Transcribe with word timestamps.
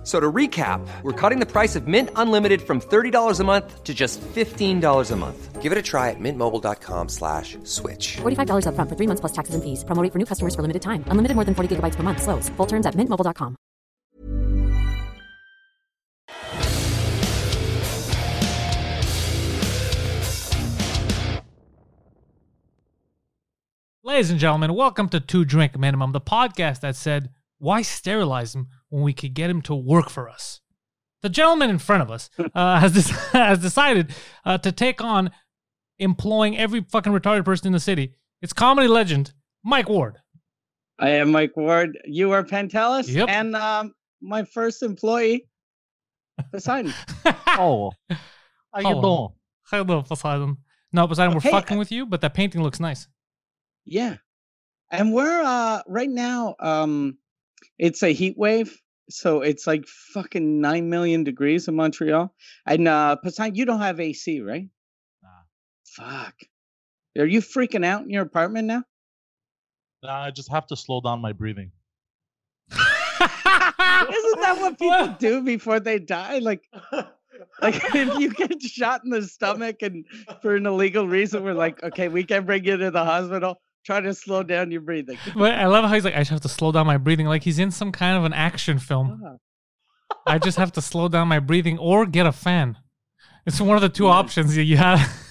F- 0.00 0.06
So 0.06 0.18
to 0.18 0.32
recap, 0.32 0.80
we're 1.02 1.12
cutting 1.12 1.40
the 1.40 1.46
price 1.46 1.76
of 1.76 1.86
Mint 1.86 2.08
Unlimited 2.16 2.62
from 2.62 2.80
$30 2.80 3.38
a 3.40 3.44
month 3.44 3.84
to 3.84 3.92
just 3.92 4.18
$15 4.20 5.10
a 5.10 5.16
month. 5.16 5.60
Give 5.60 5.72
it 5.72 5.76
a 5.76 5.82
try 5.82 6.08
at 6.08 6.16
mintmobile.com 6.18 7.08
slash 7.10 7.58
switch. 7.64 8.16
$45 8.22 8.64
upfront 8.64 8.88
for 8.88 8.96
three 8.96 9.06
months 9.06 9.20
plus 9.20 9.32
taxes 9.32 9.54
and 9.54 9.62
fees. 9.62 9.84
Promo 9.84 10.02
rate 10.02 10.10
for 10.12 10.18
new 10.18 10.24
customers 10.24 10.54
for 10.54 10.62
limited 10.62 10.80
time. 10.80 11.04
Unlimited 11.08 11.34
more 11.34 11.44
than 11.44 11.54
40 11.54 11.76
gigabytes 11.76 11.96
per 11.96 12.02
month. 12.02 12.22
Slows. 12.22 12.48
Full 12.56 12.66
terms 12.66 12.86
at 12.86 12.94
mintmobile.com. 12.94 13.56
Ladies 24.02 24.30
and 24.30 24.40
gentlemen, 24.40 24.74
welcome 24.74 25.08
to 25.10 25.20
Two 25.20 25.44
Drink 25.44 25.78
Minimum, 25.78 26.12
the 26.12 26.20
podcast 26.20 26.80
that 26.80 26.96
said, 26.96 27.30
why 27.58 27.82
sterilize 27.82 28.54
him 28.54 28.68
when 28.90 29.02
we 29.02 29.12
could 29.12 29.34
get 29.34 29.48
him 29.50 29.62
to 29.62 29.74
work 29.74 30.10
for 30.10 30.28
us? 30.28 30.60
The 31.22 31.28
gentleman 31.28 31.70
in 31.70 31.78
front 31.78 32.02
of 32.02 32.10
us 32.10 32.30
uh, 32.54 32.78
has, 32.80 32.92
this, 32.92 33.10
has 33.32 33.58
decided 33.58 34.14
uh, 34.44 34.58
to 34.58 34.70
take 34.72 35.02
on 35.02 35.30
employing 35.98 36.56
every 36.58 36.82
fucking 36.82 37.12
retarded 37.12 37.44
person 37.44 37.66
in 37.66 37.72
the 37.72 37.80
city. 37.80 38.14
It's 38.42 38.52
comedy 38.52 38.88
legend, 38.88 39.32
Mike 39.64 39.88
Ward. 39.88 40.18
I 40.98 41.10
am 41.10 41.30
Mike 41.32 41.56
Ward. 41.56 41.98
You 42.04 42.30
are 42.32 42.42
Pantelis, 42.44 43.08
Yep. 43.08 43.28
and 43.28 43.56
um, 43.56 43.94
my 44.22 44.44
first 44.44 44.82
employee, 44.82 45.46
Poseidon. 46.52 46.92
Oh, 47.58 47.92
how 48.08 48.80
you 48.80 48.86
Hello. 48.88 49.00
doing? 49.72 49.84
Hello, 49.86 50.02
Poseidon. 50.02 50.56
No, 50.92 51.06
Poseidon, 51.06 51.34
we're 51.34 51.40
fucking 51.40 51.76
uh, 51.76 51.80
with 51.80 51.92
you, 51.92 52.06
but 52.06 52.20
that 52.22 52.32
painting 52.34 52.62
looks 52.62 52.80
nice. 52.80 53.08
yeah, 53.84 54.16
and 54.90 55.12
we're 55.12 55.42
uh 55.42 55.82
right 55.86 56.08
now. 56.08 56.54
Um, 56.60 57.18
it's 57.80 58.02
a 58.02 58.12
heat 58.12 58.36
wave, 58.36 58.78
so 59.08 59.40
it's 59.40 59.66
like 59.66 59.86
fucking 59.86 60.60
nine 60.60 60.90
million 60.90 61.24
degrees 61.24 61.66
in 61.66 61.74
Montreal. 61.74 62.32
And 62.66 62.86
uh, 62.86 63.16
Poseidon, 63.16 63.54
you 63.54 63.64
don't 63.64 63.80
have 63.80 63.98
AC, 63.98 64.42
right? 64.42 64.68
Nah. 65.22 65.28
Fuck. 65.86 66.34
Are 67.18 67.26
you 67.26 67.40
freaking 67.40 67.84
out 67.84 68.02
in 68.02 68.10
your 68.10 68.22
apartment 68.22 68.66
now? 68.68 68.84
Nah, 70.02 70.24
I 70.24 70.30
just 70.30 70.50
have 70.50 70.66
to 70.66 70.76
slow 70.76 71.00
down 71.00 71.22
my 71.22 71.32
breathing. 71.32 71.72
Isn't 72.70 74.40
that 74.40 74.58
what 74.60 74.78
people 74.78 75.16
do 75.18 75.42
before 75.42 75.80
they 75.80 75.98
die? 75.98 76.38
Like, 76.38 76.68
like 76.92 77.14
if 77.94 78.18
you 78.18 78.30
get 78.34 78.60
shot 78.62 79.04
in 79.04 79.10
the 79.10 79.22
stomach 79.22 79.80
and 79.80 80.04
for 80.42 80.54
an 80.54 80.66
illegal 80.66 81.08
reason, 81.08 81.42
we're 81.42 81.54
like, 81.54 81.82
okay, 81.82 82.08
we 82.08 82.24
can 82.24 82.44
bring 82.44 82.64
you 82.64 82.76
to 82.76 82.90
the 82.90 83.04
hospital. 83.04 83.58
Try 83.84 84.00
to 84.00 84.12
slow 84.14 84.42
down 84.42 84.70
your 84.70 84.82
breathing. 84.82 85.18
But 85.34 85.52
I 85.52 85.66
love 85.66 85.84
how 85.84 85.94
he's 85.94 86.04
like, 86.04 86.14
I 86.14 86.18
just 86.20 86.30
have 86.30 86.40
to 86.42 86.48
slow 86.48 86.70
down 86.72 86.86
my 86.86 86.98
breathing. 86.98 87.26
Like 87.26 87.42
he's 87.42 87.58
in 87.58 87.70
some 87.70 87.92
kind 87.92 88.16
of 88.16 88.24
an 88.24 88.32
action 88.32 88.78
film. 88.78 89.22
Ah. 89.24 89.36
I 90.26 90.38
just 90.38 90.58
have 90.58 90.72
to 90.72 90.82
slow 90.82 91.08
down 91.08 91.28
my 91.28 91.38
breathing 91.38 91.78
or 91.78 92.04
get 92.04 92.26
a 92.26 92.32
fan. 92.32 92.76
It's 93.46 93.60
one 93.60 93.76
of 93.76 93.82
the 93.82 93.88
two 93.88 94.06
options 94.06 94.54
that 94.54 94.64
you 94.64 94.76
have. 94.76 95.00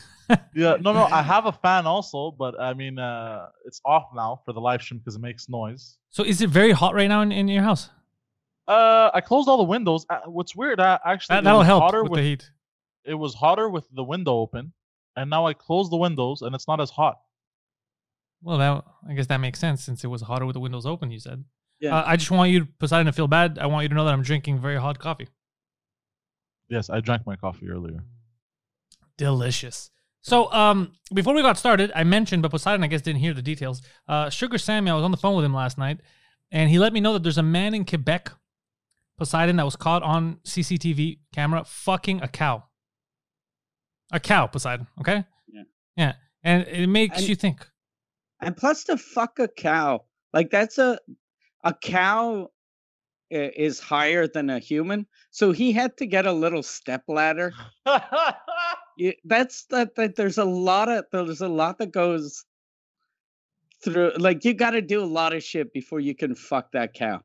Yeah, 0.54 0.78
no, 0.80 0.94
no, 0.94 1.06
I 1.06 1.24
have 1.24 1.48
a 1.48 1.52
fan 1.52 1.88
also, 1.88 2.30
but 2.38 2.54
I 2.60 2.76
mean, 2.76 3.00
uh, 3.00 3.48
it's 3.66 3.82
off 3.84 4.10
now 4.16 4.42
for 4.46 4.54
the 4.54 4.62
live 4.62 4.80
stream 4.80 5.00
because 5.00 5.16
it 5.16 5.22
makes 5.22 5.50
noise. 5.50 5.98
so 6.12 6.22
is 6.24 6.40
it 6.44 6.52
very 6.52 6.72
hot 6.72 6.94
right 6.94 7.08
now 7.08 7.22
in, 7.22 7.32
in 7.32 7.48
your 7.48 7.64
house? 7.64 7.90
Uh, 8.68 9.10
I 9.12 9.22
closed 9.22 9.50
all 9.50 9.58
the 9.58 9.64
windows. 9.64 10.06
Uh, 10.08 10.20
what's 10.28 10.56
weird, 10.56 10.80
uh, 10.80 11.00
actually, 11.04 11.38
that, 11.38 11.46
that'll 11.46 11.64
help 11.64 11.82
hotter 11.82 12.04
with, 12.04 12.12
with 12.12 12.20
the 12.20 12.24
heat. 12.24 12.52
it 13.06 13.16
was 13.16 13.34
hotter 13.34 13.70
with 13.70 13.86
the 13.92 14.04
window 14.04 14.34
open, 14.34 14.72
and 15.16 15.32
now 15.32 15.48
I 15.48 15.54
close 15.54 15.90
the 15.90 15.98
windows 15.98 16.44
and 16.44 16.54
it's 16.54 16.68
not 16.68 16.80
as 16.80 16.92
hot. 16.92 17.18
Well, 18.42 18.58
that 18.58 18.84
I 19.10 19.14
guess 19.14 19.28
that 19.28 19.38
makes 19.40 19.60
sense 19.60 19.84
since 19.84 20.04
it 20.04 20.08
was 20.08 20.22
hotter 20.22 20.46
with 20.46 20.54
the 20.54 20.60
windows 20.60 20.86
open. 20.86 21.12
You 21.12 21.20
said. 21.20 21.44
Yeah. 21.80 21.96
Uh, 21.98 22.04
I 22.06 22.16
just 22.18 22.30
want 22.32 22.52
you, 22.52 22.68
Poseidon, 22.80 23.06
to 23.06 23.14
feel 23.14 23.28
bad. 23.28 23.58
I 23.60 23.66
want 23.68 23.84
you 23.84 23.90
to 23.90 23.96
know 23.96 24.04
that 24.06 24.14
I'm 24.14 24.22
drinking 24.24 24.60
very 24.60 24.76
hot 24.78 25.00
coffee. 25.00 25.28
Yes, 26.70 26.90
I 26.90 27.00
drank 27.00 27.26
my 27.26 27.36
coffee 27.38 27.70
earlier. 27.70 28.04
Delicious. 29.18 29.90
So, 30.22 30.52
um, 30.52 30.92
before 31.14 31.34
we 31.34 31.42
got 31.42 31.58
started, 31.58 31.92
I 31.96 32.04
mentioned, 32.04 32.42
but 32.42 32.52
Poseidon, 32.52 32.84
I 32.84 32.88
guess, 32.88 33.02
didn't 33.02 33.22
hear 33.22 33.34
the 33.34 33.42
details. 33.42 33.82
Uh, 34.08 34.30
Sugar 34.30 34.58
Sammy, 34.58 34.92
I 34.92 34.94
was 34.94 35.04
on 35.04 35.12
the 35.12 35.18
phone 35.18 35.36
with 35.38 35.46
him 35.46 35.54
last 35.54 35.78
night, 35.78 36.00
and 36.52 36.70
he 36.70 36.78
let 36.80 36.92
me 36.92 37.00
know 37.00 37.14
that 37.14 37.24
there's 37.24 37.38
a 37.38 37.44
man 37.44 37.74
in 37.74 37.86
Quebec, 37.86 38.32
Poseidon, 39.18 39.56
that 39.56 39.64
was 39.66 39.78
caught 39.78 40.04
on 40.04 40.40
CCTV 40.44 41.20
camera 41.34 41.64
fucking 41.66 42.22
a 42.22 42.28
cow. 42.28 42.64
A 44.12 44.20
cow, 44.20 44.48
Poseidon. 44.48 44.88
Okay. 45.00 45.24
Yeah. 45.48 45.64
Yeah, 45.96 46.14
and 46.44 46.68
it 46.68 46.88
makes 46.88 47.20
And- 47.20 47.30
you 47.30 47.36
think. 47.36 47.66
And 48.42 48.56
plus, 48.56 48.86
to 48.86 48.98
fuck 48.98 49.40
a 49.40 49.48
cow, 49.48 50.06
like 50.34 50.50
that's 50.50 50.78
a 50.78 51.00
a 51.64 51.74
cow 51.74 52.50
is 53.30 53.80
higher 53.80 54.28
than 54.28 54.50
a 54.50 54.60
human, 54.60 55.06
so 55.32 55.52
he 55.52 55.72
had 55.72 55.98
to 55.98 56.06
get 56.06 56.26
a 56.26 56.32
little 56.32 56.64
step 56.64 57.04
ladder. 57.08 57.54
That's 59.24 59.64
that, 59.66 59.96
that. 59.96 60.16
There's 60.18 60.38
a 60.38 60.46
lot 60.46 60.90
of 60.90 61.06
there's 61.12 61.42
a 61.42 61.48
lot 61.48 61.78
that 61.78 61.92
goes 61.92 62.44
through. 63.84 64.12
Like 64.18 64.44
you 64.44 64.54
got 64.54 64.72
to 64.72 64.82
do 64.82 65.02
a 65.02 65.06
lot 65.06 65.34
of 65.34 65.42
shit 65.42 65.72
before 65.72 66.00
you 66.02 66.14
can 66.16 66.36
fuck 66.36 66.72
that 66.74 66.94
cow. 66.94 67.22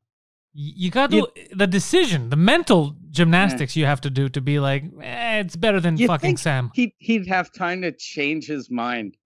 You 0.53 0.89
got 0.89 1.11
to 1.11 1.17
You- 1.17 1.27
the 1.53 1.67
decision, 1.67 2.29
the 2.29 2.37
mental 2.37 2.95
gymnastics 3.11 3.75
you 3.75 3.85
have 3.85 3.99
to 4.01 4.09
do 4.09 4.29
to 4.29 4.39
be 4.39 4.59
like, 4.59 4.85
eh, 5.01 5.39
it's 5.39 5.57
better 5.57 5.81
than 5.81 5.97
You 5.97 6.07
fucking 6.07 6.29
think 6.29 6.39
Sam. 6.39 6.71
He 6.73 6.93
he'd 6.99 7.27
have 7.27 7.51
time 7.51 7.81
to 7.81 7.91
change 7.91 8.47
his 8.47 8.71
mind. 8.71 9.17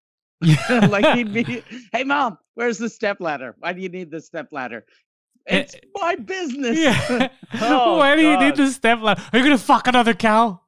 Like 0.70 1.06
he'd 1.18 1.34
be, 1.34 1.64
hey 1.92 2.04
mom, 2.04 2.38
where's 2.56 2.78
the 2.78 2.90
step 2.90 3.20
ladder? 3.20 3.56
Why 3.60 3.74
do 3.74 3.82
you 3.82 3.90
need 3.90 4.10
the 4.12 4.22
step 4.22 4.48
ladder? 4.52 4.86
Eh, 5.48 5.60
It's 5.60 5.76
my 5.96 6.16
business. 6.16 6.78
Yeah. 6.78 7.28
Oh, 7.62 7.98
Why 7.98 8.16
do 8.16 8.22
you 8.22 8.38
need 8.40 8.56
the 8.56 8.68
step 8.72 9.02
ladder? 9.02 9.22
Are 9.34 9.38
you 9.40 9.44
gonna 9.44 9.58
fuck 9.58 9.88
another 9.88 10.14
cow? 10.14 10.62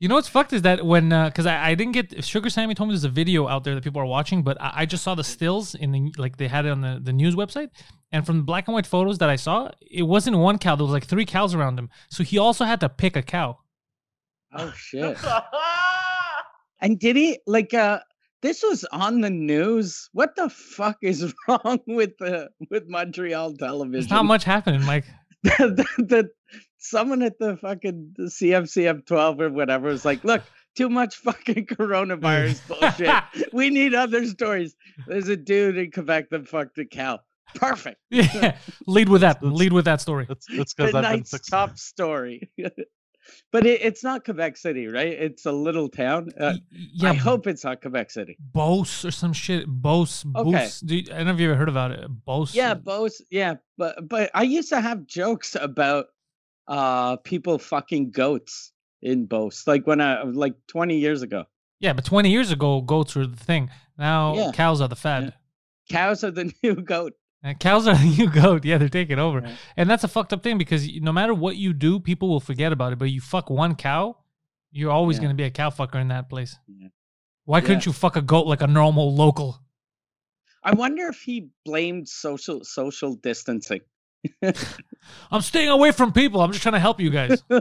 You 0.00 0.08
know 0.08 0.14
what's 0.14 0.28
fucked 0.28 0.52
is 0.52 0.62
that 0.62 0.84
when 0.86 1.08
because 1.08 1.46
I, 1.46 1.70
I 1.70 1.74
didn't 1.74 1.92
get 1.92 2.24
Sugar 2.24 2.48
Sammy 2.50 2.74
told 2.74 2.88
me 2.88 2.94
there's 2.94 3.04
a 3.04 3.08
video 3.08 3.48
out 3.48 3.64
there 3.64 3.74
that 3.74 3.82
people 3.84 4.00
are 4.00 4.06
watching, 4.06 4.42
but 4.42 4.60
I, 4.60 4.72
I 4.76 4.86
just 4.86 5.02
saw 5.02 5.14
the 5.16 5.24
stills 5.24 5.74
in 5.74 5.90
the 5.92 6.12
like 6.18 6.36
they 6.36 6.46
had 6.48 6.64
it 6.66 6.70
on 6.70 6.80
the, 6.80 7.00
the 7.02 7.12
news 7.12 7.34
website, 7.34 7.70
and 8.12 8.24
from 8.24 8.36
the 8.38 8.42
black 8.44 8.68
and 8.68 8.74
white 8.74 8.86
photos 8.86 9.18
that 9.18 9.28
I 9.28 9.34
saw, 9.36 9.70
it 9.90 10.02
wasn't 10.04 10.38
one 10.38 10.58
cow. 10.58 10.76
There 10.76 10.84
was 10.84 10.92
like 10.92 11.06
three 11.06 11.24
cows 11.26 11.52
around 11.54 11.78
him, 11.78 11.90
so 12.10 12.22
he 12.22 12.38
also 12.38 12.64
had 12.64 12.78
to 12.80 12.88
pick 12.88 13.16
a 13.16 13.22
cow. 13.22 13.58
oh 14.54 14.72
shit. 14.76 15.18
And 16.80 16.98
did 16.98 17.16
he 17.16 17.38
like 17.46 17.74
uh 17.74 18.00
this 18.42 18.62
was 18.62 18.84
on 18.92 19.20
the 19.20 19.30
news? 19.30 20.08
What 20.12 20.36
the 20.36 20.48
fuck 20.48 20.98
is 21.02 21.34
wrong 21.48 21.80
with 21.86 22.18
the 22.18 22.50
with 22.70 22.84
Montreal 22.88 23.54
television? 23.54 23.92
There's 23.92 24.10
not 24.10 24.24
much 24.24 24.44
happening, 24.44 24.84
Mike. 24.84 25.04
the, 25.42 25.86
the, 25.98 26.30
someone 26.78 27.22
at 27.22 27.38
the 27.38 27.56
fucking 27.56 28.14
CFCF 28.18 29.06
12 29.06 29.40
or 29.40 29.50
whatever 29.50 29.88
was 29.88 30.04
like, 30.04 30.24
look, 30.24 30.42
too 30.76 30.88
much 30.88 31.16
fucking 31.16 31.66
coronavirus 31.78 32.66
bullshit. 32.68 33.52
we 33.52 33.70
need 33.70 33.94
other 33.94 34.26
stories. 34.26 34.74
There's 35.06 35.28
a 35.28 35.36
dude 35.36 35.76
in 35.76 35.90
Quebec 35.90 36.30
that 36.30 36.48
fucked 36.48 36.78
a 36.78 36.84
cow. 36.84 37.20
Perfect. 37.54 37.98
Yeah, 38.10 38.56
lead 38.86 39.08
with 39.08 39.22
that. 39.22 39.42
Lead 39.42 39.72
with 39.72 39.86
that 39.86 40.00
story. 40.00 40.26
It's 40.28 40.46
it's 40.50 40.74
The 40.74 40.84
because 40.84 40.94
I've 40.94 41.02
been 41.02 41.12
night's 41.12 41.48
top 41.48 41.78
story. 41.78 42.50
But 43.52 43.66
it, 43.66 43.80
it's 43.82 44.02
not 44.04 44.24
Quebec 44.24 44.56
City, 44.56 44.86
right? 44.86 45.08
It's 45.12 45.46
a 45.46 45.52
little 45.52 45.88
town. 45.88 46.30
Uh, 46.38 46.54
yeah, 46.70 47.10
I 47.10 47.14
hope 47.14 47.46
it's 47.46 47.64
not 47.64 47.80
Quebec 47.82 48.10
City. 48.10 48.36
Beauce 48.54 49.04
or 49.04 49.10
some 49.10 49.32
shit. 49.32 49.66
Beauce. 49.66 50.24
Okay. 50.36 50.50
Beauce. 50.50 50.80
Do 50.80 50.96
you, 50.96 51.04
I 51.12 51.18
don't 51.18 51.26
know 51.26 51.32
if 51.34 51.40
you 51.40 51.48
ever 51.50 51.58
heard 51.58 51.68
about 51.68 51.90
it. 51.92 52.06
Beauce. 52.26 52.54
Yeah, 52.54 52.74
both. 52.74 53.14
Yeah, 53.30 53.54
but 53.76 54.08
but 54.08 54.30
I 54.34 54.42
used 54.42 54.68
to 54.70 54.80
have 54.80 55.06
jokes 55.06 55.56
about 55.60 56.06
uh 56.66 57.16
people 57.16 57.58
fucking 57.58 58.10
goats 58.10 58.72
in 59.02 59.26
Beauce, 59.26 59.66
like 59.66 59.86
when 59.86 60.00
I 60.00 60.22
like 60.24 60.54
20 60.68 60.98
years 60.98 61.22
ago. 61.22 61.44
Yeah, 61.80 61.92
but 61.92 62.04
20 62.04 62.30
years 62.30 62.50
ago, 62.50 62.80
goats 62.80 63.14
were 63.14 63.26
the 63.26 63.36
thing. 63.36 63.70
Now 63.96 64.34
Yeah. 64.36 64.50
cows 64.52 64.80
are 64.80 64.88
the 64.88 64.96
fad. 64.96 65.32
Cows 65.88 66.24
are 66.24 66.30
the 66.32 66.52
new 66.62 66.74
goat. 66.74 67.12
And 67.42 67.58
cows 67.60 67.86
are 67.86 67.94
the 67.94 68.04
new 68.04 68.28
goat. 68.30 68.64
Yeah, 68.64 68.78
they're 68.78 68.88
taking 68.88 69.18
over. 69.18 69.40
Right. 69.40 69.54
And 69.76 69.88
that's 69.88 70.02
a 70.04 70.08
fucked 70.08 70.32
up 70.32 70.42
thing 70.42 70.58
because 70.58 70.88
no 71.00 71.12
matter 71.12 71.32
what 71.34 71.56
you 71.56 71.72
do, 71.72 72.00
people 72.00 72.28
will 72.28 72.40
forget 72.40 72.72
about 72.72 72.92
it. 72.92 72.98
But 72.98 73.06
you 73.10 73.20
fuck 73.20 73.48
one 73.48 73.76
cow, 73.76 74.16
you're 74.72 74.90
always 74.90 75.16
Yeah. 75.18 75.22
going 75.24 75.30
to 75.30 75.40
be 75.40 75.44
a 75.44 75.50
cow 75.50 75.70
fucker 75.70 76.00
in 76.00 76.08
that 76.08 76.28
place. 76.28 76.56
Yeah. 76.66 76.88
Why 77.44 77.60
couldn't 77.60 77.86
Yeah. 77.86 77.90
you 77.90 77.92
fuck 77.92 78.16
a 78.16 78.22
goat 78.22 78.46
like 78.46 78.60
a 78.60 78.66
normal 78.66 79.14
local? 79.14 79.60
I 80.64 80.74
wonder 80.74 81.06
if 81.06 81.20
he 81.22 81.48
blamed 81.64 82.08
social 82.08 82.64
social 82.64 83.14
distancing. 83.14 83.80
I'm 85.30 85.42
staying 85.42 85.68
away 85.68 85.92
from 85.92 86.12
people. 86.12 86.40
I'm 86.42 86.50
just 86.50 86.62
trying 86.62 86.72
to 86.74 86.80
help 86.80 87.00
you 87.00 87.10
guys. 87.10 87.42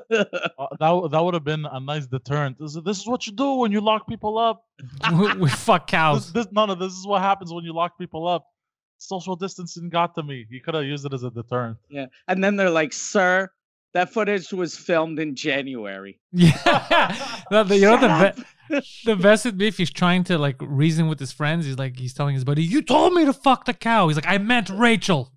Uh, 0.60 0.66
that 0.80 1.10
that 1.12 1.22
would 1.24 1.36
have 1.36 1.44
been 1.44 1.66
a 1.72 1.80
nice 1.80 2.08
deterrent. 2.08 2.58
This 2.60 2.76
is, 2.76 2.82
this 2.84 2.98
is 3.00 3.08
what 3.08 3.28
you 3.28 3.34
do 3.34 3.54
when 3.58 3.72
you 3.72 3.80
lock 3.80 4.08
people 4.08 4.40
up. 4.40 4.66
we, 5.14 5.34
we 5.36 5.50
fuck 5.50 5.86
This, 5.86 5.92
cows. 5.92 6.34
this, 6.34 6.48
no, 6.52 6.66
no, 6.66 6.74
this 6.74 6.92
is 6.94 7.06
what 7.06 7.22
happens 7.22 7.54
when 7.54 7.64
you 7.64 7.74
lock 7.74 7.98
people 8.00 8.28
up. 8.28 8.48
Social 8.98 9.36
distancing 9.36 9.90
got 9.90 10.16
to 10.16 10.24
me. 10.24 10.46
He 10.50 10.60
could 10.60 10.74
have 10.76 10.84
used 10.86 11.06
it 11.06 11.14
as 11.14 11.24
a 11.24 11.30
deterrent. 11.32 11.78
Yeah. 11.90 12.08
And 12.28 12.44
then 12.44 12.56
they're 12.56 12.70
like, 12.70 12.94
sir, 12.94 13.50
that 13.94 14.12
footage 14.12 14.52
was 14.52 14.76
filmed 14.78 15.20
in 15.20 15.36
January. 15.36 16.20
Yeah. 16.32 17.16
no, 17.52 17.64
the, 17.64 17.76
you 17.78 17.82
know 17.86 17.98
the 17.98 18.34
be- 18.70 18.82
the 19.06 19.16
best 19.16 19.46
would 19.46 19.58
be 19.58 19.68
if 19.68 19.78
he's 19.78 19.90
trying 19.90 20.24
to 20.26 20.38
like 20.38 20.58
reason 20.62 21.08
with 21.08 21.20
his 21.20 21.32
friends. 21.32 21.66
He's 21.66 21.78
like 21.78 21.98
he's 21.98 22.14
telling 22.14 22.36
his 22.36 22.44
buddy, 22.44 22.64
"You 22.64 22.82
told 22.82 23.14
me 23.14 23.24
to 23.26 23.32
fuck 23.34 23.64
the 23.66 23.74
cow." 23.74 24.08
He's 24.10 24.18
like, 24.18 24.28
"I 24.28 24.38
meant 24.40 24.70
Rachel." 24.70 25.32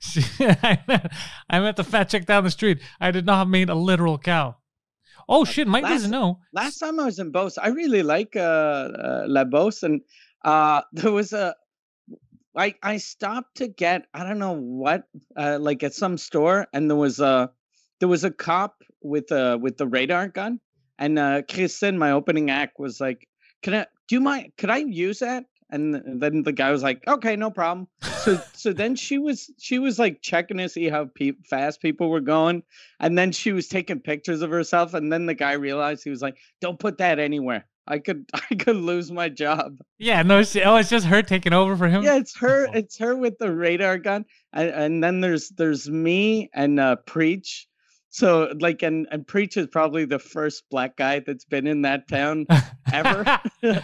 She- 0.00 0.22
I, 0.40 0.78
meant, 0.86 1.06
I 1.50 1.60
meant 1.60 1.76
the 1.76 1.84
fat 1.84 2.08
chick 2.08 2.24
down 2.26 2.44
the 2.44 2.50
street. 2.50 2.80
I 3.00 3.10
did 3.10 3.26
not 3.26 3.48
mean 3.48 3.68
a 3.68 3.74
literal 3.74 4.16
cow. 4.18 4.56
Oh 5.28 5.44
shit, 5.44 5.66
Mike 5.68 5.84
Last- 5.84 5.92
doesn't 5.92 6.10
know. 6.10 6.38
Last 6.52 6.78
time 6.78 6.98
I 7.00 7.04
was 7.04 7.18
in 7.18 7.30
Beauce, 7.32 7.58
I 7.58 7.68
really 7.68 8.02
like 8.02 8.36
uh, 8.36 8.40
uh 8.40 9.24
La 9.26 9.44
Beauce, 9.44 9.82
and 9.82 10.00
uh 10.44 10.82
there 10.92 11.12
was 11.12 11.32
a 11.32 11.54
I 12.56 12.74
I 12.82 12.96
stopped 12.98 13.56
to 13.58 13.68
get 13.68 14.06
I 14.14 14.24
don't 14.24 14.38
know 14.38 14.52
what 14.52 15.04
uh 15.36 15.58
like 15.60 15.82
at 15.82 15.94
some 15.94 16.18
store, 16.18 16.66
and 16.72 16.90
there 16.90 16.96
was 16.96 17.20
a 17.20 17.50
there 18.00 18.08
was 18.08 18.24
a 18.24 18.30
cop 18.30 18.82
with 19.02 19.30
a 19.30 19.58
with 19.58 19.76
the 19.78 19.86
radar 19.86 20.28
gun, 20.28 20.60
and 20.98 21.18
uh 21.18 21.42
Kristen, 21.48 21.98
my 21.98 22.12
opening 22.12 22.50
act, 22.50 22.78
was 22.78 23.00
like, 23.00 23.28
"Can 23.62 23.74
I 23.74 23.86
do 24.08 24.16
you 24.16 24.20
mind? 24.20 24.52
Could 24.58 24.70
I 24.70 24.78
use 24.78 25.20
that?" 25.20 25.44
And 25.70 26.20
then 26.20 26.42
the 26.42 26.52
guy 26.52 26.72
was 26.72 26.82
like, 26.82 27.06
"Okay, 27.06 27.36
no 27.36 27.50
problem." 27.50 27.86
So 28.16 28.38
so 28.54 28.72
then 28.72 28.96
she 28.96 29.18
was 29.18 29.50
she 29.58 29.78
was 29.78 29.98
like 29.98 30.20
checking 30.22 30.58
to 30.58 30.68
see 30.68 30.88
how 30.88 31.06
pe- 31.14 31.40
fast 31.48 31.80
people 31.80 32.10
were 32.10 32.20
going, 32.20 32.64
and 32.98 33.16
then 33.16 33.30
she 33.32 33.52
was 33.52 33.68
taking 33.68 34.00
pictures 34.00 34.42
of 34.42 34.50
herself, 34.50 34.94
and 34.94 35.12
then 35.12 35.26
the 35.26 35.34
guy 35.34 35.52
realized 35.52 36.02
he 36.02 36.10
was 36.10 36.22
like, 36.22 36.36
"Don't 36.60 36.80
put 36.80 36.98
that 36.98 37.20
anywhere. 37.20 37.66
I 37.86 37.98
could 37.98 38.26
I 38.50 38.54
could 38.54 38.76
lose 38.76 39.10
my 39.10 39.28
job." 39.28 39.78
Yeah, 39.98 40.22
no. 40.22 40.42
She, 40.42 40.62
oh, 40.62 40.76
it's 40.76 40.90
just 40.90 41.06
her 41.06 41.22
taking 41.22 41.52
over 41.52 41.76
for 41.76 41.88
him. 41.88 42.02
Yeah, 42.02 42.16
it's 42.16 42.36
her. 42.38 42.68
It's 42.74 42.98
her 42.98 43.16
with 43.16 43.38
the 43.38 43.52
radar 43.52 43.98
gun, 43.98 44.24
and, 44.52 44.68
and 44.70 45.04
then 45.04 45.20
there's 45.20 45.50
there's 45.50 45.88
me 45.88 46.50
and 46.54 46.78
uh, 46.80 46.96
preach. 47.06 47.66
So 48.10 48.52
like, 48.60 48.82
and 48.82 49.06
and 49.10 49.26
preach 49.26 49.56
is 49.56 49.66
probably 49.68 50.04
the 50.04 50.18
first 50.18 50.64
black 50.70 50.96
guy 50.96 51.20
that's 51.20 51.44
been 51.44 51.66
in 51.66 51.82
that 51.82 52.08
town 52.08 52.46
ever. 52.92 53.40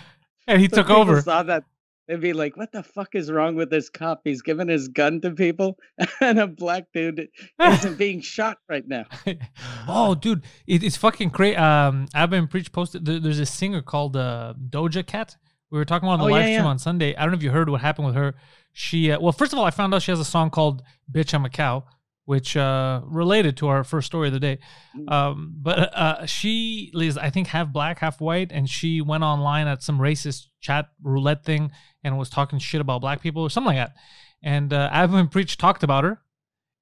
and 0.48 0.60
he 0.60 0.68
So 0.68 0.76
took 0.76 0.90
over. 0.90 1.20
Saw 1.22 1.42
that. 1.44 1.64
They'd 2.08 2.20
be 2.20 2.32
like, 2.32 2.56
"What 2.56 2.72
the 2.72 2.82
fuck 2.82 3.14
is 3.14 3.30
wrong 3.30 3.56
with 3.56 3.70
this 3.70 3.88
cop? 3.90 4.20
He's 4.24 4.42
giving 4.42 4.68
his 4.68 4.88
gun 4.88 5.20
to 5.22 5.30
people, 5.32 5.78
and 6.20 6.38
a 6.38 6.46
black 6.46 6.84
dude 6.94 7.28
isn't 7.60 7.98
being 7.98 8.20
shot 8.20 8.58
right 8.68 8.86
now." 8.86 9.04
oh, 9.88 10.14
dude, 10.14 10.44
it, 10.66 10.84
it's 10.84 10.96
fucking 10.96 11.30
crazy. 11.30 11.56
Um, 11.56 12.06
and 12.14 12.50
Preach 12.50 12.70
posted. 12.70 13.04
There, 13.04 13.18
there's 13.18 13.40
a 13.40 13.46
singer 13.46 13.82
called 13.82 14.16
uh, 14.16 14.54
Doja 14.70 15.04
Cat. 15.06 15.36
We 15.70 15.78
were 15.78 15.84
talking 15.84 16.08
about 16.08 16.20
on 16.20 16.20
the 16.20 16.26
Oh, 16.26 16.38
live 16.38 16.42
yeah, 16.46 16.54
stream 16.54 16.64
yeah. 16.64 16.70
on 16.70 16.78
Sunday. 16.78 17.16
I 17.16 17.22
don't 17.22 17.32
know 17.32 17.38
if 17.38 17.42
you 17.42 17.50
heard 17.50 17.68
what 17.68 17.80
happened 17.80 18.06
with 18.06 18.14
her. 18.14 18.36
She, 18.72 19.10
uh, 19.10 19.18
well, 19.18 19.32
first 19.32 19.52
of 19.52 19.58
all, 19.58 19.64
I 19.64 19.70
found 19.70 19.92
out 19.94 20.02
she 20.02 20.12
has 20.12 20.20
a 20.20 20.24
song 20.24 20.50
called 20.50 20.82
"Bitch 21.10 21.34
I'm 21.34 21.44
a 21.44 21.50
Cow," 21.50 21.84
which 22.24 22.56
uh, 22.56 23.00
related 23.04 23.56
to 23.56 23.68
our 23.68 23.82
first 23.82 24.06
story 24.06 24.28
of 24.28 24.34
the 24.34 24.40
day. 24.40 24.58
Mm. 24.96 25.10
Um, 25.10 25.54
but 25.56 25.78
uh, 25.96 26.26
she 26.26 26.92
is, 26.94 27.16
I 27.16 27.30
think, 27.30 27.48
half 27.48 27.72
black, 27.72 27.98
half 28.00 28.20
white, 28.20 28.52
and 28.52 28.68
she 28.68 29.00
went 29.00 29.24
online 29.24 29.66
at 29.66 29.82
some 29.82 29.98
racist 29.98 30.48
chat 30.66 30.88
roulette 31.02 31.44
thing 31.44 31.70
and 32.02 32.18
was 32.18 32.28
talking 32.30 32.58
shit 32.58 32.80
about 32.80 33.00
black 33.00 33.20
people 33.22 33.42
or 33.42 33.50
something 33.50 33.76
like 33.76 33.88
that. 33.88 33.96
And 34.42 34.72
uh, 34.72 34.88
and 34.92 35.30
Preach 35.30 35.56
talked 35.56 35.82
about 35.82 36.04
her, 36.04 36.20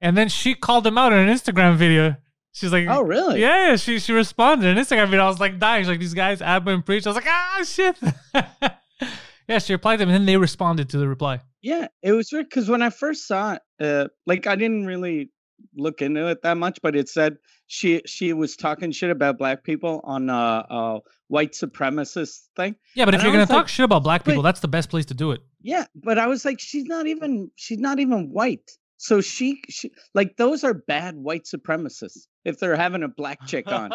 and 0.01 0.17
then 0.17 0.29
she 0.29 0.55
called 0.55 0.87
him 0.87 0.99
out 0.99 1.13
in 1.13 1.19
an 1.19 1.35
Instagram 1.35 1.77
video. 1.77 2.17
She's 2.53 2.73
like, 2.73 2.87
Oh, 2.89 3.03
really? 3.03 3.41
yeah, 3.41 3.77
she 3.77 3.99
she 3.99 4.13
responded 4.13 4.67
in 4.67 4.79
an 4.79 4.85
Instagram 4.85 5.07
video. 5.07 5.25
I 5.25 5.29
was 5.29 5.41
like 5.41 5.59
dying. 5.59 5.83
She's 5.83 5.89
like, 5.89 6.01
these 6.01 6.15
guys, 6.15 6.41
and 6.43 6.87
Preach. 6.87 7.07
I 7.07 7.11
was 7.11 7.17
like, 7.17 7.27
ah, 7.27 7.63
shit. 7.65 7.97
yeah, 9.49 9.59
she 9.59 9.73
replied 9.73 9.97
to 9.97 10.01
them, 10.01 10.09
and 10.11 10.15
then 10.21 10.27
they 10.27 10.37
responded 10.37 10.89
to 10.91 10.99
the 10.99 11.09
reply. 11.09 11.41
Yeah, 11.63 11.89
it 12.03 12.13
was 12.13 12.31
weird 12.33 12.47
because 12.49 12.69
when 12.69 12.83
I 12.83 12.91
first 12.91 13.27
saw 13.27 13.55
it, 13.55 13.63
uh, 13.81 14.09
like 14.27 14.47
I 14.47 14.57
didn't 14.57 14.87
really 14.87 15.31
look 15.77 16.03
into 16.03 16.27
it 16.29 16.43
that 16.43 16.57
much, 16.57 16.79
but 16.83 16.97
it 16.97 17.09
said 17.09 17.37
she 17.67 18.03
she 18.07 18.33
was 18.33 18.57
talking 18.57 18.93
shit 18.93 19.11
about 19.11 19.39
black 19.39 19.65
people 19.65 20.01
on 20.05 20.31
a, 20.31 20.33
uh 20.71 20.99
white 21.29 21.53
supremacist 21.53 22.49
thing. 22.57 22.77
Yeah, 22.95 23.05
but 23.07 23.15
if 23.15 23.21
And 23.21 23.27
you're 23.27 23.33
gonna 23.33 23.47
talk 23.47 23.65
like, 23.65 23.69
shit 23.69 23.85
about 23.85 24.03
black 24.03 24.25
people, 24.25 24.43
wait. 24.43 24.49
that's 24.49 24.61
the 24.61 24.69
best 24.69 24.91
place 24.91 25.07
to 25.07 25.15
do 25.15 25.33
it. 25.33 25.41
Yeah, 25.63 25.87
but 25.95 26.19
I 26.19 26.27
was 26.27 26.45
like, 26.45 26.61
she's 26.61 26.85
not 26.85 27.07
even 27.07 27.51
she's 27.57 27.79
not 27.79 27.99
even 27.99 28.31
white. 28.31 28.71
So 28.97 29.21
she, 29.21 29.61
she 29.69 29.91
like 30.15 30.37
those 30.37 30.65
are 30.65 30.73
bad 30.73 31.17
white 31.17 31.45
supremacists 31.45 32.27
if 32.45 32.59
they're 32.59 32.77
having 32.77 33.03
a 33.03 33.09
black 33.09 33.45
chick 33.47 33.71
on. 33.71 33.91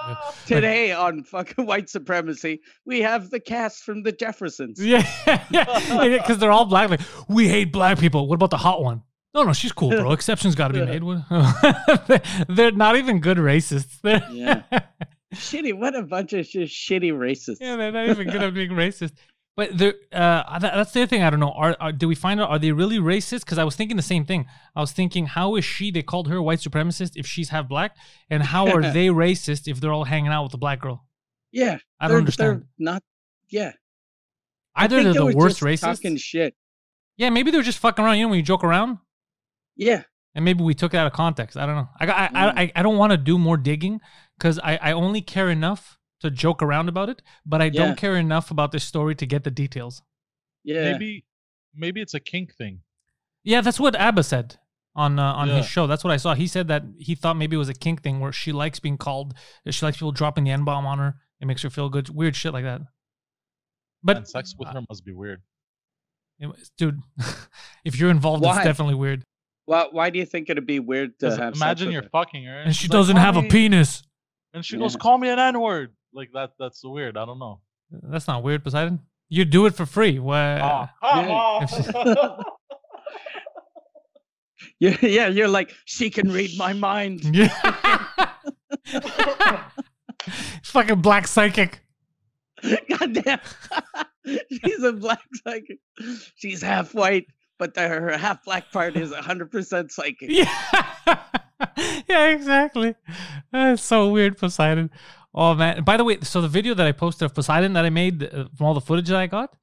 Today 0.46 0.92
on 0.92 1.24
fucking 1.24 1.66
white 1.66 1.88
supremacy, 1.90 2.60
we 2.86 3.00
have 3.00 3.30
the 3.30 3.40
cast 3.40 3.82
from 3.82 4.02
the 4.04 4.12
Jeffersons. 4.12 4.82
Yeah, 4.82 5.06
yeah, 5.50 6.18
because 6.18 6.38
they're 6.38 6.52
all 6.52 6.66
black. 6.66 6.88
Like, 6.90 7.00
we 7.28 7.48
hate 7.48 7.72
black 7.72 7.98
people. 7.98 8.28
What 8.28 8.36
about 8.36 8.50
the 8.50 8.56
hot 8.56 8.82
one? 8.82 9.02
No, 9.34 9.42
no, 9.42 9.52
she's 9.52 9.72
cool, 9.72 9.90
bro. 9.90 10.12
Exceptions 10.18 10.54
got 10.54 10.68
to 10.68 10.74
be 10.74 10.98
made. 10.98 11.02
They're 12.56 12.72
not 12.72 12.96
even 12.96 13.20
good 13.20 13.38
racists. 13.38 14.00
They're, 14.00 14.22
Yeah. 14.32 14.62
Shitty, 15.34 15.76
what 15.76 15.96
a 15.96 16.02
bunch 16.02 16.32
of 16.32 16.46
sh- 16.46 16.56
shitty 16.58 17.12
racists. 17.12 17.56
Yeah, 17.60 17.74
they're 17.74 17.90
not 17.90 18.08
even 18.08 18.28
good 18.30 18.40
at 18.40 18.54
being 18.54 18.70
racist. 18.70 19.10
But 19.56 19.72
uh, 19.72 20.58
that, 20.58 20.60
that's 20.60 20.92
the 20.92 21.02
other 21.02 21.06
thing. 21.08 21.22
I 21.24 21.30
don't 21.30 21.40
know. 21.40 21.50
Are, 21.50 21.76
are 21.80 21.90
do 21.92 22.06
we 22.06 22.14
find 22.14 22.40
out? 22.40 22.50
Are 22.50 22.58
they 22.58 22.70
really 22.70 22.98
racist? 22.98 23.40
Because 23.40 23.58
I 23.58 23.64
was 23.64 23.74
thinking 23.74 23.96
the 23.96 24.02
same 24.02 24.24
thing. 24.24 24.46
I 24.76 24.80
was 24.80 24.92
thinking, 24.92 25.26
how 25.26 25.56
is 25.56 25.64
she? 25.64 25.90
They 25.90 26.02
called 26.02 26.28
her 26.28 26.40
white 26.40 26.60
supremacist 26.60 27.12
if 27.16 27.26
she's 27.26 27.48
half 27.48 27.68
black, 27.68 27.96
and 28.30 28.42
how 28.44 28.66
are 28.68 28.82
they 28.82 29.08
racist 29.08 29.66
if 29.66 29.80
they're 29.80 29.92
all 29.92 30.04
hanging 30.04 30.30
out 30.30 30.44
with 30.44 30.54
a 30.54 30.58
black 30.58 30.80
girl? 30.80 31.04
Yeah, 31.50 31.78
I 32.00 32.08
don't 32.08 32.18
understand. 32.18 32.64
Not. 32.78 33.02
Yeah, 33.48 33.72
Either 34.76 35.02
they're 35.02 35.12
the 35.14 35.26
worst 35.26 35.60
just 35.60 35.62
racists. 35.62 35.96
Talking 35.96 36.16
shit. 36.16 36.54
Yeah, 37.16 37.30
maybe 37.30 37.50
they're 37.52 37.62
just 37.62 37.78
fucking 37.78 38.04
around. 38.04 38.18
You 38.18 38.24
know, 38.24 38.30
when 38.30 38.38
you 38.38 38.44
joke 38.44 38.64
around, 38.64 38.98
Yeah, 39.76 40.02
and 40.34 40.44
maybe 40.44 40.62
we 40.62 40.74
took 40.74 40.94
it 40.94 40.96
out 40.96 41.06
of 41.06 41.12
context. 41.12 41.56
I 41.56 41.66
don't 41.66 41.74
know. 41.76 41.88
I 42.00 42.06
got- 42.06 42.18
I 42.18 42.28
Mm. 42.28 42.36
I, 42.36 42.62
I, 42.62 42.72
I 42.76 42.82
don't 42.82 42.96
want 42.98 43.10
to 43.12 43.16
do 43.16 43.38
more 43.38 43.56
digging 43.56 44.00
because 44.38 44.58
I, 44.58 44.76
I 44.80 44.92
only 44.92 45.20
care 45.20 45.50
enough 45.50 45.98
to 46.20 46.30
joke 46.30 46.62
around 46.62 46.88
about 46.88 47.08
it, 47.08 47.22
but 47.44 47.60
I 47.60 47.66
Yeah. 47.66 47.72
don't 47.84 47.96
care 47.98 48.16
enough 48.16 48.50
about 48.50 48.72
this 48.72 48.84
story 48.84 49.14
to 49.16 49.26
get 49.26 49.44
the 49.44 49.50
details. 49.50 50.02
yeah. 50.62 50.92
Maybe 50.92 51.24
maybe 51.74 52.00
it's 52.00 52.14
a 52.14 52.20
kink 52.20 52.54
thing. 52.54 52.80
Yeah, 53.42 53.60
that's 53.60 53.78
what 53.80 53.94
Abba 53.96 54.22
said 54.22 54.56
on 54.96 55.18
uh, 55.18 55.32
on 55.34 55.48
Yeah. 55.48 55.56
his 55.58 55.66
show. 55.66 55.86
That's 55.86 56.04
what 56.04 56.12
I 56.12 56.16
saw. 56.16 56.34
He 56.34 56.46
said 56.46 56.68
that 56.68 56.84
he 56.98 57.14
thought 57.14 57.36
maybe 57.36 57.56
it 57.56 57.58
was 57.58 57.68
a 57.68 57.74
kink 57.74 58.02
thing 58.02 58.20
where 58.20 58.32
she 58.32 58.52
likes 58.52 58.78
being 58.80 58.96
called. 58.96 59.34
She 59.68 59.84
likes 59.84 59.98
people 59.98 60.12
dropping 60.12 60.44
the 60.44 60.50
n 60.52 60.64
bomb 60.64 60.86
on 60.86 60.98
her. 60.98 61.16
It 61.40 61.46
makes 61.46 61.62
her 61.62 61.70
feel 61.70 61.88
good. 61.90 62.08
Weird 62.08 62.36
shit 62.36 62.52
like 62.52 62.64
that. 62.64 62.80
But 64.02 64.16
and 64.18 64.28
sex 64.28 64.54
with 64.58 64.68
her 64.68 64.82
must 64.88 65.04
be 65.04 65.12
weird. 65.12 65.42
uh, 66.42 66.52
dude, 66.78 67.00
if 67.84 67.98
you're 67.98 68.10
involved, 68.10 68.42
Why? 68.44 68.56
it's 68.56 68.64
definitely 68.64 68.94
weird. 68.94 69.24
Why? 69.66 69.86
Why 69.90 70.10
do 70.10 70.18
you 70.18 70.26
think 70.26 70.50
it'd 70.50 70.66
be 70.66 70.78
weird 70.80 71.18
to 71.20 71.30
have? 71.30 71.36
sex 71.38 71.58
Imagine 71.58 71.86
with 71.88 71.92
you're 71.94 72.02
her? 72.02 72.08
fucking 72.10 72.44
her, 72.44 72.58
And 72.60 72.74
she 72.76 72.88
doesn't 72.88 73.16
"Call 73.16 73.24
have 73.24 73.36
a 73.36 73.42
penis. 73.42 74.02
and 74.52 74.64
she 74.64 74.76
goes, 74.76 74.94
Yeah. 74.94 74.98
"Call 74.98 75.18
me 75.18 75.28
an 75.30 75.38
N 75.38 75.60
word." 75.60 75.94
Like 76.12 76.30
that. 76.34 76.50
That's 76.58 76.80
so 76.80 76.90
weird. 76.90 77.16
I 77.16 77.24
don't 77.24 77.38
know. 77.38 77.60
That's 77.90 78.28
not 78.28 78.42
weird, 78.42 78.62
Poseidon. 78.64 79.00
You 79.28 79.44
do 79.44 79.66
it 79.66 79.74
for 79.74 79.86
free. 79.86 80.18
Why? 80.18 80.60
Ah. 81.02 82.36
Yeah, 84.80 84.96
yeah. 85.02 85.28
You're 85.28 85.48
like 85.48 85.72
she 85.84 86.10
can 86.10 86.30
read 86.32 86.56
my 86.58 86.72
mind. 86.72 87.22
Yeah. 88.86 89.64
Fucking 90.62 91.00
black 91.00 91.26
psychic. 91.26 91.80
Goddamn. 92.88 93.40
She's 94.26 94.82
a 94.82 94.92
black 94.92 95.20
psychic. 95.44 95.78
She's 96.36 96.60
half 96.62 96.94
white, 96.94 97.26
but 97.58 97.74
the, 97.74 97.88
her 97.88 98.16
half 98.16 98.44
black 98.44 98.72
part 98.72 98.96
is 98.96 99.12
100% 99.12 99.90
psychic. 99.90 100.30
Yeah. 100.30 100.52
yeah, 102.08 102.26
exactly. 102.26 102.94
That's 103.52 103.82
so 103.82 104.10
weird, 104.10 104.38
Poseidon. 104.38 104.90
Oh 105.34 105.54
man. 105.54 105.84
By 105.84 105.96
the 105.96 106.04
way, 106.04 106.18
so 106.22 106.40
the 106.40 106.48
video 106.48 106.74
that 106.74 106.86
I 106.86 106.92
posted 106.92 107.26
of 107.26 107.34
Poseidon 107.34 107.72
that 107.74 107.84
I 107.84 107.90
made 107.90 108.22
uh, 108.22 108.46
from 108.56 108.66
all 108.66 108.74
the 108.74 108.80
footage 108.80 109.08
that 109.08 109.18
I 109.18 109.26
got, 109.26 109.56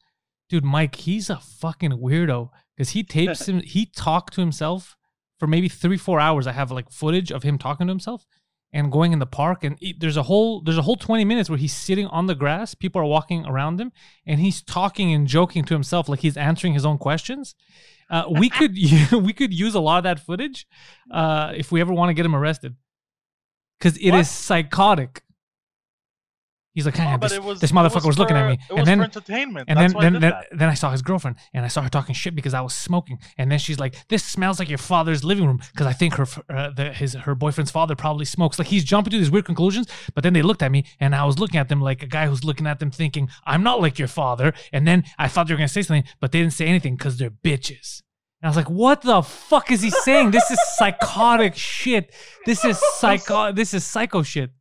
dude, 0.50 0.66
Mike, 0.66 0.96
he's 0.96 1.30
a 1.30 1.38
fucking 1.38 1.92
weirdo 1.92 2.50
because 2.76 2.90
he 2.90 3.04
tapes 3.04 3.46
him. 3.48 3.62
He 3.62 3.86
talked 3.86 4.34
to 4.34 4.42
himself 4.42 4.98
for 5.40 5.48
maybe 5.48 5.70
three, 5.70 5.98
four 5.98 6.20
hours. 6.20 6.48
I 6.48 6.52
have 6.52 6.72
like 6.72 6.92
footage 6.92 7.32
of 7.32 7.44
him 7.44 7.58
talking 7.58 7.88
to 7.88 7.92
himself 7.92 8.26
and 8.74 8.92
going 8.92 9.12
in 9.14 9.20
the 9.20 9.26
park. 9.26 9.64
And 9.64 9.78
he- 9.80 9.94
there's 9.98 10.18
a 10.18 10.24
whole 10.24 10.62
there's 10.62 10.78
a 10.78 10.82
whole 10.84 10.96
twenty 10.96 11.26
minutes 11.26 11.50
where 11.50 11.58
he's 11.60 11.74
sitting 11.74 12.08
on 12.08 12.28
the 12.28 12.36
grass. 12.36 12.74
People 12.74 13.02
are 13.02 13.06
walking 13.06 13.46
around 13.46 13.80
him, 13.82 13.92
and 14.26 14.40
he's 14.40 14.62
talking 14.62 15.14
and 15.14 15.28
joking 15.28 15.64
to 15.66 15.74
himself 15.74 16.08
like 16.10 16.20
he's 16.22 16.38
answering 16.38 16.74
his 16.74 16.86
own 16.86 16.98
questions. 16.98 17.56
Uh, 18.10 18.24
we 18.30 18.50
could 18.58 18.74
we 19.12 19.34
could 19.34 19.54
use 19.54 19.76
a 19.76 19.80
lot 19.80 19.98
of 19.98 20.04
that 20.04 20.20
footage 20.20 20.68
uh, 21.12 21.52
if 21.56 21.72
we 21.72 21.82
ever 21.82 21.94
want 21.94 22.10
to 22.10 22.14
get 22.14 22.26
him 22.26 22.36
arrested, 22.36 22.76
because 23.80 23.98
it 23.98 24.08
is 24.10 24.14
What? 24.14 24.26
psychotic. 24.28 25.24
He's 26.74 26.86
like, 26.86 26.96
"Hey, 26.96 27.18
but 27.20 27.30
this, 27.30 27.40
was, 27.40 27.60
this 27.60 27.74
motherfucker 27.74 28.06
was, 28.06 28.18
looking 28.18 28.38
at 28.38 28.44
for- 28.44 28.48
me, 28.48 28.54
It 28.54 28.70
and 28.70 28.80
was 28.80 28.86
then 28.86 28.98
for 29.00 29.04
entertainment. 29.04 29.66
and 29.70 29.78
That's 29.78 29.94
then 29.94 30.14
then 30.14 30.22
then, 30.22 30.34
then 30.54 30.70
I 30.70 30.74
saw 30.74 30.90
his 30.92 31.02
girlfriend, 31.02 31.36
and 31.54 31.66
I 31.66 31.68
saw 31.68 31.82
her 31.82 31.90
talking 31.90 32.16
shit 32.16 32.34
because 32.34 32.54
I 32.54 32.62
was 32.62 32.74
smoking, 32.74 33.20
and 33.38 33.52
then 33.52 33.60
she's 33.60 33.78
like, 33.78 33.96
"This 34.08 34.24
smells 34.24 34.58
like 34.58 34.70
your 34.70 34.78
father's 34.78 35.24
living 35.26 35.46
room," 35.48 35.60
because 35.74 35.86
I 35.86 35.92
think 35.92 36.14
her 36.14 36.26
uh, 36.50 36.70
the, 36.70 36.94
his 36.94 37.14
her 37.14 37.36
boyfriend's 37.36 37.72
father 37.72 37.96
probably 37.96 38.24
smokes. 38.24 38.58
Like 38.58 38.70
he's 38.70 38.86
jumping 38.86 39.12
to 39.12 39.18
these 39.18 39.30
weird 39.30 39.44
conclusions, 39.46 39.88
but 40.16 40.24
then 40.24 40.32
they 40.32 40.42
looked 40.42 40.64
at 40.64 40.72
me, 40.72 40.86
and 41.02 41.14
I 41.14 41.26
was 41.26 41.40
looking 41.40 41.60
at 41.60 41.68
them 41.68 41.82
like 41.82 42.04
a 42.04 42.08
guy 42.08 42.28
who's 42.28 42.46
looking 42.46 42.66
at 42.68 42.80
them 42.80 42.90
thinking, 42.90 43.28
"I'm 43.46 43.64
not 43.64 43.82
like 43.82 44.00
your 44.00 44.08
father," 44.08 44.54
and 44.72 44.88
then 44.88 45.04
I 45.20 45.28
thought 45.28 45.48
they 45.48 45.54
were 45.54 45.58
gonna 45.58 45.68
say 45.68 45.82
something, 45.82 46.06
but 46.22 46.32
they 46.32 46.40
didn't 46.40 46.54
say 46.54 46.68
anything 46.68 46.96
because 46.96 47.18
they're 47.18 47.30
bitches. 47.32 48.02
And 48.42 48.48
I 48.48 48.50
was 48.50 48.56
like, 48.56 48.70
"What 48.70 49.02
the 49.02 49.22
fuck 49.24 49.72
is 49.72 49.82
he 49.82 49.90
saying? 49.90 50.32
This 50.32 50.50
is 50.50 50.60
psychotic 50.78 51.56
shit. 51.56 52.14
This 52.46 52.64
is 52.64 52.80
psycho. 52.96 53.52
This 53.52 53.74
is 53.74 53.84
psycho 53.84 54.24
shit." 54.24 54.52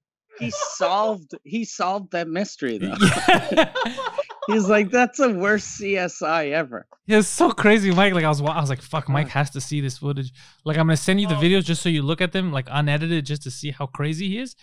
He 0.40 0.50
solved 0.50 1.34
he 1.44 1.64
solved 1.64 2.12
that 2.12 2.28
mystery 2.28 2.78
though. 2.78 2.96
Yeah. 3.52 3.72
He's 4.46 4.68
like, 4.68 4.90
that's 4.90 5.18
the 5.18 5.30
worst 5.30 5.80
CSI 5.80 6.50
ever. 6.52 6.86
Yeah, 7.06 7.18
it's 7.18 7.28
so 7.28 7.52
crazy, 7.52 7.92
Mike. 7.92 8.14
Like 8.14 8.24
I 8.24 8.28
was, 8.28 8.40
I 8.40 8.60
was 8.60 8.70
like, 8.70 8.82
"Fuck, 8.82 9.08
Mike 9.08 9.28
has 9.28 9.50
to 9.50 9.60
see 9.60 9.80
this 9.80 9.98
footage." 9.98 10.32
Like 10.64 10.76
I'm 10.76 10.86
gonna 10.86 10.96
send 10.96 11.20
you 11.20 11.28
the 11.28 11.34
videos 11.34 11.64
just 11.64 11.82
so 11.82 11.88
you 11.88 12.02
look 12.02 12.20
at 12.20 12.32
them, 12.32 12.50
like 12.50 12.66
unedited, 12.70 13.26
just 13.26 13.42
to 13.42 13.50
see 13.50 13.70
how 13.70 13.86
crazy 13.86 14.28
he 14.28 14.38
is. 14.38 14.56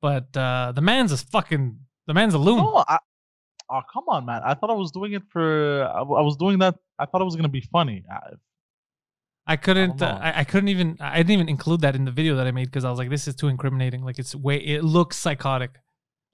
But 0.00 0.34
uh 0.36 0.72
the 0.74 0.80
man's 0.80 1.12
a 1.12 1.18
fucking, 1.18 1.78
the 2.06 2.14
man's 2.14 2.34
a 2.34 2.38
loon. 2.38 2.58
No, 2.58 2.84
I, 2.86 2.98
oh 3.70 3.80
come 3.92 4.04
on, 4.08 4.24
man! 4.24 4.42
I 4.44 4.54
thought 4.54 4.70
I 4.70 4.74
was 4.74 4.92
doing 4.92 5.12
it 5.12 5.24
for. 5.30 5.84
I 5.84 6.02
was 6.02 6.36
doing 6.36 6.58
that. 6.60 6.76
I 6.98 7.06
thought 7.06 7.20
it 7.20 7.24
was 7.24 7.36
gonna 7.36 7.48
be 7.48 7.60
funny. 7.60 8.04
I, 8.10 8.34
I 9.46 9.56
couldn't, 9.56 10.00
know. 10.00 10.06
uh, 10.06 10.18
I, 10.22 10.40
I 10.40 10.44
couldn't 10.44 10.68
even, 10.70 10.96
I 11.00 11.18
didn't 11.18 11.32
even 11.32 11.48
include 11.50 11.82
that 11.82 11.94
in 11.94 12.04
the 12.06 12.10
video 12.10 12.34
that 12.36 12.46
I 12.46 12.50
made 12.50 12.66
because 12.66 12.84
I 12.84 12.90
was 12.90 12.98
like, 12.98 13.10
"This 13.10 13.28
is 13.28 13.34
too 13.34 13.48
incriminating." 13.48 14.02
Like 14.02 14.18
it's 14.18 14.34
way, 14.34 14.56
it 14.56 14.82
looks 14.84 15.16
psychotic. 15.18 15.72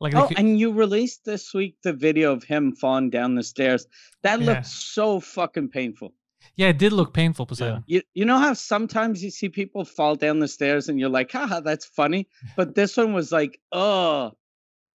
Like, 0.00 0.14
Oh, 0.14 0.26
like, 0.26 0.38
and 0.38 0.58
you 0.58 0.72
released 0.72 1.24
this 1.24 1.52
week 1.52 1.76
the 1.82 1.92
video 1.92 2.32
of 2.32 2.42
him 2.44 2.72
falling 2.74 3.10
down 3.10 3.34
the 3.34 3.42
stairs. 3.42 3.86
That 4.22 4.40
Yeah. 4.40 4.46
looked 4.46 4.66
so 4.66 5.20
fucking 5.20 5.68
painful. 5.70 6.14
yeah, 6.56 6.68
it 6.68 6.78
did 6.78 6.92
look 6.92 7.12
painful, 7.12 7.44
Poseidon. 7.46 7.84
You 7.86 8.00
you 8.14 8.24
know 8.24 8.38
how 8.38 8.54
sometimes 8.54 9.22
you 9.24 9.30
see 9.30 9.48
people 9.48 9.84
fall 9.84 10.14
down 10.14 10.38
the 10.38 10.48
stairs 10.48 10.88
and 10.88 10.98
you're 11.00 11.10
like, 11.10 11.30
haha, 11.32 11.60
that's 11.60 11.84
funny. 11.86 12.28
But 12.56 12.74
this 12.74 12.96
one 12.96 13.12
was 13.12 13.30
like, 13.32 13.60
oh 13.72 14.32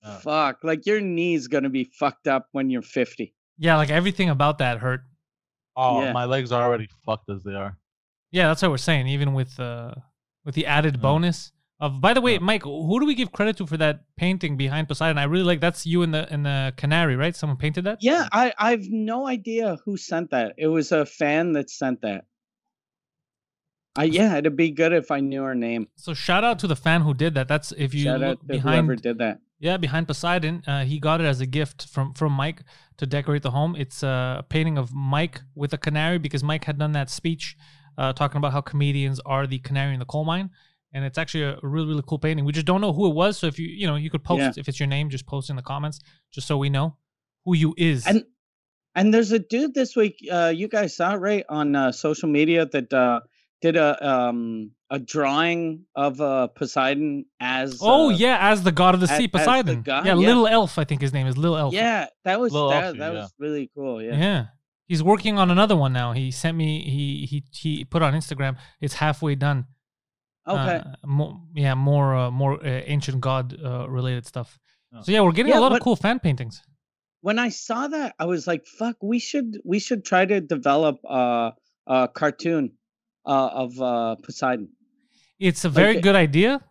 Yeah. 0.04 0.18
fuck. 0.20 0.64
Like 0.64 0.86
your 0.88 1.02
knee's 1.02 1.48
gonna 1.48 1.70
be 1.70 1.84
fucked 1.84 2.28
up 2.28 2.48
when 2.54 2.70
you're 2.70 2.82
50. 2.82 3.34
Yeah, 3.58 3.76
like 3.78 3.90
everything 3.92 4.30
about 4.30 4.58
that 4.60 4.80
hurt. 4.80 5.02
oh, 5.76 6.02
Yeah. 6.02 6.14
my 6.14 6.26
legs 6.26 6.52
are 6.52 6.64
already 6.64 6.88
fucked 7.06 7.30
as 7.30 7.44
they 7.44 7.54
are. 7.54 7.78
Yeah, 8.38 8.48
that's 8.50 8.62
what 8.62 8.72
we're 8.72 8.88
saying. 8.92 9.08
Even 9.16 9.34
with 9.40 9.60
uh 9.60 9.94
with 10.46 10.56
the 10.60 10.66
added 10.78 10.96
Yeah. 10.96 11.02
bonus 11.08 11.38
of. 11.80 12.02
By 12.02 12.14
the 12.14 12.22
way. 12.26 12.38
Mike, 12.52 12.64
who 12.64 12.96
do 13.00 13.06
we 13.12 13.16
give 13.22 13.32
credit 13.38 13.56
to 13.58 13.66
for 13.72 13.78
that 13.78 13.96
painting 14.24 14.58
behind 14.58 14.88
Poseidon? 14.90 15.18
I 15.18 15.24
really 15.34 15.48
like. 15.52 15.62
That's 15.68 15.86
you 15.92 16.04
in 16.06 16.12
the 16.12 16.24
in 16.36 16.44
the 16.44 16.74
canary, 16.82 17.16
right? 17.24 17.36
Someone 17.36 17.58
painted 17.66 17.84
that. 17.88 17.98
Yeah, 18.02 18.24
I 18.44 18.54
I've 18.68 18.88
no 18.90 19.20
idea 19.38 19.78
who 19.86 19.94
sent 19.98 20.32
that. 20.32 20.50
It 20.58 20.68
was 20.78 20.92
a 20.92 21.06
fan 21.06 21.54
that 21.54 21.70
sent 21.70 22.02
that. 22.02 22.22
I 23.98 24.04
yeah, 24.06 24.36
it'd 24.38 24.58
be 24.58 24.72
good 24.72 24.92
if 24.92 25.10
I 25.12 25.22
knew 25.22 25.44
her 25.44 25.56
name. 25.56 25.88
So 25.96 26.14
shout 26.14 26.44
out 26.44 26.60
to 26.60 26.68
the 26.68 26.76
fan 26.76 27.02
who 27.02 27.14
did 27.14 27.34
that. 27.36 27.48
That's 27.48 27.72
if 27.86 27.94
you 27.94 28.04
Shout 28.04 28.22
out 28.24 28.40
to 28.50 28.60
whoever 28.60 28.88
behind. 28.96 29.02
did 29.02 29.18
that. 29.20 29.40
Yeah, 29.60 29.78
behind 29.78 30.08
Poseidon, 30.08 30.64
uh, 30.68 30.84
he 30.84 31.00
got 31.00 31.22
it 31.22 31.28
as 31.34 31.40
a 31.40 31.46
gift 31.46 31.88
from 31.88 32.14
from 32.14 32.34
Mike 32.34 32.60
to 32.98 33.06
decorate 33.06 33.44
the 33.44 33.52
home. 33.52 33.74
It's 33.78 34.04
a 34.04 34.44
painting 34.50 34.78
of 34.78 34.94
Mike 34.94 35.42
with 35.56 35.72
a 35.74 35.78
canary 35.78 36.18
because 36.18 36.44
Mike 36.44 36.66
had 36.66 36.78
done 36.78 36.92
that 36.92 37.10
speech 37.10 37.56
uh, 37.98 38.14
talking 38.14 38.38
about 38.38 38.52
how 38.54 38.62
comedians 38.62 39.20
are 39.26 39.48
the 39.48 39.60
canary 39.60 39.94
in 39.94 40.00
the 40.00 40.06
coal 40.06 40.26
mine, 40.26 40.50
and 40.94 41.04
it's 41.06 41.18
actually 41.18 41.44
a 41.44 41.58
really 41.64 41.88
really 41.88 42.04
cool 42.08 42.20
painting. 42.20 42.46
We 42.46 42.52
just 42.54 42.66
don't 42.66 42.82
know 42.82 42.94
who 42.94 43.08
it 43.10 43.16
was, 43.16 43.38
so 43.38 43.48
if 43.48 43.58
you 43.60 43.68
you 43.68 43.88
know 43.88 43.96
you 43.96 44.10
could 44.10 44.24
post 44.24 44.42
Yeah. 44.42 44.52
if 44.58 44.68
it's 44.68 44.80
your 44.80 44.88
name, 44.88 45.10
just 45.10 45.26
post 45.26 45.50
in 45.50 45.56
the 45.56 45.62
comments 45.62 46.00
just 46.32 46.48
so 46.48 46.58
we 46.58 46.70
know 46.70 46.98
who 47.46 47.56
you 47.56 47.74
is. 47.78 48.06
And 48.08 48.24
and 48.96 49.14
there's 49.14 49.32
a 49.32 49.40
dude 49.40 49.74
this 49.74 49.96
week. 49.96 50.18
Uh, 50.32 50.54
you 50.56 50.68
guys 50.68 50.96
saw 50.96 51.14
it, 51.14 51.18
right 51.18 51.46
on 51.50 51.76
uh, 51.76 51.92
social 51.92 52.30
media 52.30 52.66
that 52.66 52.94
uh, 52.94 53.20
did 53.62 53.76
a 53.76 54.08
um 54.08 54.72
a 54.92 55.00
drawing 55.00 55.84
of 55.96 56.22
uh 56.22 56.48
Poseidon 56.48 57.26
as. 57.40 57.80
oh 57.82 58.08
uh, 58.10 58.12
yeah, 58.12 58.38
as 58.52 58.64
the 58.64 58.72
god 58.72 58.94
of 58.94 59.02
the 59.02 59.06
as- 59.12 59.18
sea, 59.18 59.26
as 59.26 59.32
the 59.32 59.38
Poseidon. 59.40 59.82
god, 59.82 60.06
yeah, 60.06 60.14
yeah. 60.14 60.28
little 60.28 60.48
elf. 60.48 60.78
I 60.78 60.84
think 60.86 61.02
his 61.02 61.12
name 61.14 61.28
is 61.28 61.38
Little 61.38 61.58
Elf. 61.58 61.74
yeah, 61.74 62.08
that 62.24 62.40
was 62.40 62.54
Little 62.54 62.70
that, 62.70 62.84
Elfie, 62.86 63.00
that 63.00 63.14
yeah. 63.14 63.20
was 63.22 63.34
really 63.40 63.70
cool. 63.76 64.02
Yeah. 64.02 64.18
Yeah. 64.18 64.46
He's 64.88 65.02
working 65.04 65.38
on 65.40 65.50
another 65.52 65.76
one 65.76 65.94
now. 65.94 66.14
He 66.14 66.32
sent 66.32 66.56
me 66.58 66.82
he 66.96 67.26
he 67.26 67.44
he 67.52 67.86
put 67.86 68.02
on 68.02 68.14
Instagram. 68.14 68.58
It's 68.82 68.96
halfway 68.96 69.36
done. 69.36 69.66
Okay. 70.48 70.78
Uh, 70.78 71.08
more, 71.08 71.42
yeah, 71.56 71.74
more 71.74 72.16
uh, 72.16 72.32
more 72.32 72.54
uh, 72.64 72.82
ancient 72.86 73.20
god 73.22 73.56
uh, 73.64 73.90
related 73.90 74.26
stuff. 74.28 74.60
Oh. 74.94 75.02
So 75.02 75.12
yeah, 75.12 75.22
we're 75.22 75.32
getting 75.32 75.52
Yeah, 75.54 75.60
a 75.60 75.66
lot 75.66 75.72
of 75.74 75.80
cool 75.82 75.96
fan 75.96 76.20
paintings. 76.20 76.62
when 77.22 77.40
I 77.40 77.50
saw 77.50 77.88
that, 77.88 78.14
I 78.20 78.26
was 78.26 78.46
like, 78.46 78.64
"Fuck, 78.80 78.98
we 79.02 79.18
should 79.20 79.58
we 79.66 79.80
should 79.80 80.06
try 80.06 80.26
to 80.26 80.40
develop 80.42 80.98
uh, 81.10 81.52
a 81.88 82.08
cartoon 82.14 82.74
uh, 83.26 83.50
of 83.64 83.82
uh, 83.82 84.16
Poseidon." 84.24 84.70
It's 85.40 85.66
a 85.66 85.70
very 85.70 85.96
Like, 85.96 86.04
good 86.04 86.16
idea, 86.16 86.62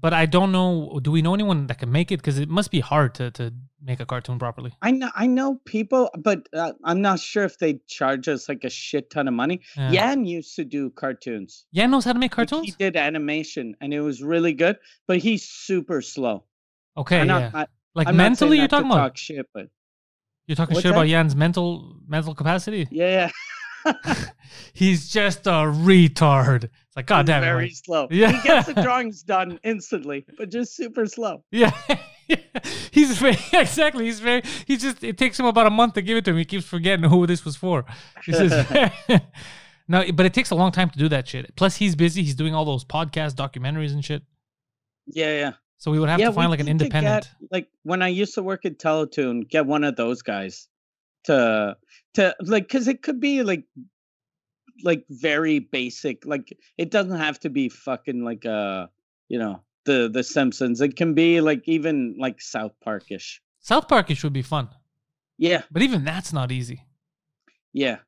but 0.00 0.12
I 0.14 0.26
don't 0.26 0.52
know. 0.52 1.00
Do 1.02 1.10
we 1.10 1.20
know 1.20 1.34
anyone 1.34 1.66
that 1.66 1.78
can 1.78 1.90
make 1.90 2.12
it? 2.12 2.18
Because 2.18 2.38
it 2.38 2.48
must 2.48 2.70
be 2.70 2.80
hard 2.80 3.14
to 3.16 3.30
to 3.32 3.52
make 3.84 4.00
a 4.00 4.06
cartoon 4.06 4.38
properly. 4.38 4.72
I 4.82 4.90
know 4.90 5.10
I 5.14 5.26
know 5.26 5.60
people, 5.66 6.10
but 6.18 6.48
uh, 6.54 6.72
I'm 6.84 7.00
not 7.02 7.20
sure 7.20 7.44
if 7.44 7.58
they 7.58 7.80
charge 7.86 8.28
us 8.28 8.48
like 8.48 8.64
a 8.64 8.70
shit 8.70 9.10
ton 9.10 9.28
of 9.28 9.34
money. 9.34 9.60
Yeah. 9.76 9.90
Yan 9.92 10.24
used 10.24 10.56
to 10.56 10.64
do 10.64 10.90
cartoons. 10.90 11.66
Yan 11.72 11.90
knows 11.90 12.04
how 12.04 12.12
to 12.12 12.18
make 12.18 12.32
Like, 12.36 12.48
cartoons. 12.48 12.66
he 12.66 12.72
did 12.78 12.96
animation, 12.96 13.74
and 13.80 13.92
it 13.92 14.00
was 14.00 14.22
really 14.22 14.52
good. 14.54 14.76
But 15.06 15.18
he's 15.18 15.44
super 15.48 16.00
slow. 16.00 16.44
okay, 16.96 17.20
I'm 17.20 17.28
yeah. 17.28 17.50
not, 17.52 17.70
like 17.94 18.08
I'm 18.08 18.16
mentally, 18.16 18.58
you're 18.58 18.68
talking 18.68 18.90
about. 18.90 18.98
talk 18.98 19.16
shit, 19.16 19.46
but 19.54 19.68
You're 20.46 20.56
talking 20.56 20.76
shit 20.76 20.90
about? 20.90 21.08
Yan's 21.08 21.36
mental 21.36 21.96
mental 22.08 22.34
capacity. 22.34 22.88
yeah, 22.90 23.30
yeah. 23.86 23.94
He's 24.72 25.10
just 25.10 25.46
a 25.46 25.50
retard. 25.50 26.64
It's 26.64 26.96
like 26.96 27.06
God 27.06 27.26
he's 27.26 27.34
damn 27.34 27.42
it. 27.42 27.46
very 27.46 27.70
slow. 27.70 28.08
Yeah. 28.10 28.32
He 28.32 28.48
gets 28.48 28.66
the 28.66 28.74
drawings 28.82 29.22
done 29.22 29.58
instantly, 29.62 30.24
but 30.38 30.50
just 30.50 30.74
super 30.74 31.04
slow. 31.06 31.44
Yeah. 31.50 31.72
he's 32.90 33.18
very 33.18 33.36
exactly. 33.52 34.04
He's 34.06 34.20
very. 34.20 34.42
He 34.66 34.76
just. 34.76 35.02
It 35.02 35.18
takes 35.18 35.38
him 35.38 35.46
about 35.46 35.66
a 35.66 35.70
month 35.70 35.94
to 35.94 36.02
give 36.02 36.16
it 36.16 36.24
to 36.26 36.30
him. 36.32 36.38
He 36.38 36.44
keeps 36.44 36.64
forgetting 36.64 37.08
who 37.08 37.26
this 37.26 37.44
was 37.44 37.56
for. 37.56 37.84
He 38.24 38.32
says, 38.32 38.66
no, 39.88 40.04
but 40.12 40.26
it 40.26 40.34
takes 40.34 40.50
a 40.50 40.54
long 40.54 40.72
time 40.72 40.90
to 40.90 40.98
do 40.98 41.08
that 41.08 41.28
shit. 41.28 41.54
Plus, 41.56 41.76
he's 41.76 41.96
busy. 41.96 42.22
He's 42.22 42.34
doing 42.34 42.54
all 42.54 42.64
those 42.64 42.84
podcasts, 42.84 43.34
documentaries, 43.34 43.92
and 43.92 44.04
shit. 44.04 44.22
Yeah, 45.06 45.38
yeah. 45.38 45.52
So 45.78 45.90
we 45.90 45.98
would 45.98 46.08
have 46.08 46.20
yeah, 46.20 46.28
to 46.28 46.32
find 46.32 46.50
like 46.50 46.60
an 46.60 46.68
independent. 46.68 47.24
Get, 47.24 47.48
like 47.50 47.68
when 47.82 48.00
I 48.00 48.08
used 48.08 48.34
to 48.34 48.42
work 48.42 48.64
at 48.64 48.78
Teletoon, 48.78 49.48
get 49.48 49.66
one 49.66 49.84
of 49.84 49.96
those 49.96 50.22
guys 50.22 50.68
to 51.24 51.76
to 52.14 52.34
like 52.40 52.68
because 52.68 52.88
it 52.88 53.02
could 53.02 53.20
be 53.20 53.42
like 53.42 53.64
like 54.82 55.04
very 55.10 55.58
basic. 55.58 56.24
Like 56.24 56.56
it 56.78 56.90
doesn't 56.90 57.18
have 57.18 57.38
to 57.40 57.50
be 57.50 57.68
fucking 57.68 58.24
like 58.24 58.46
uh 58.46 58.86
you 59.28 59.38
know 59.38 59.62
the 59.84 60.08
the 60.12 60.22
Simpsons. 60.22 60.80
It 60.80 60.96
can 60.96 61.14
be 61.14 61.40
like 61.40 61.62
even 61.68 62.16
like 62.18 62.40
South 62.40 62.72
Parkish. 62.82 63.40
South 63.60 63.88
Parkish 63.88 64.22
would 64.24 64.32
be 64.32 64.42
fun, 64.42 64.68
Yeah, 65.38 65.62
but 65.70 65.82
even 65.82 66.04
that's 66.04 66.32
not 66.32 66.52
easy. 66.52 66.84
yeah. 67.72 67.98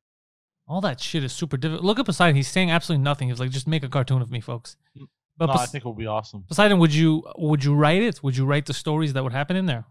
All 0.68 0.80
that 0.80 1.00
shit 1.00 1.22
is 1.22 1.32
super 1.32 1.56
difficult. 1.56 1.84
Look 1.84 2.00
at 2.00 2.06
Poseidon. 2.06 2.34
He's 2.34 2.48
saying 2.48 2.72
absolutely 2.72 3.04
nothing. 3.04 3.28
He's 3.28 3.38
like, 3.38 3.50
just 3.50 3.68
make 3.68 3.84
a 3.84 3.88
cartoon 3.88 4.20
of 4.20 4.32
me, 4.32 4.40
folks. 4.40 4.76
Mm. 4.98 5.06
But 5.36 5.46
no, 5.46 5.52
Pos- 5.52 5.62
I 5.62 5.66
think 5.66 5.84
it 5.84 5.88
would 5.88 5.96
be 5.96 6.06
awesome. 6.08 6.42
Poseidon, 6.48 6.78
would 6.80 6.92
you 6.92 7.22
would 7.38 7.62
you 7.62 7.74
write 7.74 8.02
it? 8.02 8.20
Would 8.22 8.36
you 8.36 8.44
write 8.46 8.66
the 8.66 8.74
stories 8.74 9.12
that 9.12 9.22
would 9.22 9.32
happen 9.32 9.54
in 9.56 9.66
there? 9.66 9.84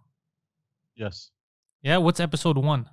Yes. 0.95 1.31
Yeah. 1.81 1.97
What's 1.97 2.19
episode 2.19 2.57
one? 2.57 2.89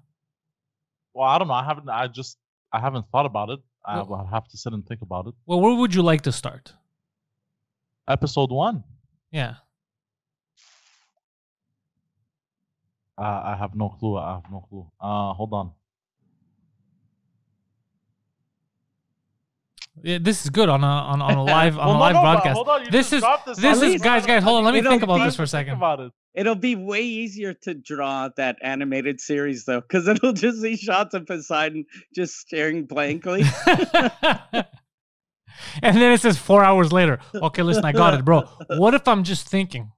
Well, 1.14 1.26
I 1.28 1.38
don't 1.38 1.48
know. 1.48 1.54
I 1.54 1.64
haven't. 1.64 1.88
I 1.88 2.06
just. 2.06 2.38
I 2.72 2.78
haven't 2.80 3.06
thought 3.10 3.26
about 3.26 3.50
it. 3.50 3.60
I 3.84 3.96
Well- 3.96 4.06
will 4.06 4.26
have 4.26 4.46
to 4.48 4.56
sit 4.56 4.72
and 4.72 4.86
think 4.86 5.02
about 5.02 5.26
it. 5.26 5.34
Well, 5.46 5.60
where 5.60 5.74
would 5.74 5.92
you 5.94 6.02
like 6.02 6.20
to 6.22 6.32
start? 6.32 6.72
Episode 8.08 8.50
one. 8.50 8.82
Yeah. 9.30 9.54
Uh, 13.18 13.22
I 13.22 13.56
have 13.58 13.74
no 13.74 13.88
clue. 13.90 14.16
I 14.16 14.34
have 14.34 14.50
no 14.50 14.60
clue. 14.68 14.86
Uh, 15.00 15.32
hold 15.34 15.52
on. 15.52 15.72
Yeah, 20.02 20.18
this 20.20 20.42
is 20.44 20.50
good 20.50 20.68
on 20.68 20.82
a 20.82 20.86
on, 20.86 21.20
on 21.22 21.34
a 21.36 21.44
live 21.44 21.78
on 21.78 21.86
Well, 21.88 21.96
a 21.96 22.00
live 22.00 22.14
no, 22.14 22.22
but 22.22 22.32
broadcast. 22.32 22.54
hold 22.56 22.68
on, 22.68 22.84
This 22.90 23.12
is 23.12 23.22
this 23.46 23.58
this 23.78 23.82
is 23.94 24.00
guys 24.02 24.26
guys. 24.26 24.42
Hold 24.42 24.58
on, 24.58 24.64
let 24.64 24.72
me 24.72 24.78
It'll 24.80 24.90
think 24.90 25.02
be 25.02 25.04
about 25.04 25.24
this 25.24 25.36
for 25.36 25.42
a 25.42 25.46
second. 25.46 25.74
about 25.74 26.00
it. 26.00 26.12
It'll 26.34 26.54
be 26.54 26.74
way 26.76 27.02
easier 27.02 27.52
to 27.64 27.74
draw 27.74 28.30
that 28.38 28.56
animated 28.62 29.20
series 29.20 29.66
though, 29.66 29.82
because 29.82 30.08
it'll 30.08 30.32
just 30.46 30.62
be 30.62 30.76
shots 30.76 31.14
of 31.14 31.26
Poseidon 31.26 31.84
just 32.14 32.36
staring 32.38 32.86
blankly. 32.86 33.44
and 35.82 35.96
then 35.96 36.12
it 36.12 36.20
says 36.20 36.38
four 36.38 36.64
hours 36.64 36.92
later. 36.92 37.18
Okay, 37.34 37.62
listen, 37.62 37.84
I 37.84 37.92
got 37.92 38.14
it, 38.14 38.24
bro. 38.24 38.42
What 38.76 38.94
if 38.94 39.06
I'm 39.08 39.24
just 39.24 39.48
thinking? 39.48 39.92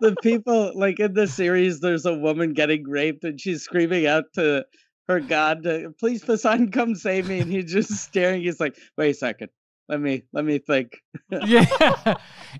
the 0.00 0.14
people 0.22 0.72
like 0.74 1.00
in 1.00 1.14
the 1.14 1.26
series 1.26 1.80
there's 1.80 2.04
a 2.04 2.12
woman 2.12 2.52
getting 2.52 2.86
raped 2.86 3.24
and 3.24 3.40
she's 3.40 3.62
screaming 3.62 4.06
out 4.06 4.24
to 4.34 4.62
her 5.08 5.18
god 5.18 5.62
to, 5.62 5.94
please 5.98 6.22
poseidon 6.22 6.70
come 6.70 6.94
save 6.94 7.26
me 7.26 7.38
and 7.38 7.50
he's 7.50 7.72
just 7.72 7.90
staring 7.92 8.42
he's 8.42 8.60
like 8.60 8.76
wait 8.98 9.12
a 9.12 9.14
second 9.14 9.48
Let 9.88 10.00
me 10.00 10.24
let 10.32 10.44
me 10.44 10.58
think. 10.58 11.00
yeah. 11.30 11.64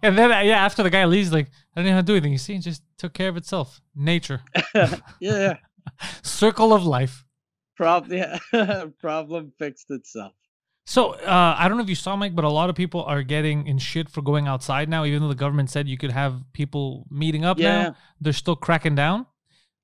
and 0.03 0.17
then 0.17 0.31
uh, 0.31 0.41
yeah, 0.41 0.65
after 0.65 0.83
the 0.83 0.91
guy 0.91 1.05
leaves, 1.07 1.33
like 1.33 1.47
I 1.75 1.81
didn't 1.81 1.87
even 1.87 1.97
have 1.97 2.05
to 2.05 2.07
do 2.07 2.15
anything. 2.15 2.33
You 2.33 2.39
see, 2.39 2.55
it 2.55 2.61
just 2.61 2.83
took 2.99 3.15
care 3.15 3.29
of 3.29 3.37
itself. 3.37 3.81
Nature, 3.95 4.43
yeah. 5.21 5.57
circle 6.23 6.73
of 6.73 6.85
life. 6.87 7.25
Problem 7.77 8.17
yeah. 8.17 8.85
problem 9.01 9.53
fixed 9.59 9.91
itself. 9.91 10.35
So 10.89 11.15
uh, 11.15 11.57
I 11.59 11.67
don't 11.69 11.77
know 11.79 11.83
if 11.83 11.89
you 11.89 11.97
saw 11.97 12.15
Mike, 12.15 12.35
but 12.37 12.45
a 12.45 12.49
lot 12.49 12.71
of 12.71 12.77
people 12.77 13.03
are 13.03 13.23
getting 13.25 13.67
in 13.67 13.77
shit 13.79 14.09
for 14.09 14.23
going 14.23 14.47
outside 14.47 14.89
now. 14.89 15.05
Even 15.05 15.21
though 15.21 15.29
the 15.29 15.35
government 15.35 15.69
said 15.69 15.89
you 15.89 15.99
could 15.99 16.13
have 16.13 16.41
people 16.53 17.07
meeting 17.11 17.45
up 17.45 17.59
Yeah. 17.59 17.83
now, 17.83 17.97
they're 18.21 18.33
still 18.33 18.55
cracking 18.55 18.95
down. 18.95 19.27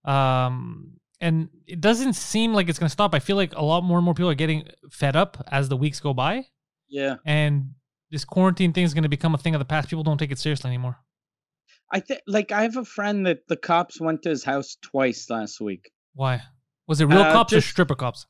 Um, 0.05 0.95
and 1.21 1.49
it 1.67 1.81
doesn't 1.81 2.15
seem 2.15 2.55
like 2.55 2.69
it's 2.69 2.79
going 2.79 2.87
to 2.89 2.93
stop. 2.93 3.15
I 3.15 3.19
feel 3.19 3.37
like 3.37 3.55
a 3.57 3.65
lot 3.65 3.83
more 3.85 3.99
and 3.99 4.05
more 4.05 4.15
people 4.15 4.31
are 4.31 4.35
getting 4.35 4.69
fed 4.91 5.17
up 5.17 5.45
as 5.51 5.69
the 5.69 5.77
weeks 5.77 6.01
go 6.01 6.15
by, 6.15 6.47
Yeah. 6.89 7.17
and 7.25 7.71
this 8.11 8.25
quarantine 8.25 8.73
thing 8.73 8.85
is 8.85 8.95
going 8.95 9.05
to 9.05 9.09
become 9.09 9.35
a 9.35 9.39
thing 9.39 9.55
of 9.55 9.59
the 9.59 9.65
past. 9.65 9.89
People 9.89 10.03
don't 10.05 10.19
take 10.19 10.33
it 10.33 10.39
seriously 10.39 10.69
anymore. 10.69 10.99
I 11.91 12.01
think 12.01 12.21
like 12.27 12.53
I 12.53 12.63
have 12.63 12.77
a 12.77 12.85
friend 12.85 13.27
that 13.27 13.47
the 13.49 13.57
cops 13.57 14.01
went 14.01 14.23
to 14.23 14.31
his 14.31 14.45
house 14.45 14.77
twice 14.83 15.29
last 15.31 15.61
week. 15.61 15.91
Why? 16.15 16.43
Was 16.89 17.01
it 17.01 17.07
real 17.07 17.21
Uh, 17.23 17.33
cops 17.33 17.53
or 17.53 17.61
stripper 17.61 17.95
cops? 17.95 18.27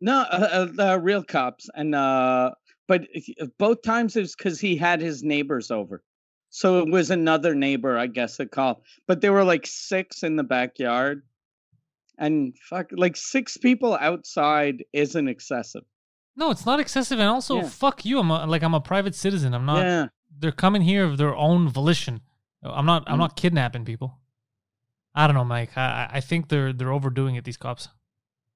No, 0.00 0.20
uh, 0.20 0.48
uh, 0.52 0.64
the 0.72 1.00
real 1.00 1.22
cops, 1.24 1.68
and 1.74 1.94
uh, 1.94 2.50
but 2.88 3.06
both 3.58 3.82
times 3.82 4.14
it 4.16 4.20
was 4.20 4.36
because 4.36 4.60
he 4.60 4.76
had 4.76 5.00
his 5.00 5.22
neighbors 5.22 5.70
over, 5.70 6.02
so 6.50 6.80
it 6.80 6.90
was 6.90 7.10
another 7.10 7.54
neighbor, 7.54 7.96
I 7.98 8.06
guess, 8.06 8.36
that 8.36 8.50
called. 8.50 8.82
But 9.06 9.20
there 9.22 9.32
were 9.32 9.44
like 9.44 9.66
six 9.66 10.22
in 10.22 10.36
the 10.36 10.44
backyard, 10.44 11.22
and 12.18 12.54
fuck, 12.68 12.88
like 12.92 13.16
six 13.16 13.56
people 13.56 13.94
outside 14.00 14.84
isn't 14.92 15.28
excessive. 15.28 15.82
No, 16.36 16.50
it's 16.50 16.66
not 16.66 16.80
excessive, 16.80 17.18
and 17.18 17.28
also 17.28 17.56
Yeah. 17.62 17.68
fuck 17.68 18.04
you. 18.04 18.18
I'm 18.18 18.30
a, 18.30 18.46
like 18.46 18.62
I'm 18.62 18.74
a 18.74 18.80
private 18.80 19.14
citizen. 19.14 19.54
I'm 19.54 19.64
not. 19.64 19.78
yeah, 19.78 20.06
They're 20.38 20.52
coming 20.52 20.82
here 20.82 21.04
of 21.04 21.16
their 21.16 21.34
own 21.34 21.68
volition. 21.70 22.20
I'm 22.62 22.84
not. 22.84 23.04
I'm 23.06 23.16
Mm. 23.16 23.20
not 23.20 23.36
kidnapping 23.36 23.84
people. 23.86 24.18
I 25.14 25.26
don't 25.26 25.34
know, 25.34 25.44
Mike. 25.44 25.74
I- 25.78 26.10
I 26.12 26.20
think 26.20 26.48
they're 26.50 26.74
they're 26.74 26.92
overdoing 26.92 27.36
it. 27.36 27.44
These 27.44 27.56
cops. 27.56 27.88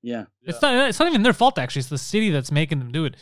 Yeah, 0.02 0.24
It's 0.42 0.60
not. 0.62 0.88
It's 0.88 0.98
not 0.98 1.08
even 1.08 1.22
their 1.22 1.32
fault. 1.32 1.58
Actually, 1.58 1.80
it's 1.80 1.88
the 1.88 1.98
city 1.98 2.30
that's 2.30 2.50
making 2.50 2.78
them 2.78 2.92
do 2.92 3.04
it. 3.04 3.16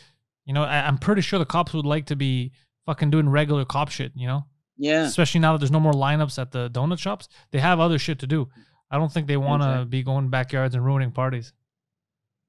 You 0.45 0.53
know, 0.53 0.63
I, 0.63 0.87
I'm 0.87 0.97
pretty 0.97 1.21
sure 1.21 1.37
the 1.39 1.45
cops 1.45 1.73
would 1.73 1.85
like 1.85 2.07
to 2.07 2.15
be 2.15 2.51
fucking 2.85 3.09
doing 3.11 3.29
regular 3.29 3.65
cop 3.65 3.89
shit. 3.89 4.11
You 4.15 4.27
know, 4.27 4.45
yeah. 4.77 5.03
especially 5.03 5.41
now 5.41 5.51
that 5.53 5.59
there's 5.59 5.71
no 5.71 5.79
more 5.79 5.93
lineups 5.93 6.39
at 6.39 6.51
the 6.51 6.69
donut 6.69 6.99
shops. 6.99 7.27
They 7.51 7.59
have 7.59 7.79
other 7.79 7.99
shit 7.99 8.19
to 8.19 8.27
do. 8.27 8.49
I 8.91 8.97
don't 8.97 9.11
think 9.11 9.27
they 9.27 9.37
want 9.37 9.61
to 9.61 9.69
Exactly. 9.69 9.89
be 9.89 10.03
going 10.03 10.29
backyards 10.29 10.73
and 10.75 10.83
ruining 10.83 11.11
parties. 11.11 11.53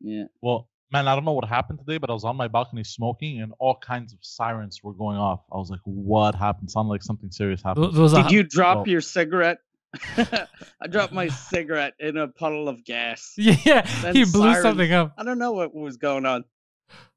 Yeah. 0.00 0.24
Well, 0.40 0.68
man, 0.90 1.06
I 1.08 1.14
don't 1.14 1.24
know 1.24 1.32
what 1.32 1.44
happened 1.46 1.80
today, 1.80 1.98
but 1.98 2.08
I 2.08 2.14
was 2.14 2.24
on 2.24 2.36
my 2.36 2.48
balcony 2.48 2.84
smoking, 2.84 3.42
and 3.42 3.52
all 3.58 3.76
kinds 3.76 4.12
of 4.12 4.18
sirens 4.22 4.80
were 4.82 4.94
going 4.94 5.18
off. 5.18 5.40
I 5.52 5.56
was 5.56 5.70
like, 5.70 5.80
"What 5.84 6.34
happened?" 6.34 6.70
Sounded 6.70 6.88
like 6.90 7.02
something 7.02 7.30
serious 7.30 7.62
happened. 7.62 7.86
Th- 7.86 7.94
Those 7.96 8.12
Did 8.14 8.30
you 8.30 8.42
drop 8.42 8.78
well- 8.78 8.88
your 8.88 9.00
cigarette? 9.02 9.58
I 10.80 10.86
dropped 10.88 11.12
my 11.12 11.28
cigarette 11.28 11.94
in 11.98 12.16
a 12.16 12.28
puddle 12.28 12.68
of 12.68 12.84
gas. 12.84 13.34
Yeah, 13.36 13.82
Then 14.02 14.14
he 14.14 14.24
blew 14.24 14.50
sirens. 14.52 14.62
something 14.62 14.92
up. 14.92 15.14
I 15.18 15.24
don't 15.24 15.38
know 15.38 15.52
what 15.52 15.74
was 15.74 15.96
going 15.96 16.26
on. 16.26 16.44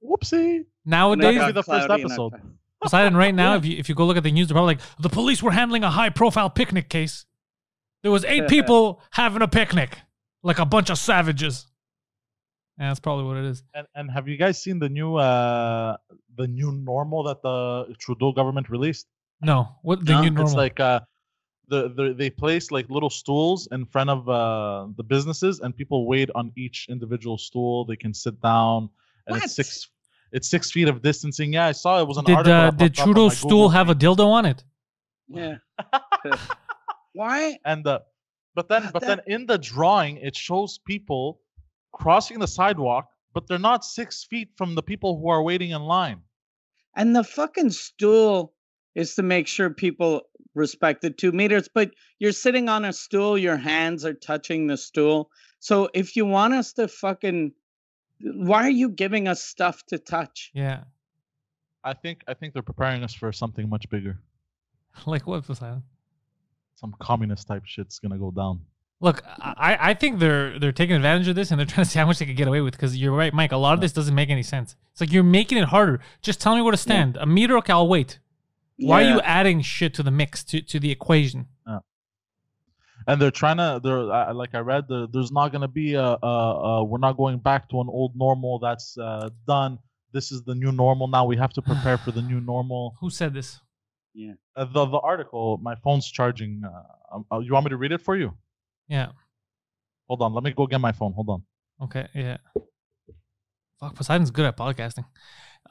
Whoopsie! 0.04 0.66
Nowadays, 0.86 1.38
got 1.38 1.54
the 1.54 1.64
first 1.64 1.86
cloudy 1.88 2.04
I 2.04 2.06
episode. 2.06 2.32
fa- 2.34 2.42
Poseidon, 2.82 3.16
right 3.16 3.34
now, 3.34 3.52
Yeah. 3.54 3.58
if 3.60 3.66
you 3.66 3.78
if 3.78 3.90
you 3.90 3.96
go 3.96 4.06
look 4.06 4.18
at 4.18 4.24
the 4.24 4.32
news, 4.32 4.48
they're 4.48 4.56
probably 4.56 4.76
like 4.76 4.84
the 5.00 5.10
police 5.10 5.42
were 5.42 5.52
handling 5.52 5.84
a 5.84 5.90
high 5.90 6.10
profile 6.10 6.50
picnic 6.50 6.90
case. 6.90 7.26
There 8.02 8.12
was 8.12 8.26
eight 8.26 8.48
people 8.50 9.02
having 9.12 9.42
a 9.42 9.48
picnic, 9.48 9.98
like 10.44 10.60
a 10.60 10.66
bunch 10.66 10.90
of 10.90 10.98
savages. 10.98 11.66
Yeah, 12.78 12.90
that's 12.90 13.00
probably 13.00 13.26
what 13.26 13.38
it 13.38 13.46
is. 13.46 13.64
And 13.74 13.88
and 13.96 14.12
have 14.12 14.28
you 14.28 14.36
guys 14.36 14.62
seen 14.62 14.80
the 14.80 14.90
new 14.90 15.16
uh 15.16 15.96
the 16.36 16.48
new 16.48 16.72
normal 16.74 17.24
that 17.24 17.42
the 17.42 17.96
Trudeau 18.00 18.32
government 18.34 18.70
released? 18.70 19.08
No, 19.42 19.76
what 19.84 20.06
the 20.06 20.12
No, 20.14 20.22
new 20.24 20.30
normal? 20.32 20.48
It's 20.48 20.56
like 20.56 20.80
uh 20.82 21.00
the, 21.70 21.90
the 21.90 22.14
they 22.14 22.30
place 22.30 22.72
like 22.72 22.90
little 22.90 23.10
stools 23.10 23.68
in 23.72 23.86
front 23.86 24.10
of 24.10 24.28
uh 24.30 24.88
the 24.98 25.04
businesses 25.04 25.60
and 25.62 25.76
people 25.76 26.06
wait 26.08 26.30
on 26.36 26.52
each 26.58 26.88
individual 26.90 27.38
stool. 27.38 27.86
They 27.86 27.96
can 27.96 28.14
sit 28.14 28.42
down 28.42 28.90
and 29.28 29.36
What? 29.36 29.44
it's 29.44 29.56
six 29.56 29.90
it's 30.32 30.50
six 30.50 30.72
feet 30.72 30.88
of 30.88 31.02
distancing. 31.02 31.54
Yeah, 31.54 31.68
I 31.68 31.72
saw 31.74 32.02
it 32.02 32.08
was 32.08 32.18
an 32.18 32.26
did 32.26 32.36
article. 32.38 32.54
uh, 32.54 32.72
did 32.72 33.00
on 33.00 33.06
Trudeau's 33.06 33.38
stool 33.38 33.70
have 33.70 33.90
a 33.90 33.96
dildo 33.96 34.26
on 34.28 34.46
it? 34.46 34.64
Yeah. 35.28 35.56
Why? 37.14 37.58
and 37.66 37.86
uh, 37.88 38.00
but 38.56 38.68
then 38.70 38.84
God, 38.84 38.94
but 38.94 39.02
then 39.04 39.22
in 39.28 39.46
the 39.46 39.58
drawing 39.58 40.18
it 40.18 40.36
shows 40.36 40.80
people 40.86 41.40
crossing 41.92 42.40
the 42.40 42.48
sidewalk 42.48 43.08
but 43.34 43.48
they're 43.48 43.58
not 43.60 43.84
six 43.84 44.24
feet 44.24 44.50
from 44.56 44.76
the 44.76 44.84
people 44.84 45.20
who 45.20 45.28
are 45.30 45.42
waiting 45.44 45.72
in 45.72 45.82
line 45.84 46.22
And 46.96 47.16
the 47.16 47.24
fucking 47.24 47.72
stool 47.72 48.54
is 48.96 49.16
to 49.16 49.24
make 49.24 49.48
sure 49.48 49.70
people 49.70 50.22
respect 50.56 51.02
the 51.02 51.10
two 51.10 51.32
meters, 51.32 51.70
but 51.74 51.92
you're 52.20 52.32
sitting 52.32 52.70
on 52.70 52.86
a 52.86 52.94
stool, 52.94 53.38
your 53.38 53.58
hands 53.58 54.06
are 54.06 54.14
touching 54.14 54.68
the 54.68 54.78
stool. 54.78 55.30
So 55.60 55.90
if 55.94 56.16
you 56.16 56.26
want 56.26 56.54
us 56.54 56.74
to 56.74 56.88
fucking 56.88 57.54
why 58.22 58.64
are 58.64 58.70
you 58.70 58.90
giving 58.90 59.28
us 59.28 59.42
stuff 59.44 59.86
to 59.88 59.98
touch? 59.98 60.52
Yeah, 60.54 60.84
i 61.84 61.94
think 61.94 62.24
i 62.28 62.34
think 62.34 62.54
they're 62.54 62.64
preparing 62.64 63.04
us 63.04 63.14
for 63.14 63.32
something 63.32 63.70
much 63.70 63.90
bigger 63.90 64.20
like 65.06 65.28
what 65.28 65.46
Poseidon? 65.46 65.84
some 66.76 66.96
communist 67.00 67.48
type 67.48 67.64
shit's 67.66 68.00
gonna 68.00 68.18
go 68.18 68.32
down 68.32 68.62
Look, 69.02 69.22
I, 69.42 69.78
I 69.90 69.94
think 69.96 70.20
they're 70.20 70.58
they're 70.58 70.72
taking 70.72 70.96
advantage 70.96 71.28
of 71.28 71.36
this 71.36 71.52
and 71.52 71.60
they're 71.60 71.66
trying 71.66 71.84
to 71.84 71.92
see 71.92 72.00
how 72.00 72.06
much 72.06 72.20
they 72.20 72.26
can 72.26 72.36
get 72.36 72.48
away 72.48 72.62
with. 72.62 72.72
Because 72.72 72.96
you're 72.96 73.12
right, 73.12 73.34
Mike. 73.34 73.52
A 73.52 73.58
lot 73.58 73.74
of 73.74 73.82
this 73.82 73.92
doesn't 73.92 74.16
make 74.16 74.30
any 74.30 74.44
sense. 74.44 74.78
It's 74.94 75.02
like 75.02 75.12
you're 75.12 75.24
making 75.24 75.58
it 75.58 75.66
harder. 75.66 76.00
Just 76.22 76.40
tell 76.40 76.56
me 76.56 76.62
where 76.62 76.72
to 76.72 76.78
stand. 76.78 77.18
A 77.18 77.26
meter, 77.26 77.58
okay, 77.58 77.74
I'll 77.74 77.90
wait. 77.90 78.20
Why 78.78 79.04
are 79.04 79.10
you 79.16 79.22
adding 79.22 79.62
shit 79.62 79.94
to 79.96 80.04
the 80.04 80.12
mix 80.12 80.44
to, 80.46 80.62
to 80.62 80.80
the 80.80 80.92
equation? 80.92 81.48
and 83.06 83.22
they're 83.22 83.32
trying 83.32 83.58
to 83.58 83.82
they're 83.84 84.10
uh, 84.12 84.34
like 84.34 84.56
i 84.56 84.60
read 84.60 84.86
there, 84.88 85.08
there's 85.08 85.30
not 85.32 85.52
going 85.52 85.62
to 85.62 85.68
be 85.68 85.94
a, 85.96 86.02
a, 86.24 86.26
a 86.70 86.84
we're 86.86 86.98
not 87.00 87.18
going 87.18 87.38
back 87.38 87.68
to 87.68 87.82
an 87.82 87.88
old 87.90 88.16
normal 88.16 88.60
that's 88.60 88.98
uh, 88.98 89.30
done 89.46 89.78
this 90.14 90.32
is 90.32 90.42
the 90.44 90.56
new 90.56 90.72
normal 90.72 91.08
now 91.10 91.26
we 91.26 91.36
have 91.36 91.52
to 91.52 91.62
prepare 91.62 91.98
for 91.98 92.12
the 92.12 92.22
new 92.22 92.40
normal 92.54 92.96
Who 93.02 93.10
said 93.10 93.34
this? 93.34 93.60
uh, 94.56 94.64
the 94.66 94.86
the 94.86 95.00
article 95.00 95.60
my 95.62 95.76
phone's 95.76 96.10
charging 96.10 96.62
uh, 96.66 97.16
um, 97.16 97.26
uh, 97.30 97.40
you 97.40 97.52
want 97.52 97.66
me 97.66 97.72
to 97.72 97.78
read 97.78 97.92
it 97.92 98.00
for 98.00 98.16
you 98.16 98.34
Yeah. 98.88 99.08
hold 100.08 100.22
on 100.22 100.34
let 100.34 100.44
me 100.46 100.52
go 100.54 100.66
get 100.68 100.80
my 100.80 100.94
phone 100.94 101.12
hold 101.14 101.30
on 101.30 101.44
Okay. 101.82 102.08
Yeah. 102.14 102.38
Fuck, 103.80 103.96
Poseidon's 103.96 104.32
good 104.32 104.46
at 104.46 104.56
podcasting. 104.56 105.04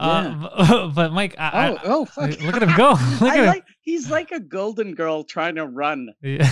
Uh, 0.01 0.89
but 0.95 1.13
Mike, 1.13 1.35
I, 1.39 1.69
Oh, 1.71 1.75
I- 1.75 1.81
oh 1.85 2.05
fuck. 2.07 2.31
look 2.41 2.57
at 2.57 2.63
him 2.63 2.77
go. 2.77 2.91
Look 3.21 3.23
I 3.33 3.39
at 3.41 3.47
like 3.47 3.65
he's 3.83 4.11
like 4.11 4.31
a 4.33 4.41
golden 4.41 4.95
girl 4.95 5.23
trying 5.25 5.55
to 5.57 5.67
run. 5.67 6.09
Yeah. 6.23 6.51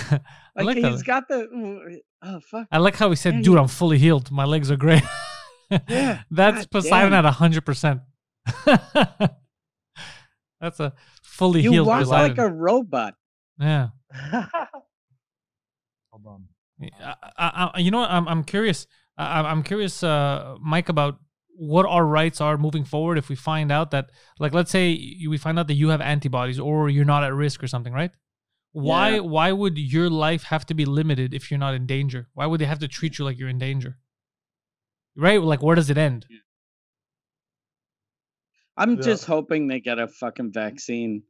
I 0.56 0.62
Like, 0.62 0.76
like 0.76 0.84
he's 0.84 0.98
that. 1.00 1.06
got 1.06 1.28
the 1.28 2.00
oh 2.22 2.40
fuck. 2.40 2.66
I 2.70 2.78
like 2.78 2.96
how 2.96 3.08
he 3.10 3.16
said, 3.16 3.34
Yeah, 3.34 3.38
"Dude, 3.40 3.46
you- 3.54 3.58
I'm 3.58 3.68
fully 3.68 3.98
healed. 3.98 4.30
My 4.30 4.44
legs 4.44 4.70
are 4.70 4.76
great." 4.76 5.02
Yeah, 5.88 6.22
That's 6.30 6.66
God 6.66 6.70
Poseidon 6.70 7.12
damn. 7.12 7.24
at 7.26 7.32
hundred 7.34 7.64
percent. 7.64 8.00
That's 10.60 10.78
a 10.80 10.92
fully 11.22 11.62
You 11.62 11.70
healed 11.72 11.86
walk 11.86 12.00
Poseidon. 12.04 12.28
like 12.36 12.38
a 12.38 12.48
robot. 12.52 13.14
yeah. 13.58 13.88
hold 16.10 16.26
on 16.26 16.44
I, 17.02 17.14
I, 17.38 17.70
I, 17.74 17.78
you 17.78 17.90
know 17.90 18.00
what? 18.00 18.10
I'm 18.10 18.26
I'm 18.28 18.44
curious. 18.44 18.86
I, 19.16 19.36
I'm- 19.36 19.46
I'm 19.46 19.62
curious, 19.62 20.02
uh, 20.02 20.56
Mike, 20.60 20.88
about 20.88 21.18
what 21.62 21.84
our 21.84 22.06
rights 22.06 22.40
are 22.40 22.56
moving 22.56 22.84
forward. 22.84 23.18
If 23.18 23.28
we 23.28 23.36
find 23.36 23.70
out 23.70 23.90
that, 23.90 24.10
like, 24.38 24.54
let's 24.54 24.70
say 24.70 25.16
we 25.28 25.36
find 25.36 25.58
out 25.58 25.66
that 25.66 25.74
you 25.74 25.90
have 25.90 26.00
antibodies 26.00 26.58
or 26.58 26.88
you're 26.88 27.04
not 27.04 27.22
at 27.22 27.34
risk 27.34 27.62
or 27.62 27.66
something, 27.66 27.92
right? 27.92 28.12
Why 28.72 29.16
Yeah. 29.16 29.20
why 29.20 29.52
would 29.52 29.76
your 29.76 30.08
life 30.08 30.44
have 30.44 30.64
to 30.66 30.74
be 30.74 30.86
limited 30.86 31.34
if 31.34 31.50
you're 31.50 31.58
not 31.66 31.74
in 31.74 31.84
danger? 31.86 32.28
Why 32.32 32.46
would 32.46 32.60
they 32.62 32.64
have 32.64 32.78
to 32.78 32.88
treat 32.88 33.18
you 33.18 33.26
like 33.26 33.38
you're 33.38 33.50
in 33.50 33.58
danger? 33.58 33.98
Right? 35.16 35.42
Like, 35.42 35.62
where 35.62 35.76
does 35.76 35.90
it 35.90 35.98
end? 35.98 36.24
I'm 38.78 38.94
Yeah. 38.94 39.02
just 39.02 39.26
hoping 39.26 39.66
they 39.68 39.80
get 39.80 39.98
a 39.98 40.08
fucking 40.08 40.52
vaccine 40.52 41.24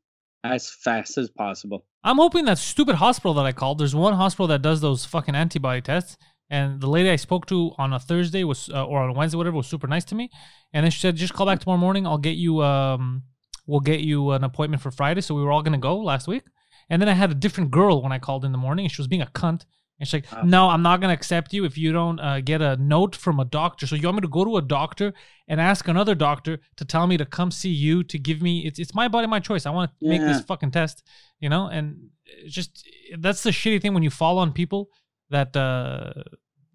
as 0.45 0.71
fast 0.71 1.19
as 1.19 1.29
possible. 1.29 1.85
I'm 2.05 2.19
hoping 2.19 2.45
that 2.45 2.59
stupid 2.59 2.97
hospital 2.97 3.35
that 3.35 3.47
I 3.47 3.53
called. 3.53 3.79
There's 3.79 3.97
one 3.97 4.15
hospital 4.15 4.47
that 4.49 4.63
does 4.63 4.81
those 4.81 5.05
fucking 5.05 5.35
antibody 5.35 5.81
tests, 5.83 6.17
and 6.51 6.81
the 6.81 6.89
lady 6.89 7.09
I 7.09 7.17
spoke 7.17 7.47
to 7.47 7.73
on 7.79 7.93
a 7.93 8.01
Thursday 8.01 8.43
was 8.43 8.69
uh, 8.69 8.85
or 8.85 9.01
on 9.01 9.11
a 9.11 9.13
Wednesday, 9.13 9.39
whatever, 9.39 9.57
was 9.57 9.69
super 9.69 9.87
nice 9.87 10.05
to 10.07 10.15
me. 10.17 10.31
And 10.73 10.85
then 10.85 10.91
she 10.91 10.99
said, 10.99 11.17
"Just 11.17 11.33
call 11.33 11.47
back 11.47 11.61
tomorrow 11.61 11.79
morning. 11.79 12.07
I'll 12.07 12.19
get 12.19 12.37
you 12.37 12.63
um, 12.63 13.23
we'll 13.67 13.81
get 13.81 14.01
you 14.01 14.33
an 14.33 14.43
appointment 14.45 14.83
for 14.83 14.91
Friday." 14.91 15.21
So 15.21 15.35
we 15.35 15.43
were 15.43 15.53
all 15.53 15.63
gonna 15.63 15.79
go 15.79 15.97
last 15.99 16.27
week, 16.27 16.43
and 16.91 17.01
then 17.01 17.09
I 17.09 17.15
had 17.15 17.31
a 17.31 17.35
different 17.35 17.71
girl 17.71 18.03
when 18.03 18.13
I 18.13 18.19
called 18.19 18.45
in 18.45 18.53
the 18.53 18.59
morning, 18.59 18.85
and 18.87 18.93
she 18.93 19.01
was 19.01 19.09
being 19.09 19.23
a 19.23 19.27
cunt. 19.27 19.65
And 20.01 20.09
she's 20.09 20.15
like, 20.15 20.27
Oh. 20.33 20.43
"No, 20.43 20.71
I'm 20.71 20.83
not 20.83 21.01
gonna 21.01 21.13
accept 21.13 21.53
you 21.53 21.65
if 21.65 21.79
you 21.79 21.93
don't 21.93 22.19
uh, 22.19 22.41
get 22.41 22.61
a 22.63 22.77
note 22.79 23.15
from 23.15 23.39
a 23.39 23.45
doctor. 23.45 23.87
So 23.87 23.95
you 23.95 24.03
want 24.09 24.17
me 24.17 24.23
to 24.23 24.29
go 24.29 24.45
to 24.45 24.57
a 24.57 24.63
doctor 24.63 25.13
and 25.47 25.61
ask 25.61 25.87
another 25.89 26.15
doctor 26.15 26.59
to 26.77 26.85
tell 26.85 27.07
me 27.07 27.17
to 27.19 27.27
come 27.27 27.51
see 27.51 27.71
you 27.71 28.03
to 28.05 28.19
give 28.19 28.43
me 28.43 28.67
it's 28.67 28.79
it's 28.79 28.95
my 28.95 29.09
body, 29.09 29.27
my 29.29 29.41
choice. 29.41 29.67
I 29.67 29.71
want 29.71 29.91
to 30.01 30.09
make 30.09 30.23
this 30.23 30.41
fucking 30.43 30.73
test, 30.73 31.07
you 31.39 31.49
know. 31.49 31.67
And 31.67 32.09
it's 32.43 32.55
just 32.55 32.89
that's 33.19 33.43
the 33.43 33.51
shitty 33.51 33.81
thing 33.83 33.95
when 33.95 34.03
you 34.03 34.11
fall 34.11 34.39
on 34.39 34.53
people 34.53 34.89
that 35.31 35.57
uh, 35.57 36.13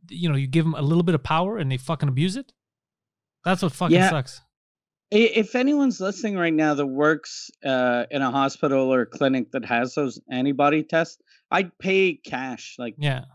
you 0.10 0.30
know 0.30 0.36
you 0.36 0.48
give 0.48 0.66
them 0.66 0.74
a 0.74 0.82
little 0.82 1.04
bit 1.04 1.16
of 1.16 1.24
power 1.24 1.58
and 1.58 1.72
they 1.72 1.78
fucking 1.78 2.10
abuse 2.10 2.36
it. 2.36 2.52
That's 3.44 3.62
what 3.62 3.72
fucking 3.74 3.96
Yeah. 3.96 4.10
sucks. 4.10 4.42
If 5.12 5.56
anyone's 5.56 6.02
listening 6.02 6.36
right 6.36 6.54
now 6.54 6.74
that 6.74 6.86
works 6.88 7.52
uh, 7.64 8.06
in 8.10 8.22
a 8.24 8.32
hospital 8.32 8.92
or 8.94 9.02
a 9.02 9.06
clinic 9.06 9.52
that 9.52 9.64
has 9.66 9.94
those 9.94 10.20
antibody 10.32 10.82
tests, 10.84 11.22
I'd 11.52 11.78
pay 11.78 12.16
cash. 12.16 12.76
Like, 12.80 12.96
Yeah. 12.98 13.26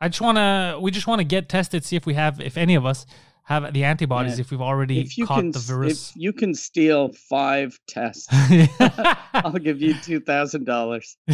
I 0.00 0.08
just 0.08 0.20
want 0.20 0.36
to. 0.36 0.78
We 0.80 0.90
just 0.92 1.06
want 1.06 1.20
to 1.20 1.24
get 1.24 1.48
tested, 1.48 1.84
see 1.84 1.96
if 1.96 2.06
we 2.06 2.14
have, 2.14 2.40
if 2.40 2.56
any 2.56 2.74
of 2.76 2.84
us 2.86 3.06
have 3.48 3.72
the 3.72 3.82
antibodies, 3.84 4.36
Yeah. 4.36 4.42
if 4.42 4.50
we've 4.50 4.60
already 4.70 5.00
if 5.00 5.16
you 5.16 5.26
caught 5.26 5.40
can, 5.40 5.50
the 5.52 5.58
virus. 5.58 6.10
if 6.10 6.16
you 6.24 6.32
can 6.34 6.52
steal 6.54 7.00
five 7.30 7.78
tests, 7.88 8.26
I'll 9.32 9.52
give 9.68 9.80
you 9.80 9.94
two 10.08 10.20
thousand 10.20 10.64
dollars. 10.64 11.16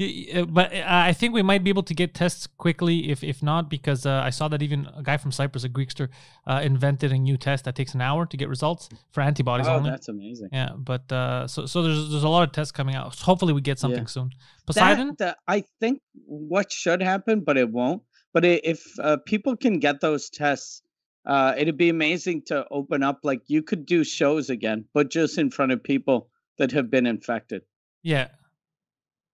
Y- 0.00 0.44
but 0.48 0.72
uh, 0.74 0.82
I 0.86 1.12
think 1.12 1.34
we 1.34 1.42
might 1.42 1.62
be 1.64 1.70
able 1.70 1.82
to 1.84 1.94
get 1.94 2.14
tests 2.14 2.46
quickly, 2.46 3.10
if 3.10 3.22
if 3.22 3.42
not, 3.42 3.70
because 3.70 4.04
uh, 4.06 4.20
I 4.28 4.30
saw 4.30 4.48
that 4.48 4.62
even 4.62 4.88
a 4.96 5.02
guy 5.02 5.16
from 5.16 5.32
Cyprus, 5.32 5.64
a 5.64 5.68
Greekster, 5.68 6.08
uh, 6.46 6.60
invented 6.64 7.12
a 7.12 7.18
new 7.18 7.36
test 7.36 7.64
that 7.64 7.74
takes 7.76 7.94
an 7.94 8.00
hour 8.00 8.26
to 8.26 8.36
get 8.36 8.48
results 8.48 8.88
for 9.12 9.20
antibodies 9.22 9.66
Oh, 9.68 9.76
only. 9.76 9.90
that's 9.90 10.08
amazing. 10.08 10.48
Yeah, 10.52 10.70
but 10.76 11.10
uh, 11.12 11.46
so 11.46 11.66
so 11.66 11.82
there's 11.82 12.10
there's 12.10 12.24
a 12.24 12.28
lot 12.28 12.42
of 12.48 12.52
tests 12.52 12.72
coming 12.72 12.94
out. 12.94 13.14
So 13.14 13.24
hopefully 13.24 13.52
we 13.52 13.60
get 13.60 13.78
something 13.78 14.06
soon. 14.08 14.30
Poseidon, 14.66 15.08
That, 15.08 15.18
that 15.18 15.36
I 15.46 15.64
think 15.80 16.00
what 16.26 16.70
should 16.72 17.00
happen, 17.02 17.40
but 17.40 17.56
it 17.56 17.70
won't. 17.70 18.02
But 18.34 18.44
if 18.44 18.80
uh, 19.00 19.16
people 19.24 19.56
can 19.56 19.78
get 19.78 20.00
those 20.00 20.28
tests, 20.30 20.82
uh, 21.28 21.54
it'd 21.56 21.76
be 21.76 21.90
amazing 21.90 22.42
to 22.46 22.66
open 22.70 23.02
up. 23.02 23.20
Like 23.22 23.42
you 23.46 23.62
could 23.62 23.86
do 23.86 24.02
shows 24.02 24.50
again, 24.50 24.86
but 24.94 25.10
just 25.10 25.38
in 25.38 25.50
front 25.50 25.72
of 25.72 25.82
people 25.82 26.30
that 26.58 26.72
have 26.72 26.90
been 26.90 27.06
infected. 27.06 27.62
yeah, 28.02 28.28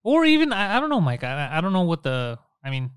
or 0.02 0.24
even 0.24 0.52
I, 0.52 0.76
I 0.76 0.80
don't 0.80 0.90
know, 0.90 1.00
Mike. 1.00 1.24
I 1.24 1.56
I 1.56 1.60
don't 1.60 1.72
know 1.72 1.82
what 1.82 2.02
the 2.02 2.38
I 2.62 2.70
mean, 2.70 2.90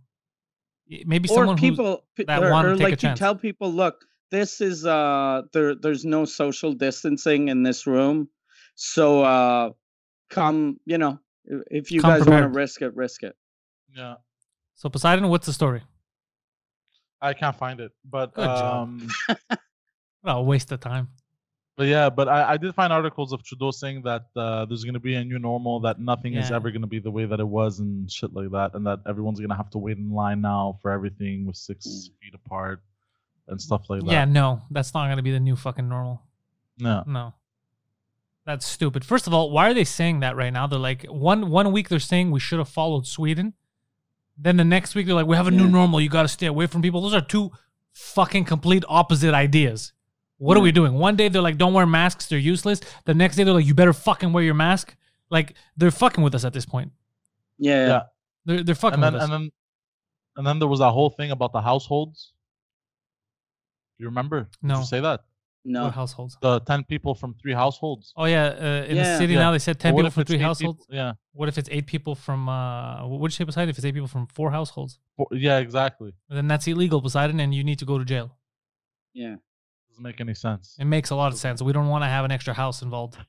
maybe 1.06 1.30
or 1.30 1.36
someone 1.36 1.58
who's 1.58 1.70
people 1.70 2.04
that 2.26 2.44
or, 2.44 2.52
wanna 2.52 2.70
or 2.70 2.76
take 2.76 2.88
a 2.88 2.90
like 2.92 3.04
you 3.04 3.16
tell 3.16 3.36
people 3.36 3.72
look 3.72 4.04
this 4.32 4.62
is 4.62 4.86
uh 4.86 5.44
there 5.54 5.76
there's 5.76 6.06
no 6.06 6.26
social 6.26 6.74
distancing 6.74 7.48
in 7.48 7.64
this 7.64 7.88
room 7.88 8.30
so 8.76 9.24
uh 9.24 9.70
come 10.30 10.80
you 10.86 10.98
know 10.98 11.20
if 11.72 11.92
you 11.92 12.02
Come 12.02 12.12
guys 12.12 12.26
want 12.26 12.44
to 12.44 12.50
risk 12.50 12.82
it 12.82 12.96
risk 12.96 13.24
it 13.24 13.36
Yeah, 13.96 14.16
so 14.76 14.90
Poseidon. 14.90 15.28
What's 15.30 15.46
the 15.46 15.54
story? 15.54 15.84
I 17.22 17.34
can't 17.34 17.56
find 17.56 17.80
it, 17.80 17.92
but 18.06 18.34
Good 18.34 18.48
um, 18.48 19.08
What 20.22 20.34
a 20.34 20.42
waste 20.42 20.72
of 20.72 20.80
time. 20.80 21.10
but 21.78 21.88
yeah, 21.88 22.10
but 22.10 22.28
I, 22.28 22.54
I 22.54 22.58
did 22.58 22.74
find 22.76 22.92
articles 22.92 23.32
of 23.34 23.44
Trudeau 23.44 23.72
saying 23.72 24.02
that 24.04 24.26
uh, 24.36 24.66
there's 24.66 24.84
going 24.84 24.94
to 24.96 25.00
be 25.00 25.16
a 25.16 25.24
new 25.24 25.40
normal, 25.40 25.80
that 25.82 26.00
nothing 26.00 26.34
is 26.36 26.52
ever 26.52 26.70
going 26.72 26.82
to 26.82 26.88
be 26.88 27.00
the 27.00 27.12
way 27.12 27.26
that 27.26 27.40
it 27.40 27.48
was, 27.48 27.80
and 27.80 28.12
shit 28.12 28.34
like 28.34 28.52
that, 28.52 28.72
and 28.76 28.86
that 28.86 29.00
everyone's 29.08 29.40
going 29.40 29.50
to 29.50 29.56
have 29.56 29.70
to 29.72 29.78
wait 29.78 29.98
in 29.98 30.12
line 30.12 30.42
now 30.42 30.78
for 30.82 30.92
everything 30.92 31.46
with 31.46 31.56
six 31.56 31.86
Mm. 31.88 32.10
feet 32.22 32.34
apart 32.36 32.82
and 33.48 33.62
stuff 33.62 33.90
like 33.90 34.02
that. 34.02 34.12
Yeah, 34.12 34.26
no, 34.26 34.62
that's 34.72 34.94
not 34.94 35.08
gonna 35.08 35.22
be 35.24 35.32
the 35.32 35.40
new 35.40 35.56
fucking 35.56 35.88
normal. 35.88 36.22
no. 36.78 37.04
No. 37.08 37.34
That's 38.46 38.66
stupid. 38.66 39.04
First 39.04 39.28
of 39.28 39.34
all, 39.34 39.52
why 39.52 39.70
are 39.70 39.74
they 39.74 39.84
saying 39.84 40.22
that 40.22 40.38
right 40.38 40.54
now? 40.54 40.68
They're 40.68 40.80
like 40.80 41.04
one 41.06 41.50
one 41.50 41.72
week 41.74 41.90
they're 41.90 42.00
saying 42.00 42.32
we 42.32 42.40
should 42.40 42.60
have 42.60 42.70
followed 42.70 43.06
Sweden. 43.06 43.54
Then 44.38 44.58
the 44.58 44.64
next 44.64 44.94
week 44.96 45.06
they're 45.08 45.16
like 45.16 45.26
we 45.28 45.36
have 45.36 45.48
a 45.48 45.52
new 45.52 45.68
normal. 45.68 46.00
You 46.00 46.10
got 46.10 46.22
to 46.24 46.28
stay 46.28 46.46
away 46.48 46.68
from 46.68 46.82
people. 46.82 47.02
Those 47.02 47.14
are 47.14 47.22
two 47.22 47.52
fucking 47.94 48.46
complete 48.46 48.84
opposite 48.88 49.34
ideas. 49.34 49.94
What 50.38 50.56
are 50.58 50.62
we 50.62 50.72
doing? 50.72 50.94
One 50.94 51.16
day 51.16 51.30
they're 51.30 51.42
like 51.42 51.58
don't 51.58 51.74
wear 51.74 51.88
masks, 51.88 52.28
they're 52.28 52.38
useless. 52.38 52.80
The 53.06 53.14
next 53.16 53.36
day 53.38 53.44
they're 53.44 53.54
like 53.56 53.66
you 53.66 53.74
better 53.74 53.94
fucking 53.94 54.32
wear 54.34 54.44
your 54.44 54.54
mask. 54.54 54.96
Like 55.32 55.56
they're 55.76 55.90
fucking 55.92 56.24
with 56.24 56.36
us 56.36 56.46
at 56.46 56.54
this 56.54 56.66
point. 56.66 56.92
yeah, 57.58 57.88
Yeah. 57.88 58.02
They're 58.46 58.64
they're 58.64 58.76
fucking 58.76 58.96
and 58.96 59.04
then 59.04 59.14
with 59.14 59.22
us. 59.24 59.30
and 59.30 59.34
then 59.46 59.52
and 60.36 60.46
then 60.48 60.60
there 60.60 60.68
was 60.68 60.80
that 60.80 60.92
whole 60.92 61.10
thing 61.10 61.32
about 61.32 61.52
the 61.54 61.62
households. 61.62 62.34
Do 63.98 64.04
you 64.04 64.10
remember? 64.10 64.42
Did 64.42 64.50
No. 64.62 64.80
you 64.80 64.86
say 64.86 65.00
that 65.00 65.22
no 65.76 65.84
What 65.86 65.94
households? 66.02 66.38
the 66.42 66.60
ten 66.72 66.82
people 66.92 67.14
from 67.22 67.32
three 67.42 67.54
households. 67.64 68.06
Oh 68.16 68.26
yeah, 68.26 68.46
uh, 68.68 68.90
in 68.92 68.96
the 68.98 69.18
city 69.22 69.34
Yeah. 69.34 69.40
now 69.46 69.52
they 69.56 69.60
said 69.68 69.76
ten 69.80 69.92
But 69.94 69.98
people 69.98 70.08
if 70.08 70.14
from 70.18 70.26
three 70.32 70.44
households. 70.48 70.86
people- 70.86 70.96
Yeah. 71.02 71.14
What 71.40 71.48
if 71.52 71.58
it's 71.62 71.70
eight 71.76 71.88
people 71.94 72.14
from 72.16 72.40
uh 72.50 73.06
what 73.10 73.20
would 73.20 73.32
you 73.32 73.36
say 73.40 73.46
Poseidon? 73.46 73.70
If 73.70 73.78
it's 73.80 73.86
eight 73.90 73.94
people 74.00 74.08
from 74.16 74.26
four 74.38 74.50
households, 74.58 75.00
Four- 75.18 75.28
Yeah, 75.48 75.58
exactly. 75.66 76.12
then 76.30 76.48
that's 76.52 76.66
illegal, 76.68 77.02
Poseidon, 77.02 77.40
and 77.44 77.54
you 77.58 77.64
need 77.70 77.80
to 77.84 77.86
go 77.92 77.96
to 78.02 78.06
jail. 78.14 78.28
yeah 79.24 79.36
Doesn't 79.90 80.04
make 80.10 80.20
any 80.26 80.36
sense. 80.48 80.66
It 80.84 80.86
makes 80.96 81.10
a 81.16 81.16
lot 81.22 81.30
of 81.34 81.38
sense. 81.46 81.58
We 81.70 81.74
don't 81.78 81.90
want 81.94 82.04
to 82.04 82.10
have 82.16 82.24
an 82.26 82.32
extra 82.38 82.54
house 82.64 82.78
involved. 82.88 83.16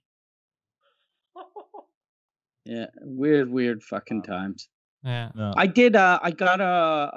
yeah 2.64 2.86
weird 3.22 3.48
weird 3.50 3.82
fucking 3.82 4.22
times 4.22 4.68
Yeah. 5.04 5.30
Yeah. 5.34 5.52
i 5.56 5.66
did 5.66 5.96
uh 5.96 6.18
i 6.22 6.30
got 6.30 6.60
a 6.60 6.64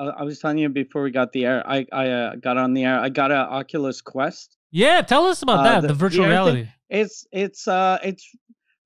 uh, 0.01 0.13
i 0.21 0.23
was 0.23 0.39
telling 0.39 0.59
you 0.63 0.69
before 0.69 1.01
we 1.03 1.11
got 1.11 1.31
the 1.33 1.45
air 1.45 1.59
i 1.67 1.85
i 1.91 2.05
uh, 2.09 2.35
got 2.35 2.55
on 2.57 2.73
the 2.73 2.83
air 2.89 2.97
i 2.99 3.09
got 3.09 3.31
a 3.31 3.41
oculus 3.59 4.01
quest 4.01 4.57
Yeah, 4.71 5.01
tell 5.01 5.25
us 5.25 5.41
about 5.41 5.59
Uh, 5.59 5.63
that, 5.63 5.81
the 5.81 5.87
the, 5.89 5.93
virtual 5.93 6.27
reality. 6.27 6.67
It's 6.89 7.25
it's 7.31 7.67
uh 7.67 7.99
it's 8.03 8.27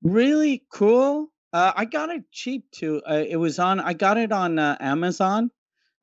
really 0.02 0.64
cool. 0.72 1.32
Uh, 1.52 1.72
I 1.74 1.84
got 1.84 2.10
it 2.10 2.24
cheap 2.30 2.70
too. 2.70 3.00
Uh, 3.08 3.24
it 3.26 3.36
was 3.36 3.58
on. 3.58 3.80
I 3.80 3.92
got 3.94 4.18
it 4.18 4.32
on 4.32 4.58
uh, 4.58 4.76
Amazon. 4.80 5.50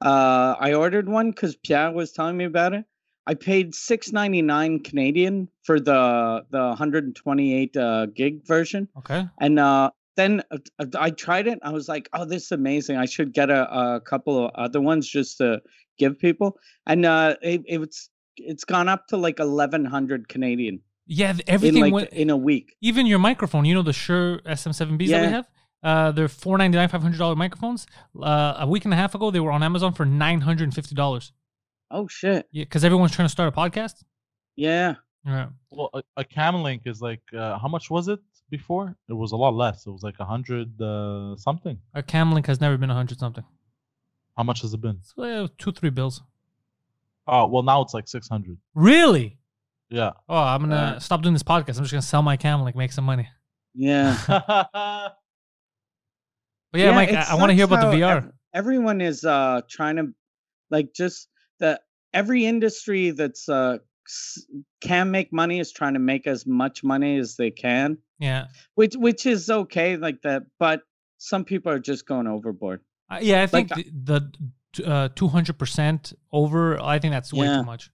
Uh, 0.01 0.55
I 0.59 0.73
ordered 0.73 1.07
one 1.07 1.31
because 1.31 1.55
Pierre 1.55 1.91
was 1.91 2.11
telling 2.11 2.37
me 2.37 2.45
about 2.45 2.73
it. 2.73 2.85
I 3.25 3.35
paid 3.35 3.73
six 3.75 4.11
ninety 4.11 4.41
nine 4.41 4.79
Canadian 4.79 5.49
for 5.63 5.79
the 5.79 6.45
the 6.49 6.59
128 6.59 7.77
uh, 7.77 8.05
gig 8.07 8.45
version, 8.45 8.89
Okay. 8.97 9.25
and 9.39 9.59
uh, 9.59 9.91
then 10.15 10.43
uh, 10.51 10.57
uh, 10.79 10.85
I 10.99 11.09
tried 11.11 11.47
it. 11.47 11.59
I 11.61 11.71
was 11.71 11.87
like, 11.87 12.09
"Oh, 12.13 12.25
this 12.25 12.43
is 12.45 12.51
amazing! 12.51 12.97
I 12.97 13.05
should 13.05 13.33
get 13.33 13.49
a, 13.49 13.95
a 13.95 14.01
couple 14.01 14.45
of 14.45 14.51
other 14.55 14.81
ones 14.81 15.07
just 15.07 15.37
to 15.37 15.61
give 15.97 16.19
people." 16.19 16.57
And 16.85 17.05
uh, 17.05 17.35
it, 17.41 17.61
it's 17.65 18.09
it's 18.37 18.63
gone 18.63 18.89
up 18.89 19.07
to 19.07 19.17
like 19.17 19.39
1100 19.39 20.27
Canadian 20.27 20.81
Yeah, 21.05 21.33
th- 21.33 21.45
in 21.47 21.53
everything 21.53 21.81
like 21.81 21.93
went. 21.93 22.09
in 22.11 22.29
a 22.29 22.37
week. 22.37 22.75
even 22.81 23.05
your 23.05 23.19
microphone, 23.19 23.65
you 23.65 23.73
know 23.73 23.81
the 23.81 23.93
Shure 23.93 24.39
SM7Bs 24.45 24.87
that 24.87 24.99
we 24.99 25.05
Yeah. 25.07 25.29
have. 25.29 25.47
Uh, 25.83 26.11
they're 26.13 26.29
four 26.29 26.57
ninety 26.57 26.77
nine, 26.77 26.87
five 26.87 27.01
hundred 27.01 27.17
dollar 27.17 27.35
microphones. 27.35 27.85
Uh, 28.17 28.55
a 28.59 28.67
week 28.67 28.85
and 28.85 28.93
a 28.93 28.97
half 28.97 29.15
ago, 29.15 29.31
they 29.31 29.41
were 29.41 29.51
on 29.51 29.61
Amazon 29.63 29.91
for 29.93 30.05
nine 30.05 30.39
hundred 30.41 30.63
and 30.63 30.73
fifty 30.73 30.95
dollars. 30.95 31.33
Oh 31.91 32.07
shit! 32.07 32.47
Yeah, 32.51 32.63
because 32.63 32.85
everyone's 32.85 33.11
trying 33.11 33.25
to 33.27 33.31
start 33.31 33.53
a 33.53 33.55
podcast. 33.55 34.03
Yeah, 34.55 34.95
Right. 35.25 35.49
Well, 35.71 35.89
a, 35.93 36.01
a 36.17 36.23
cam 36.23 36.55
link 36.63 36.83
is 36.85 37.01
like 37.01 37.21
uh, 37.37 37.57
how 37.59 37.67
much 37.67 37.89
was 37.89 38.07
it 38.07 38.19
before? 38.49 38.95
It 39.09 39.13
was 39.13 39.33
a 39.33 39.35
lot 39.35 39.55
less. 39.55 39.85
It 39.85 39.91
was 39.91 40.03
like 40.03 40.15
a 40.19 40.25
hundred 40.25 40.81
uh, 40.81 41.35
something. 41.35 41.77
A 41.93 42.01
cam 42.01 42.31
link 42.31 42.45
has 42.47 42.61
never 42.61 42.77
been 42.77 42.89
a 42.89 42.95
hundred 42.95 43.19
something. 43.19 43.43
How 44.37 44.43
much 44.43 44.61
has 44.61 44.73
it 44.73 44.79
been? 44.81 44.99
So, 45.03 45.21
uh, 45.23 45.47
two, 45.57 45.71
three 45.73 45.89
bills. 45.89 46.21
Oh, 47.27 47.47
well 47.47 47.63
now 47.63 47.81
it's 47.81 47.93
like 47.93 48.07
six 48.07 48.27
hundred. 48.27 48.57
Really? 48.75 49.38
Yeah. 49.89 50.12
Oh, 50.27 50.36
I'm 50.38 50.62
gonna 50.62 50.75
Uh, 50.75 50.99
stop 50.99 51.21
doing 51.21 51.33
this 51.33 51.43
podcast. 51.43 51.77
I'm 51.77 51.83
just 51.83 51.91
gonna 51.91 52.01
sell 52.01 52.21
my 52.21 52.36
cam 52.38 52.62
like 52.62 52.75
make 52.75 52.91
some 52.91 53.05
money. 53.05 53.27
yeah. 53.73 54.17
But 56.71 56.81
yeah, 56.81 56.91
Mike, 56.95 57.09
it 57.09 57.15
I, 57.15 57.31
I 57.31 57.36
want 57.36 57.49
to 57.49 57.53
hear 57.53 57.65
sucks 57.67 57.73
about 57.83 57.91
the 57.91 57.99
how 57.99 58.13
VR. 58.15 58.17
ev- 58.17 58.31
everyone 58.53 58.99
is 59.01 59.23
uh 59.23 59.62
trying 59.69 59.97
to 59.97 60.07
like 60.71 60.93
just 60.93 61.27
the 61.59 61.79
every 62.13 62.45
industry 62.47 63.12
that's 63.12 63.47
uh 63.47 63.77
s- 64.07 64.43
can 64.81 65.12
make 65.12 65.31
money 65.31 65.59
is 65.59 65.71
trying 65.71 65.93
to 65.93 65.99
make 65.99 66.25
as 66.25 66.47
much 66.47 66.83
money 66.83 67.17
as 67.19 67.36
they 67.36 67.51
can, 67.51 67.99
yeah. 68.19 68.47
which 68.73 68.95
which 68.95 69.25
is 69.27 69.49
okay 69.51 69.97
like 69.97 70.21
that. 70.23 70.43
But 70.59 70.81
some 71.19 71.45
people 71.45 71.71
are 71.71 71.79
just 71.79 72.07
going 72.07 72.25
overboard. 72.27 72.81
Uh, 73.09 73.19
yeah, 73.21 73.43
I 73.43 73.47
think 73.47 73.69
Like, 73.69 73.86
the, 73.86 73.91
the 74.19 74.31
uh, 74.79 75.09
200% 75.09 76.13
over, 76.31 76.79
I 76.81 76.99
think 76.99 77.12
that's 77.13 77.33
way 77.33 77.47
Yeah. 77.47 77.57
too 77.57 77.63
much. 77.63 77.89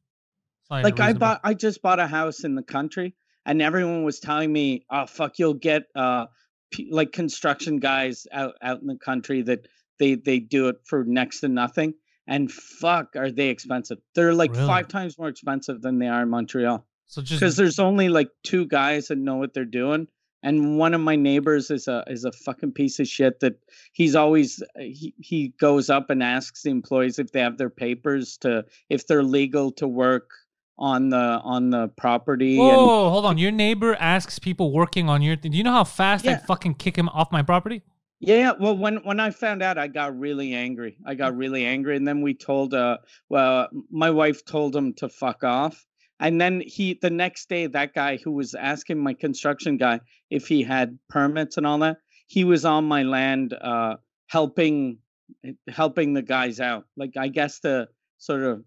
It's 0.62 0.70
not 0.70 0.80
even 0.80 0.92
like 0.92 1.00
I 1.00 1.14
bought 1.14 1.42
I 1.44 1.54
just 1.54 1.82
bought 1.82 2.00
a 2.00 2.08
house 2.08 2.44
in 2.44 2.56
the 2.56 2.64
country 2.64 3.16
and 3.46 3.62
everyone 3.62 4.04
was 4.04 4.20
telling 4.20 4.52
me, 4.52 4.86
"Oh 4.90 5.06
fuck, 5.08 5.40
you'll 5.40 5.54
get 5.56 5.84
uh 5.96 6.28
p- 6.72 6.90
like 6.92 7.12
construction 7.12 7.78
guys 7.80 8.28
out 8.32 8.56
out 8.62 8.82
in 8.82 8.88
the 8.88 8.98
country 8.98 9.42
that 9.44 9.68
they 10.00 10.16
they 10.16 10.40
do 10.40 10.68
it 10.68 10.78
for 10.86 11.04
next 11.04 11.40
to 11.42 11.48
nothing." 11.48 11.94
And 12.28 12.52
fuck, 12.52 13.16
are 13.16 13.32
they 13.32 13.50
expensive? 13.50 13.98
They're 14.14 14.36
like 14.36 14.52
Really? 14.54 14.68
five 14.68 14.88
times 14.88 15.18
more 15.18 15.30
expensive 15.30 15.82
than 15.82 15.98
they 15.98 16.08
are 16.08 16.22
in 16.22 16.30
Montreal 16.30 16.86
So 17.08 17.24
just 17.24 17.40
because 17.40 17.56
there's 17.58 17.80
only 17.80 18.10
like 18.10 18.30
two 18.44 18.68
guys 18.68 19.08
that 19.08 19.18
know 19.18 19.38
what 19.38 19.54
they're 19.56 19.66
doing. 19.66 20.08
And 20.42 20.78
one 20.78 20.94
of 20.94 21.02
my 21.02 21.16
neighbors 21.16 21.70
is 21.70 21.88
a 21.88 22.04
is 22.08 22.24
a 22.24 22.32
fucking 22.32 22.72
piece 22.72 23.00
of 23.00 23.08
shit 23.08 23.40
that 23.42 23.56
he's 23.94 24.16
always 24.16 24.64
he 24.78 25.14
he 25.20 25.54
goes 25.60 25.90
up 25.90 26.10
and 26.10 26.24
asks 26.24 26.64
the 26.64 26.70
employees 26.70 27.20
if 27.20 27.32
they 27.32 27.42
have 27.42 27.58
their 27.58 27.70
papers 27.70 28.38
to 28.38 28.64
if 28.90 29.06
they're 29.08 29.24
legal 29.24 29.72
to 29.74 29.88
work 29.88 30.30
on 30.78 31.10
the 31.10 31.18
on 31.18 31.72
the 31.72 31.90
property 31.90 32.58
and 32.58 32.68
Whoa, 32.68 33.10
hold 33.10 33.26
on. 33.26 33.38
Your 33.38 33.52
neighbor 33.52 33.96
asks 34.00 34.40
people 34.40 34.72
working 34.72 35.10
on 35.10 35.22
your 35.22 35.36
thing. 35.36 35.52
Do 35.52 35.58
you 35.58 35.64
know 35.64 35.74
how 35.74 35.84
fast 35.84 36.24
Yeah. 36.24 36.32
I'd 36.34 36.44
fucking 36.44 36.76
kick 36.76 36.96
him 36.98 37.10
off 37.10 37.32
my 37.32 37.44
property? 37.44 37.82
yeah 38.22 38.52
well 38.60 38.76
when 38.76 38.98
when 39.06 39.18
i 39.18 39.30
found 39.30 39.64
out 39.64 39.78
i 39.78 39.88
got 39.88 40.20
really 40.20 40.54
angry 40.54 40.98
i 41.06 41.16
got 41.16 41.34
really 41.38 41.66
angry 41.66 41.96
and 41.96 42.06
then 42.06 42.22
we 42.22 42.34
told 42.34 42.74
uh 42.74 42.98
well 43.30 43.70
my 43.90 44.10
wife 44.10 44.44
told 44.44 44.76
him 44.76 44.94
to 44.94 45.08
fuck 45.08 45.42
off 45.46 45.86
and 46.20 46.40
then 46.40 46.62
he 46.66 46.98
the 47.02 47.10
next 47.10 47.50
day 47.50 47.68
that 47.68 47.94
guy 47.94 48.18
who 48.18 48.32
was 48.32 48.54
asking 48.54 48.98
my 48.98 49.14
construction 49.14 49.78
guy 49.78 50.00
if 50.30 50.48
he 50.48 50.64
had 50.64 50.98
permits 51.10 51.58
and 51.58 51.66
all 51.66 51.80
that 51.80 51.98
he 52.28 52.44
was 52.44 52.66
on 52.66 52.86
my 52.86 53.04
land 53.04 53.54
uh 53.54 53.96
helping 54.28 54.98
helping 55.68 56.14
the 56.14 56.22
guys 56.22 56.60
out 56.60 56.86
like 56.98 57.12
i 57.18 57.28
guess 57.28 57.60
to 57.60 57.88
sort 58.18 58.44
of 58.44 58.64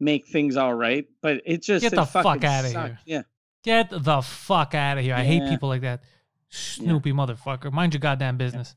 make 0.00 0.26
things 0.26 0.56
all 0.56 0.74
right. 0.74 1.06
But 1.22 1.42
it 1.44 1.62
just 1.62 1.82
Get 1.82 1.94
the 1.94 2.04
fuck 2.04 2.42
out 2.42 2.64
of 2.64 2.72
here. 2.72 2.98
Yeah. 3.04 3.22
Get 3.62 3.90
the 3.90 4.22
fuck 4.22 4.74
out 4.74 4.98
of 4.98 5.04
here. 5.04 5.14
I 5.14 5.22
hate 5.22 5.48
people 5.48 5.68
like 5.68 5.82
that. 5.82 6.02
Snoopy 6.48 7.12
motherfucker. 7.12 7.70
Mind 7.70 7.94
your 7.94 8.00
goddamn 8.00 8.38
business. 8.38 8.74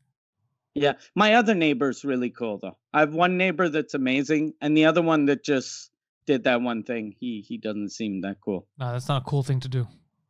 Yeah. 0.76 0.94
My 1.16 1.36
other 1.36 1.56
neighbor's 1.56 2.04
really 2.04 2.30
cool 2.30 2.60
though. 2.62 2.78
I 2.94 3.00
have 3.00 3.14
one 3.14 3.38
neighbor 3.38 3.70
that's 3.70 3.94
amazing, 3.94 4.54
and 4.62 4.78
the 4.78 4.86
other 4.86 5.02
one 5.02 5.26
that 5.26 5.44
just 5.44 5.90
did 6.26 6.44
that 6.46 6.62
one 6.62 6.84
thing. 6.84 7.14
He 7.20 7.42
he 7.42 7.58
doesn't 7.58 7.90
seem 7.90 8.22
that 8.22 8.38
cool. 8.42 8.68
No, 8.78 8.92
that's 8.92 9.08
not 9.08 9.22
a 9.22 9.26
cool 9.26 9.44
thing 9.44 9.60
to 9.62 9.68
do. 9.70 9.88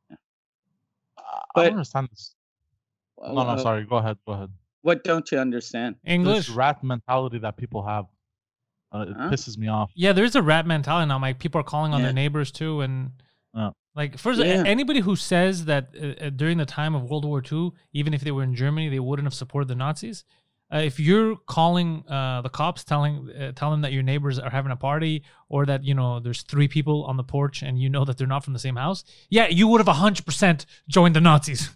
I 0.09 0.15
But- 1.55 1.63
don't 1.63 1.73
understand 1.73 2.09
this. 2.11 2.35
No, 3.21 3.33
no, 3.33 3.39
Uh, 3.41 3.57
sorry. 3.57 3.85
Go 3.85 3.97
ahead. 3.97 4.17
Go 4.25 4.33
ahead. 4.33 4.49
What 4.81 5.03
don't 5.03 5.31
you 5.31 5.39
understand? 5.39 5.95
English. 6.03 6.47
This 6.47 6.49
rat 6.49 6.83
mentality 6.83 7.37
that 7.39 7.55
people 7.57 7.85
have, 7.85 8.05
uh, 8.91 9.05
it 9.07 9.15
Huh? 9.15 9.29
pisses 9.29 9.57
me 9.57 9.67
off. 9.67 9.91
Yeah, 9.95 10.11
there's 10.11 10.35
a 10.35 10.41
rat 10.41 10.65
mentality 10.67 11.07
now. 11.07 11.19
Like 11.19 11.39
people 11.39 11.61
are 11.61 11.63
calling 11.63 11.93
on 11.93 11.99
Yeah. 12.01 12.07
their 12.07 12.13
neighbors 12.13 12.51
too, 12.51 12.81
and 12.81 13.11
Yeah. 13.53 13.71
like 13.95 14.17
first, 14.17 14.39
Yeah. 14.41 14.63
anybody 14.65 14.99
who 14.99 15.15
says 15.15 15.65
that 15.65 15.95
uh, 15.95 16.25
uh, 16.25 16.29
during 16.31 16.57
the 16.57 16.65
time 16.65 16.95
of 16.95 17.09
World 17.09 17.23
War 17.23 17.41
II, 17.41 17.71
even 17.93 18.13
if 18.13 18.21
they 18.21 18.31
were 18.31 18.43
in 18.43 18.55
Germany, 18.55 18.89
they 18.89 18.99
wouldn't 18.99 19.25
have 19.25 19.33
supported 19.33 19.67
the 19.69 19.75
Nazis. 19.75 20.25
Uh, 20.73 20.77
if 20.79 20.99
you're 20.99 21.35
calling 21.47 22.03
uh, 22.09 22.41
the 22.41 22.49
cops, 22.49 22.83
telling 22.83 23.29
uh, 23.29 23.51
tell 23.51 23.69
them 23.69 23.81
that 23.81 23.91
your 23.91 24.01
neighbors 24.03 24.39
are 24.39 24.49
having 24.49 24.71
a 24.71 24.75
party, 24.75 25.23
or 25.49 25.65
that 25.65 25.83
you 25.83 25.93
know 25.93 26.19
there's 26.19 26.41
three 26.41 26.67
people 26.67 27.03
on 27.05 27.17
the 27.17 27.23
porch, 27.23 27.61
and 27.61 27.79
you 27.79 27.89
know 27.89 28.03
that 28.05 28.17
they're 28.17 28.27
not 28.27 28.43
from 28.43 28.53
the 28.53 28.59
same 28.59 28.75
house, 28.75 29.03
yeah, 29.29 29.47
you 29.47 29.67
would 29.67 29.79
have 29.79 29.95
hundred 29.95 30.25
percent 30.25 30.65
joined 30.87 31.15
the 31.15 31.21
Nazis. 31.21 31.69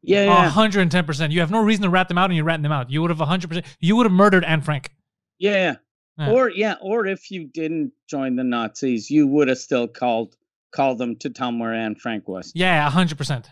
Yeah, 0.00 0.24
yeah, 0.24 0.48
hundred 0.48 0.82
and 0.82 0.90
ten 0.90 1.04
percent. 1.04 1.32
You 1.32 1.40
have 1.40 1.50
no 1.50 1.62
reason 1.62 1.82
to 1.82 1.90
rat 1.90 2.08
them 2.08 2.18
out, 2.18 2.30
and 2.30 2.36
you're 2.36 2.44
ratting 2.44 2.62
them 2.62 2.72
out. 2.72 2.90
You 2.90 3.02
would 3.02 3.10
have 3.10 3.18
hundred 3.18 3.48
percent. 3.48 3.66
You 3.80 3.96
would 3.96 4.06
have 4.06 4.12
murdered 4.12 4.44
Anne 4.44 4.62
Frank. 4.62 4.90
yeah, 5.38 5.52
yeah. 5.52 5.76
Yeah. 6.18 6.32
Or 6.32 6.50
yeah, 6.50 6.74
or 6.80 7.06
if 7.06 7.30
you 7.30 7.44
didn't 7.46 7.92
join 8.08 8.34
the 8.34 8.42
Nazis, 8.42 9.08
you 9.08 9.28
would 9.28 9.46
have 9.46 9.58
still 9.58 9.86
called 9.86 10.36
called 10.72 10.98
them 10.98 11.14
to 11.16 11.30
tell 11.30 11.48
them 11.48 11.60
where 11.60 11.72
Anne 11.72 11.94
Frank 11.94 12.26
was. 12.26 12.50
Yeah, 12.54 12.88
hundred 12.90 13.18
percent. 13.18 13.48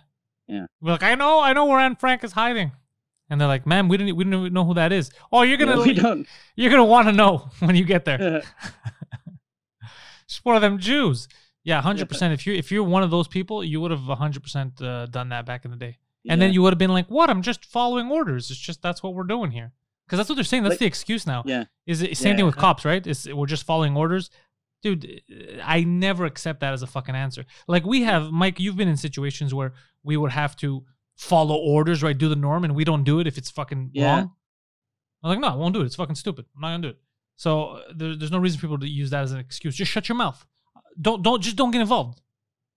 Yeah. 0.49 0.67
We're 0.81 0.93
like, 0.93 1.03
I 1.05 1.15
know, 1.15 1.41
I 1.41 1.53
know 1.53 1.67
where 1.67 1.79
Anne 1.79 1.97
Frank 1.97 2.25
is 2.25 2.33
hiding, 2.33 2.73
and 3.31 3.41
they're 3.41 3.49
like, 3.49 3.67
"Ma'am, 3.67 3.89
we 3.89 3.97
didn't, 3.97 4.17
we 4.17 4.25
didn't 4.25 4.41
even 4.41 4.53
know 4.53 4.65
who 4.65 4.75
that 4.75 4.93
is." 4.93 5.11
Oh, 5.33 5.43
you're 5.43 5.59
gonna, 5.59 5.79
Yeah, 5.79 5.85
we 5.85 5.93
don't. 5.95 6.27
you're 6.57 6.71
gonna 6.71 6.85
want 6.85 7.09
to 7.09 7.12
know 7.12 7.51
when 7.61 7.75
you 7.77 7.85
get 7.85 8.05
there. 8.05 8.43
Just 10.29 10.45
one 10.45 10.57
of 10.57 10.62
them 10.62 10.79
Jews. 10.79 11.29
Yeah, 11.65 11.81
hundred 11.81 12.09
percent. 12.09 12.33
If 12.35 12.47
you 12.47 12.55
if 12.55 12.71
you're 12.71 12.85
one 12.85 13.03
of 13.03 13.11
those 13.11 13.29
people, 13.29 13.62
you 13.65 13.81
would 13.81 13.91
have 13.91 14.01
hundred 14.03 14.43
percent 14.43 14.81
uh, 14.81 15.07
done 15.07 15.29
that 15.31 15.47
back 15.47 15.65
in 15.65 15.71
the 15.71 15.77
day, 15.77 15.99
and 16.29 16.41
then 16.41 16.53
you 16.53 16.62
would 16.62 16.73
have 16.73 16.79
been 16.79 16.93
like, 16.93 17.09
"What? 17.09 17.29
I'm 17.31 17.43
just 17.43 17.65
following 17.65 18.11
orders. 18.11 18.51
It's 18.51 18.59
just 18.61 18.83
that's 18.83 19.03
what 19.03 19.15
we're 19.15 19.25
doing 19.25 19.51
here." 19.51 19.73
Because 20.07 20.19
that's 20.19 20.29
what 20.29 20.37
they're 20.37 20.45
saying. 20.45 20.62
That's 20.62 20.75
Like- 20.75 20.79
the 20.81 20.87
excuse 20.87 21.27
now. 21.27 21.43
Yeah. 21.45 21.65
Is 21.87 22.03
it 22.03 22.17
same 22.17 22.37
thing 22.37 22.47
with 22.47 22.55
Yeah. 22.55 22.61
cops, 22.61 22.85
right? 22.85 23.05
Is 23.05 23.29
we're 23.33 23.47
just 23.47 23.65
following 23.65 23.97
orders, 23.97 24.31
dude? 24.83 25.23
I 25.65 25.83
never 25.83 26.25
accept 26.27 26.61
that 26.61 26.73
as 26.73 26.83
a 26.83 26.87
fucking 26.87 27.17
answer. 27.17 27.45
Like 27.67 27.85
we 27.85 28.03
have, 28.05 28.31
Mike. 28.31 28.61
You've 28.61 28.77
been 28.77 28.87
in 28.89 28.97
situations 28.97 29.53
where 29.53 29.73
we 30.05 30.17
would 30.17 30.31
have 30.31 30.55
to 30.59 30.85
follow 31.17 31.57
orders, 31.57 32.03
right? 32.03 32.17
Do 32.17 32.29
the 32.29 32.37
norm, 32.37 32.65
and 32.65 32.75
we 32.75 32.85
don't 32.85 33.05
do 33.05 33.21
it 33.21 33.27
if 33.27 33.39
it's 33.39 33.51
fucking 33.51 33.91
Yeah. 33.95 34.17
wrong. 34.17 34.33
I'm 35.23 35.31
like, 35.31 35.41
no, 35.41 35.49
I 35.49 35.55
won't 35.55 35.75
do 35.75 35.81
it. 35.81 35.87
It's 35.87 35.97
fucking 35.97 36.15
stupid. 36.15 36.47
I'm 36.55 36.61
not 36.61 36.69
gonna 36.69 36.83
do 36.83 36.89
it. 36.91 36.99
So 37.37 37.63
uh, 37.71 37.83
there, 37.95 38.17
there's 38.17 38.31
no 38.31 38.39
reason 38.39 38.59
for 38.61 38.67
people 38.67 38.79
to 38.79 38.89
use 38.89 39.11
that 39.11 39.23
as 39.23 39.33
an 39.33 39.39
excuse. 39.39 39.75
Just 39.77 39.91
shut 39.91 40.09
your 40.09 40.17
mouth. 40.17 40.47
Don't 41.01 41.23
don't 41.23 41.43
just 41.43 41.57
don't 41.57 41.71
get 41.71 41.81
involved. 41.81 42.21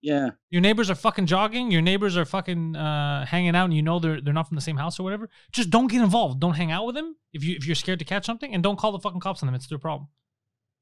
Yeah. 0.02 0.30
Your 0.49 0.62
neighbors 0.62 0.89
are 0.89 0.95
fucking 0.95 1.25
jogging. 1.25 1.71
Your 1.71 1.82
neighbors 1.82 2.15
are 2.17 2.25
fucking 2.25 2.75
uh, 2.75 3.25
hanging 3.25 3.56
out, 3.56 3.65
and 3.65 3.73
you 3.73 3.82
know 3.82 3.99
they're 3.99 4.21
they're 4.21 4.34
not 4.34 4.47
from 4.47 4.56
the 4.56 4.62
same 4.62 4.78
house 4.78 4.99
or 4.99 5.04
whatever. 5.04 5.30
Just 5.52 5.69
don't 5.69 5.88
get 5.88 6.02
involved. 6.02 6.39
Don't 6.39 6.54
hang 6.56 6.71
out 6.71 6.86
with 6.86 6.95
them 6.95 7.15
if 7.34 7.43
you 7.43 7.56
if 7.56 7.65
you're 7.65 7.75
scared 7.75 7.99
to 7.99 8.06
catch 8.06 8.25
something, 8.25 8.54
and 8.54 8.63
don't 8.63 8.78
call 8.78 8.91
the 8.91 8.99
fucking 8.99 9.19
cops 9.19 9.43
on 9.43 9.47
them. 9.47 9.56
It's 9.56 9.67
their 9.67 9.78
problem. 9.78 10.10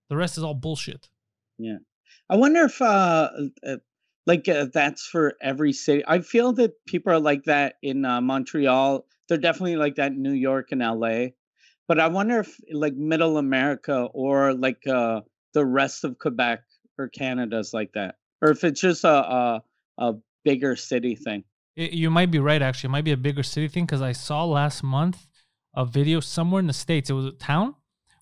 The 0.09 0.15
rest 0.17 0.37
is 0.37 0.43
all 0.43 0.53
bullshit. 0.53 1.09
Yeah. 1.57 1.77
I 2.29 2.35
wonder 2.37 2.63
if 2.65 2.81
uh, 2.81 3.29
uh 3.65 3.75
like 4.27 4.47
uh, 4.49 4.67
that's 4.71 5.07
for 5.07 5.35
every 5.41 5.73
city. 5.73 6.03
I 6.05 6.19
feel 6.19 6.53
that 6.53 6.85
people 6.85 7.13
are 7.13 7.19
like 7.19 7.45
that 7.45 7.75
in 7.81 8.05
uh, 8.05 8.21
Montreal. 8.21 9.05
They're 9.27 9.37
definitely 9.37 9.77
like 9.77 9.95
that 9.95 10.11
in 10.11 10.21
New 10.21 10.33
York 10.33 10.67
and 10.71 10.81
LA. 10.81 11.27
But 11.87 11.99
I 11.99 12.07
wonder 12.07 12.41
if 12.41 12.59
like 12.71 12.93
middle 12.93 13.37
America 13.37 14.09
or 14.13 14.53
like 14.53 14.85
uh 14.85 15.21
the 15.53 15.65
rest 15.65 16.03
of 16.03 16.19
Quebec 16.19 16.59
or 16.99 17.07
Canada's 17.07 17.73
like 17.73 17.93
that. 17.93 18.15
Or 18.41 18.51
if 18.51 18.63
it's 18.63 18.81
just 18.81 19.05
a 19.05 19.09
a, 19.09 19.63
a 19.97 20.13
bigger 20.43 20.75
city 20.75 21.15
thing. 21.15 21.45
You 21.75 22.09
might 22.09 22.31
be 22.31 22.39
right. 22.39 22.61
Actually, 22.61 22.89
it 22.89 22.91
might 22.91 23.05
be 23.05 23.11
a 23.13 23.17
bigger 23.17 23.43
city 23.43 23.69
thing 23.69 23.85
because 23.85 24.01
I 24.01 24.11
saw 24.11 24.43
last 24.43 24.83
month 24.83 25.27
a 25.73 25.85
video 25.85 26.19
somewhere 26.19 26.59
in 26.59 26.67
the 26.67 26.73
states. 26.73 27.09
It 27.09 27.13
was 27.13 27.25
a 27.25 27.31
town 27.31 27.75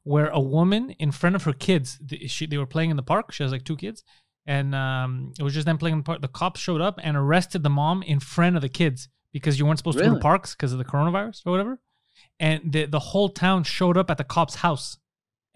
where 0.04 0.28
a 0.28 0.40
woman 0.40 0.92
in 0.92 1.12
front 1.12 1.36
of 1.36 1.44
her 1.46 1.54
kids. 1.54 2.00
She 2.28 2.46
they 2.46 2.60
were 2.60 2.68
playing 2.68 2.92
in 2.92 2.96
the 2.96 3.04
park. 3.04 3.32
She 3.32 3.42
has 3.42 3.52
like 3.52 3.64
two 3.64 3.78
kids, 3.78 4.04
and 4.46 4.76
um, 4.76 5.34
it 5.40 5.44
was 5.44 5.54
just 5.54 5.66
them 5.66 5.78
playing 5.78 5.94
in 5.94 6.00
the 6.00 6.04
park. 6.04 6.22
The 6.22 6.28
cops 6.28 6.60
showed 6.60 6.82
up 6.82 7.00
and 7.04 7.18
arrested 7.18 7.64
the 7.64 7.70
mom 7.70 8.04
in 8.04 8.20
front 8.20 8.56
of 8.56 8.62
the 8.62 8.70
kids 8.70 9.10
because 9.32 9.58
you 9.60 9.66
weren't 9.66 9.80
supposed 9.80 9.98
to 9.98 10.04
go 10.04 10.10
to 10.16 10.20
parks 10.22 10.54
because 10.56 10.72
of 10.72 10.78
the 10.78 10.86
coronavirus 10.86 11.42
or 11.46 11.52
whatever. 11.52 11.80
And 12.40 12.72
the 12.72 12.86
the 12.86 13.00
whole 13.00 13.30
town 13.30 13.64
showed 13.64 13.98
up 13.98 14.10
at 14.12 14.18
the 14.18 14.24
cop's 14.24 14.56
house. 14.56 14.98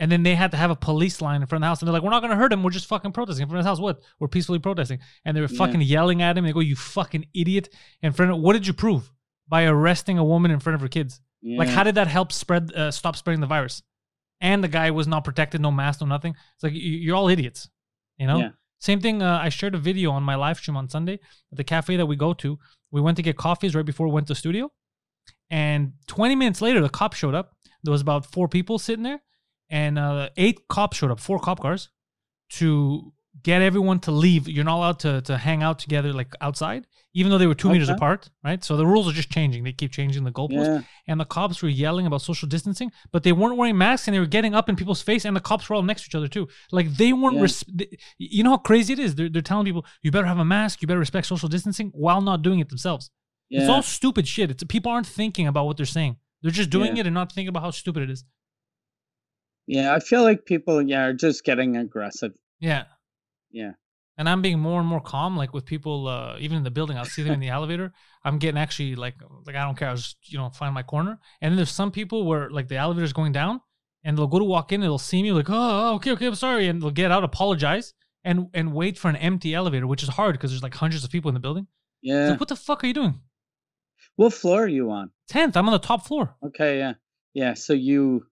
And 0.02 0.10
then 0.10 0.24
they 0.24 0.34
had 0.34 0.52
to 0.52 0.58
have 0.58 0.72
a 0.72 0.78
police 0.78 1.20
line 1.22 1.42
in 1.42 1.48
front 1.48 1.60
of 1.62 1.66
the 1.66 1.68
house. 1.68 1.82
And 1.82 1.88
they're 1.88 1.94
like, 1.94 2.04
we're 2.04 2.10
not 2.10 2.22
going 2.22 2.30
to 2.32 2.38
hurt 2.38 2.54
him. 2.54 2.64
We're 2.64 2.72
just 2.72 2.86
fucking 2.86 3.12
protesting 3.12 3.44
in 3.44 3.50
front 3.50 3.60
of 3.60 3.66
his 3.66 3.70
house. 3.70 3.80
What? 3.82 4.02
We're 4.18 4.30
peacefully 4.30 4.60
protesting. 4.60 5.00
And 5.26 5.36
they 5.36 5.42
were 5.42 5.48
Yeah. 5.52 5.58
fucking 5.58 5.82
yelling 5.82 6.22
at 6.22 6.38
him. 6.38 6.46
They 6.46 6.54
go, 6.54 6.62
you 6.62 6.78
fucking 6.78 7.26
idiot. 7.34 7.68
In 8.02 8.14
front 8.14 8.32
of, 8.32 8.38
what 8.40 8.54
did 8.54 8.66
you 8.66 8.72
prove? 8.72 9.12
By 9.50 9.66
arresting 9.66 10.18
a 10.18 10.24
woman 10.24 10.52
in 10.52 10.62
front 10.62 10.76
of 10.76 10.80
her 10.82 10.88
kids. 10.88 11.20
Like, 11.58 11.68
how 11.68 11.84
did 11.84 11.96
that 11.96 12.08
help 12.08 12.32
spread, 12.32 12.74
uh, 12.74 12.92
stop 12.92 13.18
spreading 13.18 13.42
the 13.42 13.48
virus? 13.48 13.84
And 14.40 14.64
the 14.64 14.70
guy 14.70 14.90
was 14.92 15.06
not 15.06 15.26
protected, 15.26 15.60
no 15.60 15.70
mask, 15.70 16.00
no 16.00 16.08
nothing. 16.08 16.34
It's 16.56 16.64
like, 16.64 16.72
you- 16.72 16.80
you're 16.80 17.18
all 17.18 17.28
idiots. 17.28 17.70
You 18.18 18.28
know? 18.28 18.40
Yeah. 18.40 18.50
Same 18.80 19.02
thing. 19.02 19.22
Uh, 19.22 19.40
I 19.42 19.50
shared 19.50 19.76
a 19.76 19.78
video 19.78 20.12
on 20.12 20.24
my 20.24 20.36
live 20.36 20.58
stream 20.58 20.78
on 20.78 20.90
Sunday 20.90 21.20
at 21.52 21.58
the 21.58 21.64
cafe 21.64 21.98
that 21.98 22.06
we 22.06 22.16
go 22.16 22.34
to. 22.34 22.58
We 22.92 23.02
went 23.02 23.18
to 23.18 23.24
get 23.24 23.38
coffees 23.38 23.76
right 23.76 23.86
before 23.86 24.08
we 24.08 24.14
went 24.14 24.28
to 24.28 24.34
the 24.34 24.40
studio. 24.40 24.72
And 25.50 25.94
20 26.08 26.36
minutes 26.36 26.62
later, 26.62 26.82
the 26.82 26.90
cops 26.90 27.18
showed 27.18 27.36
up. 27.36 27.56
There 27.84 27.92
was 27.92 28.02
about 28.02 28.26
four 28.26 28.48
people 28.48 28.80
sitting 28.80 29.04
there, 29.04 29.22
and 29.70 29.98
uh, 29.98 30.30
eight 30.38 30.68
cops 30.68 30.98
showed 30.98 31.12
up, 31.12 31.20
four 31.20 31.40
cop 31.40 31.62
cars, 31.62 31.90
to 32.52 33.14
get 33.42 33.62
everyone 33.62 34.00
to 34.02 34.12
leave. 34.12 34.48
You're 34.48 34.66
not 34.66 34.78
allowed 34.78 35.00
to, 35.00 35.22
to 35.22 35.38
hang 35.38 35.64
out 35.64 35.80
together 35.80 36.12
like 36.12 36.34
outside, 36.42 36.88
even 37.14 37.32
though 37.32 37.38
they 37.40 37.48
were 37.48 37.56
two 37.56 37.70
meters 37.70 37.90
apart, 37.90 38.30
right? 38.44 38.64
So 38.64 38.78
the 38.78 38.86
rules 38.86 39.08
are 39.10 39.12
just 39.12 39.32
changing. 39.32 39.64
They 39.64 39.72
keep 39.74 39.92
changing 39.92 40.24
the 40.24 40.32
goalposts. 40.32 40.66
Yeah. 40.66 40.82
And 41.08 41.20
the 41.20 41.26
cops 41.26 41.64
were 41.64 41.70
yelling 41.70 42.06
about 42.06 42.22
social 42.22 42.48
distancing, 42.48 42.92
but 43.12 43.24
they 43.24 43.32
weren't 43.32 43.58
wearing 43.58 43.78
masks 43.78 44.08
and 44.08 44.14
they 44.16 44.20
were 44.20 44.28
getting 44.28 44.54
up 44.54 44.70
in 44.70 44.76
people's 44.76 45.02
face, 45.02 45.26
and 45.26 45.36
the 45.36 45.40
cops 45.42 45.68
were 45.70 45.76
all 45.76 45.82
next 45.84 46.04
to 46.04 46.08
each 46.10 46.16
other 46.16 46.28
too. 46.28 46.48
Like 46.72 46.88
they 46.98 47.12
weren't. 47.14 47.36
Yeah. 47.38 47.42
Res- 47.42 47.64
they- 47.68 47.98
you 48.18 48.44
know 48.44 48.52
how 48.52 48.58
crazy 48.58 48.94
it 48.94 49.00
is. 49.00 49.16
They're, 49.16 49.30
they're 49.30 49.42
telling 49.42 49.66
people 49.66 49.86
you 50.04 50.12
better 50.12 50.28
have 50.28 50.38
a 50.40 50.46
mask, 50.46 50.82
you 50.82 50.88
better 50.88 51.00
respect 51.00 51.26
social 51.28 51.50
distancing, 51.50 51.92
while 51.96 52.22
not 52.22 52.42
doing 52.44 52.60
it 52.60 52.70
themselves. 52.70 53.10
Yeah. 53.50 53.62
It's 53.62 53.70
all 53.70 53.82
stupid 53.82 54.28
shit. 54.28 54.52
It's 54.52 54.64
people 54.66 54.92
aren't 54.92 55.08
thinking 55.08 55.48
about 55.48 55.66
what 55.66 55.78
they're 55.78 55.86
saying. 55.88 56.18
They're 56.44 56.52
just 56.52 56.70
doing 56.70 56.96
it 56.98 57.06
and 57.08 57.14
not 57.16 57.32
thinking 57.32 57.50
about 57.50 57.64
how 57.64 57.72
stupid 57.72 58.04
it 58.04 58.10
is. 58.12 58.24
yeah, 59.68 59.94
I 59.94 60.00
feel 60.00 60.24
like 60.24 60.46
people 60.46 60.82
yeah 60.82 61.04
are 61.06 61.14
just 61.14 61.44
getting 61.44 61.76
aggressive. 61.78 62.34
Yeah. 62.60 62.84
Yeah. 63.52 63.72
And 64.20 64.28
I'm 64.28 64.42
being 64.42 64.60
more 64.60 64.82
and 64.82 64.88
more 64.88 65.00
calm, 65.00 65.38
like 65.38 65.54
with 65.54 65.66
people, 65.66 66.08
uh, 66.08 66.36
even 66.40 66.58
in 66.58 66.64
the 66.64 66.70
building. 66.70 66.98
I'll 66.98 67.06
see 67.06 67.24
them 67.24 67.34
in 67.34 67.40
the 67.40 67.48
elevator. 67.58 67.94
I'm 68.24 68.38
getting 68.38 68.60
actually 68.60 68.96
like, 68.96 69.16
like 69.48 69.56
I 69.56 69.64
don't 69.64 69.78
care. 69.78 69.88
I 69.88 69.94
was, 69.94 70.18
you 70.26 70.38
know, 70.38 70.50
find 70.50 70.74
my 70.74 70.84
corner. 70.84 71.18
And 71.42 71.52
then 71.52 71.56
there's 71.56 71.72
some 71.72 71.90
people 71.90 72.26
where 72.26 72.50
like 72.50 72.68
the 72.68 72.76
elevator's 72.76 73.14
going 73.14 73.32
down, 73.32 73.62
and 74.04 74.18
they'll 74.18 74.28
go 74.28 74.38
to 74.38 74.46
walk 74.46 74.74
in, 74.74 74.82
and 74.82 74.84
they'll 74.84 74.98
see 74.98 75.24
me 75.24 75.32
like, 75.32 75.48
oh, 75.50 75.96
okay, 75.96 76.12
okay, 76.12 76.28
I'm 76.28 76.36
sorry, 76.36 76.68
and 76.68 76.82
they'll 76.82 76.92
get 76.92 77.12
out, 77.12 77.24
apologize, 77.24 77.94
and 78.26 78.48
and 78.54 78.74
wait 78.74 78.98
for 78.98 79.08
an 79.08 79.16
empty 79.16 79.56
elevator, 79.56 79.88
which 79.88 80.04
is 80.04 80.10
hard 80.10 80.34
because 80.34 80.52
there's 80.52 80.64
like 80.64 80.76
hundreds 80.76 81.06
of 81.06 81.10
people 81.10 81.30
in 81.30 81.34
the 81.34 81.40
building. 81.40 81.68
Yeah. 82.02 82.32
Like, 82.32 82.42
what 82.42 82.50
the 82.50 82.58
fuck 82.58 82.84
are 82.84 82.88
you 82.88 82.94
doing? 82.94 83.22
What 84.18 84.34
floor 84.34 84.64
are 84.64 84.68
you 84.68 84.92
on? 84.92 85.12
Tenth. 85.30 85.56
I'm 85.56 85.68
on 85.68 85.72
the 85.72 85.80
top 85.80 86.06
floor. 86.06 86.36
Okay, 86.46 86.78
yeah. 86.78 86.94
Yeah, 87.34 87.54
so 87.54 87.72
you 87.72 88.26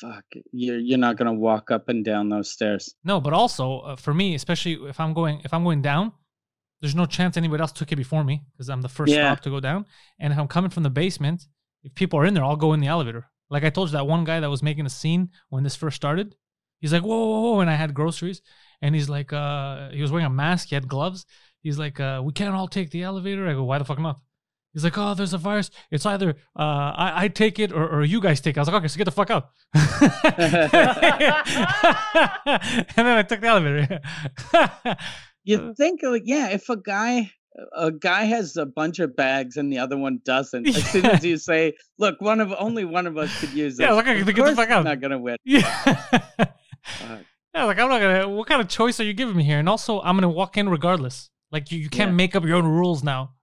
fuck, 0.00 0.24
you're 0.52 0.78
you're 0.78 0.98
not 0.98 1.16
going 1.16 1.26
to 1.32 1.38
walk 1.48 1.70
up 1.70 1.88
and 1.88 2.04
down 2.04 2.28
those 2.28 2.50
stairs. 2.50 2.94
No, 3.04 3.20
but 3.20 3.32
also 3.32 3.80
uh, 3.80 3.96
for 3.96 4.12
me, 4.14 4.34
especially 4.34 4.74
if 4.88 4.98
I'm 4.98 5.12
going 5.14 5.40
if 5.44 5.52
I'm 5.54 5.64
going 5.64 5.82
down, 5.82 6.12
there's 6.80 6.94
no 6.94 7.06
chance 7.06 7.36
anybody 7.36 7.60
else 7.60 7.72
took 7.72 7.92
it 7.92 7.96
before 7.96 8.24
me 8.24 8.42
because 8.52 8.68
I'm 8.68 8.82
the 8.82 8.88
first 8.88 9.12
Yeah. 9.12 9.24
stop 9.26 9.40
to 9.40 9.50
go 9.50 9.60
down. 9.60 9.86
And 10.18 10.32
if 10.32 10.38
I'm 10.38 10.48
coming 10.48 10.70
from 10.70 10.82
the 10.82 10.90
basement, 10.90 11.46
if 11.84 11.94
people 11.94 12.18
are 12.18 12.26
in 12.26 12.34
there, 12.34 12.44
I'll 12.44 12.56
go 12.56 12.72
in 12.72 12.80
the 12.80 12.88
elevator. 12.88 13.26
Like 13.50 13.64
I 13.64 13.70
told 13.70 13.88
you, 13.88 13.92
that 13.92 14.06
one 14.06 14.24
guy 14.24 14.40
that 14.40 14.50
was 14.50 14.62
making 14.62 14.86
a 14.86 14.90
scene 14.90 15.30
when 15.50 15.62
this 15.62 15.76
first 15.76 15.96
started, 15.96 16.34
he's 16.80 16.92
like, 16.92 17.02
whoa, 17.02 17.26
whoa, 17.26 17.40
whoa, 17.42 17.60
and 17.60 17.70
I 17.70 17.74
had 17.74 17.92
groceries, 17.92 18.40
and 18.80 18.94
he's 18.94 19.08
like, 19.10 19.32
uh, 19.32 19.90
he 19.90 20.00
was 20.00 20.10
wearing 20.10 20.26
a 20.26 20.30
mask, 20.30 20.68
he 20.68 20.74
had 20.74 20.88
gloves. 20.88 21.26
He's 21.60 21.78
like, 21.78 22.00
uh, 22.00 22.22
we 22.24 22.32
can't 22.32 22.54
all 22.56 22.66
take 22.66 22.90
the 22.90 23.02
elevator. 23.02 23.46
I 23.46 23.52
go, 23.52 23.62
why 23.62 23.78
the 23.78 23.84
fuck 23.84 24.00
not? 24.00 24.20
He's 24.72 24.84
like, 24.84 24.96
oh, 24.96 25.12
there's 25.14 25.34
a 25.34 25.38
virus. 25.38 25.70
It's 25.90 26.06
either 26.06 26.30
uh, 26.58 26.62
I, 26.96 27.24
I 27.24 27.28
take 27.28 27.58
it 27.58 27.72
or, 27.72 27.86
or 27.88 28.04
you 28.04 28.20
guys 28.20 28.40
take 28.40 28.56
it. 28.56 28.58
I 28.58 28.62
was 28.62 28.68
like, 28.68 28.76
okay, 28.78 28.88
so 28.88 28.96
get 28.96 29.04
the 29.04 29.10
fuck 29.10 29.30
out. 29.30 29.50
and 29.74 29.82
then 32.96 33.18
I 33.18 33.22
took 33.22 33.40
the 33.40 33.46
elevator. 33.46 34.00
You 35.44 35.74
think 35.76 36.02
yeah, 36.24 36.50
if 36.50 36.68
a 36.68 36.76
guy 36.76 37.32
a 37.76 37.90
guy 37.90 38.22
has 38.26 38.56
a 38.56 38.64
bunch 38.64 39.00
of 39.00 39.16
bags 39.16 39.56
and 39.56 39.72
the 39.72 39.78
other 39.80 39.98
one 39.98 40.20
doesn't, 40.24 40.68
as 40.68 40.84
soon 40.90 41.04
as 41.04 41.24
you 41.24 41.36
say, 41.50 41.74
"Look, 41.98 42.20
one 42.20 42.40
of 42.40 42.54
only 42.56 42.84
one 42.84 43.08
of 43.08 43.18
us 43.18 43.40
could 43.40 43.52
use 43.52 43.76
it," 43.80 43.82
Yeah, 43.82 43.92
look, 43.94 44.06
I 44.06 44.14
can 44.14 44.24
get 44.24 44.36
the 44.36 44.54
fuck 44.54 44.70
out. 44.70 44.84
Not 44.84 45.00
gonna 45.00 45.18
win. 45.18 45.36
yeah. 45.44 46.06
Yeah, 47.52 47.64
like 47.64 47.78
I'm 47.80 47.88
not 47.88 48.00
gonna. 48.00 48.28
What 48.28 48.46
kind 48.46 48.60
of 48.60 48.68
choice 48.68 49.00
are 49.00 49.04
you 49.04 49.14
giving 49.14 49.34
me 49.36 49.42
here? 49.42 49.58
And 49.58 49.68
also, 49.68 50.00
I'm 50.00 50.14
gonna 50.16 50.28
walk 50.30 50.56
in 50.56 50.68
regardless. 50.68 51.28
Like 51.50 51.72
you, 51.72 51.80
you 51.80 51.88
can't 51.90 52.10
Yeah. 52.12 52.16
make 52.16 52.36
up 52.36 52.44
your 52.44 52.54
own 52.56 52.66
rules 52.68 53.02
now. 53.02 53.34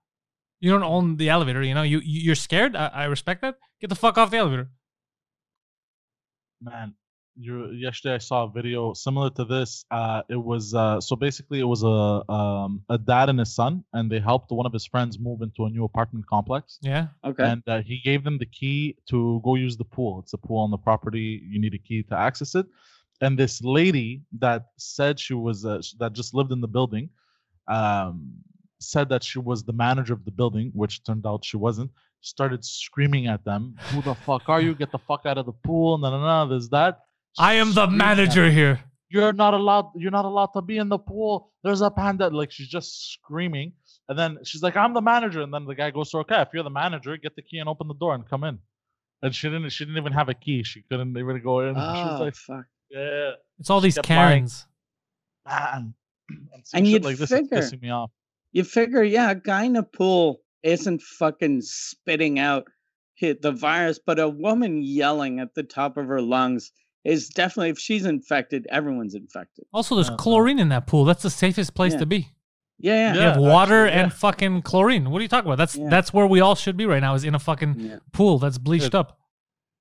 You 0.60 0.70
don't 0.70 0.82
own 0.82 1.16
the 1.16 1.28
elevator. 1.30 1.62
You 1.62 1.74
know, 1.74 1.82
you 1.82 1.98
you- 2.00 2.20
you're 2.26 2.34
scared. 2.34 2.76
I, 2.76 2.86
I 2.88 3.04
respect 3.04 3.40
that. 3.42 3.56
Get 3.80 3.88
the 3.88 3.96
fuck 3.96 4.18
off 4.18 4.30
the 4.30 4.36
elevator. 4.36 4.70
Man, 6.62 6.94
you 7.36 7.70
yesterday 7.72 8.16
I 8.16 8.18
saw 8.18 8.44
a 8.44 8.50
video 8.50 8.92
similar 8.92 9.30
to 9.30 9.44
this. 9.46 9.84
Uh, 9.90 10.22
it 10.28 10.36
was 10.36 10.74
uh, 10.74 11.00
so 11.00 11.16
basically 11.16 11.60
it 11.60 11.64
was 11.64 11.82
a 11.82 12.30
um, 12.30 12.82
a 12.90 12.98
dad 12.98 13.30
and 13.30 13.38
his 13.38 13.54
son, 13.54 13.82
and 13.94 14.10
they 14.10 14.20
helped 14.20 14.50
one 14.50 14.66
of 14.66 14.72
his 14.74 14.84
friends 14.86 15.18
move 15.18 15.40
into 15.40 15.64
a 15.64 15.70
new 15.70 15.84
apartment 15.84 16.26
complex. 16.26 16.78
Yeah. 16.82 17.06
Okay. 17.24 17.42
And 17.44 17.62
uh, 17.66 17.80
he 17.80 18.00
gave 18.04 18.24
them 18.24 18.36
the 18.36 18.46
key 18.46 18.96
to 19.08 19.40
go 19.42 19.54
use 19.54 19.78
the 19.78 19.84
pool. 19.84 20.20
It's 20.22 20.34
a 20.34 20.38
pool 20.38 20.58
on 20.62 20.70
the 20.70 20.76
property. 20.78 21.42
You 21.48 21.58
need 21.60 21.72
a 21.74 21.78
key 21.78 22.02
to 22.04 22.14
access 22.16 22.54
it. 22.54 22.66
And 23.22 23.38
this 23.38 23.62
lady 23.62 24.22
that 24.38 24.66
said 24.76 25.18
she 25.18 25.32
was 25.34 25.64
uh, 25.64 25.80
that 25.98 26.12
just 26.12 26.34
lived 26.34 26.52
in 26.52 26.60
the 26.60 26.68
building, 26.68 27.08
um, 27.68 28.32
said 28.80 29.08
that 29.10 29.22
she 29.22 29.38
was 29.38 29.62
the 29.64 29.72
manager 29.72 30.12
of 30.12 30.24
the 30.24 30.30
building, 30.30 30.70
which 30.74 31.04
turned 31.04 31.26
out 31.26 31.44
she 31.44 31.56
wasn't. 31.56 31.90
Started 32.22 32.64
screaming 32.64 33.26
at 33.28 33.44
them, 33.44 33.76
"Who 33.90 34.02
the 34.02 34.14
fuck 34.14 34.48
are 34.48 34.60
you? 34.60 34.74
Get 34.74 34.92
the 34.92 34.98
fuck 34.98 35.24
out 35.24 35.38
of 35.38 35.46
the 35.46 35.52
pool!" 35.52 35.98
No, 35.98 36.10
no, 36.10 36.20
no. 36.20 36.48
There's 36.48 36.68
that. 36.70 37.00
I 37.38 37.54
am 37.54 37.72
the 37.72 37.86
manager 37.86 38.50
here. 38.50 38.80
You're 39.08 39.32
not 39.32 39.54
allowed. 39.54 39.90
You're 39.96 40.10
not 40.10 40.24
allowed 40.24 40.52
to 40.54 40.62
be 40.62 40.76
in 40.78 40.88
the 40.88 40.98
pool. 40.98 41.52
There's 41.62 41.80
a 41.80 41.90
panda. 41.90 42.28
Like 42.28 42.50
she's 42.50 42.68
just 42.68 43.12
screaming, 43.12 43.72
and 44.08 44.18
then 44.18 44.38
she's 44.44 44.62
like, 44.62 44.76
"I'm 44.76 44.92
the 44.92 45.00
manager." 45.00 45.40
And 45.40 45.52
then 45.52 45.64
the 45.64 45.74
guy 45.74 45.90
goes 45.90 46.10
to 46.10 46.18
her, 46.18 46.20
"Okay, 46.22 46.40
if 46.42 46.48
you're 46.52 46.62
the 46.62 46.70
manager, 46.70 47.16
get 47.16 47.36
the 47.36 47.42
key 47.42 47.58
and 47.58 47.68
open 47.68 47.88
the 47.88 47.94
door 47.94 48.14
and 48.14 48.28
come 48.28 48.44
in." 48.44 48.58
And 49.22 49.34
she 49.34 49.48
didn't. 49.48 49.70
She 49.70 49.84
didn't 49.84 49.98
even 49.98 50.12
have 50.12 50.28
a 50.28 50.34
key. 50.34 50.62
She 50.62 50.82
couldn't 50.82 51.16
even 51.16 51.42
go 51.42 51.60
in. 51.60 51.74
she 51.74 51.80
was 51.80 52.20
oh 52.20 52.24
like, 52.24 52.34
fuck. 52.34 52.66
"Yeah, 52.90 53.32
It's 53.58 53.70
all 53.70 53.80
these 53.80 53.96
kept 53.96 54.10
lying. 54.10 54.28
Karens. 54.28 54.66
man." 55.46 55.94
And, 56.30 56.64
some 56.64 56.78
And 56.78 56.86
you'd 56.86 57.04
like 57.04 57.16
this 57.16 57.32
is 57.32 57.48
pissing 57.48 57.82
me 57.82 57.90
off. 57.90 58.12
You 58.52 58.64
figure, 58.64 59.02
yeah, 59.02 59.30
a 59.30 59.34
guy 59.34 59.64
in 59.64 59.76
a 59.76 59.82
pool 59.82 60.40
isn't 60.62 61.02
fucking 61.02 61.62
spitting 61.62 62.38
out 62.38 62.64
hit 63.14 63.42
the 63.42 63.52
virus, 63.52 63.98
but 64.04 64.18
a 64.18 64.28
woman 64.28 64.82
yelling 64.82 65.40
at 65.40 65.54
the 65.54 65.62
top 65.62 65.96
of 65.96 66.06
her 66.06 66.20
lungs 66.22 66.72
is 67.04 67.28
definitely 67.28 67.70
if 67.70 67.78
she's 67.78 68.04
infected, 68.06 68.66
everyone's 68.70 69.14
infected. 69.14 69.64
Also, 69.72 69.94
there's 69.94 70.08
Uh-uh. 70.10 70.16
chlorine 70.16 70.58
in 70.58 70.68
that 70.70 70.86
pool. 70.86 71.04
That's 71.04 71.22
the 71.22 71.30
safest 71.30 71.74
place 71.74 71.92
Yeah. 71.92 71.98
to 72.00 72.06
be. 72.06 72.28
Yeah, 72.78 72.94
yeah. 72.94 73.14
You 73.14 73.20
have 73.20 73.36
Yeah, 73.40 73.48
water 73.48 73.86
actually, 73.86 74.02
and 74.02 74.12
fucking 74.12 74.62
chlorine. 74.62 75.10
What 75.10 75.18
are 75.18 75.22
you 75.22 75.28
talking 75.28 75.46
about? 75.48 75.58
That's 75.58 75.76
Yeah. 75.76 75.88
that's 75.90 76.12
where 76.14 76.26
we 76.26 76.40
all 76.40 76.54
should 76.54 76.76
be 76.78 76.86
right 76.86 77.00
now. 77.00 77.14
Is 77.14 77.24
in 77.24 77.34
a 77.34 77.38
fucking 77.38 77.74
Yeah. 77.78 77.96
pool 78.12 78.38
that's 78.38 78.56
bleached 78.58 78.94
Yeah. 78.94 79.00
up. 79.00 79.18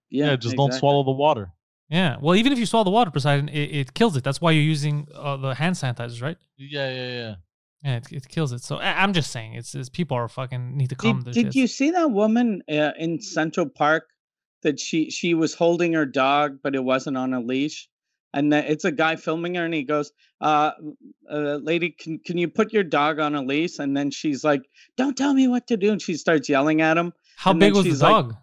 Yeah, 0.09 0.35
just 0.35 0.55
don't 0.57 0.73
swallow 0.73 1.03
the 1.03 1.11
water. 1.11 1.53
Yeah. 1.89 2.17
Well, 2.21 2.35
even 2.35 2.51
if 2.51 2.59
you 2.59 2.65
swallow 2.65 2.83
the 2.83 2.89
water, 2.91 3.09
Poseidon, 3.09 3.47
it, 3.49 3.75
it 3.75 3.93
kills 3.93 4.15
it. 4.17 4.23
That's 4.23 4.41
why 4.41 4.51
you're 4.51 4.63
using 4.63 5.07
uh, 5.15 5.37
the 5.37 5.55
hand 5.55 5.75
sanitizers, 5.75 6.21
right? 6.21 6.37
Yeah, 6.57 6.91
yeah, 6.93 7.07
yeah. 7.09 7.35
Yeah, 7.83 7.97
it, 7.97 8.11
it 8.11 8.27
kills 8.27 8.51
it. 8.51 8.61
So 8.61 8.77
I, 8.77 9.01
I'm 9.01 9.13
just 9.13 9.31
saying, 9.31 9.53
it's, 9.53 9.73
it's 9.73 9.89
people 9.89 10.17
are 10.17 10.27
fucking 10.27 10.75
need 10.75 10.89
to 10.89 10.95
calm 10.95 11.21
Did, 11.21 11.33
did 11.33 11.55
you 11.55 11.67
see 11.67 11.91
that 11.91 12.11
woman 12.11 12.61
uh, 12.69 12.91
in 12.97 13.21
Central 13.21 13.69
Park 13.69 14.05
that 14.63 14.79
she 14.79 15.09
she 15.09 15.33
was 15.33 15.53
holding 15.53 15.93
her 15.93 16.05
dog, 16.05 16.59
but 16.61 16.75
it 16.75 16.83
wasn't 16.83 17.17
on 17.17 17.33
a 17.33 17.39
leash? 17.39 17.87
And 18.31 18.53
that 18.53 18.69
it's 18.69 18.85
a 18.85 18.91
guy 18.91 19.15
filming 19.15 19.55
her, 19.55 19.65
and 19.65 19.73
he 19.73 19.83
goes, 19.83 20.11
uh, 20.39 20.71
uh, 21.31 21.55
"Lady, 21.63 21.89
can 21.89 22.19
can 22.19 22.37
you 22.37 22.47
put 22.47 22.73
your 22.73 22.83
dog 22.83 23.19
on 23.19 23.33
a 23.33 23.41
leash?" 23.41 23.79
And 23.79 23.97
then 23.97 24.11
she's 24.11 24.43
like, 24.43 24.61
"Don't 24.97 25.17
tell 25.17 25.33
me 25.33 25.47
what 25.47 25.65
to 25.67 25.77
do," 25.77 25.91
and 25.91 26.01
she 26.01 26.15
starts 26.15 26.47
yelling 26.47 26.81
at 26.81 26.97
him. 26.97 27.13
How 27.37 27.51
and 27.51 27.59
big 27.59 27.73
was 27.73 27.85
the 27.85 27.89
she's 27.91 28.01
like- 28.01 28.11
dog? 28.11 28.35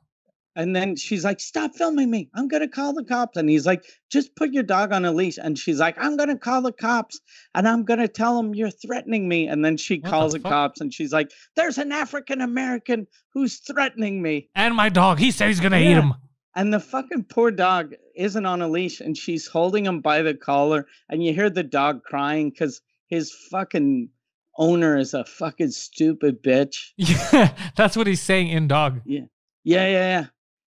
And 0.56 0.74
then 0.74 0.96
she's 0.96 1.22
like, 1.24 1.38
"Stop 1.38 1.76
filming 1.76 2.10
me! 2.10 2.30
I'm 2.34 2.48
gonna 2.48 2.66
call 2.66 2.94
the 2.94 3.04
cops." 3.04 3.36
And 3.36 3.48
he's 3.48 3.66
like, 3.66 3.84
"Just 4.10 4.34
put 4.34 4.52
your 4.52 4.62
dog 4.62 4.90
on 4.92 5.04
a 5.04 5.12
leash." 5.12 5.38
And 5.40 5.58
she's 5.58 5.78
like, 5.78 5.96
"I'm 6.02 6.16
gonna 6.16 6.38
call 6.38 6.62
the 6.62 6.72
cops, 6.72 7.20
and 7.54 7.68
I'm 7.68 7.84
gonna 7.84 8.08
tell 8.08 8.36
them 8.36 8.54
you're 8.54 8.70
threatening 8.70 9.28
me." 9.28 9.46
And 9.46 9.64
then 9.64 9.76
she 9.76 9.98
What 10.00 10.10
calls 10.10 10.32
the 10.32 10.40
fuck? 10.40 10.50
cops, 10.50 10.80
and 10.80 10.92
she's 10.92 11.12
like, 11.12 11.30
"There's 11.54 11.76
an 11.78 11.92
African 11.92 12.40
American 12.40 13.06
who's 13.34 13.58
threatening 13.58 14.22
me." 14.22 14.48
and 14.54 14.74
my 14.74 14.88
dog. 14.88 15.18
He 15.18 15.30
said 15.30 15.48
he's 15.48 15.60
gonna 15.60 15.78
eat 15.78 15.92
him. 15.92 16.14
And 16.54 16.72
the 16.72 16.80
fucking 16.80 17.24
poor 17.24 17.50
dog 17.50 17.94
isn't 18.14 18.46
on 18.46 18.62
a 18.62 18.68
leash, 18.68 19.00
and 19.02 19.14
she's 19.14 19.46
holding 19.46 19.84
him 19.84 20.00
by 20.00 20.22
the 20.22 20.32
collar, 20.32 20.86
and 21.10 21.22
you 21.22 21.34
hear 21.34 21.50
the 21.50 21.62
dog 21.62 22.02
crying 22.02 22.48
because 22.48 22.80
his 23.08 23.30
fucking 23.50 24.08
owner 24.56 24.96
is 24.96 25.12
a 25.12 25.22
fucking 25.26 25.70
stupid 25.70 26.42
bitch. 26.42 26.76
Yeah, 26.96 27.54
that's 27.76 27.94
what 27.94 28.06
he's 28.06 28.22
saying 28.22 28.48
in 28.48 28.68
dog. 28.68 29.02
Yeah. 29.04 29.26
Yeah, 29.64 29.86
yeah, 29.86 30.20
yeah. 30.20 30.26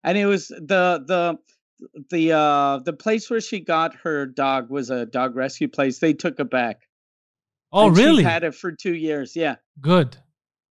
And 0.07 0.17
it 0.17 0.25
was 0.25 0.47
the 0.47 1.03
the 1.05 1.37
the 2.09 2.31
uh 2.31 2.79
the 2.79 2.93
place 2.93 3.29
where 3.29 3.41
she 3.41 3.59
got 3.59 3.93
her 3.95 4.25
dog 4.25 4.69
was 4.69 4.89
a 4.89 5.05
dog 5.05 5.35
rescue 5.35 5.67
place. 5.67 5.99
They 5.99 6.13
took 6.13 6.39
it 6.39 6.49
back. 6.49 6.81
Oh, 7.71 7.87
And 7.87 7.97
really? 7.97 8.23
had 8.23 8.43
it 8.43 8.55
for 8.55 8.71
two 8.71 8.95
years. 8.95 9.35
Yeah, 9.35 9.55
Good, 9.81 10.17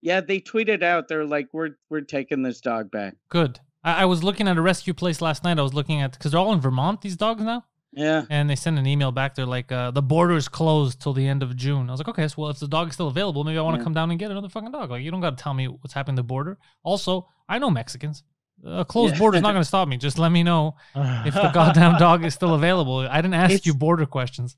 yeah. 0.00 0.20
They 0.22 0.40
tweeted 0.40 0.82
out. 0.82 1.08
They're 1.08 1.26
like, 1.26 1.48
"We're 1.52 1.76
we're 1.90 2.00
taking 2.00 2.42
this 2.42 2.60
dog 2.60 2.90
back." 2.90 3.14
good. 3.28 3.60
I, 3.84 4.02
I 4.02 4.04
was 4.06 4.24
looking 4.24 4.48
at 4.48 4.56
a 4.56 4.62
rescue 4.62 4.94
place 4.94 5.20
last 5.20 5.44
night. 5.44 5.58
I 5.58 5.62
was 5.62 5.74
looking 5.74 6.00
at 6.00 6.12
because 6.12 6.32
they're 6.32 6.40
all 6.40 6.52
in 6.54 6.60
Vermont. 6.60 7.02
These 7.02 7.16
dogs 7.16 7.42
now. 7.42 7.64
Yeah, 7.92 8.24
and 8.30 8.48
they 8.50 8.56
sent 8.56 8.78
an 8.78 8.86
email 8.86 9.12
back. 9.12 9.34
They're 9.34 9.46
like, 9.46 9.70
uh, 9.72 9.90
the 9.90 10.02
border 10.02 10.34
is 10.36 10.48
closed 10.48 11.00
till 11.00 11.12
the 11.14 11.26
end 11.26 11.42
of 11.42 11.54
June. 11.56 11.88
I 11.88 11.92
was 11.92 12.00
like, 12.00 12.08
okay, 12.08 12.26
so 12.28 12.34
well, 12.42 12.50
if 12.50 12.58
the 12.58 12.68
dog's 12.68 12.94
still 12.94 13.08
available, 13.08 13.42
maybe 13.44 13.56
I 13.58 13.62
want 13.62 13.74
to 13.76 13.80
Yeah. 13.80 13.84
come 13.84 13.94
down 13.94 14.10
and 14.10 14.18
get 14.18 14.30
another 14.30 14.48
fucking 14.50 14.70
dog. 14.72 14.90
Like, 14.90 15.02
you 15.02 15.10
don't 15.10 15.20
got 15.22 15.38
to 15.38 15.42
tell 15.42 15.54
me 15.54 15.66
what's 15.68 15.94
happening 15.94 16.14
at 16.14 16.16
the 16.16 16.24
border. 16.24 16.58
Also, 16.82 17.28
I 17.48 17.58
know 17.58 17.70
Mexicans. 17.70 18.22
A 18.64 18.84
closed 18.84 19.14
Yeah. 19.14 19.18
border 19.18 19.36
is 19.36 19.42
not 19.42 19.52
going 19.52 19.60
to 19.62 19.66
stop 19.68 19.86
me. 19.88 19.96
Just 19.96 20.18
let 20.18 20.30
me 20.32 20.42
know 20.42 20.76
if 20.94 21.34
the 21.34 21.50
goddamn 21.54 21.98
dog 21.98 22.24
is 22.24 22.34
still 22.34 22.54
available. 22.54 22.98
I 23.00 23.16
didn't 23.20 23.34
ask 23.34 23.66
you 23.66 23.74
border 23.74 24.06
questions. 24.06 24.56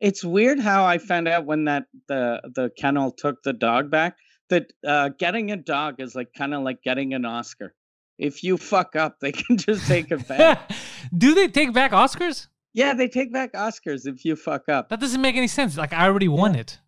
it's 0.00 0.22
weird 0.24 0.58
how 0.60 0.84
I 0.84 0.98
found 0.98 1.26
out 1.28 1.44
when 1.46 1.64
that 1.64 1.84
the 2.08 2.40
the 2.54 2.70
kennel 2.78 3.10
took 3.10 3.42
the 3.42 3.52
dog 3.52 3.90
back 3.90 4.16
that 4.50 4.72
uh, 4.86 5.08
getting 5.18 5.50
a 5.50 5.56
dog 5.56 5.96
is 6.00 6.14
like 6.14 6.32
kind 6.36 6.54
of 6.54 6.62
like 6.62 6.82
getting 6.82 7.14
an 7.14 7.24
Oscar. 7.24 7.74
If 8.18 8.42
you 8.42 8.56
fuck 8.56 8.94
up, 8.96 9.20
they 9.20 9.32
can 9.40 9.56
just 9.58 9.86
take 9.86 10.10
it 10.10 10.26
back. 10.28 10.70
Do 11.16 11.34
they 11.34 11.48
take 11.48 11.72
back 11.72 11.92
Oscars? 11.92 12.48
yeah, 12.72 12.94
they 12.94 13.08
take 13.08 13.32
back 13.32 13.52
Oscars 13.54 14.06
if 14.06 14.24
you 14.24 14.36
fuck 14.36 14.68
up. 14.68 14.88
That 14.90 15.00
doesn't 15.00 15.20
make 15.20 15.34
any 15.36 15.48
sense. 15.48 15.76
Like, 15.76 15.92
I 15.92 16.06
already 16.06 16.28
won 16.28 16.54
it. 16.54 16.78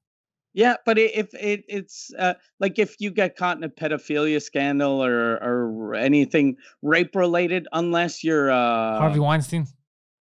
Yeah, 0.58 0.74
but 0.84 0.98
i- 0.98 1.12
if 1.14 1.32
it, 1.34 1.62
it's 1.68 2.10
uh, 2.18 2.34
like 2.58 2.80
if 2.80 2.96
you 2.98 3.12
get 3.12 3.36
caught 3.36 3.56
in 3.58 3.62
a 3.62 3.68
pedophilia 3.68 4.42
scandal 4.42 5.00
or 5.04 5.36
or 5.40 5.94
anything 5.94 6.56
rape 6.82 7.14
related, 7.14 7.68
unless 7.72 8.24
you're 8.24 8.50
uh, 8.50 8.98
Harvey 8.98 9.20
Weinstein. 9.20 9.68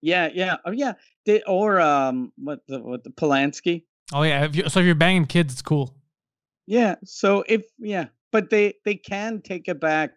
yeah, 0.03 0.29
yeah, 0.31 0.57
oh 0.63 0.69
yeah, 0.71 0.93
they, 1.25 1.41
or 1.47 1.81
um, 1.81 2.31
what 2.37 2.59
the 2.67 2.79
what 2.79 3.03
the 3.03 3.09
Polanski, 3.09 3.85
Oh, 4.13 4.21
yeah. 4.21 4.45
If 4.45 4.55
you, 4.55 4.69
so 4.69 4.79
if 4.79 4.85
you're 4.85 4.93
banging 4.95 5.25
kids, 5.25 5.53
it's 5.53 5.63
cool. 5.63 5.95
yeah. 6.67 6.95
So 7.03 7.43
if 7.49 7.63
yeah, 7.79 8.05
but 8.31 8.51
they 8.51 8.75
they 8.85 8.93
can 8.95 9.41
take 9.41 9.67
it 9.67 9.79
back. 9.81 10.11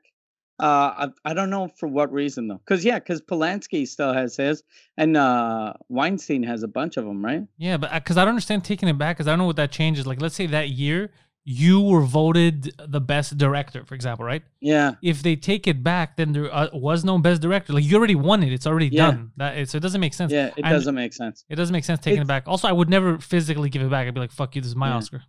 Uh, 0.61 1.09
I, 1.25 1.31
I 1.31 1.35
don't 1.35 1.51
know 1.51 1.69
for 1.79 1.89
what 1.89 2.13
reason 2.13 2.49
though, 2.49 2.59
because 2.65 2.85
yeah, 2.85 2.99
because 2.99 3.21
Polanski 3.23 3.89
still 3.89 4.13
has 4.13 4.37
his, 4.37 4.63
and 4.97 5.17
uh, 5.17 5.73
Weinstein 5.89 6.43
has 6.43 6.63
a 6.63 6.69
bunch 6.69 6.97
of 6.99 7.05
them, 7.07 7.25
right? 7.25 7.43
Yeah, 7.57 7.77
but 7.79 7.93
because 7.95 8.17
I 8.19 8.23
don't 8.25 8.31
understand 8.31 8.65
taking 8.65 8.89
it 8.89 8.99
back, 8.99 9.17
because 9.17 9.27
I 9.27 9.31
don't 9.33 9.39
know 9.39 9.47
what 9.47 9.57
that 9.57 9.73
changes. 9.73 10.07
Like, 10.07 10.21
let's 10.21 10.35
say 10.35 10.47
that 10.47 10.69
year 10.69 11.11
you 11.45 11.81
were 11.81 12.03
voted 12.03 12.71
the 12.87 13.01
best 13.01 13.39
director, 13.39 13.83
for 13.87 13.95
example, 13.95 14.27
right? 14.27 14.43
Yeah, 14.61 14.97
If 15.03 15.23
they 15.23 15.37
take 15.37 15.67
it 15.67 15.83
back, 15.83 16.19
then 16.19 16.33
there 16.33 16.55
uh, 16.55 16.69
was 16.75 17.03
no 17.03 17.17
best 17.19 17.41
director. 17.41 17.73
Like 17.73 17.85
you 17.85 17.97
already 17.97 18.15
won 18.15 18.43
it; 18.43 18.53
it's 18.53 18.67
already 18.67 18.89
Yeah. 18.89 19.07
done. 19.13 19.33
That 19.39 19.57
it, 19.57 19.71
so 19.71 19.79
it 19.79 19.81
doesn't 19.81 20.01
make 20.03 20.13
sense. 20.15 20.31
yeah, 20.31 20.49
it 20.49 20.53
And 20.65 20.67
doesn't 20.69 20.95
make 20.95 21.15
sense. 21.15 21.45
It 21.49 21.57
doesn't 21.57 21.73
make 21.73 21.85
sense 21.85 22.01
taking 22.01 22.21
it 22.21 22.27
back. 22.29 22.45
Also, 22.47 22.69
I 22.69 22.73
would 22.73 22.91
never 22.91 23.19
physically 23.19 23.71
give 23.71 23.81
it 23.83 23.91
back. 23.91 24.07
I'd 24.07 24.13
be 24.15 24.21
like, 24.21 24.33
"Fuck 24.33 24.55
you, 24.57 24.61
this 24.61 24.69
is 24.69 24.77
my 24.77 24.89
Yeah. 24.91 24.97
Oscar." 24.97 25.23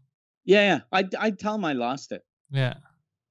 Yeah, 0.43 0.61
yeah, 0.69 0.79
I 0.91 1.07
I 1.27 1.31
tell 1.31 1.53
them 1.53 1.63
I 1.63 1.73
lost 1.73 2.11
it. 2.11 2.23
Yeah. 2.51 2.73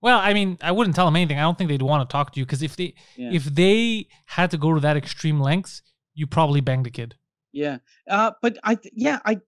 Well, 0.02 0.18
I 0.18 0.32
mean, 0.32 0.56
I 0.62 0.72
wouldn't 0.72 0.96
tell 0.96 1.04
them 1.06 1.16
anything. 1.16 1.38
I 1.38 1.42
don't 1.42 1.58
think 1.58 1.68
they'd 1.68 1.82
want 1.82 2.08
to 2.08 2.12
talk 2.12 2.32
to 2.32 2.40
you 2.40 2.46
because 2.46 2.62
if 2.62 2.76
they 2.76 2.94
Yeah. 3.16 3.30
if 3.32 3.44
they 3.44 4.08
had 4.26 4.50
to 4.52 4.58
go 4.58 4.74
to 4.74 4.80
that 4.80 4.96
extreme 4.96 5.40
lengths, 5.40 5.82
you 6.14 6.26
probably 6.26 6.60
banged 6.60 6.86
a 6.86 6.90
kid. 6.90 7.16
Yeah. 7.52 7.78
Uh, 8.08 8.32
but 8.40 8.58
I, 8.62 8.76
th- 8.76 8.94
yeah, 8.96 9.18
I 9.24 9.40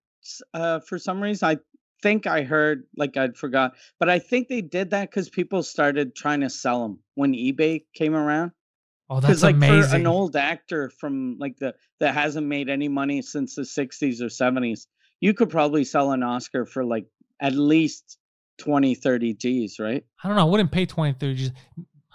uh, 0.54 0.80
for 0.80 0.98
some 0.98 1.22
reason, 1.22 1.48
I 1.48 1.56
think 2.02 2.26
I 2.26 2.42
heard, 2.42 2.84
like 2.96 3.16
I'd 3.16 3.36
forgot, 3.36 3.74
but 3.98 4.08
I 4.08 4.18
think 4.18 4.48
they 4.48 4.60
did 4.60 4.90
that 4.90 5.10
because 5.10 5.28
people 5.30 5.62
started 5.62 6.14
trying 6.14 6.40
to 6.40 6.50
sell 6.50 6.82
them 6.82 6.98
when 7.14 7.32
eBay 7.32 7.84
came 7.94 8.14
around. 8.14 8.52
Oh, 9.08 9.20
that's 9.20 9.42
like 9.42 9.56
for 9.58 9.64
amazing. 9.66 10.00
an 10.00 10.06
old 10.06 10.36
actor 10.36 10.90
from 10.90 11.36
like 11.38 11.58
the 11.58 11.74
that 12.00 12.14
hasn't 12.14 12.46
made 12.46 12.68
any 12.70 12.88
money 12.88 13.20
since 13.22 13.54
the 13.54 13.62
60s 13.62 14.20
or 14.20 14.26
70s, 14.26 14.86
you 15.20 15.34
could 15.34 15.50
probably 15.50 15.84
sell 15.84 16.12
an 16.12 16.22
Oscar 16.22 16.64
for 16.66 16.84
like 16.84 17.06
at 17.40 17.52
least 17.54 18.16
20, 18.58 18.94
30 18.94 19.34
G's, 19.34 19.78
right? 19.78 20.04
I 20.22 20.28
don't 20.28 20.36
know. 20.36 20.42
I 20.46 20.50
wouldn't 20.50 20.70
pay 20.72 20.86
20, 20.86 21.14
30 21.18 21.34
G's. 21.34 21.50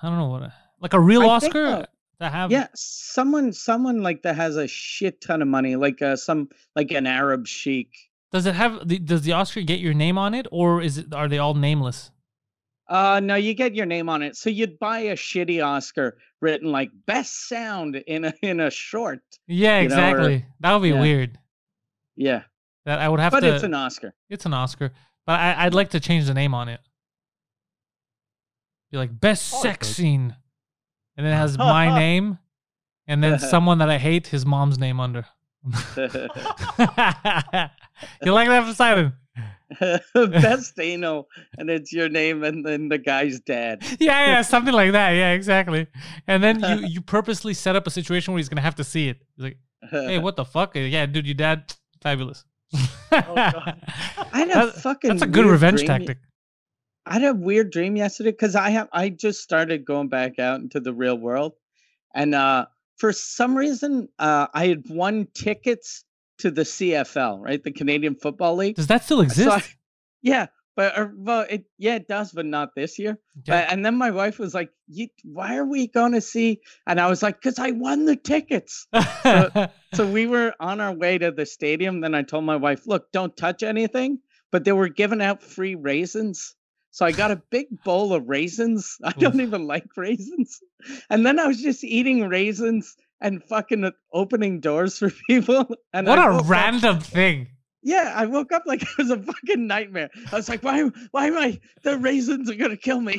I 0.01 0.07
don't 0.09 0.17
know 0.17 0.27
what. 0.29 0.43
a, 0.43 0.53
Like 0.79 0.93
a 0.93 0.99
real 0.99 1.21
I 1.23 1.25
Oscar 1.27 1.65
uh, 1.65 1.85
to 2.19 2.29
have. 2.29 2.51
Yeah, 2.51 2.67
someone, 2.75 3.51
someone 3.53 4.01
like 4.03 4.23
that 4.23 4.35
has 4.35 4.55
a 4.57 4.67
shit 4.67 5.21
ton 5.21 5.41
of 5.41 5.47
money, 5.47 5.75
like 5.75 6.01
uh, 6.01 6.15
some 6.15 6.49
like 6.75 6.91
an 6.91 7.05
Arab 7.07 7.47
sheik. 7.47 7.89
Does 8.31 8.45
it 8.45 8.55
have? 8.55 8.87
The, 8.87 8.99
does 8.99 9.21
the 9.23 9.31
Oscar 9.33 9.61
get 9.61 9.79
your 9.79 9.93
name 9.93 10.17
on 10.17 10.33
it, 10.33 10.47
or 10.51 10.81
is 10.81 10.97
it? 10.97 11.13
Are 11.13 11.27
they 11.27 11.37
all 11.37 11.53
nameless? 11.53 12.11
Uh 12.89 13.19
no, 13.21 13.35
you 13.35 13.53
get 13.53 13.75
your 13.75 13.85
name 13.85 14.07
on 14.07 14.21
it. 14.21 14.37
So 14.37 14.49
you'd 14.49 14.79
buy 14.79 14.99
a 14.99 15.15
shitty 15.17 15.61
Oscar 15.65 16.17
written 16.39 16.71
like 16.71 16.89
best 17.05 17.49
sound 17.49 17.97
in 17.97 18.23
a 18.23 18.33
in 18.41 18.61
a 18.61 18.69
short. 18.71 19.19
Yeah, 19.45 19.81
You 19.81 19.89
know, 19.89 19.95
or- 19.95 19.99
exactly. 19.99 20.45
that 20.61 20.73
would 20.73 20.83
be 20.83 20.89
yeah. 20.89 21.01
weird. 21.01 21.37
Yeah, 22.15 22.43
That 22.85 22.99
I 22.99 23.09
would 23.09 23.19
have 23.19 23.31
but 23.33 23.41
to. 23.41 23.47
But 23.47 23.55
it's 23.55 23.63
an 23.65 23.73
Oscar. 23.73 24.13
It's 24.29 24.45
an 24.45 24.53
Oscar, 24.53 24.91
but 25.27 25.39
I, 25.39 25.65
I'd 25.65 25.75
like 25.75 25.89
to 25.91 25.99
change 25.99 26.25
the 26.25 26.33
name 26.33 26.55
on 26.55 26.69
it. 26.69 26.79
Be 28.91 28.97
like 28.97 29.19
best 29.19 29.53
Oh, 29.53 29.61
sex 29.61 29.89
scene, 29.89 30.35
and 31.17 31.25
then 31.25 31.33
it 31.33 31.37
has 31.37 31.57
my 31.59 31.93
name, 31.93 32.39
and 33.05 33.23
then 33.23 33.37
someone 33.53 33.77
that 33.79 33.89
I 33.89 33.99
hate, 33.99 34.27
his 34.27 34.45
mom's 34.45 34.79
name 34.79 34.99
under. 34.99 35.25
you 35.97 36.07
like 38.31 38.47
that, 38.47 38.63
Poseidon? 38.65 39.13
Best 40.13 40.79
anal, 40.79 41.27
and 41.57 41.69
it's 41.69 41.91
your 41.91 42.07
name 42.07 42.45
and 42.45 42.65
then 42.65 42.87
the 42.87 42.97
guy's 42.97 43.41
dad. 43.41 43.83
Yeah, 43.99 44.27
yeah, 44.27 44.41
something 44.41 44.73
like 44.73 44.93
that. 44.93 45.11
Yeah, 45.11 45.33
exactly. 45.33 45.87
And 46.25 46.41
then 46.41 46.61
you 46.61 46.87
you 46.87 47.01
purposely 47.01 47.53
set 47.53 47.75
up 47.75 47.85
a 47.85 47.89
situation 47.89 48.33
where 48.33 48.39
he's 48.39 48.47
gonna 48.47 48.61
have 48.61 48.75
to 48.75 48.85
see 48.85 49.09
it. 49.09 49.17
He's 49.35 49.43
like, 49.43 49.57
hey, 49.91 50.19
what 50.19 50.37
the 50.37 50.45
fuck? 50.45 50.75
Yeah, 50.75 51.05
dude, 51.05 51.27
your 51.27 51.35
dad, 51.35 51.73
fabulous. 52.01 52.45
I 52.73 53.75
had 54.33 54.49
a 54.49 54.53
That- 54.67 54.75
fucking. 54.81 55.09
That's 55.09 55.21
a 55.23 55.27
good 55.27 55.45
revenge 55.45 55.77
dream- 55.79 55.87
tactic. 55.87 56.17
I 57.05 57.13
had 57.13 57.23
a 57.23 57.33
weird 57.33 57.71
dream 57.71 57.95
yesterday 57.95 58.31
because 58.31 58.55
I 58.55 58.69
have 58.71 58.89
I 58.91 59.09
just 59.09 59.41
started 59.41 59.85
going 59.85 60.09
back 60.09 60.39
out 60.39 60.59
into 60.59 60.79
the 60.81 60.93
real 60.93 61.17
world, 61.17 61.53
and 62.13 62.35
uh, 62.35 62.65
for 62.97 63.13
some 63.13 63.55
reason 63.57 64.09
uh, 64.19 64.47
I 64.53 64.67
had 64.67 64.83
won 64.89 65.27
tickets 65.33 66.03
to 66.39 66.51
the 66.51 66.63
CFL, 66.63 67.39
right, 67.39 67.63
the 67.63 67.71
Canadian 67.71 68.15
Football 68.15 68.57
League. 68.57 68.75
Does 68.75 68.87
that 68.87 69.05
still 69.05 69.19
So 69.19 69.23
exist? 69.23 69.49
I- 69.49 69.63
yeah, 70.21 70.47
but 70.77 70.97
or, 70.97 71.11
well, 71.17 71.45
it 71.49 71.65
yeah 71.77 71.95
it 71.95 72.07
does, 72.07 72.31
but 72.31 72.45
not 72.45 72.75
this 72.75 72.97
year. 72.99 73.19
Okay. 73.39 73.47
But, 73.47 73.71
and 73.73 73.83
then 73.83 73.95
my 73.95 74.11
wife 74.11 74.37
was 74.39 74.53
like, 74.53 74.69
"Why 75.23 75.57
are 75.57 75.65
we 75.65 75.87
going 75.87 76.13
to 76.13 76.21
see?" 76.21 76.61
And 76.85 77.01
I 77.01 77.09
was 77.09 77.21
like, 77.21 77.41
"Cause 77.41 77.57
I 77.59 77.71
won 77.71 78.05
the 78.05 78.15
tickets." 78.15 78.87
so 79.93 80.07
we 80.07 80.27
were 80.33 80.53
on 80.59 80.79
our 80.79 80.93
way 80.93 81.17
to 81.17 81.31
the 81.31 81.45
stadium. 81.47 81.99
Then 81.99 82.13
I 82.15 82.21
told 82.21 82.45
my 82.45 82.55
wife, 82.55 82.85
"Look, 82.87 83.11
don't 83.11 83.35
touch 83.35 83.63
anything." 83.63 84.19
But 84.51 84.63
they 84.63 84.71
were 84.71 84.87
giving 84.87 85.21
out 85.21 85.43
free 85.43 85.75
raisins, 85.75 86.55
so 86.91 87.05
I 87.05 87.11
got 87.11 87.31
a 87.31 87.41
big 87.49 87.83
bowl 87.83 88.13
of 88.13 88.29
raisins. 88.29 88.97
I 89.03 89.11
don't 89.11 89.41
even 89.41 89.67
like 89.67 89.97
raisins. 89.97 90.61
And 91.09 91.25
then 91.25 91.39
I 91.39 91.47
was 91.47 91.61
just 91.61 91.83
eating 91.83 92.29
raisins 92.29 92.95
and 93.19 93.43
fucking 93.43 93.91
opening 94.13 94.59
doors 94.59 94.99
for 94.99 95.11
people. 95.27 95.67
And 95.91 96.07
what 96.07 96.19
I 96.19 96.27
a 96.27 96.35
up- 96.37 96.47
random 96.47 96.99
thing. 96.99 97.49
Yeah, 97.87 98.11
I 98.13 98.25
woke 98.25 98.51
up 98.51 98.63
like 98.65 98.81
it 98.81 98.97
was 98.97 99.09
a 99.09 99.17
fucking 99.17 99.65
nightmare. 99.65 100.09
I 100.31 100.35
was 100.35 100.49
like, 100.49 100.61
"Why? 100.61 100.81
Why 101.11 101.27
am 101.27 101.37
I? 101.37 101.59
The 101.83 101.97
raisins 101.97 102.49
are 102.49 102.55
gonna 102.55 102.75
kill 102.75 102.99
me." 102.99 103.17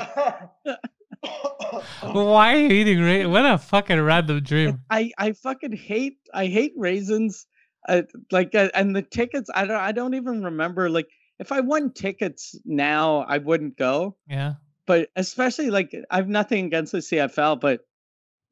Why 2.02 2.54
are 2.54 2.58
you 2.58 2.68
eating 2.68 3.00
raisins? 3.00 3.32
What 3.32 3.46
a 3.46 3.56
fucking 3.56 4.00
random 4.00 4.42
dream. 4.42 4.82
I 4.90 5.10
I 5.16 5.32
fucking 5.32 5.72
hate 5.72 6.18
I 6.34 6.46
hate 6.46 6.74
raisins. 6.76 7.46
Uh, 7.88 8.02
like 8.30 8.54
uh, 8.54 8.68
and 8.74 8.94
the 8.94 9.00
tickets 9.00 9.48
I 9.54 9.64
don't 9.64 9.80
I 9.80 9.92
don't 9.92 10.12
even 10.14 10.44
remember 10.44 10.90
like 10.90 11.08
if 11.38 11.50
I 11.50 11.60
won 11.60 11.92
tickets 11.92 12.54
now 12.66 13.20
I 13.20 13.38
wouldn't 13.38 13.78
go. 13.78 14.16
Yeah. 14.28 14.54
But 14.84 15.08
especially 15.16 15.70
like 15.70 15.96
I've 16.10 16.28
nothing 16.28 16.66
against 16.66 16.92
the 16.92 16.98
CFL, 16.98 17.58
but 17.58 17.80